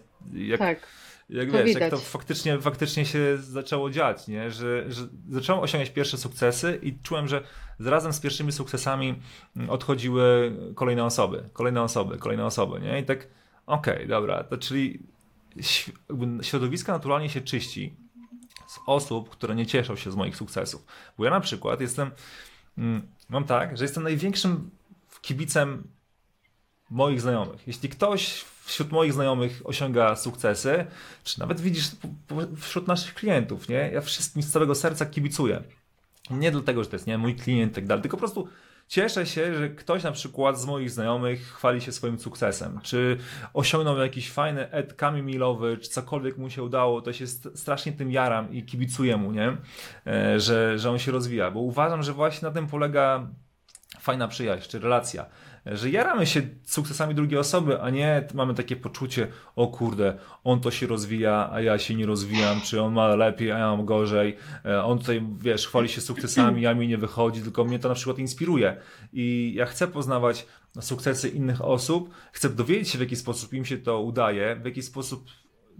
Jak, 0.47 0.59
Tak. 0.59 0.87
Jak 1.29 1.51
to 1.51 1.53
wiesz, 1.53 1.67
jak 1.67 1.75
widać. 1.75 1.91
to 1.91 1.97
faktycznie, 1.99 2.61
faktycznie 2.61 3.07
się 3.07 3.39
zaczęło 3.39 3.91
dziać, 3.91 4.29
nie? 4.29 4.51
Że, 4.51 4.93
że 4.93 5.09
zacząłem 5.29 5.63
osiągać 5.63 5.91
pierwsze 5.91 6.19
sukcesy 6.19 6.79
i 6.83 6.99
czułem, 7.03 7.29
że 7.29 7.43
razem 7.81 8.13
z 8.13 8.21
pierwszymi 8.21 8.53
sukcesami 8.53 9.15
mm, 9.57 9.71
odchodziły 9.71 10.57
kolejne 10.75 11.05
osoby, 11.05 11.49
kolejne 11.53 11.83
osoby, 11.83 12.19
kolejne 12.19 12.47
osoby, 12.47 12.81
nie? 12.81 13.01
I 13.01 13.05
tak, 13.05 13.29
okej, 13.67 14.09
dobra, 14.09 14.45
to 14.45 14.59
czyli 14.59 15.03
środowisko 16.43 16.93
naturalnie 16.93 17.31
się 17.31 17.41
czyści 17.41 17.95
z 18.69 18.79
osób, 18.87 19.31
które 19.31 19.55
nie 19.55 19.67
cieszą 19.67 19.97
się 19.97 20.11
z 20.11 20.17
moich 20.17 20.37
sukcesów. 20.37 20.85
Bo 21.19 21.25
ja 21.25 21.31
na 21.31 21.41
przykład 21.41 21.81
jestem, 21.81 22.11
mm, 22.79 23.09
mam 23.29 23.45
tak, 23.45 23.77
że 23.77 23.85
jestem 23.85 24.03
największym 24.03 24.71
kibicem 25.23 25.89
moich 26.91 27.21
znajomych. 27.21 27.67
Jeśli 27.67 27.89
ktoś 27.89 28.45
wśród 28.69 28.91
moich 28.93 29.13
znajomych 29.13 29.61
osiąga 29.65 30.17
sukcesy, 30.17 30.87
czy 31.25 31.41
nawet 31.41 31.61
widzisz 31.61 31.91
wśród 32.57 32.89
naszych 32.89 33.15
klientów, 33.15 33.69
nie? 33.69 33.91
Ja 33.93 34.01
wszystkim 34.01 34.43
z 34.43 34.51
całego 34.51 34.75
serca 34.75 35.07
kibicuję. 35.07 35.63
Nie 36.31 36.51
dlatego, 36.51 36.85
że 36.85 36.91
to 36.91 36.97
jest 36.97 37.07
nie 37.07 37.19
mój 37.19 37.35
klient 37.37 37.73
i 37.73 37.75
tak 37.75 37.87
dalej, 37.87 38.03
tylko 38.03 38.17
po 38.17 38.21
prostu 38.21 38.49
cieszę 38.89 39.27
się, 39.27 39.55
że 39.55 39.69
ktoś 39.69 40.03
na 40.03 40.13
przykład 40.13 40.61
z 40.61 40.67
moich 40.67 40.91
znajomych 40.91 41.43
chwali 41.53 41.81
się 41.81 41.93
swoim 41.93 42.19
sukcesem, 42.19 42.81
czy 42.83 43.19
osiągnął 43.55 43.99
jakiś 43.99 44.31
fajny 44.31 44.71
ed 44.71 44.95
kamień 44.95 45.25
milowy, 45.25 45.79
czy 45.79 45.91
cokolwiek 45.91 46.39
mu 46.39 46.51
się 46.51 46.63
udało, 46.63 47.03
to 47.03 47.13
się 47.13 47.25
st- 47.27 47.59
strasznie 47.59 47.93
tym 47.93 48.11
jaram 48.13 48.53
i 48.53 48.63
kibicuję 48.63 49.17
mu, 49.17 49.33
nie? 49.33 49.57
E, 50.07 50.41
Że, 50.41 50.79
że 50.79 50.91
on 50.91 50.99
się 50.99 51.13
rozwija, 51.13 51.51
bo 51.51 51.61
uważam, 51.61 52.03
że 52.03 52.13
właśnie 52.13 52.49
na 52.49 52.55
tym 52.55 52.67
polega 52.67 53.29
fajna 54.01 54.29
przyjaźń, 54.29 54.69
czy 54.69 54.79
relacja. 54.79 55.27
Że 55.67 55.91
jaramy 55.91 56.27
się 56.27 56.43
sukcesami 56.65 57.15
drugiej 57.15 57.39
osoby, 57.39 57.81
a 57.81 57.91
nie 57.91 58.27
mamy 58.35 58.55
takie 58.55 58.77
poczucie, 58.77 59.29
o 59.57 59.67
kurde, 59.67 60.19
on 60.45 60.61
to 60.61 60.71
się 60.71 60.87
rozwija, 60.87 61.49
a 61.53 61.61
ja 61.61 61.79
się 61.79 61.95
nie 61.95 62.07
rozwijam, 62.07 62.61
czy 62.61 62.83
on 62.83 62.93
ma 62.93 63.17
lepiej, 63.17 63.53
a 63.53 63.59
ja 63.59 63.77
mam 63.77 63.85
gorzej. 63.85 64.37
E, 64.65 64.85
On 64.85 64.99
tutaj, 64.99 65.23
wiesz, 65.41 65.67
chwali 65.67 65.89
się 65.89 66.01
sukcesami, 66.01 66.67
a 66.67 66.75
mi 66.75 66.89
nie 66.89 66.99
wychodzi, 66.99 67.43
tylko 67.43 67.65
mnie 67.65 67.79
to 67.79 67.89
na 67.89 67.95
przykład 67.95 68.19
inspiruje. 68.19 68.77
I 69.13 69.53
ja 69.57 69.67
chcę 69.67 69.89
poznawać 69.89 70.47
sukcesy 70.81 71.29
innych 71.29 71.65
osób, 71.65 72.11
chcę 72.33 72.49
dowiedzieć 72.49 72.89
się, 72.89 72.99
w 72.99 73.01
jaki 73.01 73.17
sposób 73.17 73.53
im 73.53 73.65
się 73.65 73.79
to 73.79 74.01
udaje, 74.01 74.57
w 74.57 74.65
jaki 74.65 74.83
sposób 74.83 75.25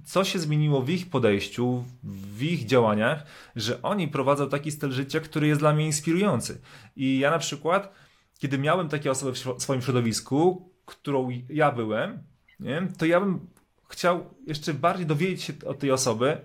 co 0.05 0.25
się 0.25 0.39
zmieniło 0.39 0.83
w 0.83 0.91
ich 0.91 1.11
podejściu, 1.11 1.85
w 2.03 2.43
ich 2.43 2.67
działaniach, 2.67 3.27
że 3.57 3.83
oni 3.83 4.09
prowadzą 4.09 4.49
taki 4.49 4.71
styl 4.71 4.93
życia, 4.93 5.21
który 5.21 5.47
jest 5.47 5.61
dla 5.61 5.73
mnie 5.73 5.87
inspirujący. 5.87 6.61
I 6.97 7.19
ja 7.19 7.31
na 7.31 7.39
przykład, 7.39 7.95
kiedy 8.39 8.59
miałem 8.59 8.89
takie 8.89 9.11
osoby 9.11 9.33
w 9.33 9.63
swoim 9.63 9.83
środowisku, 9.83 10.71
którą 10.85 11.29
ja 11.49 11.73
byłem, 11.73 12.23
nie, 12.61 12.89
to 12.99 13.07
ja 13.07 13.21
bym 13.21 13.49
chciał 13.89 14.35
jeszcze 14.47 14.75
bardziej 14.75 15.07
dowiedzieć 15.07 15.43
się 15.43 15.53
od 15.67 15.79
tej 15.79 15.91
osoby, 15.91 16.41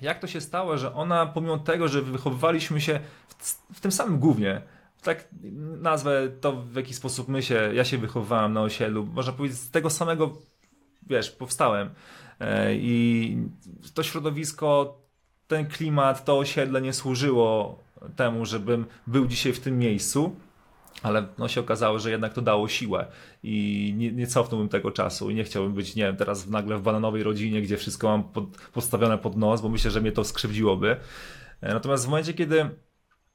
jak 0.00 0.18
to 0.18 0.26
się 0.26 0.40
stało, 0.40 0.78
że 0.78 0.94
ona, 0.94 1.26
pomimo 1.26 1.58
tego, 1.58 1.88
że 1.88 2.02
wychowywaliśmy 2.02 2.80
się 2.80 3.00
w, 3.38 3.74
w 3.74 3.80
tym 3.80 3.92
samym 3.92 4.18
głównie, 4.18 4.62
tak 5.02 5.28
nazwę 5.80 6.28
to, 6.40 6.52
w 6.52 6.76
jaki 6.76 6.94
sposób 6.94 7.28
my 7.28 7.42
się, 7.42 7.70
ja 7.74 7.84
się 7.84 7.98
wychowywałem 7.98 8.52
na 8.52 8.62
osiedlu, 8.62 9.06
można 9.06 9.32
powiedzieć, 9.32 9.58
z 9.58 9.70
tego 9.70 9.90
samego, 9.90 10.38
wiesz, 11.06 11.30
powstałem. 11.30 11.90
E, 12.40 12.74
I 12.74 13.36
to 13.94 14.02
środowisko, 14.02 14.98
ten 15.46 15.66
klimat, 15.66 16.24
to 16.24 16.38
osiedle 16.38 16.82
nie 16.82 16.92
służyło 16.92 17.78
temu, 18.16 18.46
żebym 18.46 18.86
był 19.06 19.26
dzisiaj 19.26 19.52
w 19.52 19.60
tym 19.60 19.78
miejscu, 19.78 20.36
ale 21.02 21.26
no 21.38 21.48
się 21.48 21.60
okazało, 21.60 21.98
że 21.98 22.10
jednak 22.10 22.32
to 22.32 22.42
dało 22.42 22.68
siłę 22.68 23.06
i 23.42 23.94
nie, 23.96 24.12
nie 24.12 24.26
cofnąłbym 24.26 24.68
tego 24.68 24.90
czasu 24.90 25.30
i 25.30 25.34
nie 25.34 25.44
chciałbym 25.44 25.72
być, 25.72 25.94
nie 25.96 26.02
wiem, 26.02 26.16
teraz 26.16 26.46
nagle 26.46 26.76
w 26.78 26.82
bananowej 26.82 27.22
rodzinie, 27.22 27.62
gdzie 27.62 27.76
wszystko 27.76 28.08
mam 28.08 28.24
pod, 28.24 28.44
postawione 28.72 29.18
pod 29.18 29.36
nos, 29.36 29.60
bo 29.60 29.68
myślę, 29.68 29.90
że 29.90 30.00
mnie 30.00 30.12
to 30.12 30.24
skrzywdziłoby. 30.24 30.96
E, 31.60 31.74
Natomiast 31.74 32.04
w 32.04 32.08
momencie, 32.08 32.34
kiedy 32.34 32.70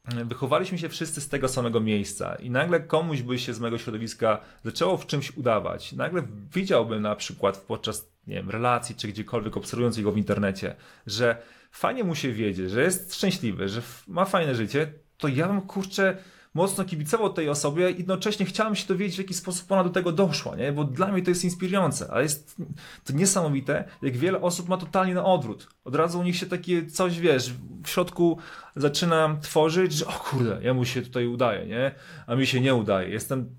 wychowaliśmy 0.06 0.78
się 0.78 0.90
wszyscy 0.90 1.22
z 1.22 1.30
tego 1.30 1.48
samego 1.48 1.80
miejsca 1.80 2.36
i 2.36 2.50
nagle 2.50 2.80
komuś 2.80 3.22
by 3.22 3.40
się 3.40 3.54
z 3.54 3.60
mojego 3.60 3.78
środowiska 3.78 4.40
zaczęło 4.64 4.98
w 4.98 5.06
czymś 5.06 5.38
udawać, 5.38 5.94
nagle 5.94 6.24
widziałbym 6.54 7.02
na 7.02 7.16
przykład 7.16 7.58
podczas 7.58 8.14
nie 8.28 8.36
wiem, 8.36 8.50
relacji 8.50 8.96
czy 8.96 9.08
gdziekolwiek 9.08 9.58
obserwując 9.58 9.98
jego 9.98 10.12
w 10.12 10.18
internecie, 10.18 10.76
że 11.08 11.38
fajnie 11.72 12.04
mu 12.04 12.16
się 12.16 12.32
wiedzie, 12.32 12.70
że 12.70 12.84
jest 12.84 13.16
szczęśliwy, 13.16 13.70
że 13.70 13.82
ma 14.08 14.26
fajne 14.26 14.56
życie, 14.56 14.94
to 15.18 15.28
ja 15.28 15.48
bym 15.48 15.62
kurczę 15.62 16.18
mocno 16.54 16.86
kibicował 16.86 17.34
tej 17.34 17.50
osobie 17.50 17.92
jednocześnie 17.92 18.46
chciałem 18.46 18.76
się 18.76 18.88
dowiedzieć, 18.88 19.16
w 19.16 19.20
jaki 19.20 19.34
sposób 19.34 19.72
ona 19.72 19.84
do 19.84 19.90
tego 19.90 20.12
doszła, 20.12 20.56
nie? 20.56 20.72
bo 20.72 20.84
dla 20.84 21.12
mnie 21.12 21.22
to 21.22 21.30
jest 21.30 21.44
inspirujące, 21.44 22.12
ale 22.12 22.24
jest 22.24 22.56
to 23.04 23.14
niesamowite, 23.14 23.84
jak 24.02 24.18
wiele 24.18 24.42
osób 24.42 24.70
ma 24.70 24.78
totalnie 24.78 25.14
na 25.14 25.26
odwrót. 25.26 25.68
Od 25.86 25.96
razu 25.96 26.20
u 26.20 26.24
nich 26.24 26.36
się 26.36 26.46
takie 26.46 26.86
coś, 26.86 27.20
wiesz, 27.20 27.54
w 27.84 27.90
środku 27.90 28.38
zaczyna 28.76 29.38
tworzyć, 29.42 29.94
że 29.94 30.08
o 30.08 30.12
kurde, 30.12 30.60
jemu 30.62 30.86
się 30.86 31.02
tutaj 31.02 31.28
udaje, 31.28 31.66
nie? 31.66 31.92
A 32.28 32.36
mi 32.36 32.48
się 32.48 32.62
nie 32.62 32.76
udaje. 32.76 33.10
Jestem, 33.10 33.56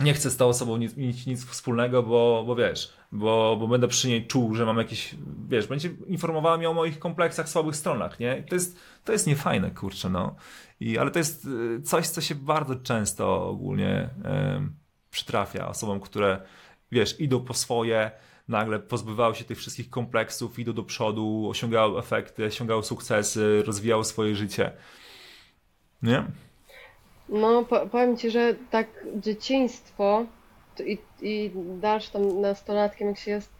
nie 0.00 0.14
chcę 0.14 0.30
z 0.30 0.36
tą 0.36 0.46
osobą 0.46 0.76
nic, 0.76 0.96
mieć 0.96 1.26
nic 1.26 1.44
wspólnego, 1.44 2.02
bo, 2.02 2.44
bo 2.46 2.56
wiesz, 2.56 2.92
bo, 3.12 3.56
bo 3.60 3.68
będę 3.68 3.88
przy 3.88 4.08
niej 4.08 4.26
czuł, 4.26 4.54
że 4.54 4.66
mam 4.66 4.78
jakieś, 4.78 5.14
wiesz, 5.48 5.66
będzie 5.66 5.90
informowała 6.06 6.56
mnie 6.56 6.70
o 6.70 6.74
moich 6.74 6.98
kompleksach, 6.98 7.48
słabych 7.48 7.76
stronach, 7.76 8.20
nie? 8.20 8.42
To 8.48 8.54
jest, 8.54 8.78
to 9.04 9.12
jest 9.12 9.26
niefajne, 9.26 9.70
kurczę, 9.70 10.10
no. 10.10 10.36
I, 10.80 10.98
ale 10.98 11.10
to 11.10 11.18
jest 11.18 11.44
y, 11.44 11.82
coś, 11.82 12.08
co 12.08 12.20
się 12.20 12.34
bardzo 12.34 12.76
często 12.76 13.48
ogólnie 13.48 14.10
przytrafia 15.10 15.68
osobom, 15.68 16.00
które, 16.00 16.40
wiesz, 16.92 17.20
idą 17.20 17.44
po 17.44 17.54
swoje, 17.54 18.10
nagle 18.48 18.78
pozbywały 18.78 19.34
się 19.34 19.44
tych 19.44 19.58
wszystkich 19.58 19.90
kompleksów, 19.90 20.58
idą 20.58 20.72
do 20.72 20.82
przodu, 20.82 21.48
osiągały 21.50 21.98
efekty, 21.98 22.44
osiągały 22.44 22.82
sukcesy, 22.82 23.62
rozwijały 23.66 24.04
swoje 24.04 24.34
życie. 24.34 24.72
Nie? 26.02 26.24
No, 27.28 27.64
po, 27.64 27.86
powiem 27.86 28.16
ci, 28.16 28.30
że 28.30 28.54
tak 28.70 28.86
dzieciństwo 29.16 30.26
i, 30.86 30.98
i 31.22 31.50
dalsze 31.80 32.12
tam 32.12 32.40
nastolatkiem, 32.40 33.08
jak 33.08 33.18
się 33.18 33.30
jest, 33.30 33.50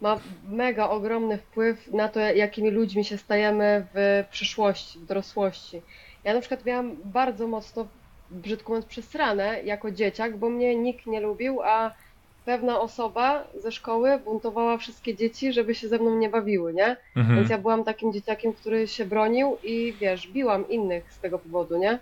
ma 0.00 0.20
mega 0.48 0.88
ogromny 0.88 1.38
wpływ 1.38 1.92
na 1.92 2.08
to, 2.08 2.20
jakimi 2.20 2.70
ludźmi 2.70 3.04
się 3.04 3.18
stajemy 3.18 3.86
w 3.94 4.24
przyszłości, 4.30 4.98
w 4.98 5.04
dorosłości. 5.04 5.82
Ja 6.24 6.34
na 6.34 6.40
przykład 6.40 6.64
miałam 6.64 6.96
bardzo 7.04 7.46
mocno, 7.46 7.86
brzydko 8.30 8.68
mówiąc, 8.68 8.86
przesrane 8.86 9.62
jako 9.62 9.90
dzieciak, 9.90 10.36
bo 10.36 10.50
mnie 10.50 10.76
nikt 10.76 11.06
nie 11.06 11.20
lubił, 11.20 11.62
a 11.62 11.94
pewna 12.44 12.80
osoba 12.80 13.44
ze 13.62 13.72
szkoły 13.72 14.18
buntowała 14.18 14.78
wszystkie 14.78 15.16
dzieci, 15.16 15.52
żeby 15.52 15.74
się 15.74 15.88
ze 15.88 15.98
mną 15.98 16.18
nie 16.18 16.28
bawiły, 16.28 16.74
nie? 16.74 16.96
Mhm. 17.16 17.36
Więc 17.36 17.50
ja 17.50 17.58
byłam 17.58 17.84
takim 17.84 18.12
dzieciakiem, 18.12 18.52
który 18.52 18.88
się 18.88 19.04
bronił 19.04 19.56
i 19.62 19.94
wiesz, 20.00 20.28
biłam 20.28 20.68
innych 20.68 21.12
z 21.12 21.18
tego 21.18 21.38
powodu, 21.38 21.78
nie? 21.78 21.98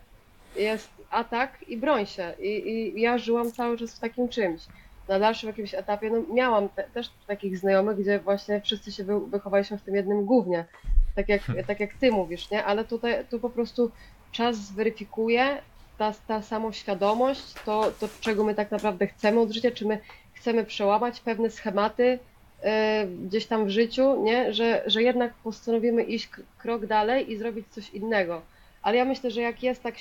Jest 0.57 0.91
atak 1.11 1.69
i 1.69 1.77
broń 1.77 2.07
się. 2.07 2.33
I, 2.41 2.69
i 2.69 3.01
ja 3.01 3.19
żyłam 3.19 3.53
cały 3.53 3.79
czas 3.79 3.97
w 3.97 4.01
takim 4.01 4.29
czymś. 4.29 4.61
Na 5.09 5.19
dalszym 5.19 5.47
jakimś 5.49 5.75
etapie, 5.75 6.11
no 6.11 6.35
miałam 6.35 6.69
te, 6.69 6.85
też 6.95 7.11
takich 7.27 7.59
znajomych, 7.59 7.99
gdzie 7.99 8.19
właśnie 8.19 8.61
wszyscy 8.61 8.93
się 8.93 9.05
wy, 9.05 9.21
wychowaliśmy 9.21 9.79
w 9.79 9.83
tym 9.83 9.95
jednym 9.95 10.25
głównie. 10.25 10.65
Tak 11.15 11.29
jak, 11.29 11.43
tak 11.67 11.81
jak 11.81 11.95
ty 11.95 12.13
mówisz, 12.13 12.51
nie? 12.51 12.65
Ale 12.65 12.85
tutaj 12.85 13.25
tu 13.31 13.41
po 13.41 13.51
prostu 13.51 13.91
czas 14.33 14.57
zweryfikuje 14.57 15.63
ta, 15.99 16.13
ta 16.27 16.43
samoświadomość, 16.43 17.55
to, 17.65 17.93
to 18.01 18.09
czego 18.21 18.45
my 18.45 18.55
tak 18.55 18.71
naprawdę 18.71 19.07
chcemy 19.07 19.41
od 19.41 19.51
życia, 19.51 19.71
czy 19.71 19.87
my 19.87 19.99
chcemy 20.33 20.65
przełamać 20.65 21.21
pewne 21.21 21.51
schematy, 21.51 22.19
e, 22.63 23.07
gdzieś 23.07 23.47
tam 23.47 23.67
w 23.67 23.71
życiu, 23.71 24.23
nie? 24.23 24.55
Że, 24.55 24.83
że 24.87 25.03
jednak 25.03 25.35
postanowimy 25.35 26.03
iść 26.03 26.29
krok 26.59 26.87
dalej 26.87 27.33
i 27.33 27.37
zrobić 27.37 27.67
coś 27.71 27.91
innego. 27.91 28.43
Ale 28.83 28.97
ja 28.97 29.05
myślę, 29.05 29.31
że 29.31 29.41
jak 29.41 29.63
jest 29.63 29.83
tak 29.83 29.95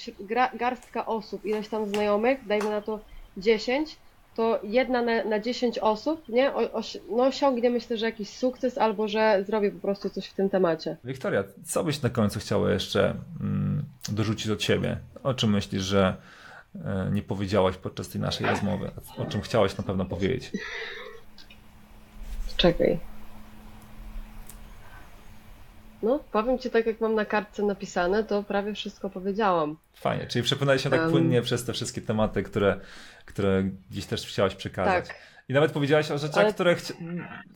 garstka 0.53 1.05
osób, 1.05 1.45
ileś 1.45 1.67
tam 1.67 1.89
znajomych, 1.89 2.47
dajmy 2.47 2.69
na 2.69 2.81
to 2.81 2.99
10, 3.37 3.95
to 4.35 4.59
jedna 4.63 5.01
na, 5.01 5.23
na 5.23 5.39
10 5.39 5.79
osób, 5.79 6.29
nie? 6.29 6.53
O, 6.53 6.81
no 7.09 7.23
osiągnie 7.23 7.69
myślę, 7.69 7.97
że 7.97 8.05
jakiś 8.05 8.29
sukces 8.29 8.77
albo 8.77 9.07
że 9.07 9.43
zrobi 9.47 9.71
po 9.71 9.79
prostu 9.79 10.09
coś 10.09 10.27
w 10.27 10.33
tym 10.33 10.49
temacie. 10.49 10.97
Wiktoria, 11.03 11.43
co 11.65 11.83
byś 11.83 12.01
na 12.01 12.09
końcu 12.09 12.39
chciała 12.39 12.71
jeszcze 12.71 13.15
mm, 13.41 13.85
dorzucić 14.09 14.51
od 14.51 14.63
siebie? 14.63 14.97
O 15.23 15.33
czym 15.33 15.51
myślisz, 15.51 15.83
że 15.83 16.15
e, 16.75 17.09
nie 17.11 17.21
powiedziałaś 17.21 17.77
podczas 17.77 18.09
tej 18.09 18.21
naszej 18.21 18.47
rozmowy? 18.47 18.91
O 19.17 19.25
czym 19.25 19.41
chciałaś 19.41 19.77
na 19.77 19.83
pewno 19.83 20.05
powiedzieć? 20.05 20.51
Czekaj. 22.57 23.10
No, 26.03 26.19
powiem 26.31 26.59
ci 26.59 26.69
tak, 26.69 26.85
jak 26.85 27.01
mam 27.01 27.15
na 27.15 27.25
kartce 27.25 27.63
napisane, 27.63 28.23
to 28.23 28.43
prawie 28.43 28.73
wszystko 28.73 29.09
powiedziałam. 29.09 29.77
Fajnie, 29.93 30.27
czyli 30.27 30.43
przepłynęliśmy 30.43 30.91
tak 30.91 31.09
płynnie 31.09 31.41
przez 31.41 31.65
te 31.65 31.73
wszystkie 31.73 32.01
tematy, 32.01 32.43
które, 32.43 32.79
które 33.25 33.63
gdzieś 33.91 34.05
też 34.05 34.27
chciałaś 34.27 34.55
przekazać. 34.55 35.07
Tak. 35.07 35.15
I 35.49 35.53
nawet 35.53 35.71
powiedziałaś 35.71 36.11
o 36.11 36.17
rzeczach, 36.17 36.43
Ale- 36.43 36.53
które 36.53 36.75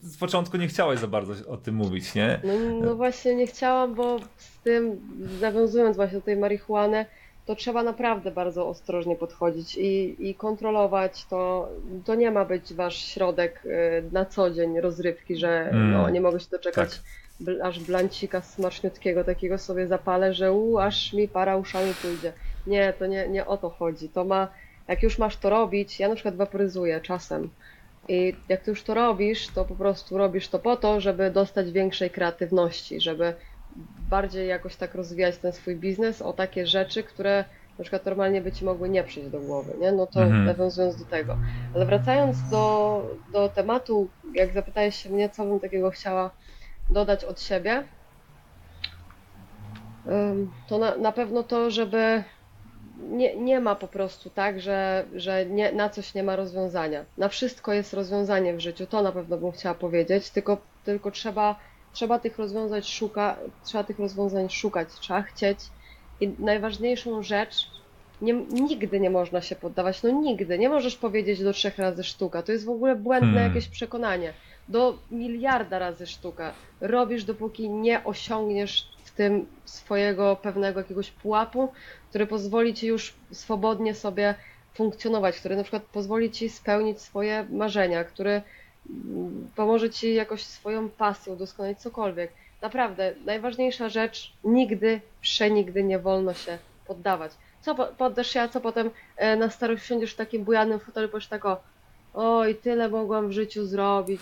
z 0.02 0.16
początku 0.18 0.56
nie 0.56 0.68
chciałaś 0.68 0.98
za 0.98 1.06
bardzo 1.06 1.48
o 1.50 1.56
tym 1.56 1.74
mówić, 1.74 2.14
nie? 2.14 2.40
No, 2.44 2.52
no 2.86 2.94
właśnie 2.96 3.34
nie 3.34 3.46
chciałam, 3.46 3.94
bo 3.94 4.18
z 4.36 4.58
tym, 4.64 5.00
nawiązując 5.40 5.96
właśnie 5.96 6.18
do 6.18 6.24
tej 6.24 6.36
marihuany, 6.36 7.06
to 7.46 7.56
trzeba 7.56 7.82
naprawdę 7.82 8.30
bardzo 8.30 8.68
ostrożnie 8.68 9.16
podchodzić 9.16 9.76
i, 9.76 10.16
i 10.28 10.34
kontrolować 10.34 11.24
to. 11.24 11.68
To 12.04 12.14
nie 12.14 12.30
ma 12.30 12.44
być 12.44 12.74
wasz 12.74 12.96
środek 12.96 13.62
y, 13.66 13.70
na 14.12 14.24
co 14.24 14.50
dzień 14.50 14.80
rozrywki, 14.80 15.36
że 15.36 15.48
Mm. 15.70 15.92
no, 15.92 16.10
nie 16.10 16.20
mogę 16.20 16.40
się 16.40 16.46
doczekać 16.50 16.90
Tak. 16.90 17.02
Aż 17.62 17.80
blancika 17.80 18.42
smaczniutkiego 18.42 19.24
takiego 19.24 19.58
sobie 19.58 19.86
zapalę, 19.86 20.34
że 20.34 20.52
u, 20.52 20.78
aż 20.78 21.12
mi 21.12 21.28
para 21.28 21.56
uszami 21.56 21.94
pójdzie. 21.94 22.32
Nie, 22.66 22.92
to 22.92 23.06
nie, 23.06 23.28
nie 23.28 23.46
o 23.46 23.56
to 23.56 23.70
chodzi. 23.70 24.08
To 24.10 24.24
ma, 24.24 24.48
jak 24.88 25.02
już 25.02 25.18
masz 25.18 25.36
to 25.36 25.50
robić, 25.50 26.00
ja 26.00 26.08
na 26.08 26.14
przykład 26.14 26.36
waporyzuję 26.36 27.00
czasem. 27.00 27.50
I 28.08 28.32
jak 28.48 28.62
ty 28.62 28.70
już 28.70 28.84
to 28.84 28.94
robisz, 28.94 29.52
to 29.52 29.64
po 29.64 29.76
prostu 29.76 30.18
robisz 30.18 30.48
to 30.48 30.58
po 30.58 30.76
to, 30.76 31.00
żeby 31.00 31.30
dostać 31.30 31.72
większej 31.72 32.10
kreatywności, 32.10 33.00
żeby 33.00 33.34
bardziej 34.10 34.48
jakoś 34.48 34.76
tak 34.76 34.94
rozwijać 34.94 35.38
ten 35.38 35.52
swój 35.52 35.76
biznes 35.76 36.22
o 36.22 36.32
takie 36.32 36.66
rzeczy, 36.66 37.02
które 37.04 37.44
na 37.78 37.82
przykład 37.82 38.06
normalnie 38.06 38.40
by 38.42 38.52
ci 38.52 38.64
mogły 38.64 38.88
nie 38.88 39.04
przyjść 39.04 39.30
do 39.30 39.40
głowy, 39.40 39.74
nie? 39.78 39.92
No 39.92 40.06
to 40.06 40.20
Mhm. 40.22 40.44
nawiązując 40.46 40.96
do 40.96 41.04
tego. 41.04 41.38
Ale 41.74 41.86
wracając 41.86 42.48
do, 42.48 43.02
do 43.28 43.48
tematu, 43.48 44.10
jak 44.34 44.52
zapytałeś 44.52 44.96
się 44.96 45.10
mnie, 45.10 45.30
co 45.30 45.44
bym 45.44 45.60
takiego 45.60 45.90
chciała 45.90 46.30
dodać 46.90 47.24
od 47.24 47.40
siebie, 47.40 47.84
to 50.68 50.78
na, 50.78 50.96
na 50.96 51.12
pewno 51.12 51.42
to, 51.42 51.70
żeby 51.70 52.22
nie, 53.10 53.36
nie 53.36 53.60
ma 53.60 53.74
po 53.74 53.88
prostu 53.88 54.30
tak, 54.30 54.60
że, 54.60 55.04
że 55.14 55.46
nie, 55.46 55.72
na 55.72 55.88
coś 55.88 56.14
nie 56.14 56.22
ma 56.22 56.36
rozwiązania. 56.36 57.04
Na 57.18 57.28
wszystko 57.28 57.72
jest 57.72 57.94
rozwiązanie 57.94 58.54
w 58.54 58.60
życiu, 58.60 58.86
to 58.86 59.02
na 59.02 59.12
pewno 59.12 59.36
bym 59.36 59.52
chciała 59.52 59.74
powiedzieć, 59.74 60.30
tylko, 60.30 60.58
tylko 60.84 61.10
trzeba, 61.10 61.56
trzeba 61.92 62.18
tych 62.18 62.38
rozwiązań 62.38 62.82
szuka, 62.82 63.36
trzeba 63.64 63.84
tych 63.84 63.98
rozwiązań 63.98 64.48
szukać, 64.48 64.88
trzeba 65.00 65.22
chcieć. 65.22 65.58
I 66.20 66.28
najważniejszą 66.38 67.22
rzecz, 67.22 67.70
nie, 68.22 68.32
nigdy 68.50 69.00
nie 69.00 69.10
można 69.10 69.40
się 69.40 69.56
poddawać, 69.56 70.02
no 70.02 70.10
nigdy. 70.10 70.58
Nie 70.58 70.68
możesz 70.68 70.96
powiedzieć 70.96 71.42
do 71.42 71.52
trzech 71.52 71.78
razy 71.78 72.04
sztuka. 72.04 72.42
To 72.42 72.52
jest 72.52 72.64
w 72.64 72.70
ogóle 72.70 72.96
błędne 72.96 73.32
Hmm. 73.32 73.48
jakieś 73.48 73.68
przekonanie. 73.68 74.32
Do 74.68 74.98
miliarda 75.10 75.78
razy 75.78 76.06
sztuka. 76.06 76.52
Robisz, 76.80 77.24
dopóki 77.24 77.70
nie 77.70 78.04
osiągniesz 78.04 78.88
w 79.04 79.10
tym 79.10 79.46
swojego 79.64 80.36
pewnego 80.36 80.80
jakiegoś 80.80 81.10
pułapu, 81.10 81.72
który 82.08 82.26
pozwoli 82.26 82.74
ci 82.74 82.86
już 82.86 83.14
swobodnie 83.32 83.94
sobie 83.94 84.34
funkcjonować, 84.74 85.36
który 85.38 85.56
na 85.56 85.62
przykład 85.62 85.82
pozwoli 85.82 86.30
ci 86.30 86.48
spełnić 86.48 87.00
swoje 87.00 87.46
marzenia, 87.50 88.04
który 88.04 88.42
mm, 88.90 89.50
pomoże 89.56 89.90
ci 89.90 90.14
jakoś 90.14 90.44
swoją 90.44 90.88
pasję 90.88 91.32
udoskonalić 91.32 91.78
cokolwiek. 91.78 92.32
Naprawdę, 92.62 93.14
najważniejsza 93.24 93.88
rzecz, 93.88 94.32
nigdy, 94.44 95.00
przenigdy 95.20 95.82
nie 95.84 95.98
wolno 95.98 96.34
się 96.34 96.58
poddawać. 96.86 97.32
Co 97.60 97.74
po- 97.74 97.86
poddasz 97.86 98.30
się, 98.30 98.40
a 98.40 98.48
co 98.48 98.60
potem 98.60 98.90
e, 99.16 99.36
na 99.36 99.50
starość 99.50 99.84
siądziesz 99.86 100.12
w 100.12 100.16
takim 100.16 100.44
bujanym 100.44 100.80
fotelu, 100.80 101.08
powiesz 101.08 101.28
tak 101.28 101.44
o, 101.44 101.60
oj, 102.16 102.54
tyle 102.54 102.88
mogłam 102.88 103.28
w 103.28 103.32
życiu 103.32 103.66
zrobić, 103.66 104.20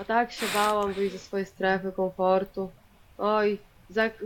a 0.00 0.04
tak 0.04 0.32
się 0.32 0.46
bałam 0.54 0.92
wyjść 0.92 1.12
ze 1.12 1.18
swojej 1.18 1.46
strefy 1.46 1.92
komfortu, 1.92 2.70
oj, 3.18 3.58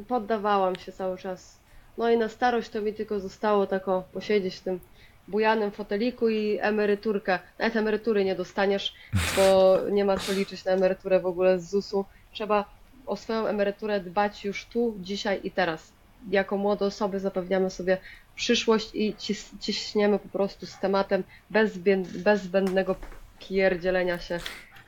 poddawałam 0.09 0.77
się 0.77 0.93
cały 0.93 1.19
czas. 1.19 1.59
No 1.99 2.11
i 2.11 2.19
na 2.19 2.29
starość 2.29 2.69
to 2.69 2.83
mi 2.83 2.95
tylko 2.95 3.21
zostało 3.21 3.67
tak 3.67 3.89
o, 3.89 4.05
posiedzieć 4.13 4.57
w 4.57 4.61
tym 4.61 4.81
bujanym 5.29 5.71
foteliku 5.71 6.29
i 6.29 6.59
emeryturkę. 6.61 7.39
Nawet 7.59 7.77
emerytury 7.77 8.25
nie 8.25 8.35
dostaniesz, 8.35 8.95
bo 9.37 9.79
nie 9.91 10.05
ma 10.05 10.17
co 10.17 10.33
liczyć 10.33 10.65
na 10.65 10.73
emeryturę 10.73 11.21
w 11.21 11.27
ogóle 11.27 11.59
z 11.59 11.71
ZUS-u. 11.71 12.05
Trzeba 12.33 12.65
o 13.07 13.17
swoją 13.17 13.47
emeryturę 13.47 14.01
dbać 14.01 14.45
już 14.45 14.65
tu, 14.65 14.95
dzisiaj 14.99 15.41
i 15.45 15.51
teraz. 15.51 15.98
Jako 16.31 16.57
młode 16.57 16.85
osoby 16.85 17.21
zapewniamy 17.21 17.71
sobie 17.71 17.99
przyszłość 18.35 18.91
i 18.95 19.15
cis, 19.15 19.51
ciśniemy 19.61 20.19
po 20.19 20.29
prostu 20.29 20.67
z 20.67 20.79
tematem 20.79 21.25
bez, 21.51 21.79
bez 22.25 22.43
zbędnego 22.43 22.95
pierdzielenia 23.39 24.19
się 24.19 24.39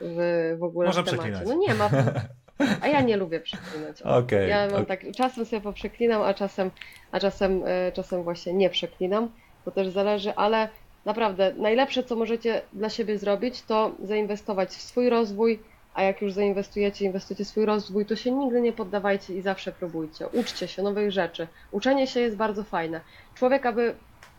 w, 0.01 0.55
w 0.59 0.63
ogóle 0.63 0.87
Można 0.87 1.03
w 1.03 1.05
temacie. 1.05 1.31
przeklinać. 1.31 1.47
No 1.47 1.67
nie 1.67 1.73
ma. 1.73 1.89
A 2.81 2.87
ja 2.87 3.01
nie 3.01 3.17
lubię 3.17 3.39
przeklinać. 3.39 4.01
O. 4.01 4.17
Okej. 4.17 4.49
Ja 4.49 4.67
mam 4.67 4.81
ok. 4.81 4.87
tak, 4.87 4.99
czasem 5.15 5.45
sobie 5.45 5.61
poprzeklinam, 5.61 6.21
a 6.21 6.33
czasem, 6.33 6.71
a 7.11 7.19
czasem, 7.19 7.63
e, 7.65 7.91
czasem 7.91 8.23
właśnie 8.23 8.53
nie 8.53 8.69
przeklinam. 8.69 9.31
To 9.65 9.71
też 9.71 9.89
zależy, 9.89 10.35
ale 10.35 10.69
naprawdę 11.05 11.53
najlepsze, 11.57 12.03
co 12.03 12.15
możecie 12.15 12.61
dla 12.73 12.89
siebie 12.89 13.17
zrobić, 13.17 13.61
to 13.61 13.91
zainwestować 14.03 14.69
w 14.69 14.81
swój 14.81 15.09
rozwój, 15.09 15.59
a 15.93 16.03
jak 16.03 16.21
już 16.21 16.33
zainwestujecie, 16.33 17.05
inwestujecie 17.05 17.45
swój 17.45 17.65
rozwój, 17.65 18.05
to 18.05 18.15
się 18.15 18.31
nigdy 18.31 18.61
nie 18.61 18.73
poddawajcie 18.73 19.35
i 19.35 19.41
zawsze 19.41 19.71
próbujcie. 19.71 20.27
Uczcie 20.27 20.67
się 20.67 20.83
nowych 20.83 21.11
rzeczy. 21.11 21.47
Uczenie 21.71 22.07
się 22.07 22.19
jest 22.19 22.35
bardzo 22.35 22.63
fajne. 22.63 23.01
Człowiek, 23.35 23.65
aby 23.65 23.95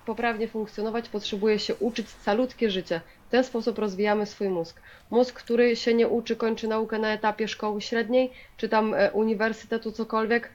poprawnie 0.07 0.49
funkcjonować, 0.49 1.09
potrzebuje 1.09 1.59
się 1.59 1.75
uczyć 1.75 2.07
calutkie 2.25 2.71
życie. 2.71 3.01
W 3.29 3.31
ten 3.31 3.45
sposób 3.45 3.79
rozwijamy 3.79 4.27
swój 4.27 4.49
mózg. 4.49 4.81
Mózg, 5.11 5.35
który 5.35 5.77
się 5.77 5.95
nie 5.95 6.09
uczy, 6.09 6.37
kończy 6.37 6.69
naukę 6.69 6.99
na 6.99 7.13
etapie 7.13 7.49
szkoły 7.49 7.81
średniej, 7.81 8.33
czy 8.57 8.69
tam 8.69 8.95
e, 8.95 9.13
uniwersytetu, 9.13 9.93
cokolwiek, 9.93 10.51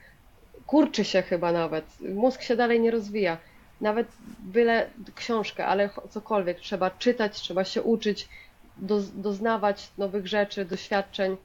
kurczy 0.66 1.04
się 1.04 1.22
chyba 1.22 1.52
nawet. 1.52 1.84
Mózg 2.00 2.42
się 2.42 2.56
dalej 2.56 2.80
nie 2.80 2.90
rozwija. 2.90 3.38
Nawet 3.80 4.08
byle 4.38 4.90
książkę, 5.14 5.66
ale 5.66 5.90
cokolwiek. 6.10 6.60
Trzeba 6.60 6.90
czytać, 6.90 7.40
trzeba 7.40 7.64
się 7.64 7.82
uczyć, 7.82 8.28
do, 8.78 9.00
doznawać 9.14 9.90
nowych 9.98 10.26
rzeczy, 10.26 10.64
doświadczeń. 10.64 11.36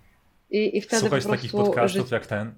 I, 0.52 0.78
i 0.78 0.82
wtedy 0.82 1.00
Słuchać 1.00 1.24
po 1.24 1.30
takich 1.30 1.52
prostu 1.52 1.72
podcastów 1.72 2.08
ży, 2.10 2.16
jak 2.16 2.26
ten. 2.28 2.54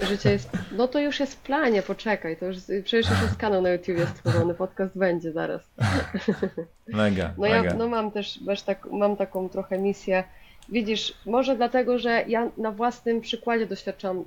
życie 0.00 0.32
jest. 0.32 0.50
No 0.72 0.88
to 0.88 0.98
już 1.00 1.20
jest 1.20 1.34
w 1.34 1.42
planie, 1.42 1.82
poczekaj. 1.82 2.36
To 2.36 2.46
już, 2.46 2.56
przecież 2.84 3.10
już 3.10 3.22
jest 3.22 3.36
kanał 3.36 3.62
na 3.62 3.70
YouTube 3.70 3.98
jest 3.98 4.16
stworzony, 4.16 4.54
podcast 4.54 4.98
będzie 4.98 5.32
zaraz. 5.32 5.62
Mega, 6.88 7.32
No 7.38 7.46
ja 7.46 7.62
mega. 7.62 7.74
no 7.74 7.88
mam 7.88 8.10
też 8.10 8.40
wiesz, 8.48 8.62
tak, 8.62 8.86
mam 8.92 9.16
taką 9.16 9.48
trochę 9.48 9.78
misję. 9.78 10.24
Widzisz, 10.68 11.14
może 11.26 11.56
dlatego, 11.56 11.98
że 11.98 12.24
ja 12.28 12.48
na 12.56 12.70
własnym 12.72 13.20
przykładzie 13.20 13.66
doświadczam, 13.66 14.24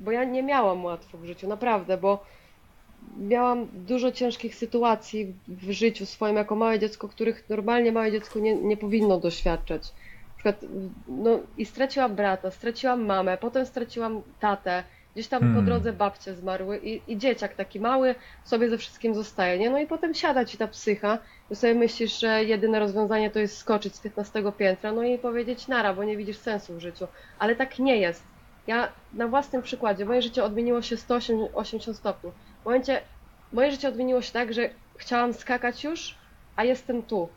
bo 0.00 0.10
ja 0.12 0.24
nie 0.24 0.42
miałam 0.42 0.84
łatwo 0.84 1.18
w 1.18 1.24
życiu, 1.24 1.48
naprawdę, 1.48 1.96
bo 1.96 2.24
miałam 3.16 3.68
dużo 3.72 4.12
ciężkich 4.12 4.54
sytuacji 4.54 5.40
w- 5.48 5.70
życiu 5.70 6.06
swoim 6.06 6.36
jako 6.36 6.56
małe 6.56 6.78
dziecko, 6.78 7.08
których 7.08 7.48
normalnie 7.48 7.92
małe 7.92 8.12
dziecko 8.12 8.38
nie, 8.38 8.54
nie 8.62 8.76
powinno 8.76 9.20
doświadczać. 9.20 9.92
Na 9.92 10.36
przykład, 10.36 10.70
no 11.06 11.40
i 11.56 11.66
straciłam 11.66 12.14
brata, 12.16 12.50
straciłam 12.50 13.04
mamę, 13.06 13.38
potem 13.38 13.66
straciłam 13.66 14.22
tatę, 14.38 14.84
gdzieś 15.14 15.28
tam 15.28 15.40
po 15.40 15.44
Hmm. 15.44 15.64
drodze 15.64 15.92
babcie 15.92 16.34
zmarły 16.34 16.78
i, 16.78 17.12
i 17.12 17.18
dzieciak 17.18 17.54
taki 17.54 17.80
mały 17.80 18.14
sobie 18.44 18.70
ze 18.70 18.78
wszystkim 18.78 19.14
zostaje, 19.14 19.58
nie? 19.58 19.70
No 19.70 19.78
i 19.78 19.86
potem 19.86 20.14
siada 20.14 20.44
ci 20.44 20.58
ta 20.58 20.68
psycha, 20.68 21.18
że 21.50 21.56
sobie 21.56 21.74
myślisz, 21.74 22.18
że 22.20 22.44
jedyne 22.44 22.78
rozwiązanie 22.78 23.30
to 23.30 23.38
jest 23.38 23.56
skoczyć 23.56 23.96
z 23.96 24.00
15 24.00 24.42
piętra, 24.58 24.92
no 24.92 25.02
i 25.02 25.18
powiedzieć 25.18 25.68
nara, 25.68 25.94
bo 25.94 26.04
nie 26.04 26.16
widzisz 26.16 26.38
sensu 26.38 26.74
w 26.74 26.80
życiu. 26.80 27.06
Ale 27.38 27.56
tak 27.56 27.78
nie 27.78 27.96
jest. 27.96 28.28
Ja 28.66 28.92
na 29.12 29.28
własnym 29.28 29.62
przykładzie, 29.62 30.04
moje 30.04 30.22
życie 30.22 30.44
odmieniło 30.44 30.82
się 30.82 30.96
180 30.96 31.96
stopni. 31.96 32.32
W 32.64 32.66
momencie, 32.66 33.00
moje 33.52 33.70
życie 33.70 33.88
odmieniło 33.88 34.22
się 34.22 34.32
tak, 34.32 34.52
że 34.54 34.70
chciałam 34.98 35.32
skakać 35.34 35.84
już, 35.84 36.18
a 36.56 36.64
jestem 36.64 37.02
tu. 37.02 37.28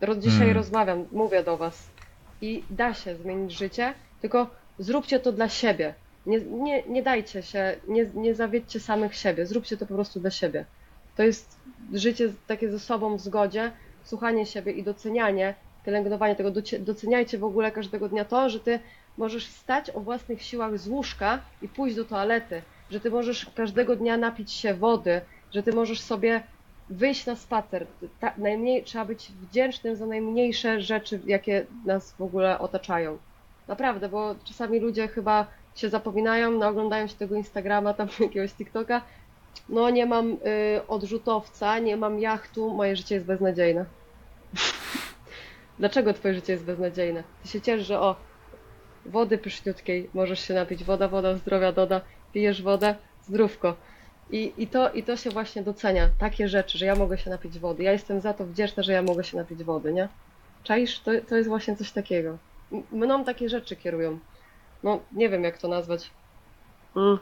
Ro- 0.00 0.16
Dzisiaj 0.16 0.38
Hmm. 0.38 0.56
rozmawiam, 0.56 1.06
mówię 1.12 1.42
do 1.42 1.56
was. 1.56 1.90
I 2.40 2.62
da 2.70 2.94
się 2.94 3.16
zmienić 3.16 3.52
życie, 3.52 3.94
tylko 4.20 4.50
zróbcie 4.78 5.20
to 5.20 5.32
dla 5.32 5.48
siebie. 5.48 5.94
Nie, 6.26 6.40
nie, 6.40 6.82
nie 6.82 7.02
dajcie 7.02 7.42
się, 7.42 7.76
nie, 7.88 8.10
nie 8.14 8.34
zawiedźcie 8.34 8.80
samych 8.80 9.14
siebie, 9.16 9.46
zróbcie 9.46 9.76
to 9.76 9.86
po 9.86 9.94
prostu 9.94 10.20
dla 10.20 10.30
siebie. 10.30 10.64
To 11.16 11.22
jest 11.22 11.60
życie 11.92 12.32
takie 12.46 12.70
ze 12.70 12.78
sobą 12.80 13.16
w 13.16 13.20
zgodzie, 13.20 13.72
słuchanie 14.02 14.46
siebie 14.46 14.72
i 14.72 14.82
docenianie, 14.82 15.54
pielęgnowanie 15.86 16.36
tego. 16.36 16.50
Docie- 16.50 16.78
Doceniajcie 16.78 17.38
w 17.38 17.44
ogóle 17.44 17.72
każdego 17.72 18.08
dnia 18.08 18.24
to, 18.24 18.50
że 18.50 18.60
ty 18.60 18.80
możesz 19.16 19.48
wstać 19.48 19.90
o 19.90 20.00
własnych 20.00 20.42
siłach 20.42 20.78
z 20.78 20.88
łóżka 20.88 21.44
i 21.60 21.68
pójść 21.68 21.96
do 21.96 22.04
toalety, 22.04 22.62
że 22.94 23.00
ty 23.00 23.10
możesz 23.10 23.46
każdego 23.54 23.96
dnia 23.96 24.16
napić 24.16 24.52
się 24.52 24.74
wody, 24.74 25.20
że 25.52 25.62
ty 25.62 25.72
możesz 25.72 26.00
sobie 26.00 26.42
wyjść 26.90 27.26
na 27.26 27.36
spacer. 27.36 27.86
Ta, 28.20 28.32
najmniej, 28.38 28.84
trzeba 28.84 29.04
być 29.04 29.32
wdzięcznym 29.32 29.96
za 29.96 30.06
najmniejsze 30.06 30.80
rzeczy, 30.80 31.20
jakie 31.26 31.66
nas 31.84 32.12
w 32.12 32.22
ogóle 32.22 32.58
otaczają. 32.58 33.18
Naprawdę, 33.68 34.08
bo 34.08 34.34
czasami 34.44 34.80
ludzie 34.80 35.08
chyba 35.08 35.46
się 35.74 35.88
zapominają, 35.88 36.50
naoglądają 36.50 37.06
się 37.06 37.14
tego 37.14 37.34
Instagrama, 37.34 37.94
tam 37.94 38.08
jakiegoś 38.20 38.52
TikToka. 38.52 39.00
No 39.68 39.90
nie 39.90 40.06
mam 40.06 40.32
y, 40.32 40.36
odrzutowca, 40.88 41.78
nie 41.78 41.96
mam 41.96 42.20
jachtu, 42.20 42.74
moje 42.74 42.96
życie 42.96 43.14
jest 43.14 43.26
beznadziejne. 43.26 43.84
Dlaczego 45.78 46.12
twoje 46.12 46.34
życie 46.34 46.52
jest 46.52 46.64
beznadziejne? 46.64 47.24
Ty 47.42 47.48
się 47.48 47.60
ciesz, 47.60 47.86
że 47.86 48.00
o, 48.00 48.16
wody 49.06 49.38
pyszniutkiej 49.38 50.10
możesz 50.14 50.40
się 50.40 50.54
napić, 50.54 50.84
woda, 50.84 51.08
woda 51.08 51.34
zdrowia 51.34 51.72
doda, 51.72 52.00
pijesz 52.34 52.62
wodę, 52.62 52.94
zdrówko. 53.22 53.76
I, 54.30 54.52
i, 54.56 54.66
to, 54.66 54.92
I 54.92 55.02
to 55.02 55.16
się 55.16 55.30
właśnie 55.30 55.62
docenia, 55.62 56.10
takie 56.18 56.48
rzeczy, 56.48 56.78
że 56.78 56.86
ja 56.86 56.94
mogę 56.94 57.18
się 57.18 57.30
napić 57.30 57.58
wody. 57.58 57.82
Ja 57.82 57.92
jestem 57.92 58.20
za 58.20 58.34
to 58.34 58.46
wdzięczna, 58.46 58.82
że 58.82 58.92
ja 58.92 59.02
mogę 59.02 59.24
się 59.24 59.36
napić 59.36 59.64
wody, 59.64 59.92
nie? 59.92 60.08
Czaisz? 60.62 61.00
To, 61.00 61.10
to 61.28 61.36
jest 61.36 61.48
właśnie 61.48 61.76
coś 61.76 61.90
takiego. 61.92 62.38
Mną 62.92 63.24
takie 63.24 63.48
rzeczy 63.48 63.76
kierują. 63.76 64.18
No, 64.82 65.00
nie 65.12 65.28
wiem 65.28 65.44
jak 65.44 65.58
to 65.58 65.68
nazwać. 65.68 66.10
Mm. 66.96 67.18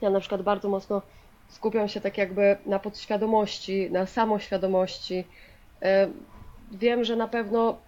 Ja 0.00 0.10
na 0.10 0.20
przykład 0.20 0.42
bardzo 0.42 0.68
mocno 0.68 1.02
skupiam 1.48 1.88
się 1.88 2.00
tak 2.00 2.18
jakby 2.18 2.56
na 2.66 2.78
podświadomości, 2.78 3.90
na 3.90 4.06
samoświadomości. 4.06 5.24
E, 5.82 6.08
Wiem, 6.72 7.04
że 7.04 7.16
na 7.16 7.28
pewno 7.28 7.78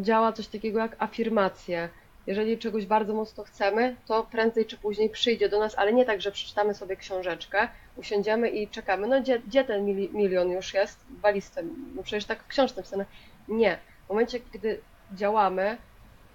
działa 0.00 0.32
coś 0.32 0.46
takiego 0.46 0.78
jak 0.78 0.96
afirmacje. 0.98 1.88
Jeżeli 2.26 2.58
czegoś 2.58 2.86
bardzo 2.86 3.14
mocno 3.14 3.44
chcemy, 3.44 3.96
to 4.06 4.26
prędzej 4.30 4.66
czy 4.66 4.76
później 4.76 5.10
przyjdzie 5.10 5.48
do 5.48 5.58
nas, 5.58 5.78
ale 5.78 5.92
nie 5.92 6.04
tak, 6.04 6.20
że 6.20 6.32
przeczytamy 6.32 6.74
sobie 6.74 6.96
książeczkę, 6.96 7.68
usiądziemy 7.96 8.48
i 8.50 8.68
czekamy. 8.68 9.06
No 9.06 9.20
gdzie, 9.20 9.38
gdzie 9.38 9.64
ten 9.64 9.84
mili, 9.84 10.10
milion 10.12 10.50
już 10.50 10.74
jest? 10.74 10.98
Walizce. 11.10 11.62
No 11.94 12.02
przecież 12.02 12.24
tak 12.24 12.42
w 12.42 12.46
książce 12.46 12.76
napisane. 12.76 13.04
Nie. 13.48 13.78
W 14.06 14.08
momencie, 14.08 14.40
gdy 14.52 14.80
działamy, 15.12 15.76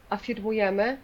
afirmujemy, 0.09 0.97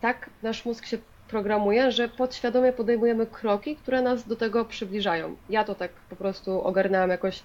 tak 0.00 0.30
nasz 0.42 0.64
mózg 0.64 0.86
się 0.86 0.98
programuje, 1.28 1.92
że 1.92 2.08
podświadomie 2.08 2.72
podejmujemy 2.72 3.26
kroki, 3.26 3.76
które 3.76 4.02
nas 4.02 4.28
do 4.28 4.36
tego 4.36 4.64
przybliżają. 4.64 5.36
Ja 5.48 5.64
to 5.64 5.74
tak 5.74 5.90
po 5.92 6.16
prostu 6.16 6.62
ogarnęłam 6.62 7.10
jakoś 7.10 7.42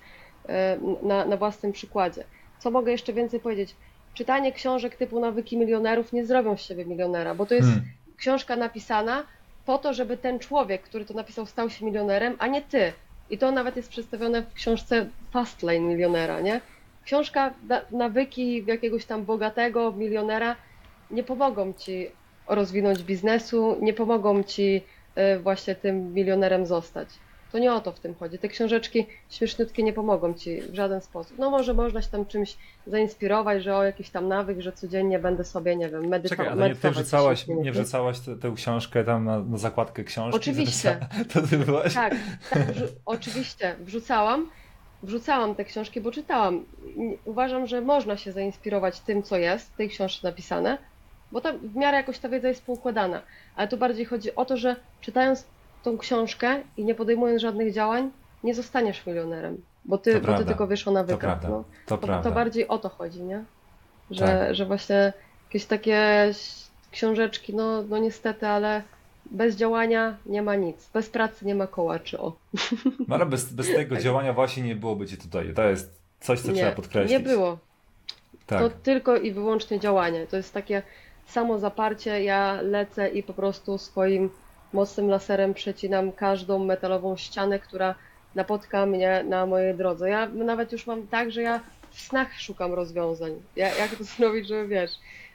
e, 0.50 0.78
na, 1.02 1.26
na 1.26 1.38
własnym 1.38 1.72
przykładzie. 1.72 2.24
Co 2.60 2.72
mogę 2.72 2.92
jeszcze 2.92 3.14
więcej 3.14 3.40
powiedzieć? 3.40 3.76
Czytanie 4.14 4.52
książek 4.54 4.96
typu 4.96 5.20
Nawyki 5.20 5.58
milionerów 5.58 6.14
nie 6.14 6.26
zrobią 6.26 6.58
z 6.58 6.62
siebie 6.62 6.86
milionera, 6.86 7.36
bo 7.36 7.46
to 7.46 7.56
jest 7.56 7.68
Hmm. 7.70 7.86
książka 8.18 8.56
napisana 8.56 9.28
po 9.66 9.78
to, 9.78 9.94
żeby 9.94 10.18
ten 10.18 10.40
człowiek, 10.40 10.82
który 10.82 11.06
to 11.06 11.14
napisał, 11.14 11.46
stał 11.46 11.70
się 11.70 11.86
milionerem, 11.86 12.36
a 12.40 12.48
nie 12.48 12.62
ty. 12.62 12.94
I 13.30 13.38
to 13.38 13.52
nawet 13.52 13.76
jest 13.76 13.90
przedstawione 13.90 14.42
w 14.44 14.54
książce 14.54 15.10
Fastlane 15.32 15.80
milionera, 15.80 16.42
nie? 16.42 16.62
Książka 17.04 17.54
na- 17.68 17.86
nawyki 17.92 18.66
jakiegoś 18.66 19.06
tam 19.06 19.26
bogatego 19.26 19.92
milionera 19.92 20.56
nie 21.10 21.24
pomogą 21.24 21.74
ci 21.74 22.08
rozwinąć 22.48 23.04
biznesu, 23.04 23.78
nie 23.82 23.94
pomogą 23.94 24.44
ci 24.44 24.86
y, 25.36 25.40
właśnie 25.40 25.76
tym 25.76 26.14
milionerem 26.14 26.66
zostać. 26.66 27.20
To 27.52 27.60
nie 27.60 27.74
o 27.74 27.82
to 27.82 27.92
w 27.92 28.00
tym 28.00 28.16
chodzi. 28.16 28.38
Te 28.40 28.48
książeczki 28.48 29.06
śmieszniutkie 29.30 29.84
nie 29.84 29.94
pomogą 29.94 30.34
ci 30.34 30.62
w 30.62 30.76
żaden 30.76 31.02
sposób. 31.02 31.38
No 31.38 31.50
może 31.50 31.74
można 31.74 32.02
się 32.02 32.10
tam 32.10 32.26
czymś 32.26 32.58
zainspirować, 32.88 33.64
że 33.64 33.76
o 33.78 33.84
jakiś 33.84 34.10
tam 34.10 34.28
nawyk, 34.28 34.62
że 34.62 34.72
codziennie 34.72 35.20
będę 35.20 35.44
sobie, 35.44 35.76
nie 35.76 35.90
wiem, 35.90 36.02
medyta- 36.10 36.30
Czekaj, 36.30 36.48
ale 36.48 36.56
nie, 36.56 36.76
ty 36.76 36.88
medytować 36.88 36.96
wrzucałaś, 36.98 37.40
10 37.40 37.50
minut, 37.50 37.64
nie 37.66 37.72
wrzucałaś 37.72 38.20
tę, 38.20 38.36
tę 38.36 38.52
książkę 38.56 39.04
tam 39.04 39.26
na, 39.26 39.40
na 39.40 39.58
zakładkę 39.58 40.04
książki? 40.04 40.36
Oczywiście. 40.38 40.98
To 41.34 41.42
ty 41.48 41.58
byłaś? 41.58 41.94
Tak, 41.94 42.16
tak 42.50 42.62
oczywiście. 43.06 43.76
Wrzucałam, 43.80 44.50
wrzucałam 45.04 45.56
te 45.56 45.66
książki, 45.66 46.02
bo 46.02 46.12
czytałam. 46.12 46.66
Uważam, 47.26 47.68
że 47.68 47.82
można 47.82 48.18
się 48.18 48.32
zainspirować 48.32 49.00
tym, 49.00 49.24
co 49.24 49.38
jest 49.38 49.74
w 49.74 49.78
tej 49.78 49.90
książce 49.90 50.28
napisane, 50.28 50.78
bo 51.32 51.42
tam 51.42 51.58
w 51.58 51.76
miarę 51.76 51.98
jakoś 51.98 52.20
ta 52.20 52.30
wiedza 52.30 52.48
jest 52.48 52.66
poukładana. 52.66 53.22
Ale 53.56 53.68
tu 53.68 53.78
bardziej 53.78 54.06
chodzi 54.06 54.36
o 54.36 54.46
to, 54.46 54.58
że 54.58 54.76
czytając 55.02 55.46
tą 55.84 55.98
książkę 55.98 56.62
i 56.78 56.86
nie 56.86 56.96
podejmując 56.96 57.42
żadnych 57.42 57.74
działań, 57.74 58.12
nie 58.44 58.56
zostaniesz 58.56 59.06
milionerem, 59.06 59.62
bo 59.86 59.98
ty, 59.98 60.20
To 60.20 60.28
bo 60.32 60.38
ty 60.38 60.46
tylko 60.46 60.68
wiesz 60.68 60.88
o 60.88 60.92
nawykach. 60.92 61.20
prawda. 61.20 61.50
No. 61.50 61.64
To 61.86 61.98
To, 61.98 62.22
to 62.24 62.32
bardziej 62.32 62.68
o 62.68 62.78
to 62.78 62.90
chodzi, 62.90 63.24
nie? 63.24 63.44
Że, 64.12 64.26
Tak. 64.26 64.56
że 64.56 64.66
właśnie 64.66 65.14
jakieś 65.48 65.66
takie 65.66 66.32
książeczki, 66.92 67.56
no, 67.56 67.82
no 67.84 67.98
niestety, 67.98 68.48
ale 68.48 68.82
bez 69.32 69.56
działania 69.56 70.18
nie 70.26 70.42
ma 70.42 70.56
nic. 70.56 70.90
Bez 70.94 71.10
pracy 71.10 71.46
nie 71.46 71.56
ma 71.56 71.68
kołaczy, 71.68 72.20
o. 72.20 72.34
No 73.08 73.16
ale 73.16 73.26
bez, 73.26 73.54
bez 73.54 73.74
tego 73.74 73.98
działania 73.98 74.34
właśnie 74.34 74.64
nie 74.64 74.76
byłoby 74.76 75.08
cię 75.08 75.18
tutaj. 75.18 75.54
To 75.54 75.64
jest 75.64 76.02
coś, 76.20 76.40
co 76.40 76.52
trzeba 76.54 76.70
Nie, 76.70 76.76
podkreślić. 76.76 77.12
nie 77.12 77.20
było. 77.20 77.58
Tak. 78.46 78.60
To 78.60 78.70
tylko 78.70 79.18
i 79.18 79.32
wyłącznie 79.32 79.80
działanie. 79.80 80.28
To 80.28 80.38
jest 80.38 80.54
takie 80.54 80.82
samo 81.26 81.60
zaparcie. 81.60 82.24
Ja 82.24 82.62
lecę 82.62 83.10
i 83.10 83.24
po 83.24 83.34
prostu 83.34 83.78
swoim 83.78 84.30
mocnym 84.74 85.10
laserem 85.10 85.54
przecinam 85.54 86.12
każdą 86.12 86.66
metalową 86.66 87.18
ścianę, 87.18 87.60
która 87.60 87.96
napotka 88.36 88.86
mnie 88.86 89.24
na 89.30 89.46
mojej 89.46 89.76
drodze. 89.76 90.10
Ja 90.10 90.28
nawet 90.28 90.72
już 90.72 90.88
mam 90.88 91.08
tak, 91.08 91.32
że 91.32 91.42
ja 91.42 91.60
w 91.92 92.02
snach 92.02 92.40
szukam 92.40 92.74
rozwiązań. 92.74 93.32
Ja, 93.56 93.76
jak 93.76 93.96
to 93.96 94.04
zrobić, 94.04 94.48
żeby 94.48 94.68
wiesz. 94.68 94.92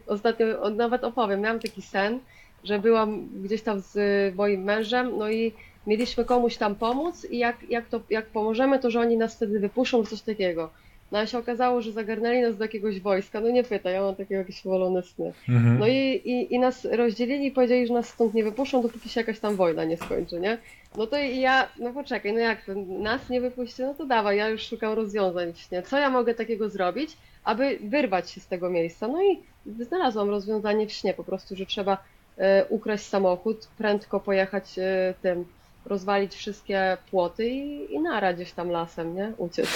Ostatnio 0.06 0.70
nawet 0.70 1.04
opowiem, 1.04 1.40
miałam 1.40 1.60
taki 1.60 1.82
sen, 1.82 2.20
że 2.64 2.78
byłam 2.78 3.28
gdzieś 3.42 3.62
tam 3.62 3.80
z 3.80 3.96
moim 4.34 4.62
mężem, 4.62 5.18
no 5.18 5.30
i 5.30 5.52
mieliśmy 5.86 6.24
komuś 6.24 6.56
tam 6.56 6.74
pomóc 6.74 7.26
i 7.30 7.38
jak, 7.38 7.56
jak, 7.70 7.88
to, 7.88 8.00
jak 8.10 8.26
pomożemy, 8.26 8.78
to 8.78 8.90
że 8.90 9.00
oni 9.00 9.16
nas 9.16 9.36
wtedy 9.36 9.60
wypuszczą, 9.60 10.04
coś 10.04 10.22
takiego. 10.22 10.70
No 11.12 11.18
ale 11.18 11.26
się 11.26 11.38
okazało, 11.38 11.82
że 11.82 11.92
zagarnęli 11.92 12.40
nas 12.40 12.56
do 12.56 12.64
jakiegoś 12.64 13.00
wojska. 13.00 13.40
No 13.40 13.48
nie 13.48 13.64
pytaj, 13.64 13.94
ja 13.94 14.02
mam 14.02 14.14
takie 14.14 14.34
jakieś 14.34 14.62
wolone 14.64 15.02
sny. 15.02 15.32
Mhm. 15.48 15.78
No 15.78 15.86
i, 15.86 16.22
i, 16.24 16.54
i 16.54 16.58
nas 16.58 16.84
rozdzielili 16.84 17.46
i 17.46 17.50
powiedzieli, 17.50 17.86
że 17.86 17.94
nas 17.94 18.08
stąd 18.08 18.34
nie 18.34 18.44
wypuszczą, 18.44 18.82
dopóki 18.82 19.08
się 19.08 19.20
jakaś 19.20 19.40
tam 19.40 19.56
wojna 19.56 19.84
nie 19.84 19.96
skończy, 19.96 20.40
nie? 20.40 20.58
No 20.96 21.06
to 21.06 21.18
i 21.18 21.40
ja, 21.40 21.68
no 21.78 21.92
poczekaj, 21.92 22.32
no 22.32 22.38
jak 22.38 22.64
to, 22.64 22.72
nas 22.88 23.28
nie 23.30 23.40
wypuści, 23.40 23.82
no 23.82 23.94
to 23.94 24.06
dawaj, 24.06 24.36
ja 24.36 24.48
już 24.48 24.62
szukam 24.62 24.92
rozwiązań 24.92 25.52
w 25.52 25.58
śnie. 25.58 25.82
Co 25.82 25.98
ja 25.98 26.10
mogę 26.10 26.34
takiego 26.34 26.68
zrobić, 26.68 27.16
aby 27.44 27.78
wyrwać 27.82 28.30
się 28.30 28.40
z 28.40 28.46
tego 28.46 28.70
miejsca? 28.70 29.08
No 29.08 29.22
i 29.22 29.38
znalazłam 29.80 30.30
rozwiązanie 30.30 30.86
w 30.86 30.92
śnie, 30.92 31.14
po 31.14 31.24
prostu, 31.24 31.56
że 31.56 31.66
trzeba 31.66 31.98
e, 32.38 32.64
ukraść 32.68 33.04
samochód, 33.04 33.68
prędko 33.78 34.20
pojechać 34.20 34.78
e, 34.78 35.14
tym, 35.22 35.44
rozwalić 35.86 36.34
wszystkie 36.34 36.96
płoty 37.10 37.48
i, 37.48 37.94
i 37.94 38.00
nara 38.00 38.32
gdzieś 38.32 38.52
tam 38.52 38.70
lasem, 38.70 39.14
nie? 39.14 39.32
Uciec. 39.38 39.68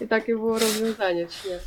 I 0.00 0.08
takie 0.08 0.34
było 0.34 0.58
rozwiązanie 0.58 1.26
w 1.26 1.32
śnie. 1.32 1.58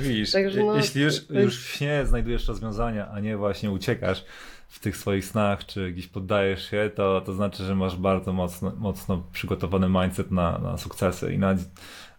Widzisz, 0.00 0.32
Także 0.32 0.64
no, 0.64 0.76
jeśli 0.76 1.02
już, 1.02 1.30
już 1.30 1.64
w 1.64 1.72
śnie 1.76 2.06
znajdujesz 2.06 2.48
rozwiązania, 2.48 3.08
a 3.10 3.20
nie 3.20 3.36
właśnie 3.36 3.70
uciekasz 3.70 4.24
w 4.68 4.80
tych 4.80 4.96
swoich 4.96 5.24
snach, 5.24 5.66
czy 5.66 5.92
gdzieś 5.92 6.06
poddajesz 6.06 6.70
się, 6.70 6.90
to, 6.94 7.20
to 7.20 7.32
znaczy, 7.32 7.64
że 7.64 7.74
masz 7.74 7.96
bardzo 7.96 8.32
mocno, 8.32 8.72
mocno 8.76 9.22
przygotowany 9.32 9.88
mindset 9.88 10.30
na, 10.30 10.58
na 10.58 10.78
sukcesy 10.78 11.32
i 11.32 11.38
na, 11.38 11.54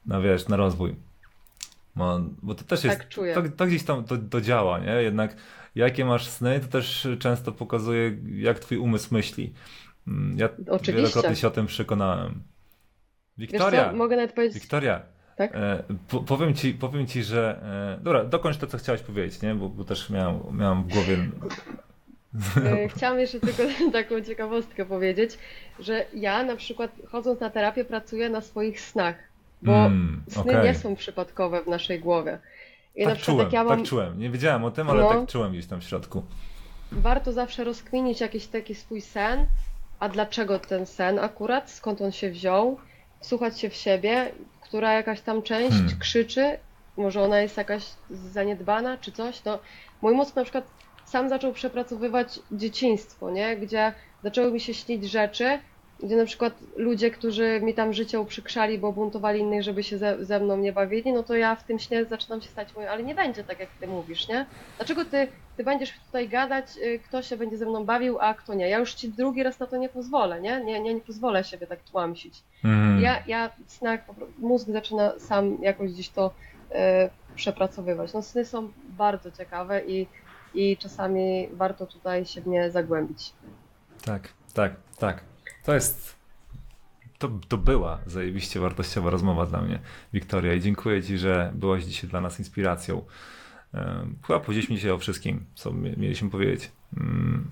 na, 0.05 0.21
wiesz, 0.21 0.47
na 0.47 0.57
rozwój. 0.57 0.95
Bo, 1.95 2.21
bo 2.41 2.55
to 2.55 2.63
też 2.63 2.83
jest, 2.83 2.97
Tak 2.97 3.09
czuję. 3.09 3.33
to, 3.33 3.41
to 3.57 3.67
gdzieś 3.67 3.83
tam 3.83 4.03
to, 4.03 4.17
to 4.17 4.41
działa, 4.41 4.79
nie? 4.79 4.91
Jednak 4.91 5.35
jakie 5.75 6.05
masz 6.05 6.27
sny, 6.27 6.59
to 6.59 6.67
też 6.67 7.07
często 7.19 7.51
pokazuje, 7.51 8.17
jak 8.35 8.59
twój 8.59 8.77
umysł 8.77 9.13
myśli. 9.13 9.53
Mm, 10.07 10.37
Ja 10.37 10.49
Oczywiście. 10.59 10.93
wielokrotnie 10.93 11.35
się 11.35 11.47
o 11.47 11.51
tym 11.51 11.65
przekonałem. 11.67 12.41
Wiktoria, 13.37 13.93
mogę 13.93 14.15
nawet 14.15 14.33
powiedzieć... 14.33 14.61
Wiktoria, 14.61 15.01
Tak? 15.37 15.55
e, 15.55 15.83
po, 16.09 16.19
powiem, 16.19 16.53
ci, 16.53 16.73
powiem 16.73 17.07
ci, 17.07 17.23
że. 17.23 17.59
E, 17.99 18.03
dobra, 18.03 18.23
dokończ 18.23 18.57
to, 18.57 18.67
co 18.67 18.77
chciałeś 18.77 19.01
powiedzieć, 19.01 19.41
nie? 19.41 19.55
Bo, 19.55 19.69
bo 19.69 19.83
też 19.83 20.09
miałem, 20.09 20.39
miałem 20.51 20.83
w 20.83 20.87
głowie. 20.93 21.17
E, 22.65 22.89
Chciałam 22.89 23.19
jeszcze 23.19 23.39
tylko 23.39 23.63
taką 23.93 24.21
ciekawostkę 24.21 24.85
powiedzieć, 24.85 25.37
że 25.79 26.05
ja 26.13 26.43
na 26.43 26.55
przykład 26.55 26.91
chodząc 27.11 27.39
na 27.39 27.49
terapię 27.49 27.85
pracuję 27.85 28.29
na 28.29 28.41
swoich 28.41 28.81
snach, 28.81 29.15
bo 29.61 29.71
Mm, 29.85 30.23
sny 30.29 30.41
okej. 30.41 30.63
nie 30.63 30.75
są 30.75 30.95
przypadkowe 30.95 31.61
w 31.63 31.67
naszej 31.67 31.99
głowie. 31.99 32.39
I 32.95 33.03
na 33.03 33.09
Tak 33.09 33.17
przykład 33.19 33.35
czułem, 33.37 33.45
jak 33.45 33.53
ja 33.53 33.63
mam, 33.63 33.77
tak 33.79 33.87
czułem. 33.87 34.19
Nie 34.19 34.29
wiedziałem 34.29 34.63
o 34.63 34.71
tym, 34.71 34.89
ale 34.89 35.01
No. 35.03 35.09
tak 35.09 35.27
czułem 35.29 35.51
gdzieś 35.51 35.65
tam 35.67 35.81
w 35.81 35.83
środku. 35.83 36.23
warto 36.91 37.33
zawsze 37.33 37.63
rozkminić 37.63 38.21
jakiś 38.21 38.47
taki 38.47 38.75
swój 38.75 39.01
sen, 39.01 39.45
a 39.99 40.09
dlaczego 40.09 40.59
ten 40.59 40.85
sen 40.85 41.19
akurat, 41.19 41.71
skąd 41.71 42.01
on 42.01 42.11
się 42.11 42.29
wziął, 42.29 42.77
wsłuchać 43.19 43.59
się 43.59 43.69
w 43.69 43.75
siebie, 43.75 44.31
która 44.67 44.93
jakaś 44.93 45.21
tam 45.21 45.41
część 45.41 45.77
Hmm. 45.77 45.99
krzyczy, 45.99 46.59
może 46.97 47.21
ona 47.21 47.39
jest 47.39 47.57
jakaś 47.57 47.83
zaniedbana 48.09 48.97
czy 48.97 49.11
coś, 49.11 49.43
no 49.43 49.59
mój 50.01 50.13
mózg 50.13 50.35
na 50.35 50.43
przykład 50.43 50.71
sam 51.03 51.29
zaczął 51.29 51.53
przepracowywać 51.53 52.39
dzieciństwo, 52.51 53.31
nie? 53.31 53.57
Gdzie 53.57 53.93
zaczęły 54.23 54.51
mi 54.51 54.59
się 54.59 54.73
śnić 54.73 55.11
rzeczy, 55.11 55.59
gdzie 56.03 56.15
na 56.15 56.25
przykład 56.25 56.53
ludzie, 56.75 57.11
którzy 57.11 57.61
mi 57.61 57.73
tam 57.73 57.93
życie 57.93 58.19
uprzykrzali, 58.19 58.77
bo 58.77 58.91
buntowali 58.91 59.39
innych, 59.39 59.63
żeby 59.63 59.83
się 59.83 59.97
ze, 59.97 60.25
ze 60.25 60.39
mną 60.39 60.57
nie 60.57 60.73
bawili, 60.73 61.13
no 61.13 61.23
to 61.23 61.35
ja 61.35 61.55
w 61.55 61.63
tym 61.63 61.79
śnie 61.79 62.05
zaczynam 62.05 62.41
się 62.41 62.49
stać, 62.49 62.75
mówię, 62.75 62.91
ale 62.91 63.03
nie 63.03 63.15
będzie 63.15 63.43
tak, 63.43 63.59
jak 63.59 63.69
ty 63.79 63.87
mówisz, 63.87 64.27
nie? 64.27 64.45
Dlaczego 64.77 65.05
ty, 65.05 65.27
ty 65.57 65.63
będziesz 65.63 65.93
tutaj 66.05 66.29
gadać, 66.29 66.65
y, 66.77 66.99
kto 66.99 67.21
się 67.21 67.37
będzie 67.37 67.57
ze 67.57 67.65
mną 67.65 67.85
bawił, 67.85 68.19
a 68.19 68.33
kto 68.33 68.53
nie? 68.53 68.69
Ja 68.69 68.79
już 68.79 68.93
ci 68.93 69.09
drugi 69.09 69.43
raz 69.43 69.59
na 69.59 69.65
to 69.65 69.77
nie 69.77 69.89
pozwolę, 69.89 70.41
nie? 70.41 70.61
Nie, 70.65 70.79
nie, 70.79 70.93
nie 70.93 71.01
pozwolę 71.01 71.43
siebie 71.43 71.67
tak 71.67 71.79
tłamsić. 71.83 72.43
Mhm. 72.63 73.01
Ja, 73.01 73.23
ja 73.27 73.49
w 73.67 73.71
snach, 73.71 73.99
mózg 74.37 74.67
zaczyna 74.69 75.19
sam 75.19 75.57
jakoś 75.61 75.93
gdzieś 75.93 76.09
to 76.09 76.33
e, 76.71 77.09
przepracowywać. 77.35 78.13
No 78.13 78.21
sny 78.21 78.45
są 78.45 78.71
bardzo 78.83 79.31
ciekawe 79.31 79.81
i, 79.85 80.07
i 80.53 80.77
czasami 80.77 81.49
warto 81.53 81.85
tutaj 81.85 82.25
się 82.25 82.41
w 82.41 82.47
nie 82.47 82.71
zagłębić. 82.71 83.33
Tak, 84.05 84.29
tak, 84.53 84.75
tak. 84.99 85.21
To 85.67 85.73
jest. 85.73 86.15
To, 87.17 87.29
to 87.47 87.57
była 87.57 87.99
zajebiście 88.05 88.59
wartościowa 88.59 89.09
rozmowa 89.09 89.45
dla 89.45 89.61
mnie, 89.61 89.79
Wiktoria, 90.13 90.53
i 90.53 90.61
dziękuję 90.61 91.03
Ci, 91.03 91.17
że 91.17 91.51
byłaś 91.55 91.83
dzisiaj 91.83 92.09
dla 92.09 92.21
nas 92.21 92.39
inspiracją. 92.39 93.05
Chyba 94.27 94.39
powiedzieliśmy 94.39 94.75
dzisiaj 94.75 94.91
o 94.91 94.97
wszystkim, 94.97 95.45
co 95.55 95.71
mie- 95.71 95.93
mieliśmy 95.97 96.29
powiedzieć. 96.29 96.71
Mm, 96.97 97.51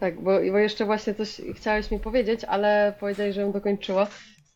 Tak, 0.00 0.14
bo, 0.22 0.30
bo 0.52 0.58
jeszcze 0.58 0.84
właśnie 0.84 1.14
coś 1.14 1.40
chciałeś 1.54 1.90
mi 1.90 1.98
powiedzieć, 2.00 2.44
ale 2.44 2.94
powiedziałeś, 3.00 3.34
żebym 3.34 3.52
dokończyła. 3.52 4.06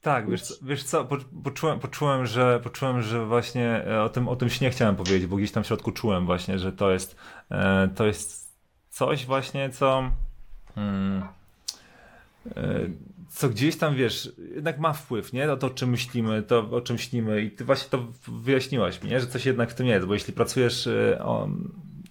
Tak, 0.02 0.30
wiesz, 0.30 0.42
co- 0.42 0.54
wiesz 0.66 0.84
co, 0.84 1.04
po- 1.04 1.16
poczułem, 1.44 1.78
poczułem, 1.80 2.26
że, 2.26 2.60
poczułem, 2.60 3.02
że 3.02 3.26
właśnie 3.26 3.84
e, 3.86 4.02
o 4.02 4.08
tym, 4.08 4.28
o 4.28 4.36
tym 4.36 4.48
śnie 4.50 4.70
chciałem 4.70 4.96
powiedzieć, 4.96 5.26
bo 5.26 5.36
gdzieś 5.36 5.52
tam 5.52 5.62
w 5.62 5.66
środku 5.66 5.92
czułem 5.92 6.26
właśnie, 6.26 6.58
że 6.58 6.72
to 6.72 6.92
jest, 6.92 7.16
e, 7.50 7.88
to 7.96 8.06
jest 8.06 8.52
coś 8.90 9.26
właśnie, 9.26 9.70
co, 9.70 10.10
mm, 10.76 11.22
co 13.28 13.48
gdzieś 13.48 13.77
tam, 13.77 13.94
wiesz, 13.94 14.32
jednak 14.55 14.78
ma 14.78 14.93
wpływ, 14.93 15.32
nie? 15.32 15.52
O 15.52 15.56
to, 15.56 15.66
o 15.66 15.70
czym 15.70 15.90
myślimy, 15.90 16.43
to 16.43 16.59
o 16.70 16.81
czym 16.81 16.98
śnimy 16.98 17.43
i 17.43 17.51
ty 17.51 17.64
właśnie 17.64 17.90
to 17.90 18.06
wyjaśniłaś 18.28 19.02
mi, 19.02 19.10
nie? 19.10 19.20
Że 19.20 19.27
coś 19.27 19.47
jednak 19.47 19.70
w 19.70 19.74
tym 19.74 19.86
jest, 19.86 20.06
bo 20.06 20.14
jeśli 20.14 20.32
pracujesz 20.32 20.86
e, 20.86 21.24
o, 21.24 21.48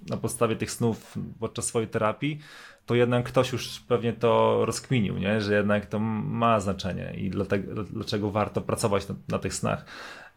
na 0.09 0.17
podstawie 0.17 0.55
tych 0.55 0.71
snów 0.71 1.17
podczas 1.39 1.65
swojej 1.65 1.87
terapii, 1.89 2.39
to 2.85 2.95
jednak 2.95 3.25
ktoś 3.25 3.51
już 3.51 3.79
pewnie 3.79 4.13
to 4.13 4.61
rozkminił, 4.65 5.17
nie? 5.17 5.41
że 5.41 5.53
jednak 5.53 5.85
to 5.85 5.99
ma 5.99 6.59
znaczenie 6.59 7.13
i 7.17 7.29
dlatego, 7.29 7.83
dlaczego 7.83 8.31
warto 8.31 8.61
pracować 8.61 9.07
na, 9.07 9.15
na 9.27 9.39
tych 9.39 9.53
snach. 9.53 9.85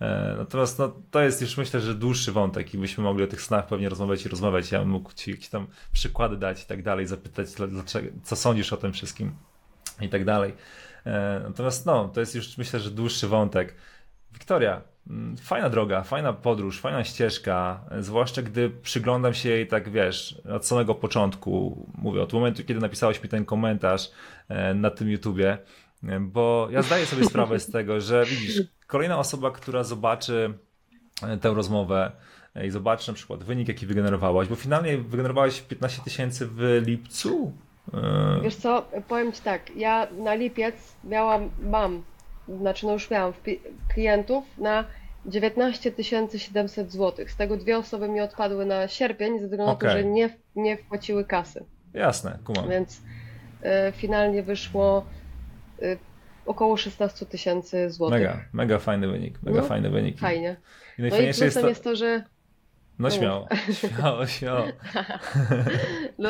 E, 0.01 0.35
Natomiast 0.39 0.79
no, 0.79 0.93
to 1.11 1.21
jest 1.23 1.41
już 1.43 1.57
myślę, 1.57 1.81
że 1.81 1.95
dłuższy 1.95 2.33
wątek 2.33 2.75
i 2.75 2.79
byśmy 2.79 3.05
mogli 3.05 3.25
o 3.25 3.27
tych 3.27 3.43
snach 3.43 3.67
pewnie 3.67 3.89
rozmawiać 3.89 4.27
i 4.27 4.29
rozmawiać. 4.29 4.73
Ja 4.73 4.79
bym 4.79 4.89
mógł 4.89 5.13
Ci 5.13 5.31
jakieś 5.31 5.49
tam 5.49 5.67
przykłady 5.93 6.37
dać 6.37 6.63
i 6.63 6.67
tak 6.67 6.83
dalej, 6.83 7.07
zapytać, 7.07 7.55
dla- 7.55 7.67
dlaczego, 7.67 8.09
co 8.23 8.37
sądzisz 8.37 8.73
o 8.73 8.77
tym 8.77 8.93
wszystkim 8.93 9.33
i 10.01 10.09
tak 10.09 10.25
dalej. 10.25 10.53
E, 11.07 11.41
Natomiast 11.45 11.87
no, 11.87 12.09
to 12.09 12.21
jest 12.21 12.35
już 12.35 12.59
myślę, 12.59 12.81
że 12.81 12.91
dłuższy 12.91 13.29
wątek. 13.29 13.75
Wiktoria, 14.33 14.81
mm, 15.11 15.37
fajna 15.37 15.71
droga, 15.71 16.03
fajna 16.03 16.33
podróż, 16.33 16.81
fajna 16.81 17.05
ścieżka, 17.05 17.85
zwłaszcza 18.01 18.43
gdy 18.43 18.71
przyglądam 18.71 19.35
się 19.35 19.49
jej 19.49 19.67
tak, 19.67 19.91
wiesz, 19.91 20.41
od 20.53 20.67
samego 20.67 20.95
początku, 20.95 21.87
mówię, 21.99 22.23
od 22.23 22.33
momentu, 22.33 22.65
kiedy 22.65 22.81
napisałeś 22.81 23.23
mi 23.23 23.29
ten 23.29 23.45
komentarz 23.45 24.11
e, 24.49 24.75
na 24.75 24.91
tym 24.91 25.11
YouTubie, 25.11 25.59
e, 26.09 26.21
bo 26.21 26.69
ja 26.71 26.83
zdaję 26.83 27.07
sobie 27.07 27.25
sprawę 27.25 27.61
z 27.61 27.71
tego, 27.71 28.01
że 28.01 28.25
widzisz, 28.25 28.63
kolejna 28.87 29.19
osoba, 29.19 29.51
która 29.51 29.85
zobaczy 29.85 30.55
tę 31.41 31.55
rozmowę 31.55 32.13
i 32.65 32.71
zobaczy 32.71 33.09
na 33.09 33.15
przykład 33.15 33.45
wynik, 33.45 33.69
jaki 33.69 33.87
wygenerowałaś, 33.87 34.49
bo 34.49 34.55
finalnie 34.55 34.99
wygenerowałeś 34.99 35.61
15 35.61 36.03
tysięcy 36.03 36.47
w 36.47 36.83
lipcu. 36.87 37.53
E, 37.95 38.41
Wiesz 38.43 38.57
co, 38.57 38.89
powiem 39.09 39.33
Ci 39.33 39.43
tak, 39.43 39.77
ja 39.77 40.07
na 40.19 40.35
lipiec 40.35 40.75
miałam, 41.05 41.51
mam, 41.63 42.03
znaczy 42.49 42.87
no 42.87 42.93
już 42.93 43.11
miałam 43.11 43.33
klientów 43.95 44.45
na 44.59 44.85
19 45.27 45.93
700 46.37 46.93
zł. 46.93 47.27
Z 47.29 47.37
tego 47.37 47.57
dwie 47.57 47.79
osoby 47.79 48.09
mi 48.09 48.21
odpadły 48.21 48.67
na 48.67 48.89
sierpień, 48.89 49.39
ze 49.39 49.45
względu 49.45 49.67
na 49.67 49.73
Okej. 49.73 49.91
to, 49.91 49.97
że 49.97 50.05
nie, 50.05 50.31
nie 50.57 50.77
wpłaciły 50.77 51.25
kasy. 51.25 51.65
Jasne, 51.95 52.39
kumam. 52.45 52.69
Więc 52.71 52.97
y, 52.99 53.93
finalnie 53.93 54.43
wyszło 54.43 55.05
y, 55.83 55.99
około 56.47 56.77
16 56.77 57.27
tysięcy 57.27 57.91
złotych. 57.91 58.19
Mega, 58.19 58.45
mega 58.53 58.79
fajny 58.79 59.09
wynik, 59.09 59.43
mega 59.43 59.61
No, 59.61 59.67
fajny 59.67 59.91
wynik. 59.91 60.19
Fajnie. 60.19 60.57
I 60.99 61.03
No 61.03 61.07
i 61.07 61.11
najfajniejsze 61.11 61.45
jest 61.45 61.57
plusem 61.57 61.63
to... 61.63 61.69
jest 61.69 61.85
to, 61.85 61.97
że 61.97 62.25
No 62.99 63.11
śmiało, 63.17 63.49
śmiało, 63.73 64.27
śmiało. 64.27 64.65
no, 66.19 66.29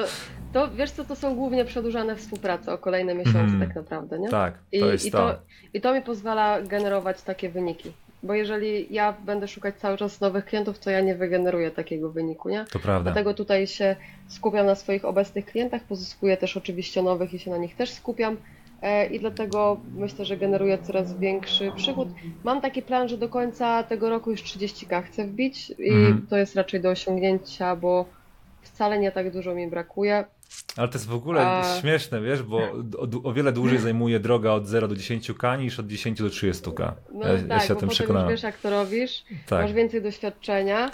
to 0.53 0.70
wiesz 0.70 0.91
co, 0.91 1.05
to 1.05 1.16
są 1.16 1.35
głównie 1.35 1.65
przedłużane 1.65 2.16
współprace 2.16 2.73
o 2.73 2.78
kolejne 2.78 3.15
miesiące 3.15 3.39
Mhm. 3.41 3.61
tak 3.61 3.77
naprawdę, 3.77 4.19
nie? 4.19 4.28
Tak, 4.28 4.55
I, 4.73 4.81
to 4.81 4.93
jest 4.93 5.07
i, 5.07 5.11
to. 5.11 5.19
to, 5.19 5.39
I 5.74 5.81
to 5.81 5.95
mi 5.95 6.03
pozwala 6.03 6.62
generować 6.62 7.23
takie 7.23 7.49
wyniki. 7.49 7.93
Bo 8.23 8.35
jeżeli 8.35 8.95
ja 8.95 9.12
będę 9.12 9.49
szukać 9.49 9.74
cały 9.77 9.97
czas 9.97 10.20
nowych 10.20 10.45
klientów, 10.45 10.78
to 10.78 10.91
ja 10.91 11.01
nie 11.01 11.15
wygeneruję 11.15 11.70
takiego 11.70 12.11
wyniku, 12.11 12.49
nie? 12.49 12.65
To 12.73 12.78
prawda. 12.78 13.11
Dlatego 13.11 13.35
tutaj 13.35 13.66
się 13.66 13.97
skupiam 14.28 14.66
na 14.66 14.74
swoich 14.74 15.05
obecnych 15.05 15.47
klientach, 15.47 15.82
pozyskuję 15.82 16.36
też 16.36 16.57
oczywiście 16.57 17.03
nowych 17.03 17.35
i 17.35 17.39
się 17.39 17.51
na 17.51 17.57
nich 17.57 17.77
też 17.77 17.91
skupiam. 17.91 18.36
E, 18.85 19.06
I 19.06 19.20
dlatego 19.20 19.81
myślę, 19.94 20.24
że 20.24 20.36
generuję 20.36 20.78
coraz 20.78 21.19
większy 21.19 21.73
przychód. 21.77 22.09
Mam 22.44 22.61
taki 22.61 22.82
plan, 22.82 23.09
że 23.09 23.19
do 23.19 23.28
końca 23.28 23.82
tego 23.82 24.09
roku 24.11 24.31
już 24.31 24.43
30k 24.43 25.02
chcę 25.02 25.27
wbić 25.27 25.70
i 25.78 25.89
Mhm. 25.90 26.27
to 26.31 26.36
jest 26.36 26.56
raczej 26.56 26.81
do 26.81 26.90
osiągnięcia, 26.90 27.77
bo 27.77 28.05
wcale 28.62 28.98
nie 28.98 29.12
tak 29.12 29.31
dużo 29.32 29.55
mi 29.55 29.66
brakuje. 29.70 30.24
Ale 30.77 30.89
to 30.89 30.94
jest 30.94 31.06
w 31.06 31.15
ogóle 31.15 31.40
A- 31.47 31.81
śmieszne, 31.81 32.20
wiesz, 32.20 32.43
bo 32.43 32.56
o, 32.98 33.28
o 33.28 33.32
wiele 33.32 33.52
dłużej 33.52 33.78
zajmuje 33.78 34.20
droga 34.20 34.51
od 34.52 34.66
0 34.66 34.89
do 34.89 34.94
10k 34.94 35.59
niż 35.59 35.81
od 35.81 35.86
10 35.86 36.19
do 36.23 36.28
30k. 36.28 36.93
No 37.12 37.27
ja, 37.27 37.32
ja 37.32 37.39
tak, 37.48 37.62
się 37.62 37.73
o 37.73 37.77
tym 37.77 37.89
już 37.89 37.94
przekonałem. 37.98 38.28
wiesz 38.28 38.43
jak 38.43 38.59
to 38.59 38.70
robisz, 38.70 39.24
Tak, 39.47 39.62
masz 39.62 39.73
więcej 39.73 40.02
doświadczenia, 40.02 40.90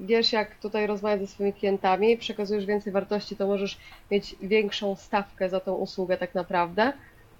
wiesz 0.00 0.32
jak 0.32 0.54
tutaj 0.58 0.86
rozmawiać 0.86 1.20
ze 1.20 1.26
swoimi 1.26 1.52
klientami, 1.52 2.16
przekazujesz 2.16 2.66
więcej 2.66 2.92
wartości, 2.92 3.36
to 3.36 3.46
możesz 3.46 3.78
mieć 4.10 4.36
większą 4.42 4.96
stawkę 4.96 5.48
za 5.48 5.60
tą 5.60 5.74
usługę 5.74 6.16
tak 6.16 6.34
naprawdę. 6.34 6.92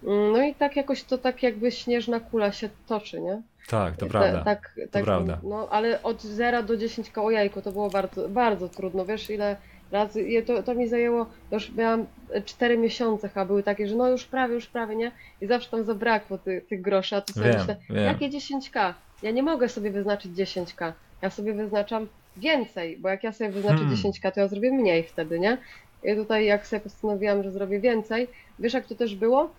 Mm, 0.04 0.32
No 0.32 0.42
i 0.42 0.54
tak 0.54 0.76
jakoś 0.76 1.02
to 1.04 1.18
tak 1.18 1.42
jakby 1.42 1.70
śnieżna 1.72 2.20
kula 2.20 2.52
się 2.52 2.68
toczy, 2.86 3.20
nie? 3.20 3.42
tak, 3.68 3.96
to 3.96 4.06
Ta- 4.06 4.10
prawda. 4.10 4.44
Tak, 4.44 4.74
tak, 4.90 5.04
prawda. 5.04 5.38
No 5.42 5.68
ale 5.70 6.02
od 6.02 6.22
0 6.22 6.62
do 6.62 6.76
10 6.76 7.10
koło 7.10 7.30
jajku 7.30 7.62
to 7.62 7.72
było 7.72 7.90
bardzo, 7.90 8.28
bardzo 8.28 8.68
trudno. 8.68 9.04
Wiesz 9.04 9.30
ile 9.30 9.56
razy, 9.92 10.26
to, 10.46 10.62
to 10.62 10.74
mi 10.74 10.88
zajęło, 10.88 11.26
już 11.52 11.72
miałam 11.72 12.06
4 12.44 12.78
miesiące 12.78 13.28
chyba 13.28 13.44
były 13.44 13.62
takie, 13.62 13.88
że 13.88 13.94
no 13.96 14.08
już 14.08 14.24
prawie, 14.24 14.54
już 14.54 14.66
prawie, 14.66 14.96
nie? 14.96 15.12
I 15.40 15.46
zawsze 15.46 15.70
tam 15.70 15.84
zabrakło 15.84 16.38
ty, 16.38 16.62
tych 16.68 16.80
groszy, 16.82 17.16
a 17.16 17.20
tu 17.20 17.32
sobie 17.32 17.46
Wiem, 17.50 17.58
myślę, 17.58 17.76
wiem. 17.90 18.04
jakie 18.04 18.28
10k? 18.30 18.94
Ja 19.22 19.30
nie 19.30 19.42
mogę 19.42 19.68
sobie 19.68 19.90
wyznaczyć 19.90 20.32
10k. 20.32 20.92
Ja 21.22 21.30
sobie 21.30 21.54
wyznaczam 21.54 22.06
więcej, 22.36 22.96
bo 22.98 23.08
jak 23.08 23.24
ja 23.24 23.32
sobie 23.32 23.50
wyznaczę 23.50 23.78
Hmm. 23.78 23.94
10k, 23.96 24.32
to 24.32 24.40
ja 24.40 24.48
zrobię 24.48 24.72
mniej 24.72 25.02
wtedy, 25.04 25.38
nie? 25.40 25.58
I 26.04 26.16
tutaj 26.16 26.44
jak 26.44 26.66
sobie 26.66 26.80
postanowiłam, 26.80 27.42
że 27.42 27.52
zrobię 27.52 27.80
więcej, 27.80 28.28
wiesz 28.58 28.74
jak 28.74 28.86
to 28.86 28.94
też 28.94 29.14
było? 29.14 29.50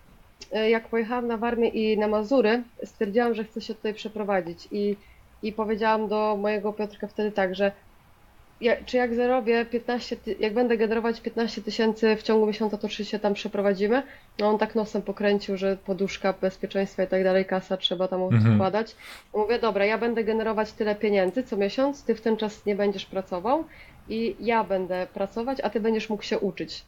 E, 0.52 0.70
Jak 0.70 0.88
pojechałam 0.88 1.26
na 1.26 1.36
Warmię 1.36 1.68
i 1.68 1.98
na 1.98 2.08
Mazury, 2.08 2.62
stwierdziłam, 2.84 3.34
że 3.34 3.44
chcę 3.44 3.60
się 3.60 3.74
tutaj 3.74 3.94
przeprowadzić 3.94 4.68
i, 4.70 4.96
i 5.42 5.52
powiedziałam 5.52 6.08
do 6.08 6.36
mojego 6.40 6.72
Piotrka 6.72 7.06
wtedy 7.06 7.32
tak, 7.32 7.54
że 7.54 7.72
ja, 8.60 8.84
czy 8.84 8.96
jak 8.96 9.14
zarobię 9.14 9.64
15, 9.64 10.16
ty- 10.16 10.36
jak 10.40 10.54
będę 10.54 10.76
generować 10.76 11.20
15 11.20 11.62
tysięcy 11.62 12.16
w 12.16 12.22
ciągu 12.22 12.46
miesiąca, 12.46 12.78
to 12.78 12.88
czy 12.88 13.04
się 13.04 13.18
tam 13.18 13.34
przeprowadzimy? 13.34 14.02
No 14.38 14.48
on 14.48 14.58
tak 14.58 14.74
nosem 14.74 15.02
pokręcił, 15.02 15.56
że 15.56 15.76
poduszka, 15.76 16.32
bezpieczeństwa 16.32 17.02
i 17.02 17.06
tak 17.06 17.24
dalej, 17.24 17.44
kasa 17.44 17.76
trzeba 17.76 18.08
tam 18.08 18.22
Mhm. 18.22 18.52
odkładać. 18.52 18.96
Mówię, 19.34 19.58
dobra, 19.58 19.84
ja 19.84 19.98
będę 19.98 20.24
generować 20.24 20.72
tyle 20.72 20.94
pieniędzy 20.94 21.42
co 21.42 21.56
miesiąc, 21.56 22.04
ty 22.04 22.14
w 22.14 22.20
ten 22.20 22.36
czas 22.36 22.66
nie 22.66 22.74
będziesz 22.76 23.06
pracował 23.06 23.64
i 24.08 24.36
ja 24.40 24.64
będę 24.64 25.06
pracować, 25.14 25.58
a 25.62 25.70
ty 25.70 25.80
będziesz 25.80 26.10
mógł 26.10 26.22
się 26.22 26.38
uczyć. 26.38 26.86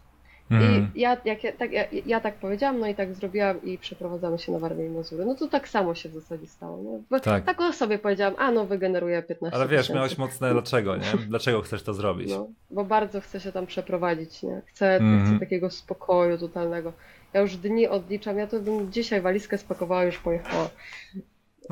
Mhm. 0.52 0.90
I 0.94 1.00
ja, 1.00 1.16
jak 1.24 1.44
ja, 1.44 1.52
tak, 1.52 1.72
ja, 1.72 1.84
ja 2.06 2.20
tak 2.20 2.34
powiedziałam, 2.34 2.78
no 2.80 2.86
i 2.86 2.94
tak 2.94 3.14
zrobiłam 3.14 3.64
i 3.64 3.78
przeprowadzamy 3.78 4.38
się 4.38 4.52
na 4.52 4.58
Warmię 4.58 4.86
i 4.86 4.88
Mazury. 4.88 5.24
No 5.24 5.34
to 5.34 5.48
tak 5.48 5.68
samo 5.68 5.94
się 5.94 6.08
w 6.08 6.12
zasadzie 6.12 6.46
stało. 6.46 6.82
No, 6.82 6.90
bo 7.10 7.20
Tak. 7.20 7.44
tak. 7.44 7.60
o 7.60 7.72
sobie 7.72 7.98
powiedziałam, 7.98 8.34
a 8.38 8.50
no 8.50 8.66
wygeneruję 8.66 9.22
15 9.22 9.56
Ale 9.56 9.68
wiesz, 9.68 9.80
tysięcy. 9.80 9.96
miałeś 9.96 10.18
mocne 10.18 10.52
dlaczego, 10.52 10.96
nie? 10.96 11.04
Dlaczego 11.28 11.60
chcesz 11.62 11.82
to 11.82 11.94
zrobić? 11.94 12.30
No, 12.30 12.48
bo 12.70 12.84
bardzo 12.84 13.20
chcę 13.20 13.40
się 13.40 13.52
tam 13.52 13.66
przeprowadzić, 13.66 14.42
nie? 14.42 14.62
Chcę, 14.66 14.96
Mhm. 14.96 15.26
chcę 15.26 15.40
takiego 15.40 15.70
spokoju 15.70 16.38
totalnego. 16.38 16.92
Ja 17.32 17.40
już 17.40 17.56
dni 17.56 17.88
odliczam, 17.88 18.38
ja 18.38 18.46
to 18.46 18.60
bym 18.60 18.92
dzisiaj 18.92 19.20
walizkę 19.20 19.58
spakowała, 19.58 20.04
już 20.04 20.18
pojechała. 20.18 20.68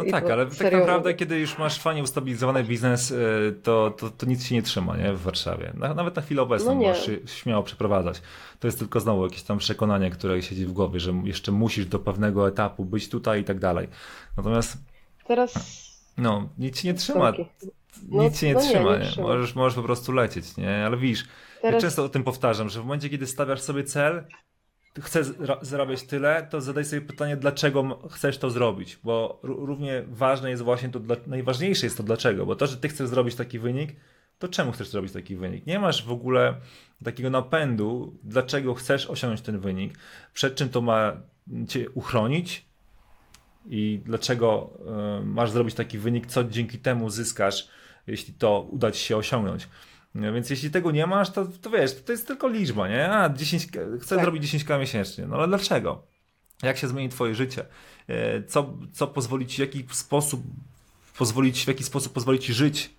No 0.00 0.06
I 0.06 0.10
tak, 0.10 0.26
to 0.26 0.32
ale 0.32 0.46
tak 0.46 0.72
naprawdę, 0.72 1.14
kiedy 1.14 1.38
już 1.38 1.58
masz 1.58 1.78
fajnie 1.80 2.02
ustabilizowany 2.02 2.64
biznes, 2.64 3.10
y, 3.10 3.16
to, 3.62 3.90
to, 3.98 4.10
to 4.10 4.26
nic 4.26 4.46
się 4.46 4.54
nie 4.54 4.62
trzyma, 4.62 4.96
nie? 4.96 5.12
W 5.12 5.22
Warszawie. 5.22 5.72
Na- 5.74 5.94
Nawet 5.94 6.16
na 6.16 6.22
chwilę 6.22 6.42
obecną 6.42 6.74
No 6.74 6.80
możesz 6.80 7.10
śmiało 7.26 7.62
przeprowadzać. 7.62 8.22
To 8.60 8.68
jest 8.68 8.78
tylko 8.78 9.00
znowu 9.00 9.24
jakieś 9.24 9.42
tam 9.42 9.58
przekonanie, 9.58 10.10
które 10.10 10.42
siedzi 10.42 10.66
w 10.66 10.72
głowie, 10.72 11.00
że 11.00 11.12
jeszcze 11.24 11.52
musisz 11.52 11.86
do 11.86 11.98
pewnego 11.98 12.48
etapu 12.48 12.84
być 12.84 13.08
tutaj 13.08 13.40
i 13.40 13.44
tak 13.44 13.58
dalej. 13.58 13.88
Natomiast, 14.36 14.76
Teraz 15.26 15.54
no, 16.18 16.48
nic 16.58 16.80
się 16.80 16.88
nie 16.88 16.94
trzyma. 16.94 17.32
No, 18.08 18.22
Nic 18.22 18.38
się 18.40 18.46
nie 18.46 18.54
no 18.54 18.60
trzyma, 18.60 18.92
nie 18.96 19.04
nie? 19.04 19.10
trzyma. 19.10 19.26
Możesz, 19.26 19.54
możesz 19.54 19.74
po 19.76 19.82
prostu 19.82 20.12
lecieć, 20.12 20.56
nie? 20.56 20.86
Ale 20.86 20.96
widzisz, 20.96 21.24
ja 21.54 21.60
Teraz 21.62 21.82
często 21.82 22.04
o 22.04 22.08
tym 22.08 22.24
powtarzam, 22.24 22.68
że 22.68 22.80
w 22.80 22.84
momencie, 22.84 23.08
kiedy 23.10 23.26
stawiasz 23.26 23.60
sobie 23.60 23.84
cel, 23.84 24.24
chcesz 25.00 25.26
zarabiać 25.62 26.02
tyle, 26.02 26.46
to 26.50 26.60
zadaj 26.60 26.84
sobie 26.84 27.02
pytanie, 27.02 27.36
dlaczego 27.36 28.08
chcesz 28.10 28.38
to 28.38 28.50
zrobić, 28.50 28.98
bo 29.04 29.40
ró- 29.44 29.64
równie 29.66 30.04
ważne 30.08 30.50
jest 30.50 30.62
właśnie 30.62 30.88
to, 30.88 31.00
dla- 31.00 31.16
najważniejsze 31.26 31.86
jest 31.86 31.96
to 31.96 32.02
dlaczego, 32.02 32.46
bo 32.46 32.56
to, 32.56 32.66
że 32.66 32.76
ty 32.76 32.88
chcesz 32.88 33.08
zrobić 33.08 33.34
taki 33.34 33.58
wynik, 33.58 33.96
to 34.38 34.48
czemu 34.48 34.72
chcesz 34.72 34.88
zrobić 34.88 35.12
taki 35.12 35.36
wynik? 35.36 35.66
Nie 35.66 35.78
masz 35.78 36.04
w 36.06 36.12
ogóle 36.12 36.54
takiego 37.04 37.30
napędu, 37.30 38.18
dlaczego 38.22 38.74
chcesz 38.74 39.06
osiągnąć 39.06 39.40
ten 39.40 39.60
wynik, 39.60 39.98
przed 40.34 40.54
czym 40.54 40.68
to 40.68 40.80
ma 40.80 41.12
cię 41.68 41.90
uchronić 41.90 42.64
i 43.66 44.00
dlaczego 44.04 44.70
y, 45.20 45.24
masz 45.24 45.50
zrobić 45.50 45.74
taki 45.74 45.98
wynik, 45.98 46.26
co 46.26 46.44
dzięki 46.44 46.78
temu 46.78 47.10
zyskasz, 47.10 47.68
jeśli 48.06 48.34
to 48.34 48.60
uda 48.70 48.90
ci 48.90 49.04
się 49.04 49.16
osiągnąć. 49.16 49.68
No, 50.14 50.32
Więc 50.32 50.50
jeśli 50.50 50.70
tego 50.70 50.90
nie 50.90 51.06
masz, 51.06 51.30
to, 51.30 51.46
to 51.62 51.70
wiesz, 51.70 52.02
to 52.02 52.12
jest 52.12 52.26
tylko 52.26 52.48
liczba, 52.48 52.88
nie? 52.88 53.12
A, 53.12 53.28
10, 53.28 53.68
chcę 54.00 54.16
Tak. 54.16 54.24
zrobić 54.24 54.42
10k 54.54 54.80
miesięcznie. 54.80 55.26
No 55.26 55.36
ale 55.36 55.48
dlaczego? 55.48 56.02
Jak 56.62 56.76
się 56.78 56.88
zmieni 56.88 57.08
twoje 57.08 57.34
życie? 57.34 57.64
E, 58.08 58.42
Co, 58.42 58.78
co 58.92 59.06
pozwoli 59.06 59.46
ci, 59.46 59.56
w 59.56 59.58
jaki 59.58 59.84
sposób 59.90 60.42
pozwolić, 61.18 61.64
w 61.64 61.68
jaki 61.68 61.84
sposób 61.84 62.12
pozwoli 62.12 62.38
ci 62.38 62.54
żyć 62.54 62.90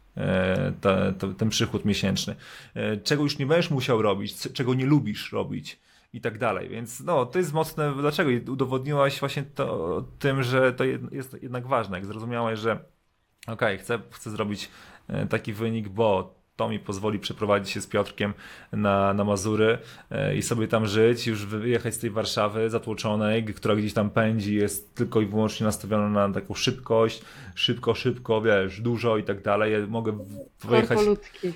te, 0.81 1.13
te, 1.19 1.33
ten 1.33 1.49
przychód 1.49 1.85
miesięczny? 1.85 2.35
E, 2.73 2.97
Czego 2.97 3.23
już 3.23 3.37
nie 3.37 3.45
będziesz 3.45 3.71
musiał 3.71 4.01
robić, 4.01 4.35
czego 4.53 4.73
nie 4.73 4.85
lubisz 4.85 5.31
robić? 5.31 5.79
i 6.13 6.21
tak 6.21 6.37
dalej. 6.37 6.69
Więc 6.69 6.99
no, 6.99 7.25
to 7.25 7.39
jest 7.39 7.53
mocne. 7.53 7.93
Dlaczego? 7.93 8.51
Udowodniłaś 8.51 9.19
właśnie 9.19 9.43
to 9.43 10.03
tym, 10.19 10.43
że 10.43 10.73
to 10.73 10.83
jest 10.83 11.43
jednak 11.43 11.67
ważne. 11.67 11.97
Jak 11.97 12.05
zrozumiałaś, 12.05 12.59
że 12.59 12.71
okej, 12.71 13.53
okay, 13.53 13.77
chcę, 13.77 13.99
chcę 14.11 14.29
zrobić 14.29 14.69
e, 15.07 15.27
taki 15.27 15.53
wynik, 15.53 15.89
bo 15.89 16.35
to 16.61 16.69
mi 16.69 16.79
pozwoli 16.79 17.19
przeprowadzić 17.19 17.73
się 17.73 17.81
z 17.81 17.87
Piotrkiem 17.87 18.33
na, 18.71 19.13
na 19.13 19.23
Mazury 19.23 19.77
e, 20.11 20.35
i 20.35 20.41
sobie 20.41 20.67
tam 20.67 20.85
żyć, 20.85 21.27
już 21.27 21.45
wyjechać 21.45 21.93
z 21.93 21.99
tej 21.99 22.09
Warszawy 22.09 22.69
zatłoczonej, 22.69 23.45
która 23.45 23.75
gdzieś 23.75 23.93
tam 23.93 24.09
pędzi, 24.09 24.55
jest 24.55 24.95
tylko 24.95 25.21
i 25.21 25.25
wyłącznie 25.25 25.65
nastawiona 25.65 26.09
na 26.09 26.33
taką 26.33 26.53
szybkość, 26.53 27.21
szybko, 27.55 27.95
szybko, 27.95 28.41
wiesz, 28.41 28.81
dużo 28.81 29.17
i 29.17 29.23
tak 29.23 29.41
dalej. 29.41 29.73
Ja 29.73 29.87
mogę 29.87 30.17
wyjechać... 30.63 30.99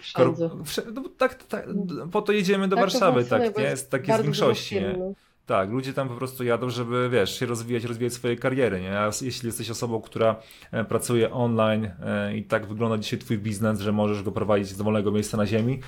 Wszędzie. 0.01 0.49
No, 0.93 1.03
tak, 1.17 1.43
tak, 1.43 1.65
po 2.11 2.21
to 2.21 2.31
jedziemy 2.31 2.67
do 2.67 2.75
tak 2.75 2.85
Warszawy, 2.85 3.25
tak, 3.25 3.57
nie? 3.57 3.63
Jest, 3.63 3.91
tak 3.91 4.07
jest 4.07 4.19
w 4.19 4.23
większości, 4.23 4.75
nie? 4.75 5.13
Tak, 5.45 5.69
ludzie 5.69 5.93
tam 5.93 6.09
po 6.09 6.15
prostu 6.15 6.43
jadą, 6.43 6.69
żeby, 6.69 7.09
wiesz, 7.09 7.39
się 7.39 7.45
rozwijać, 7.45 7.83
rozwijać 7.83 8.13
swoje 8.13 8.35
kariery, 8.35 8.81
nie? 8.81 8.99
A 8.99 9.11
jeśli 9.21 9.47
jesteś 9.47 9.69
osobą, 9.69 10.01
która 10.01 10.35
e, 10.71 10.83
pracuje 10.83 11.33
online 11.33 11.91
e, 12.05 12.37
i 12.37 12.43
tak 12.43 12.65
wygląda 12.65 12.97
dzisiaj 12.97 13.19
twój 13.19 13.37
biznes, 13.37 13.79
że 13.79 13.91
możesz 13.91 14.23
go 14.23 14.31
prowadzić 14.31 14.67
z 14.67 14.77
dowolnego 14.77 15.11
miejsca 15.11 15.37
na 15.37 15.45
ziemi, 15.45 15.79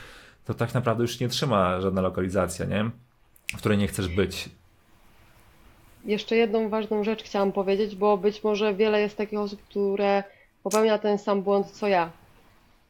to 0.45 0.53
tak 0.53 0.73
naprawdę 0.73 1.03
już 1.03 1.19
nie 1.19 1.27
trzyma 1.27 1.81
żadna 1.81 2.01
lokalizacja, 2.01 2.65
nie? 2.65 2.89
W 3.53 3.57
której 3.57 3.77
nie 3.77 3.87
chcesz 3.87 4.07
być. 4.07 4.49
Jeszcze 6.05 6.35
jedną 6.35 6.69
ważną 6.69 7.03
rzecz 7.03 7.23
chciałam 7.23 7.51
powiedzieć, 7.51 7.95
bo 7.95 8.17
być 8.17 8.43
może 8.43 8.73
wiele 8.73 9.01
jest 9.01 9.17
takich 9.17 9.39
osób, 9.39 9.61
które 9.63 10.23
popełnia 10.63 10.97
ten 10.97 11.17
sam 11.17 11.41
błąd, 11.41 11.71
co 11.71 11.87
ja. 11.87 12.11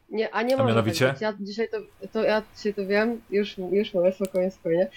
Nie, 0.09 0.31
a 0.31 0.41
nie 0.41 0.53
a 0.53 0.57
może 0.57 0.69
mianowicie? 0.69 1.07
Tak 1.07 1.21
ja 1.21 1.33
dzisiaj 1.39 1.69
to, 1.69 1.77
to, 2.11 2.23
ja 2.23 2.41
dzisiaj 2.55 2.73
to 2.73 2.85
wiem, 2.85 3.21
już, 3.29 3.55
już 3.57 3.93
mogę 3.93 4.11
spokojnie, 4.11 4.51
spokojnie. 4.51 4.89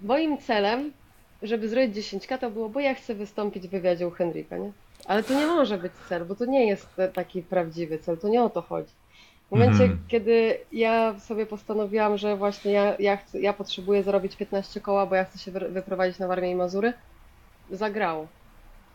Moim 0.00 0.38
celem, 0.38 0.92
żeby 1.42 1.68
zrobić 1.68 1.96
10k, 1.96 2.38
to 2.38 2.50
było, 2.50 2.68
bo 2.68 2.80
ja 2.80 2.94
chcę 2.94 3.14
wystąpić 3.14 3.68
w 3.68 3.70
wywiadzie 3.70 4.08
u 4.08 4.10
Henryka, 4.10 4.58
nie? 4.58 4.72
Ale 5.04 5.22
to 5.22 5.34
nie 5.34 5.46
może 5.46 5.78
być 5.78 5.92
cel, 6.08 6.24
bo 6.24 6.34
to 6.34 6.44
nie 6.44 6.66
jest 6.66 6.88
taki 7.14 7.42
prawdziwy 7.42 7.98
cel, 7.98 8.18
to 8.18 8.28
nie 8.28 8.42
o 8.42 8.50
to 8.50 8.62
chodzi. 8.62 8.92
W 9.48 9.50
momencie, 9.50 9.84
mm. 9.84 9.98
kiedy 10.08 10.58
ja 10.72 11.20
sobie 11.20 11.46
postanowiłam, 11.46 12.18
że 12.18 12.36
właśnie 12.36 12.72
ja, 12.72 12.96
ja, 12.98 13.16
chcę, 13.16 13.40
ja 13.40 13.52
potrzebuję 13.52 14.02
zarobić 14.02 14.36
15 14.36 14.80
koła, 14.80 15.06
bo 15.06 15.14
ja 15.14 15.24
chcę 15.24 15.38
się 15.38 15.50
wyprowadzić 15.50 16.18
na 16.18 16.28
Warmię 16.28 16.50
i 16.50 16.54
Mazury, 16.54 16.92
zagrało. 17.70 18.26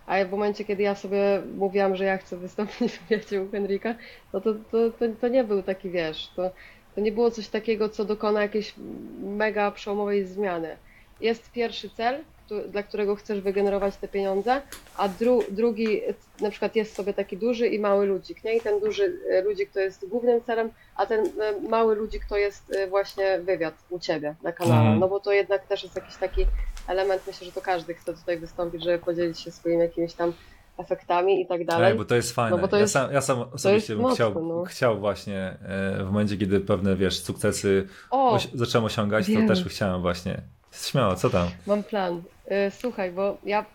A 0.06 0.26
w 0.26 0.32
momencie, 0.32 0.66
kiedy 0.66 0.84
ja 0.84 0.96
sobie 0.96 1.42
mówiłam, 1.58 1.96
że 1.96 2.04
ja 2.04 2.18
chcę 2.18 2.38
wystąpić 2.38 2.92
w 2.92 3.08
wywiadzie 3.08 3.42
u 3.42 3.52
Henryka, 3.52 3.96
no 4.34 4.42
to, 4.42 4.54
to, 4.54 4.92
to, 4.92 5.06
to 5.22 5.28
nie 5.28 5.44
był 5.44 5.64
taki, 5.64 5.90
wiesz, 5.90 6.30
to, 6.36 6.52
to 6.96 7.02
nie 7.02 7.12
było 7.12 7.32
coś 7.32 7.48
takiego, 7.48 7.90
co 7.90 8.06
dokona 8.06 8.42
jakiejś 8.42 8.74
mega 9.20 9.72
przełomowej 9.72 10.26
zmiany 10.26 10.78
jest 11.22 11.52
pierwszy 11.52 11.90
cel, 11.90 12.24
dla 12.70 12.84
którego 12.84 13.16
chcesz 13.16 13.42
wygenerować 13.42 13.96
te 13.96 14.08
pieniądze, 14.08 14.62
a 14.98 15.10
dru, 15.10 15.44
drugi 15.50 16.02
na 16.42 16.50
przykład 16.50 16.76
jest 16.76 16.96
sobie 16.96 17.14
taki 17.14 17.38
duży 17.38 17.68
i 17.68 17.80
mały 17.80 18.06
ludzik, 18.06 18.44
nie? 18.44 18.58
I 18.58 18.62
ten 18.62 18.80
duży 18.80 19.20
e, 19.30 19.42
ludzik 19.42 19.72
to 19.72 19.80
jest 19.80 20.08
głównym 20.10 20.42
celem, 20.44 20.70
a 20.96 21.06
ten 21.06 21.26
e, 21.26 21.70
mały 21.70 21.96
ludzik 21.96 22.26
to 22.30 22.38
jest 22.38 22.76
e, 22.76 22.88
właśnie 22.88 23.40
wywiad 23.40 23.74
u 23.90 24.00
Ciebie 24.00 24.36
na 24.44 24.52
kanale, 24.52 24.82
mhm. 24.82 25.00
no 25.00 25.08
bo 25.08 25.20
to 25.20 25.32
jednak 25.32 25.68
też 25.68 25.84
jest 25.84 25.96
jakiś 25.96 26.16
taki 26.16 26.46
element, 26.88 27.22
myślę, 27.28 27.46
że 27.46 27.52
to 27.52 27.62
każdy 27.62 27.94
chce 27.94 28.14
tutaj 28.14 28.38
wystąpić, 28.38 28.84
żeby 28.84 29.00
podzielić 29.00 29.40
się 29.40 29.52
swoimi 29.52 29.82
jakimiś 29.82 30.14
tam 30.14 30.34
efektami 30.78 31.42
i 31.42 31.48
tak 31.48 31.66
dalej. 31.66 31.92
Ej, 31.92 31.98
bo 31.98 32.06
to 32.06 32.16
jest 32.16 32.32
fajne. 32.32 32.58
No, 32.58 32.68
to 32.68 32.78
jest, 32.78 32.96
ja, 32.96 33.02
sam, 33.02 33.14
ja 33.14 33.22
sam 33.22 33.42
osobiście 33.54 33.94
bym 33.94 34.02
mocno, 34.02 34.16
chciał, 34.16 34.48
no. 34.48 34.64
chciał 34.64 35.00
właśnie 35.00 35.58
w 36.00 36.06
momencie, 36.06 36.38
kiedy 36.38 36.60
pewne, 36.60 36.96
wiesz, 36.96 37.20
sukcesy 37.20 37.88
o, 38.12 38.40
zacząłem 38.54 38.86
osiągać, 38.86 39.28
wiem. 39.28 39.42
to 39.42 39.48
też 39.48 39.66
chciałem 39.66 40.02
właśnie 40.02 40.42
Śmiało, 40.74 41.16
co 41.16 41.30
tam? 41.30 41.48
Mam 41.68 41.84
plan. 41.84 42.22
Y, 42.68 42.72
słuchaj, 42.72 43.12
bo 43.12 43.38
ja 43.46 43.66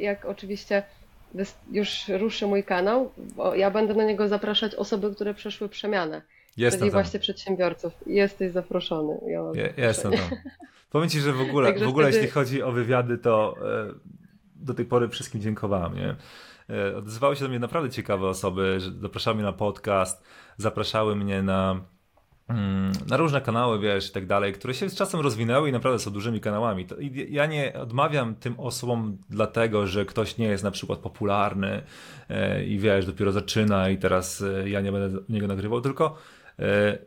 jak 0.00 0.24
oczywiście 0.24 0.82
już 1.72 2.08
ruszy 2.08 2.46
mój 2.46 2.64
kanał, 2.64 3.12
bo 3.36 3.54
ja 3.54 3.70
będę 3.70 3.94
na 3.94 4.04
niego 4.04 4.28
zapraszać 4.28 4.74
osoby, 4.74 5.14
które 5.14 5.34
przeszły 5.34 5.68
przemianę. 5.68 6.22
Jestem 6.56 6.80
czyli 6.80 6.90
tam. 6.90 7.00
właśnie 7.00 7.20
przedsiębiorców. 7.20 7.92
Jesteś 8.06 8.52
zaproszony. 8.52 9.20
Ja, 9.26 9.40
ja 9.76 9.88
jestem 9.88 10.12
tam. 10.12 10.30
Powiem 10.90 11.08
Ci, 11.08 11.20
że 11.20 11.32
w 11.32 11.40
ogóle, 11.40 11.72
w 11.72 11.88
ogóle 11.88 12.06
wtedy... 12.06 12.16
jeśli 12.16 12.32
chodzi 12.32 12.62
o 12.62 12.72
wywiady, 12.72 13.18
to 13.18 13.54
e, 13.62 13.94
do 14.56 14.74
tej 14.74 14.84
pory 14.84 15.08
wszystkim 15.08 15.40
dziękowałem. 15.40 15.94
Nie? 15.94 16.16
E, 16.70 16.96
odzywały 16.96 17.36
się 17.36 17.42
do 17.42 17.48
mnie 17.48 17.58
naprawdę 17.58 17.90
ciekawe 17.90 18.28
osoby, 18.28 18.80
że 18.80 18.90
zapraszały 18.92 19.34
mnie 19.34 19.44
na 19.44 19.52
podcast, 19.52 20.24
zapraszały 20.56 21.16
mnie 21.16 21.42
na 21.42 21.80
na 23.08 23.16
różne 23.16 23.40
kanały, 23.40 23.78
wiesz, 23.78 24.10
i 24.10 24.12
tak 24.12 24.26
dalej, 24.26 24.52
które 24.52 24.74
się 24.74 24.88
z 24.88 24.94
czasem 24.94 25.20
rozwinęły 25.20 25.68
i 25.68 25.72
naprawdę 25.72 25.98
są 25.98 26.10
dużymi 26.10 26.40
kanałami. 26.40 26.86
Ja 27.28 27.46
nie 27.46 27.74
odmawiam 27.74 28.34
tym 28.34 28.60
osobom 28.60 29.18
dlatego, 29.30 29.86
że 29.86 30.04
ktoś 30.04 30.38
nie 30.38 30.46
jest 30.46 30.64
na 30.64 30.70
przykład 30.70 30.98
popularny 30.98 31.82
e, 32.28 32.64
i 32.64 32.78
wiesz, 32.78 33.06
dopiero 33.06 33.32
zaczyna 33.32 33.88
i 33.90 33.98
teraz 33.98 34.42
e, 34.42 34.68
ja 34.68 34.80
nie 34.80 34.92
będę 34.92 35.18
niego 35.28 35.46
nagrywał, 35.46 35.80
tylko 35.80 36.18
e, 36.58 36.98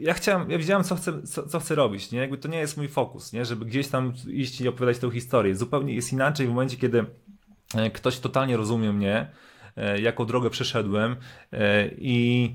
ja 0.00 0.14
chciałem, 0.14 0.50
ja 0.50 0.58
wiedziałem, 0.58 0.84
co 0.84 0.96
chcę, 0.96 1.22
co, 1.22 1.46
co, 1.46 1.60
chcę 1.60 1.74
robić, 1.74 2.12
nie? 2.12 2.18
Jakby 2.18 2.38
to 2.38 2.48
nie 2.48 2.58
jest 2.58 2.76
mój 2.76 2.88
fokus, 2.88 3.32
nie? 3.32 3.44
Żeby 3.44 3.64
gdzieś 3.64 3.88
tam 3.88 4.12
iść 4.26 4.60
i 4.60 4.68
opowiadać 4.68 4.98
tę 4.98 5.10
historię. 5.10 5.56
Zupełnie 5.56 5.94
jest 5.94 6.12
inaczej 6.12 6.46
w 6.46 6.50
momencie, 6.50 6.76
kiedy 6.76 7.04
ktoś 7.92 8.18
totalnie 8.18 8.56
rozumie 8.56 8.92
mnie, 8.92 9.30
jaką 10.02 10.26
drogę 10.26 10.50
przeszedłem 10.50 11.16
i 11.98 12.54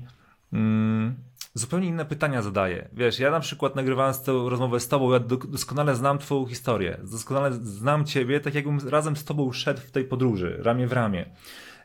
mm, 0.52 1.14
zupełnie 1.58 1.88
inne 1.88 2.04
pytania 2.04 2.42
zadaję. 2.42 2.88
Wiesz, 2.92 3.18
ja 3.18 3.30
na 3.30 3.40
przykład 3.40 3.76
nagrywając 3.76 4.22
tę 4.22 4.32
rozmowę 4.48 4.80
z 4.80 4.88
tobą, 4.88 5.12
ja 5.12 5.20
doskonale 5.48 5.94
znam 5.94 6.18
twoją 6.18 6.46
historię, 6.46 6.98
doskonale 7.04 7.52
znam 7.52 8.04
ciebie, 8.04 8.40
tak 8.40 8.54
jakbym 8.54 8.88
razem 8.88 9.16
z 9.16 9.24
tobą 9.24 9.52
szedł 9.52 9.80
w 9.80 9.90
tej 9.90 10.04
podróży, 10.04 10.58
ramię 10.62 10.86
w 10.86 10.92
ramię. 10.92 11.30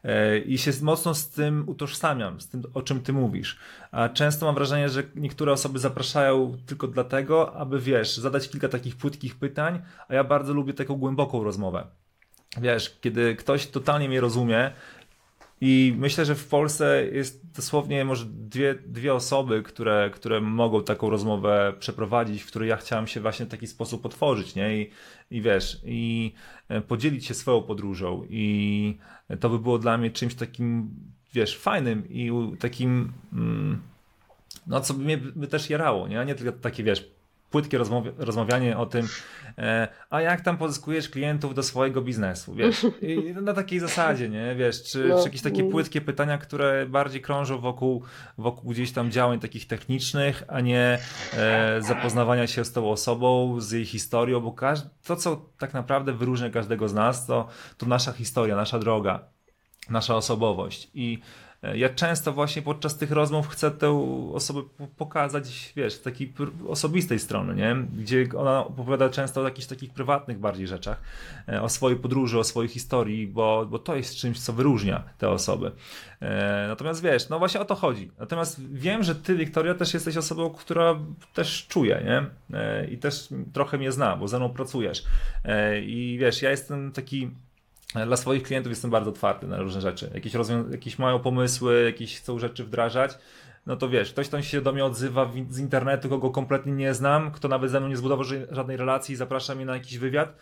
E, 0.03 0.37
I 0.37 0.57
się 0.57 0.71
mocno 0.81 1.13
z 1.13 1.29
tym 1.29 1.63
utożsamiam, 1.67 2.41
z 2.41 2.47
tym, 2.47 2.63
o 2.73 2.81
czym 2.81 3.01
ty 3.01 3.13
mówisz. 3.13 3.57
A 3.91 4.09
często 4.09 4.45
mam 4.45 4.55
wrażenie, 4.55 4.89
że 4.89 5.03
niektóre 5.15 5.51
osoby 5.51 5.79
zapraszają 5.79 6.57
tylko 6.65 6.87
dlatego, 6.87 7.55
aby 7.55 7.79
wiesz, 7.79 8.17
zadać 8.17 8.49
kilka 8.49 8.69
takich 8.69 8.95
płytkich 8.95 9.35
pytań, 9.35 9.81
a 10.07 10.13
ja 10.13 10.23
bardzo 10.23 10.53
lubię 10.53 10.73
taką 10.73 10.95
głęboką 10.95 11.43
rozmowę. 11.43 11.87
Wiesz, 12.61 12.97
kiedy 13.01 13.35
ktoś 13.35 13.67
totalnie 13.67 14.09
mnie 14.09 14.21
rozumie, 14.21 14.71
i 15.65 15.93
myślę, 15.97 16.25
że 16.25 16.35
w 16.35 16.47
Polsce 16.47 17.05
jest 17.11 17.55
dosłownie 17.55 18.05
może 18.05 18.25
dwie, 18.25 18.75
dwie 18.75 19.13
osoby, 19.13 19.63
które, 19.63 20.09
które 20.13 20.41
mogą 20.41 20.83
taką 20.83 21.09
rozmowę 21.09 21.73
przeprowadzić, 21.79 22.43
w 22.43 22.47
której 22.47 22.69
ja 22.69 22.77
chciałem 22.77 23.07
się 23.07 23.21
właśnie 23.21 23.45
w 23.45 23.49
taki 23.49 23.67
sposób 23.67 24.05
otworzyć, 24.05 24.55
nie? 24.55 24.77
I, 24.81 24.89
i 25.31 25.41
wiesz, 25.41 25.81
i 25.85 26.33
e, 26.69 26.81
podzielić 26.81 27.25
się 27.25 27.33
swoją 27.33 27.61
podróżą. 27.61 28.25
I 28.29 28.97
to 29.39 29.49
by 29.49 29.59
było 29.59 29.79
dla 29.79 29.97
mnie 29.97 30.11
czymś 30.11 30.35
takim, 30.35 30.89
wiesz, 31.33 31.57
fajnym 31.57 32.09
i 32.09 32.31
takim, 32.59 33.13
mm, 33.33 33.81
no 34.67 34.81
co 34.81 34.93
by 34.93 35.03
mnie 35.03 35.17
by 35.17 35.47
też 35.47 35.69
jarało, 35.69 36.07
nie? 36.07 36.19
A 36.19 36.23
nie 36.23 36.35
tylko 36.35 36.59
takie, 36.59 36.83
wiesz, 36.83 37.11
płytkie 37.53 37.79
rozmawianie 38.17 38.77
o 38.77 38.85
tym, 38.85 39.07
e, 39.57 39.87
a 40.09 40.21
jak 40.21 40.41
tam 40.41 40.57
pozyskujesz 40.57 41.09
klientów 41.09 41.55
do 41.55 41.63
swojego 41.63 42.01
biznesu, 42.01 42.55
wiesz, 42.55 42.85
I 43.01 43.33
na 43.41 43.53
takiej 43.53 43.79
zasadzie, 43.79 44.29
nie, 44.29 44.55
wiesz, 44.55 44.83
czy, 44.83 45.05
no. 45.07 45.17
czy 45.17 45.23
jakieś 45.23 45.41
takie 45.41 45.63
płytkie 45.63 46.01
pytania, 46.01 46.37
które 46.37 46.85
bardziej 46.85 47.21
krążą 47.21 47.59
wokół, 47.59 48.03
wokół 48.37 48.71
gdzieś 48.71 48.91
tam 48.91 49.11
działań 49.11 49.39
takich 49.39 49.67
technicznych, 49.67 50.43
a 50.47 50.61
nie 50.61 50.99
e, 51.33 51.81
zapoznawania 51.81 52.47
się 52.47 52.65
z 52.65 52.71
tą 52.71 52.91
osobą, 52.91 53.61
z 53.61 53.71
jej 53.71 53.85
historią, 53.85 54.39
bo 54.39 54.51
każdy, 54.51 54.89
to, 55.03 55.15
co 55.15 55.49
tak 55.57 55.73
naprawdę 55.73 56.13
wyróżnia 56.13 56.49
każdego 56.49 56.89
z 56.89 56.93
nas, 56.93 57.25
to, 57.25 57.47
to 57.77 57.85
nasza 57.85 58.11
historia, 58.11 58.55
nasza 58.55 58.79
droga, 58.79 59.19
nasza 59.89 60.15
osobowość. 60.15 60.89
I 60.93 61.19
ja 61.75 61.89
często 61.89 62.33
właśnie 62.33 62.61
podczas 62.61 62.97
tych 62.97 63.11
rozmów 63.11 63.47
chcę 63.47 63.71
tę 63.71 63.89
osobę 64.33 64.61
pokazać, 64.97 65.73
wiesz, 65.75 65.93
z 65.93 66.01
takiej 66.01 66.33
osobistej 66.67 67.19
strony, 67.19 67.55
nie? 67.55 67.75
Gdzie 67.97 68.27
ona 68.37 68.65
opowiada 68.65 69.09
często 69.09 69.41
o 69.41 69.43
jakichś 69.43 69.67
takich 69.67 69.93
prywatnych 69.93 70.39
bardziej 70.39 70.67
rzeczach, 70.67 71.01
e, 71.47 71.61
o 71.61 71.69
swojej 71.69 71.99
podróży, 71.99 72.39
o 72.39 72.43
swojej 72.43 72.69
historii, 72.69 73.27
bo, 73.27 73.65
bo 73.65 73.79
to 73.79 73.95
jest 73.95 74.15
czymś, 74.15 74.39
co 74.39 74.53
wyróżnia 74.53 75.03
te 75.17 75.29
osoby. 75.29 75.71
E, 76.21 76.65
natomiast 76.67 77.03
wiesz, 77.03 77.29
no 77.29 77.39
właśnie 77.39 77.59
o 77.59 77.65
to 77.65 77.75
chodzi. 77.75 78.11
Natomiast 78.19 78.73
wiem, 78.73 79.03
że 79.03 79.15
ty, 79.15 79.35
Wiktoria, 79.35 79.73
też 79.73 79.93
jesteś 79.93 80.17
osobą, 80.17 80.49
która 80.49 80.99
też 81.33 81.67
czuje, 81.67 82.03
nie? 82.05 82.25
I 82.91 82.97
też 82.97 83.29
trochę 83.53 83.77
mnie 83.77 83.91
zna, 83.91 84.17
bo 84.17 84.27
ze 84.27 84.37
mną 84.37 84.49
pracujesz. 84.49 85.03
I 85.85 86.17
wiesz, 86.19 86.41
ja 86.41 86.51
jestem 86.51 86.91
taki 86.91 87.31
dla 88.05 88.17
swoich 88.17 88.43
klientów 88.43 88.69
jestem 88.69 88.91
bardzo 88.91 89.09
otwarty 89.09 89.47
na 89.47 89.57
różne 89.57 89.81
rzeczy. 89.81 90.11
Jakieś, 90.13 90.33
jakieś 90.71 90.99
mają 90.99 91.19
pomysły, 91.19 91.83
jakieś 91.85 92.17
chcą 92.17 92.39
rzeczy 92.39 92.63
wdrażać, 92.63 93.17
no 93.65 93.75
to 93.75 93.89
wiesz, 93.89 94.11
ktoś 94.11 94.29
tam 94.29 94.43
się 94.43 94.61
do 94.61 94.71
mnie 94.71 94.85
odzywa 94.85 95.31
z 95.49 95.59
internetu, 95.59 96.09
kogo 96.09 96.29
kompletnie 96.29 96.73
nie 96.73 96.93
znam, 96.93 97.31
kto 97.31 97.47
nawet 97.47 97.71
ze 97.71 97.79
mną 97.79 97.89
nie 97.89 97.97
zbudował 97.97 98.25
żadnej 98.51 98.77
relacji 98.77 99.13
i 99.13 99.15
zaprasza 99.15 99.55
mnie 99.55 99.65
na 99.65 99.73
jakiś 99.73 99.97
wywiad, 99.97 100.35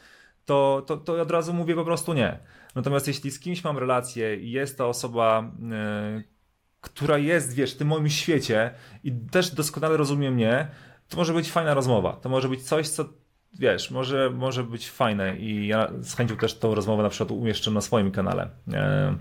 to, 0.45 0.83
to, 0.87 0.97
to 0.97 1.21
od 1.21 1.31
razu 1.31 1.53
mówię 1.53 1.75
po 1.75 1.85
prostu 1.85 2.13
nie. 2.13 2.39
Natomiast 2.75 3.07
jeśli 3.07 3.31
z 3.31 3.39
kimś 3.39 3.63
mam 3.63 3.77
relację 3.77 4.35
i 4.35 4.51
jest 4.51 4.77
to 4.77 4.89
osoba, 4.89 5.51
yy, 6.15 6.23
która 6.81 7.17
jest, 7.17 7.53
wiesz, 7.53 7.73
w 7.73 7.77
tym 7.77 7.87
moim 7.87 8.09
świecie 8.09 8.73
i 9.03 9.11
też 9.11 9.55
doskonale 9.55 9.97
rozumie 9.97 10.31
mnie, 10.31 10.67
to 11.09 11.17
może 11.17 11.33
być 11.33 11.51
fajna 11.51 11.73
rozmowa. 11.73 12.13
To 12.13 12.29
może 12.29 12.49
być 12.49 12.63
coś, 12.63 12.89
co 12.89 13.05
wiesz, 13.59 13.91
może, 13.91 14.29
może 14.29 14.63
być 14.63 14.89
fajne 14.89 15.37
i 15.37 15.67
ja 15.67 15.91
z 16.01 16.15
chęcią 16.15 16.37
też 16.37 16.57
tą 16.57 16.75
rozmowę 16.75 17.03
na 17.03 17.09
przykład 17.09 17.31
umieszczę 17.31 17.71
na 17.71 17.81
swoim 17.81 18.11
kanale. 18.11 18.49
E, 18.73 19.15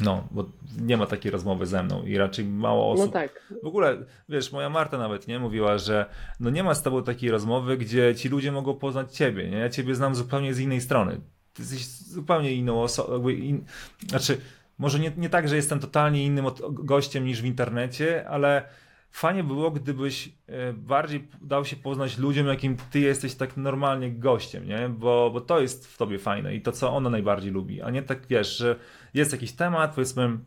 no, 0.00 0.28
bo 0.30 0.44
nie 0.80 0.96
ma 0.96 1.06
takiej 1.06 1.32
rozmowy 1.32 1.66
ze 1.66 1.82
mną 1.82 2.02
i 2.02 2.18
raczej 2.18 2.44
mało 2.44 2.90
osób. 2.92 3.06
No 3.06 3.12
tak. 3.12 3.52
W 3.62 3.66
ogóle, 3.66 3.96
wiesz, 4.28 4.52
moja 4.52 4.70
Marta 4.70 4.98
nawet 4.98 5.28
nie 5.28 5.38
mówiła, 5.38 5.78
że 5.78 6.06
no 6.40 6.50
nie 6.50 6.64
ma 6.64 6.74
z 6.74 6.82
tobą 6.82 7.02
takiej 7.02 7.30
rozmowy, 7.30 7.76
gdzie 7.76 8.14
ci 8.14 8.28
ludzie 8.28 8.52
mogą 8.52 8.74
poznać 8.74 9.16
ciebie, 9.16 9.50
nie? 9.50 9.56
Ja 9.56 9.68
ciebie 9.68 9.94
znam 9.94 10.14
zupełnie 10.14 10.54
z 10.54 10.58
innej 10.58 10.80
strony. 10.80 11.20
Ty 11.54 11.62
jesteś 11.62 11.86
zupełnie 11.86 12.52
inną 12.52 12.82
osobą, 12.82 13.28
in... 13.28 13.64
znaczy, 14.08 14.40
może 14.78 14.98
nie, 14.98 15.12
nie 15.16 15.28
tak, 15.28 15.48
że 15.48 15.56
jestem 15.56 15.80
totalnie 15.80 16.24
innym 16.24 16.46
gościem 16.70 17.24
niż 17.24 17.42
w 17.42 17.44
internecie, 17.44 18.28
ale 18.28 18.62
fajnie 19.10 19.44
było, 19.44 19.70
gdybyś 19.70 20.32
e, 20.46 20.72
bardziej 20.72 21.28
dał 21.40 21.64
się 21.64 21.76
poznać 21.76 22.18
ludziom, 22.18 22.46
jakim 22.46 22.76
ty 22.90 23.00
jesteś 23.00 23.34
tak 23.34 23.56
normalnie 23.56 24.12
gościem, 24.12 24.68
nie? 24.68 24.88
Bo, 24.88 25.30
bo 25.30 25.40
to 25.40 25.60
jest 25.60 25.86
w 25.86 25.96
tobie 25.96 26.18
fajne 26.18 26.54
i 26.54 26.60
to, 26.60 26.72
co 26.72 26.92
ona 26.92 27.10
najbardziej 27.10 27.52
lubi, 27.52 27.82
a 27.82 27.90
nie 27.90 28.02
tak, 28.02 28.26
wiesz, 28.26 28.56
że 28.56 28.76
jest 29.14 29.32
jakiś 29.32 29.52
temat, 29.52 29.94
powiedzmy, 29.94 30.38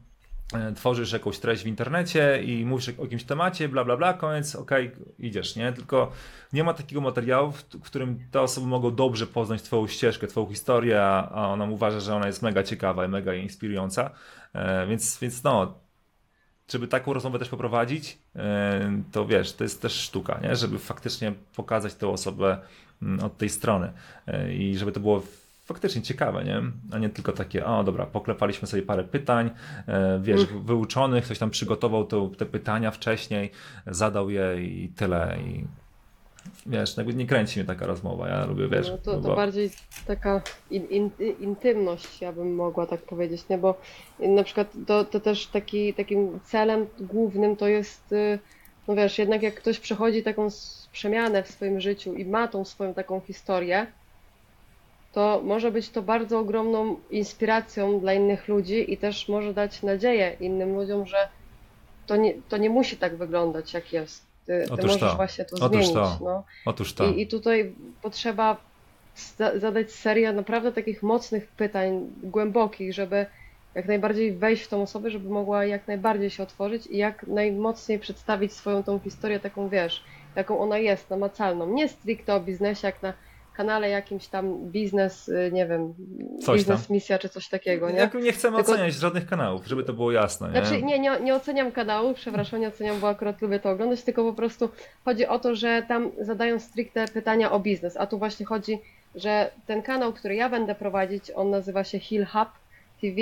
e, 0.53 0.73
tworzysz 0.73 1.11
jakąś 1.11 1.39
treść 1.39 1.63
w 1.63 1.67
internecie 1.67 2.43
i 2.43 2.65
mówisz 2.65 2.89
o 2.89 3.03
jakimś 3.03 3.23
temacie, 3.23 3.69
bla, 3.69 3.85
bla, 3.85 3.97
bla, 3.97 4.13
koniec, 4.13 4.55
okej, 4.55 4.87
okay, 4.87 5.13
idziesz, 5.19 5.55
nie? 5.55 5.73
Tylko 5.73 6.11
nie 6.53 6.63
ma 6.63 6.73
takiego 6.73 7.01
materiału, 7.01 7.51
w 7.51 7.81
którym 7.81 8.19
te 8.31 8.41
osoby 8.41 8.67
mogą 8.67 8.95
dobrze 8.95 9.27
poznać 9.27 9.61
twoją 9.61 9.87
ścieżkę, 9.87 10.27
twoją 10.27 10.47
historię, 10.47 11.03
a 11.03 11.47
ona 11.47 11.65
uważa, 11.65 11.99
że 11.99 12.15
ona 12.15 12.27
jest 12.27 12.41
mega 12.41 12.63
ciekawa 12.63 13.05
i 13.05 13.07
mega 13.07 13.33
inspirująca, 13.33 14.11
e, 14.53 14.87
więc, 14.87 15.19
więc 15.19 15.43
no, 15.43 15.81
żeby 16.71 16.87
taką 16.87 17.13
rozmowę 17.13 17.39
też 17.39 17.49
poprowadzić, 17.49 18.17
e, 18.35 19.01
to 19.11 19.25
wiesz, 19.25 19.53
to 19.53 19.63
jest 19.63 19.81
też 19.81 19.93
sztuka, 19.93 20.39
nie? 20.43 20.55
żeby 20.55 20.79
faktycznie 20.79 21.33
pokazać 21.55 21.95
tę 21.95 22.07
osobę 22.07 22.57
mm, 23.01 23.25
od 23.25 23.37
tej 23.37 23.49
strony 23.49 23.91
i 24.49 24.77
żeby 24.77 24.91
to 24.91 24.99
było 24.99 25.23
faktycznie 25.65 26.01
ciekawe, 26.01 26.43
nie? 26.43 26.61
A 26.91 26.97
nie 26.97 27.09
tylko 27.09 27.31
takie, 27.31 27.65
o 27.65 27.83
dobra, 27.83 28.05
poklepaliśmy 28.05 28.67
sobie 28.67 28.83
parę 28.83 29.03
pytań, 29.03 29.49
e, 29.87 30.19
wiesz, 30.23 30.49
mm. 30.51 30.63
wyuczonych, 30.63 31.25
ktoś 31.25 31.39
tam 31.39 31.49
przygotował 31.49 32.05
te, 32.05 32.29
te 32.37 32.45
pytania 32.45 32.91
wcześniej, 32.91 33.51
zadał 33.87 34.29
je 34.29 34.63
i 34.63 34.89
tyle. 34.89 35.37
I 35.45 35.65
wiesz, 36.65 36.97
jakby 36.97 37.13
nie 37.13 37.25
kręci 37.25 37.59
mnie 37.59 37.67
taka 37.67 37.85
rozmowa, 37.85 38.29
ja 38.29 38.45
lubię, 38.45 38.67
wiesz. 38.67 38.89
No 38.89 38.97
to, 38.97 39.13
to 39.13 39.19
bo... 39.19 39.35
bardziej 39.35 39.69
taka 40.07 40.41
in, 40.71 40.87
in, 40.87 41.11
intymność, 41.39 42.21
ja 42.21 42.33
bym 42.33 42.55
mogła 42.55 42.87
tak 42.87 43.01
powiedzieć, 43.01 43.49
nie? 43.49 43.57
Bo 43.57 43.75
na 44.19 44.43
przykład 44.43 44.73
to, 44.87 45.05
to 45.05 45.19
też 45.19 45.47
taki, 45.47 45.93
takim 45.93 46.39
celem 46.43 46.87
głównym 46.99 47.55
to 47.55 47.67
jest, 47.67 48.11
y, 48.11 48.39
no 48.87 48.95
wiesz, 48.95 49.17
jednak 49.17 49.43
jak 49.43 49.55
ktoś 49.55 49.79
przechodzi 49.79 50.23
taką 50.23 50.47
przemianę 50.91 51.43
w 51.43 51.51
swoim 51.51 51.81
życiu 51.81 52.13
i 52.13 52.25
ma 52.25 52.47
tą 52.47 52.65
swoją 52.65 52.93
taką 52.93 53.19
historię, 53.19 53.87
to 55.11 55.41
może 55.43 55.71
być 55.71 55.89
to 55.89 56.01
bardzo 56.01 56.39
ogromną 56.39 56.99
inspiracją 57.09 57.99
dla 57.99 58.13
innych 58.13 58.47
ludzi 58.47 58.93
i 58.93 58.97
też 58.97 59.29
może 59.29 59.53
dać 59.53 59.83
nadzieję 59.83 60.35
innym 60.39 60.75
ludziom, 60.75 61.05
że 61.05 61.29
to 62.07 62.15
nie, 62.15 62.33
to 62.49 62.57
nie 62.57 62.69
musi 62.69 62.97
tak 62.97 63.15
wyglądać, 63.15 63.73
jak 63.73 63.93
jest. 63.93 64.30
Ty, 64.45 64.65
ty 64.75 64.81
możesz 64.81 64.99
to. 64.99 65.15
właśnie 65.15 65.45
to 65.45 65.55
Otóż 65.55 65.69
zmienić. 65.69 65.93
To. 65.93 66.19
No. 66.21 66.43
Otóż 66.65 66.93
to. 66.93 67.07
I, 67.07 67.21
I 67.21 67.27
tutaj 67.27 67.75
potrzeba 68.01 68.57
zadać 69.55 69.91
serię 69.91 70.33
naprawdę 70.33 70.71
takich 70.71 71.03
mocnych 71.03 71.47
pytań, 71.47 72.09
głębokich, 72.23 72.93
żeby 72.93 73.25
jak 73.75 73.87
najbardziej 73.87 74.33
wejść 74.33 74.63
w 74.63 74.67
tą 74.67 74.81
osobę, 74.81 75.11
żeby 75.11 75.29
mogła 75.29 75.65
jak 75.65 75.87
najbardziej 75.87 76.29
się 76.29 76.43
otworzyć 76.43 76.87
i 76.87 76.97
jak 76.97 77.27
najmocniej 77.27 77.99
przedstawić 77.99 78.53
swoją 78.53 78.83
tą 78.83 78.99
historię 78.99 79.39
taką, 79.39 79.69
wiesz, 79.69 80.03
jaką 80.35 80.59
ona 80.59 80.77
jest, 80.77 81.09
namacalną. 81.09 81.73
Nie 81.73 81.89
stricte 81.89 82.35
o 82.35 82.39
biznesie, 82.39 82.87
jak 82.87 83.03
na 83.03 83.13
kanale 83.53 83.89
jakimś 83.89 84.27
tam 84.27 84.57
biznes, 84.71 85.29
y, 85.29 85.49
nie 85.53 85.67
wiem, 85.67 85.93
coś 86.45 86.59
biznes 86.59 86.87
tam. 86.87 86.93
misja 86.95 87.19
czy 87.19 87.29
coś 87.29 87.49
takiego, 87.49 87.89
nie? 87.89 87.97
Jak 87.97 88.13
nie 88.13 88.31
chcemy 88.31 88.57
Tylko... 88.57 88.71
oceniać 88.71 88.93
żadnych 88.93 89.25
kanałów, 89.27 89.67
żeby 89.67 89.83
to 89.83 89.93
było 89.93 90.11
jasne. 90.11 90.47
Nie? 90.47 90.65
Znaczy, 90.65 90.83
nie, 90.83 90.99
nie, 90.99 91.19
nie 91.19 91.35
oceniam 91.35 91.71
kanału, 91.71 92.13
przepraszam, 92.13 92.59
nie 92.59 92.67
oceniam, 92.67 92.99
bo 92.99 93.09
akurat 93.09 93.41
lubię 93.41 93.59
to 93.59 93.69
oglądać, 93.69 94.03
tylko 94.03 94.23
po 94.23 94.33
prostu 94.33 94.69
chodzi 95.05 95.27
o 95.27 95.39
to, 95.39 95.55
że 95.55 95.83
tam 95.87 96.11
zadają 96.19 96.59
stricte 96.59 97.07
pytania 97.07 97.51
o 97.51 97.59
biznes, 97.59 97.97
a 97.97 98.07
tu 98.07 98.17
właśnie 98.19 98.45
chodzi, 98.45 98.79
że 99.15 99.51
ten 99.65 99.81
kanał, 99.81 100.13
który 100.13 100.35
ja 100.35 100.49
będę 100.49 100.75
prowadzić, 100.75 101.31
on 101.35 101.49
nazywa 101.49 101.83
się 101.83 101.99
Hill 101.99 102.25
Hub 102.25 102.49
TV, 103.01 103.15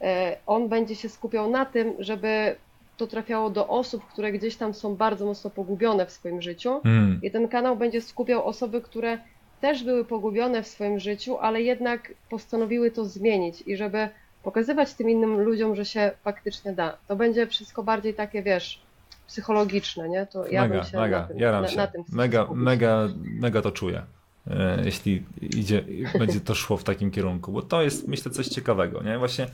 e, 0.00 0.36
on 0.46 0.68
będzie 0.68 0.94
się 0.94 1.08
skupiał 1.08 1.50
na 1.50 1.64
tym, 1.64 1.94
żeby 1.98 2.56
to 2.96 3.06
trafiało 3.06 3.50
do 3.50 3.68
osób, 3.68 4.06
które 4.06 4.32
gdzieś 4.32 4.56
tam 4.56 4.74
są 4.74 4.96
bardzo 4.96 5.26
mocno 5.26 5.50
pogubione 5.50 6.06
w 6.06 6.10
swoim 6.10 6.42
życiu 6.42 6.80
Hmm. 6.82 7.20
i 7.22 7.30
ten 7.30 7.48
kanał 7.48 7.76
będzie 7.76 8.00
skupiał 8.00 8.44
osoby, 8.46 8.80
które 8.80 9.18
też 9.64 9.84
były 9.84 10.04
pogubione 10.04 10.62
w 10.62 10.68
swoim 10.68 10.98
życiu, 10.98 11.38
ale 11.38 11.62
jednak 11.62 12.12
postanowiły 12.30 12.90
to 12.90 13.04
zmienić 13.04 13.62
i 13.66 13.76
żeby 13.76 14.08
pokazywać 14.42 14.94
tym 14.94 15.10
innym 15.10 15.40
ludziom, 15.40 15.76
że 15.76 15.84
się 15.84 16.10
faktycznie 16.24 16.72
da. 16.72 16.96
To 17.08 17.16
będzie 17.16 17.46
wszystko 17.46 17.82
bardziej 17.82 18.14
takie, 18.14 18.42
wiesz, 18.42 18.80
psychologiczne, 19.26 20.08
nie? 20.08 20.26
To 20.26 20.46
ja 20.48 20.62
mega, 20.62 20.74
bym 20.74 20.84
się 20.84 20.98
mega, 20.98 21.20
na 21.20 21.26
tym, 21.26 21.38
jaram 21.38 21.62
na, 21.62 21.68
się. 21.68 21.76
na 21.76 21.86
tym 21.86 22.04
mega, 22.12 22.46
mega, 22.54 23.08
mega 23.16 23.62
to 23.62 23.72
czuję. 23.72 24.02
E, 24.50 24.82
Jeśli 24.84 25.22
idzie, 25.40 25.84
będzie 26.18 26.40
to 26.40 26.54
szło 26.54 26.76
w 26.76 26.84
takim 26.84 27.10
kierunku, 27.10 27.52
bo 27.52 27.62
to 27.62 27.82
jest 27.82 28.08
myślę 28.08 28.30
coś 28.30 28.46
ciekawego, 28.46 29.02
nie? 29.02 29.18
Właśnie, 29.18 29.46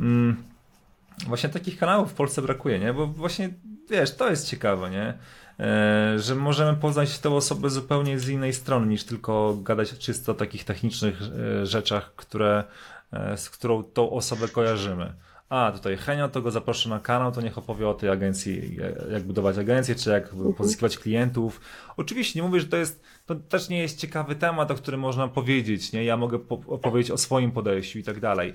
mm, 0.00 0.36
właśnie 1.26 1.48
takich 1.48 1.78
kanałów 1.78 2.10
w 2.10 2.14
Polsce 2.14 2.42
brakuje, 2.42 2.78
nie? 2.78 2.92
Bo 2.92 3.06
właśnie, 3.06 3.50
wiesz, 3.90 4.16
to 4.16 4.30
jest 4.30 4.48
ciekawe, 4.48 4.90
nie? 4.90 5.14
E, 5.60 6.18
że 6.18 6.34
możemy 6.34 6.76
poznać 6.76 7.18
tę 7.18 7.30
osobę 7.30 7.70
zupełnie 7.70 8.18
z 8.18 8.28
innej 8.28 8.52
strony 8.52 8.86
niż 8.86 9.04
tylko 9.04 9.56
gadać 9.62 9.98
czysto 9.98 10.32
o 10.32 10.34
takich 10.34 10.64
technicznych 10.64 11.22
e, 11.22 11.66
rzeczach, 11.66 12.14
które, 12.16 12.64
e, 13.12 13.36
z 13.36 13.50
którą 13.50 13.82
tą 13.82 14.10
osobę 14.10 14.48
kojarzymy. 14.48 15.12
A, 15.48 15.72
tutaj 15.72 15.96
Henio, 15.96 16.28
to 16.28 16.42
go 16.42 16.50
zaproszę 16.50 16.88
na 16.88 17.00
kanał, 17.00 17.32
to 17.32 17.40
niech 17.40 17.58
opowie 17.58 17.88
o 17.88 17.94
tej 17.94 18.10
agencji, 18.10 18.78
jak 19.12 19.22
budować 19.22 19.58
agencję, 19.58 19.94
czy 19.94 20.10
jak 20.10 20.30
pozyskiwać 20.56 20.98
klientów. 20.98 21.60
Oczywiście 21.96 22.40
nie 22.40 22.46
mówię, 22.46 22.60
że 22.60 22.66
to 22.66 22.76
jest, 22.76 23.02
to 23.26 23.34
też 23.34 23.68
nie 23.68 23.78
jest 23.78 23.98
ciekawy 23.98 24.34
temat, 24.34 24.70
o 24.70 24.74
którym 24.74 25.00
można 25.00 25.28
powiedzieć, 25.28 25.92
nie? 25.92 26.04
Ja 26.04 26.16
mogę 26.16 26.38
opowiedzieć 26.66 27.10
o 27.10 27.18
swoim 27.18 27.52
podejściu 27.52 27.98
i 27.98 28.02
tak 28.02 28.20
dalej. 28.20 28.54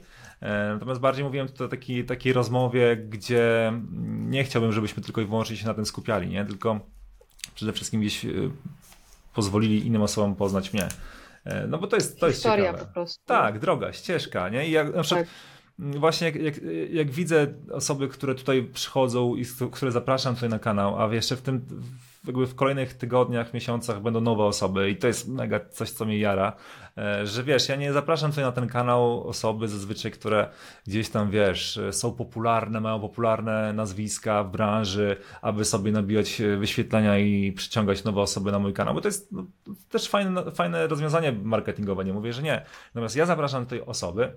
Natomiast 0.74 1.02
bardziej 1.02 1.26
mówiłem 1.26 1.48
tutaj 1.48 1.68
o 1.68 1.70
takiej, 1.70 2.06
takiej 2.06 2.34
rozmowie, 2.34 2.98
gdzie 2.98 3.74
nie 4.08 4.44
chciałbym, 4.44 4.72
żebyśmy 4.72 5.04
tylko 5.04 5.22
i 5.22 5.26
wyłącznie 5.26 5.58
się 5.58 5.68
na 5.68 5.74
tym 5.74 5.86
skupiali, 5.86 6.28
nie? 6.28 6.46
Tylko 6.46 6.80
przede 7.56 7.74
wszystkim 7.74 8.02
gdzieś 8.02 8.26
pozwolili 9.34 9.88
innym 9.88 10.02
osobom 10.02 10.36
poznać 10.36 10.74
mnie. 10.74 10.88
No 11.68 11.78
bo 11.78 11.88
to 11.88 11.96
jest, 11.96 12.20
to 12.20 12.28
jest 12.28 12.40
Historia 12.40 12.66
ciekawe. 12.66 12.86
po 12.86 12.94
prostu. 12.94 13.24
Tak, 13.26 13.60
droga, 13.60 13.94
ścieżka, 13.94 14.50
nie? 14.50 14.68
I 14.68 14.72
jak, 14.72 14.96
na 14.96 15.04
przykład, 15.04 15.26
Tak. 15.26 15.36
Właśnie 15.80 16.28
jak, 16.28 16.36
jak, 16.36 16.56
jak 16.90 17.12
widzę 17.12 17.48
osoby, 17.72 18.08
które 18.08 18.36
tutaj 18.36 18.64
przychodzą 18.64 19.36
i 19.36 19.46
które 19.72 19.92
zapraszam 19.92 20.36
tutaj 20.36 20.50
na 20.50 20.60
kanał, 20.60 21.02
a 21.02 21.14
jeszcze 21.14 21.36
w 21.36 21.42
tym 21.42 21.66
jakby 22.28 22.48
w 22.48 22.56
kolejnych 22.56 22.94
tygodniach, 22.94 23.54
miesiącach 23.54 24.02
będą 24.02 24.22
nowe 24.22 24.44
osoby 24.44 24.90
i 24.90 24.96
to 24.96 25.08
jest 25.08 25.28
mega 25.28 25.60
coś, 25.60 25.92
co 25.92 26.06
mnie 26.06 26.18
jara, 26.18 26.54
e, 26.54 26.85
że 27.24 27.44
wiesz, 27.44 27.70
ja 27.70 27.76
nie 27.76 27.94
zapraszam 27.94 28.32
tutaj 28.32 28.44
na 28.44 28.52
ten 28.52 28.68
kanał 28.68 29.28
osoby 29.28 29.68
zazwyczaj, 29.68 30.12
które 30.12 30.50
gdzieś 30.88 31.10
tam, 31.10 31.32
wiesz, 31.32 31.80
są 31.92 32.12
popularne, 32.12 32.82
mają 32.82 33.00
popularne 33.00 33.74
nazwiska 33.74 34.44
w 34.44 34.52
branży, 34.52 35.18
aby 35.42 35.66
sobie 35.66 35.92
nabijać 35.92 36.42
wyświetlenia 36.58 37.18
i 37.18 37.52
przyciągać 37.52 38.04
nowe 38.04 38.22
osoby 38.22 38.52
na 38.52 38.60
mój 38.60 38.74
kanał, 38.74 38.94
bo 38.94 39.02
to 39.02 39.08
jest 39.08 39.32
no, 39.32 39.46
też 39.90 40.10
fajne, 40.10 40.52
fajne 40.52 40.88
rozwiązanie 40.88 41.32
marketingowe, 41.32 42.06
nie 42.06 42.14
mówię, 42.14 42.34
że 42.34 42.42
nie. 42.42 42.66
Natomiast 42.94 43.16
ja 43.16 43.26
zapraszam 43.26 43.64
tutaj 43.64 43.82
osoby, 43.82 44.32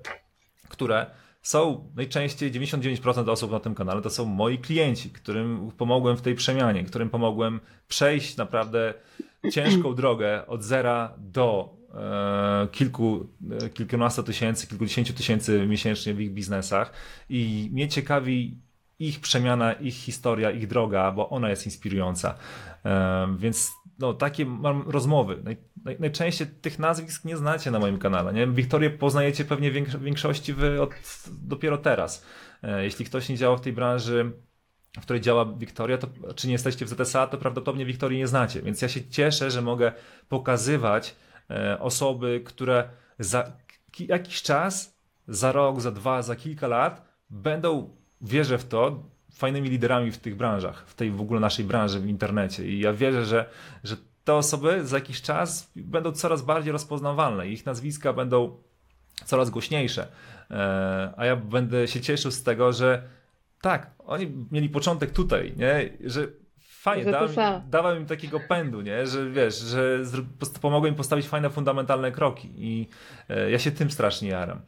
które 0.69 1.07
są 1.43 1.91
najczęściej 1.97 2.53
99% 2.53 3.31
osób 3.31 3.51
na 3.51 3.61
tym 3.61 3.75
kanale 3.75 4.03
to 4.03 4.11
są 4.11 4.25
moi 4.25 4.59
klienci, 4.59 5.11
którym 5.11 5.71
pomogłem 5.77 6.17
w 6.17 6.23
tej 6.23 6.35
przemianie, 6.35 6.85
którym 6.85 7.11
pomogłem 7.11 7.61
przejść 7.89 8.37
naprawdę 8.37 8.95
ciężką 9.53 9.95
drogę 9.95 10.47
od 10.47 10.63
zera 10.63 11.15
do 11.19 11.75
e, 11.75 11.78
kilku, 12.73 13.27
e, 13.63 13.69
kilkunastu 13.69 14.23
tysięcy, 14.23 14.67
kilkudziesięciu 14.67 15.15
tysięcy 15.15 15.67
miesięcznie 15.67 16.15
w 16.15 16.21
ich 16.21 16.33
biznesach 16.33 16.93
i 17.29 17.71
mnie 17.73 17.89
ciekawi 17.89 18.57
ich 18.99 19.21
przemiana, 19.21 19.73
ich 19.73 19.95
historia, 19.95 20.51
ich 20.51 20.67
droga, 20.67 21.13
bo 21.13 21.29
ona 21.29 21.51
jest 21.51 21.67
inspirująca. 21.67 22.35
E, 22.85 23.37
więc 23.39 23.73
no, 23.99 24.15
takie 24.15 24.47
mam 24.47 24.91
rozmowy. 24.91 25.41
Naj, 25.45 25.57
naj, 25.85 25.97
najczęściej 26.01 26.47
tych 26.47 26.79
nazwisk 26.79 27.25
nie 27.25 27.37
znacie 27.37 27.71
na 27.71 27.79
moim 27.79 27.99
kanale. 27.99 28.33
Nie? 28.33 28.47
Wiktorię 28.47 28.91
poznajecie 28.91 29.45
pewnie 29.45 29.71
w 29.71 30.03
większości 30.03 30.55
wy 30.55 30.83
od, 30.83 30.91
dopiero 31.43 31.79
teraz. 31.79 32.25
E, 32.63 32.85
jeśli 32.85 33.05
ktoś 33.05 33.29
nie 33.29 33.37
działa 33.37 33.57
w 33.57 33.61
tej 33.61 33.73
branży, 33.73 34.33
w 35.01 35.03
której 35.03 35.23
działa 35.23 35.45
Wiktoria, 35.45 35.99
to 35.99 36.09
czy 36.35 36.47
nie 36.47 36.53
jesteście 36.53 36.87
w 36.87 36.89
ZSA, 36.89 37.27
to 37.27 37.39
prawdopodobnie 37.39 37.87
Wiktorii 37.87 38.19
nie 38.19 38.27
znacie. 38.27 38.63
Więc 38.63 38.83
ja 38.83 38.89
się 38.89 39.09
cieszę, 39.09 39.51
że 39.51 39.63
mogę 39.63 39.93
pokazywać 40.29 41.09
e, 41.09 41.28
osoby, 41.79 42.43
które 42.45 42.89
za 43.19 43.53
jakiś 43.99 44.43
czas, 44.43 44.99
za 45.29 45.53
rok, 45.53 45.81
za 45.81 45.91
dwa, 45.91 46.23
za 46.23 46.37
kilka 46.37 46.69
lat 46.69 47.09
będą, 47.31 47.97
wierzę 48.21 48.59
w 48.59 48.65
to, 48.65 49.03
fajnymi 49.33 49.69
liderami 49.69 50.11
w 50.11 50.19
tych 50.19 50.37
branżach, 50.37 50.85
w 50.87 50.95
tej 50.95 51.11
w 51.11 51.21
ogóle 51.21 51.41
naszej 51.41 51.65
branży 51.65 52.01
w 52.01 52.09
internecie. 52.09 52.69
I 52.69 52.81
ja 52.81 52.93
wierzę, 52.93 53.25
że, 53.25 53.51
że 53.85 53.97
te 54.25 54.35
osoby 54.35 54.87
za 54.87 54.97
jakiś 54.97 55.23
czas 55.23 55.71
będą 55.77 56.13
coraz 56.13 56.43
bardziej 56.43 56.73
rozpoznawalne, 56.73 57.49
ich 57.49 57.67
nazwiska 57.67 58.13
będą 58.13 58.57
coraz 59.25 59.51
głośniejsze. 59.51 60.09
E, 60.51 61.15
A 61.17 61.27
ja 61.27 61.37
będę 61.37 61.89
się 61.89 62.01
cieszył 62.01 62.31
z 62.31 62.43
tego, 62.43 62.73
że 62.73 63.03
tak, 63.61 63.91
oni 63.99 64.33
mieli 64.51 64.69
początek 64.69 65.11
tutaj, 65.11 65.55
nie? 65.57 65.91
Że 66.05 66.27
fajnie, 66.95 67.13
dałem, 67.13 67.63
dałem 67.71 67.99
im 67.99 68.07
takiego 68.07 68.41
pędu, 68.49 68.81
nie? 68.81 69.07
Że 69.07 69.31
wiesz, 69.31 69.55
że 69.55 69.99
pomogłem 70.61 70.93
im 70.93 70.97
postawić 70.97 71.29
fajne, 71.29 71.51
fundamentalne 71.51 72.13
kroki 72.13 72.51
i 72.57 72.89
e, 73.29 73.51
ja 73.51 73.59
się 73.59 73.71
tym 73.71 73.91
strasznie 73.91 74.29
jaram. 74.29 74.61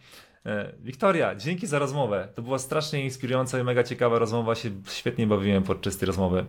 E, 0.46 0.72
Wiktoria, 0.80 1.34
dzięki 1.34 1.66
za 1.66 1.78
rozmowę. 1.78 2.28
To 2.34 2.42
była 2.42 2.58
strasznie 2.58 3.04
inspirująca 3.04 3.58
i 3.58 3.64
mega 3.64 3.82
ciekawa 3.82 4.18
rozmowa. 4.18 4.54
Się 4.54 4.70
świetnie 4.88 5.26
bawiłem 5.26 5.62
podczas 5.62 5.96
tej 5.96 6.06
rozmowy. 6.06 6.46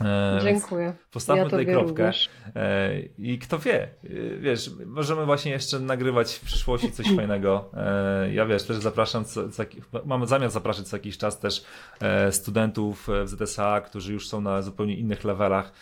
E, 0.00 0.38
Dziękuję. 0.42 0.92
Postawmy 1.12 1.42
ja 1.42 1.50
tutaj 1.50 1.66
kropkę. 1.66 2.12
E, 2.56 2.98
I 3.18 3.38
kto 3.38 3.58
wie, 3.58 3.88
y, 4.04 4.38
wiesz, 4.40 4.70
możemy 4.86 5.24
właśnie 5.26 5.52
jeszcze 5.52 5.80
nagrywać 5.80 6.34
w 6.34 6.40
przyszłości 6.44 6.92
coś 6.92 7.06
fajnego. 7.16 7.70
E, 7.76 8.32
Ja 8.34 8.46
wiesz, 8.46 8.62
też 8.62 8.76
zapraszam, 8.76 9.24
co, 9.24 9.48
co, 9.48 9.62
mam 10.04 10.26
zamiar 10.26 10.50
zapraszać 10.50 10.88
co 10.88 10.96
jakiś 10.96 11.18
czas 11.18 11.38
też 11.38 11.64
studentów 12.30 13.08
w 13.24 13.28
ZSA, 13.28 13.80
którzy 13.80 14.12
już 14.12 14.28
są 14.28 14.40
na 14.40 14.62
zupełnie 14.62 14.94
innych 14.96 15.24
levelach, 15.24 15.72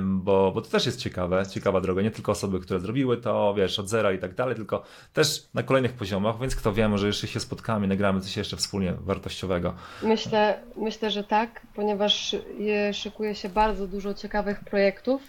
bo, 0.00 0.52
bo 0.54 0.60
to 0.60 0.70
też 0.70 0.86
jest 0.86 1.00
ciekawe, 1.00 1.42
ciekawa 1.50 1.80
droga. 1.80 2.02
Nie 2.02 2.10
tylko 2.10 2.32
osoby, 2.32 2.60
które 2.60 2.80
zrobiły 2.80 3.16
to, 3.16 3.54
wiesz, 3.54 3.78
od 3.78 3.88
zera 3.88 4.12
i 4.12 4.18
tak 4.18 4.34
dalej, 4.34 4.54
tylko 4.56 4.82
też 5.12 5.48
na 5.54 5.62
kolejnych 5.62 5.92
poziomach, 5.92 6.40
więc 6.40 6.56
kto 6.56 6.72
wie, 6.72 6.88
może 6.88 7.06
jeszcze 7.06 7.26
się 7.26 7.40
spotkamy, 7.40 7.86
nagramy 7.86 8.20
coś 8.20 8.36
jeszcze 8.36 8.56
wspólnie 8.56 8.92
wartościowego. 9.00 9.74
Myślę, 10.02 10.58
myślę, 10.76 11.10
że 11.10 11.24
tak, 11.24 11.66
ponieważ 11.74 12.36
je- 12.58 12.94
szykuje 12.94 13.34
się 13.34 13.48
bardzo 13.48 13.61
dużo 13.70 14.14
ciekawych 14.14 14.60
projektów. 14.60 15.22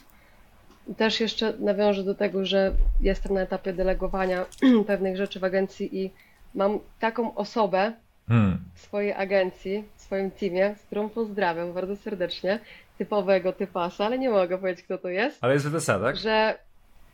I 0.87 0.95
Też 0.95 1.19
jeszcze 1.19 1.53
nawiążę 1.59 2.03
do 2.03 2.15
tego, 2.15 2.45
że 2.45 2.71
jestem 3.01 3.33
na 3.33 3.41
etapie 3.41 3.73
delegowania 3.73 4.45
pewnych 4.87 5.17
rzeczy 5.17 5.39
w 5.39 5.43
agencji 5.43 6.03
i 6.03 6.11
mam 6.55 6.79
taką 6.99 7.35
osobę 7.35 7.93
Hmm. 8.27 8.57
w 8.73 8.79
swojej 8.79 9.13
agencji, 9.13 9.83
w 9.95 10.01
swoim 10.01 10.31
teamie, 10.31 10.75
z 10.77 10.81
którą 10.85 11.09
pozdrawiam 11.09 11.73
bardzo 11.73 11.95
serdecznie, 11.95 12.59
typowego 12.97 13.53
typasa, 13.53 14.05
ale 14.05 14.19
nie 14.19 14.29
mogę 14.29 14.57
powiedzieć, 14.57 14.85
kto 14.85 14.97
to 14.97 15.09
jest, 15.09 15.37
Ale 15.43 15.53
jest 15.53 15.65
ZSA, 15.65 15.99
tak? 15.99 16.15
że 16.17 16.57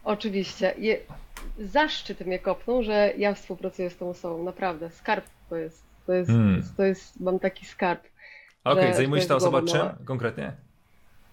oczywiście 0.04 0.74
je, 0.78 0.98
zaszczyt 1.60 2.26
mnie 2.26 2.40
kopnął, 2.40 2.84
że 2.84 3.14
ja 3.18 3.34
współpracuję 3.34 3.90
z 3.90 3.98
tą 3.98 4.10
osobą, 4.10 4.44
naprawdę, 4.44 4.90
skarb 4.90 5.26
to 5.50 5.56
jest, 5.56 5.84
to 6.06 6.14
jest, 6.14 6.30
Hmm. 6.32 6.64
to 6.78 6.84
jest 6.84 7.20
mam 7.20 7.40
taki 7.40 7.66
skarb. 7.66 8.04
Okej, 8.64 8.88
że- 8.88 8.94
zajmuje 8.96 9.22
się 9.22 9.28
ta 9.28 9.36
osoba 9.36 9.62
czym 9.62 10.06
konkretnie? 10.06 10.52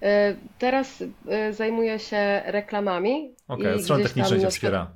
E, 0.02 0.35
Teraz 0.59 1.02
e, 1.28 1.52
zajmuję 1.52 1.98
się 1.98 2.43
reklamami. 2.47 3.31
Okej, 3.48 3.74
gdzieś 3.74 3.89
tam 3.89 4.02
technicznej 4.02 4.40
cię 4.40 4.51
wspiera. 4.51 4.90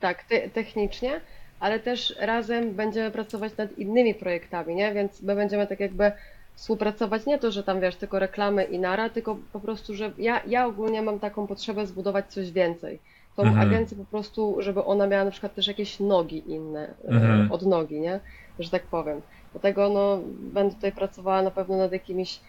Tak, 0.00 0.24
te, 0.24 0.48
technicznie, 0.48 1.20
ale 1.60 1.80
też 1.80 2.14
razem 2.20 2.74
będziemy 2.74 3.10
pracować 3.10 3.56
nad 3.56 3.78
innymi 3.78 4.14
projektami, 4.14 4.74
nie? 4.74 4.92
Więc 4.94 5.22
my 5.22 5.34
będziemy 5.36 5.66
tak 5.66 5.80
jakby 5.80 6.12
współpracować, 6.54 7.26
nie 7.26 7.38
to, 7.38 7.50
że 7.50 7.62
tam 7.62 7.80
wiesz, 7.80 7.96
tylko 7.96 8.18
reklamy 8.18 8.64
i 8.64 8.78
nara, 8.78 9.08
tylko 9.08 9.36
po 9.52 9.60
prostu, 9.60 9.94
że 9.94 10.12
ja, 10.18 10.42
ja 10.46 10.66
ogólnie 10.66 11.02
mam 11.02 11.18
taką 11.20 11.46
potrzebę 11.46 11.86
zbudować 11.86 12.26
coś 12.32 12.50
więcej. 12.52 12.98
Tą 13.36 13.42
Mhm. 13.42 13.68
agencję 13.68 13.96
po 13.96 14.04
prostu, 14.04 14.56
żeby 14.58 14.84
ona 14.84 15.06
miała 15.06 15.24
na 15.24 15.30
przykład 15.30 15.54
też 15.54 15.66
jakieś 15.66 16.00
nogi 16.00 16.50
inne 16.50 16.88
e, 17.04 17.08
Mhm. 17.08 17.52
od 17.52 17.62
nogi, 17.66 18.00
nie? 18.00 18.20
Że 18.58 18.70
tak 18.70 18.82
powiem. 18.82 19.20
Dlatego 19.52 19.88
no, 19.88 20.18
będę 20.52 20.74
tutaj 20.74 20.92
pracowała 20.92 21.42
na 21.42 21.50
pewno 21.50 21.76
nad 21.76 21.92
jakimiś 21.92 22.40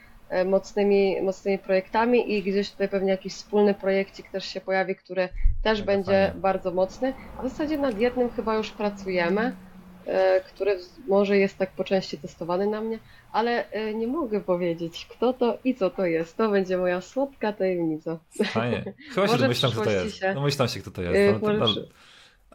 mocnymi, 0.45 1.21
mocnymi 1.21 1.59
projektami 1.59 2.33
i 2.33 2.43
gdzieś 2.43 2.71
tutaj 2.71 2.89
pewnie 2.89 3.11
jakiś 3.11 3.33
wspólny 3.33 3.73
projekcik 3.73 4.31
też 4.31 4.45
się 4.45 4.61
pojawi, 4.61 4.95
który 4.95 5.29
też 5.63 5.79
Mega 5.79 5.91
będzie 5.93 6.11
fajnie. 6.27 6.41
bardzo 6.41 6.71
mocny. 6.71 7.13
A 7.37 7.41
w 7.43 7.49
zasadzie 7.49 7.77
nad 7.77 7.99
jednym 7.99 8.29
chyba 8.31 8.55
już 8.55 8.71
pracujemy, 8.71 9.55
e, 10.07 10.41
który 10.41 10.79
może 11.07 11.37
jest 11.37 11.57
tak 11.57 11.71
po 11.71 11.83
części 11.83 12.17
testowany 12.17 12.67
na 12.67 12.81
mnie, 12.81 12.99
ale 13.31 13.69
e, 13.71 13.93
nie 13.93 14.07
mogę 14.07 14.41
powiedzieć 14.41 15.07
kto 15.09 15.33
to 15.33 15.57
i 15.63 15.75
co 15.75 15.89
to 15.89 16.05
jest. 16.05 16.37
To 16.37 16.49
będzie 16.49 16.77
moja 16.77 17.01
słodka 17.01 17.53
tajemnica. 17.53 18.19
Fajnie. 18.45 18.83
Chyba 19.15 19.27
się 19.27 19.37
domyślam, 19.37 19.71
kto 19.71 19.81
to 19.81 19.89
jest. 19.91 20.17
się- 20.17 20.33
Domyślam 20.33 20.67
się, 20.67 20.79
kto 20.79 20.91
to 20.91 21.01
jest. 21.01 21.41
No, 21.41 21.47
może 21.49 21.59
no, 21.59 21.67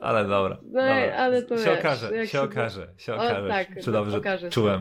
ale 0.00 0.22
dobra. 0.28 0.56
No, 0.62 0.70
dobra. 0.80 1.14
ale 1.16 1.42
to 1.42 1.58
się 1.58 1.64
wiesz, 1.64 1.78
okaże, 1.78 2.10
się 2.10 2.26
się- 2.26 2.40
okaże, 2.42 2.88
się 2.96 3.12
O, 3.14 3.16
okaże. 3.16 3.48
tak, 3.48 3.68
czy 3.84 3.92
dobrze 3.92 4.16
okaże 4.18 4.46
się. 4.46 4.50
czułem. 4.50 4.80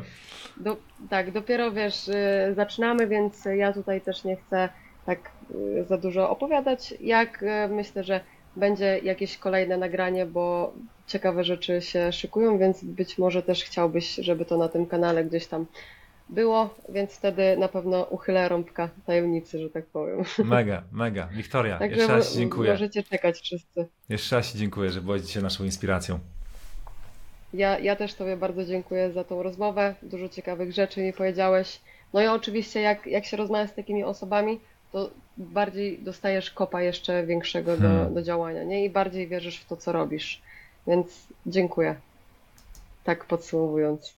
Do, 0.60 0.78
tak, 1.10 1.32
dopiero 1.32 1.72
wiesz, 1.72 2.08
y, 2.08 2.54
zaczynamy, 2.56 3.08
więc 3.08 3.46
ja 3.46 3.74
tutaj 3.74 4.02
też 4.02 4.24
nie 4.24 4.36
chcę 4.36 4.70
tak 5.06 5.32
y, 5.80 5.84
za 5.84 5.98
dużo 5.98 6.30
opowiadać. 6.30 6.94
Jak 7.00 7.44
y, 7.44 7.68
myślę, 7.70 8.04
że 8.04 8.20
będzie 8.56 9.00
jakieś 9.04 9.38
kolejne 9.38 9.78
nagranie, 9.78 10.26
bo 10.26 10.74
ciekawe 11.08 11.44
rzeczy 11.44 11.82
się 11.82 12.12
szykują, 12.12 12.58
więc 12.58 12.84
być 12.84 13.18
może 13.18 13.44
też 13.44 13.64
chciałbyś, 13.64 14.16
żeby 14.16 14.46
to 14.46 14.58
na 14.58 14.70
tym 14.70 14.86
kanale 14.86 15.26
gdzieś 15.26 15.48
tam 15.48 15.66
było, 16.30 16.76
więc 16.90 17.12
wtedy 17.14 17.58
na 17.58 17.68
pewno 17.68 18.04
uchylę 18.04 18.50
rąbka 18.50 18.90
tajemnicy, 19.06 19.60
że 19.60 19.70
tak 19.70 19.86
powiem. 19.86 20.24
Mega, 20.44 20.84
mega. 20.92 21.28
Wiktoria, 21.28 21.78
Także 21.80 21.98
jeszcze 21.98 22.14
raz 22.14 22.36
dziękuję. 22.36 22.72
możecie 22.72 23.04
czekać 23.04 23.40
wszyscy. 23.40 23.88
Jeszcze 24.10 24.36
raz 24.36 24.56
dziękuję, 24.56 24.92
że 24.92 25.02
byłaś 25.02 25.22
dzisiaj 25.22 25.44
naszą 25.44 25.64
inspiracją. 25.64 26.20
Ja, 27.54 27.80
ja 27.80 27.96
też 27.96 28.14
Tobie 28.14 28.38
bardzo 28.38 28.66
dziękuję 28.66 29.12
za 29.12 29.24
tą 29.24 29.44
rozmowę. 29.44 29.96
Dużo 30.02 30.30
ciekawych 30.30 30.74
rzeczy 30.74 31.02
mi 31.02 31.14
powiedziałeś. 31.14 31.80
No 32.14 32.22
i 32.22 32.28
oczywiście, 32.28 32.82
jak, 32.82 33.08
jak 33.08 33.26
się 33.26 33.38
rozmawia 33.38 33.68
z 33.68 33.74
takimi 33.74 34.04
osobami, 34.04 34.60
to 34.92 35.10
bardziej 35.38 36.00
dostajesz 36.00 36.52
kopa 36.52 36.82
jeszcze 36.82 37.26
większego 37.26 37.78
do, 37.78 37.88
Hmm. 37.88 38.14
do 38.14 38.22
działania, 38.22 38.64
nie? 38.64 38.86
I 38.86 38.90
bardziej 38.90 39.28
wierzysz 39.28 39.60
w 39.60 39.66
to, 39.66 39.78
co 39.78 39.92
robisz. 39.92 40.42
Więc 40.88 41.28
dziękuję. 41.46 41.96
Tak 43.04 43.26
podsumowując. 43.26 44.16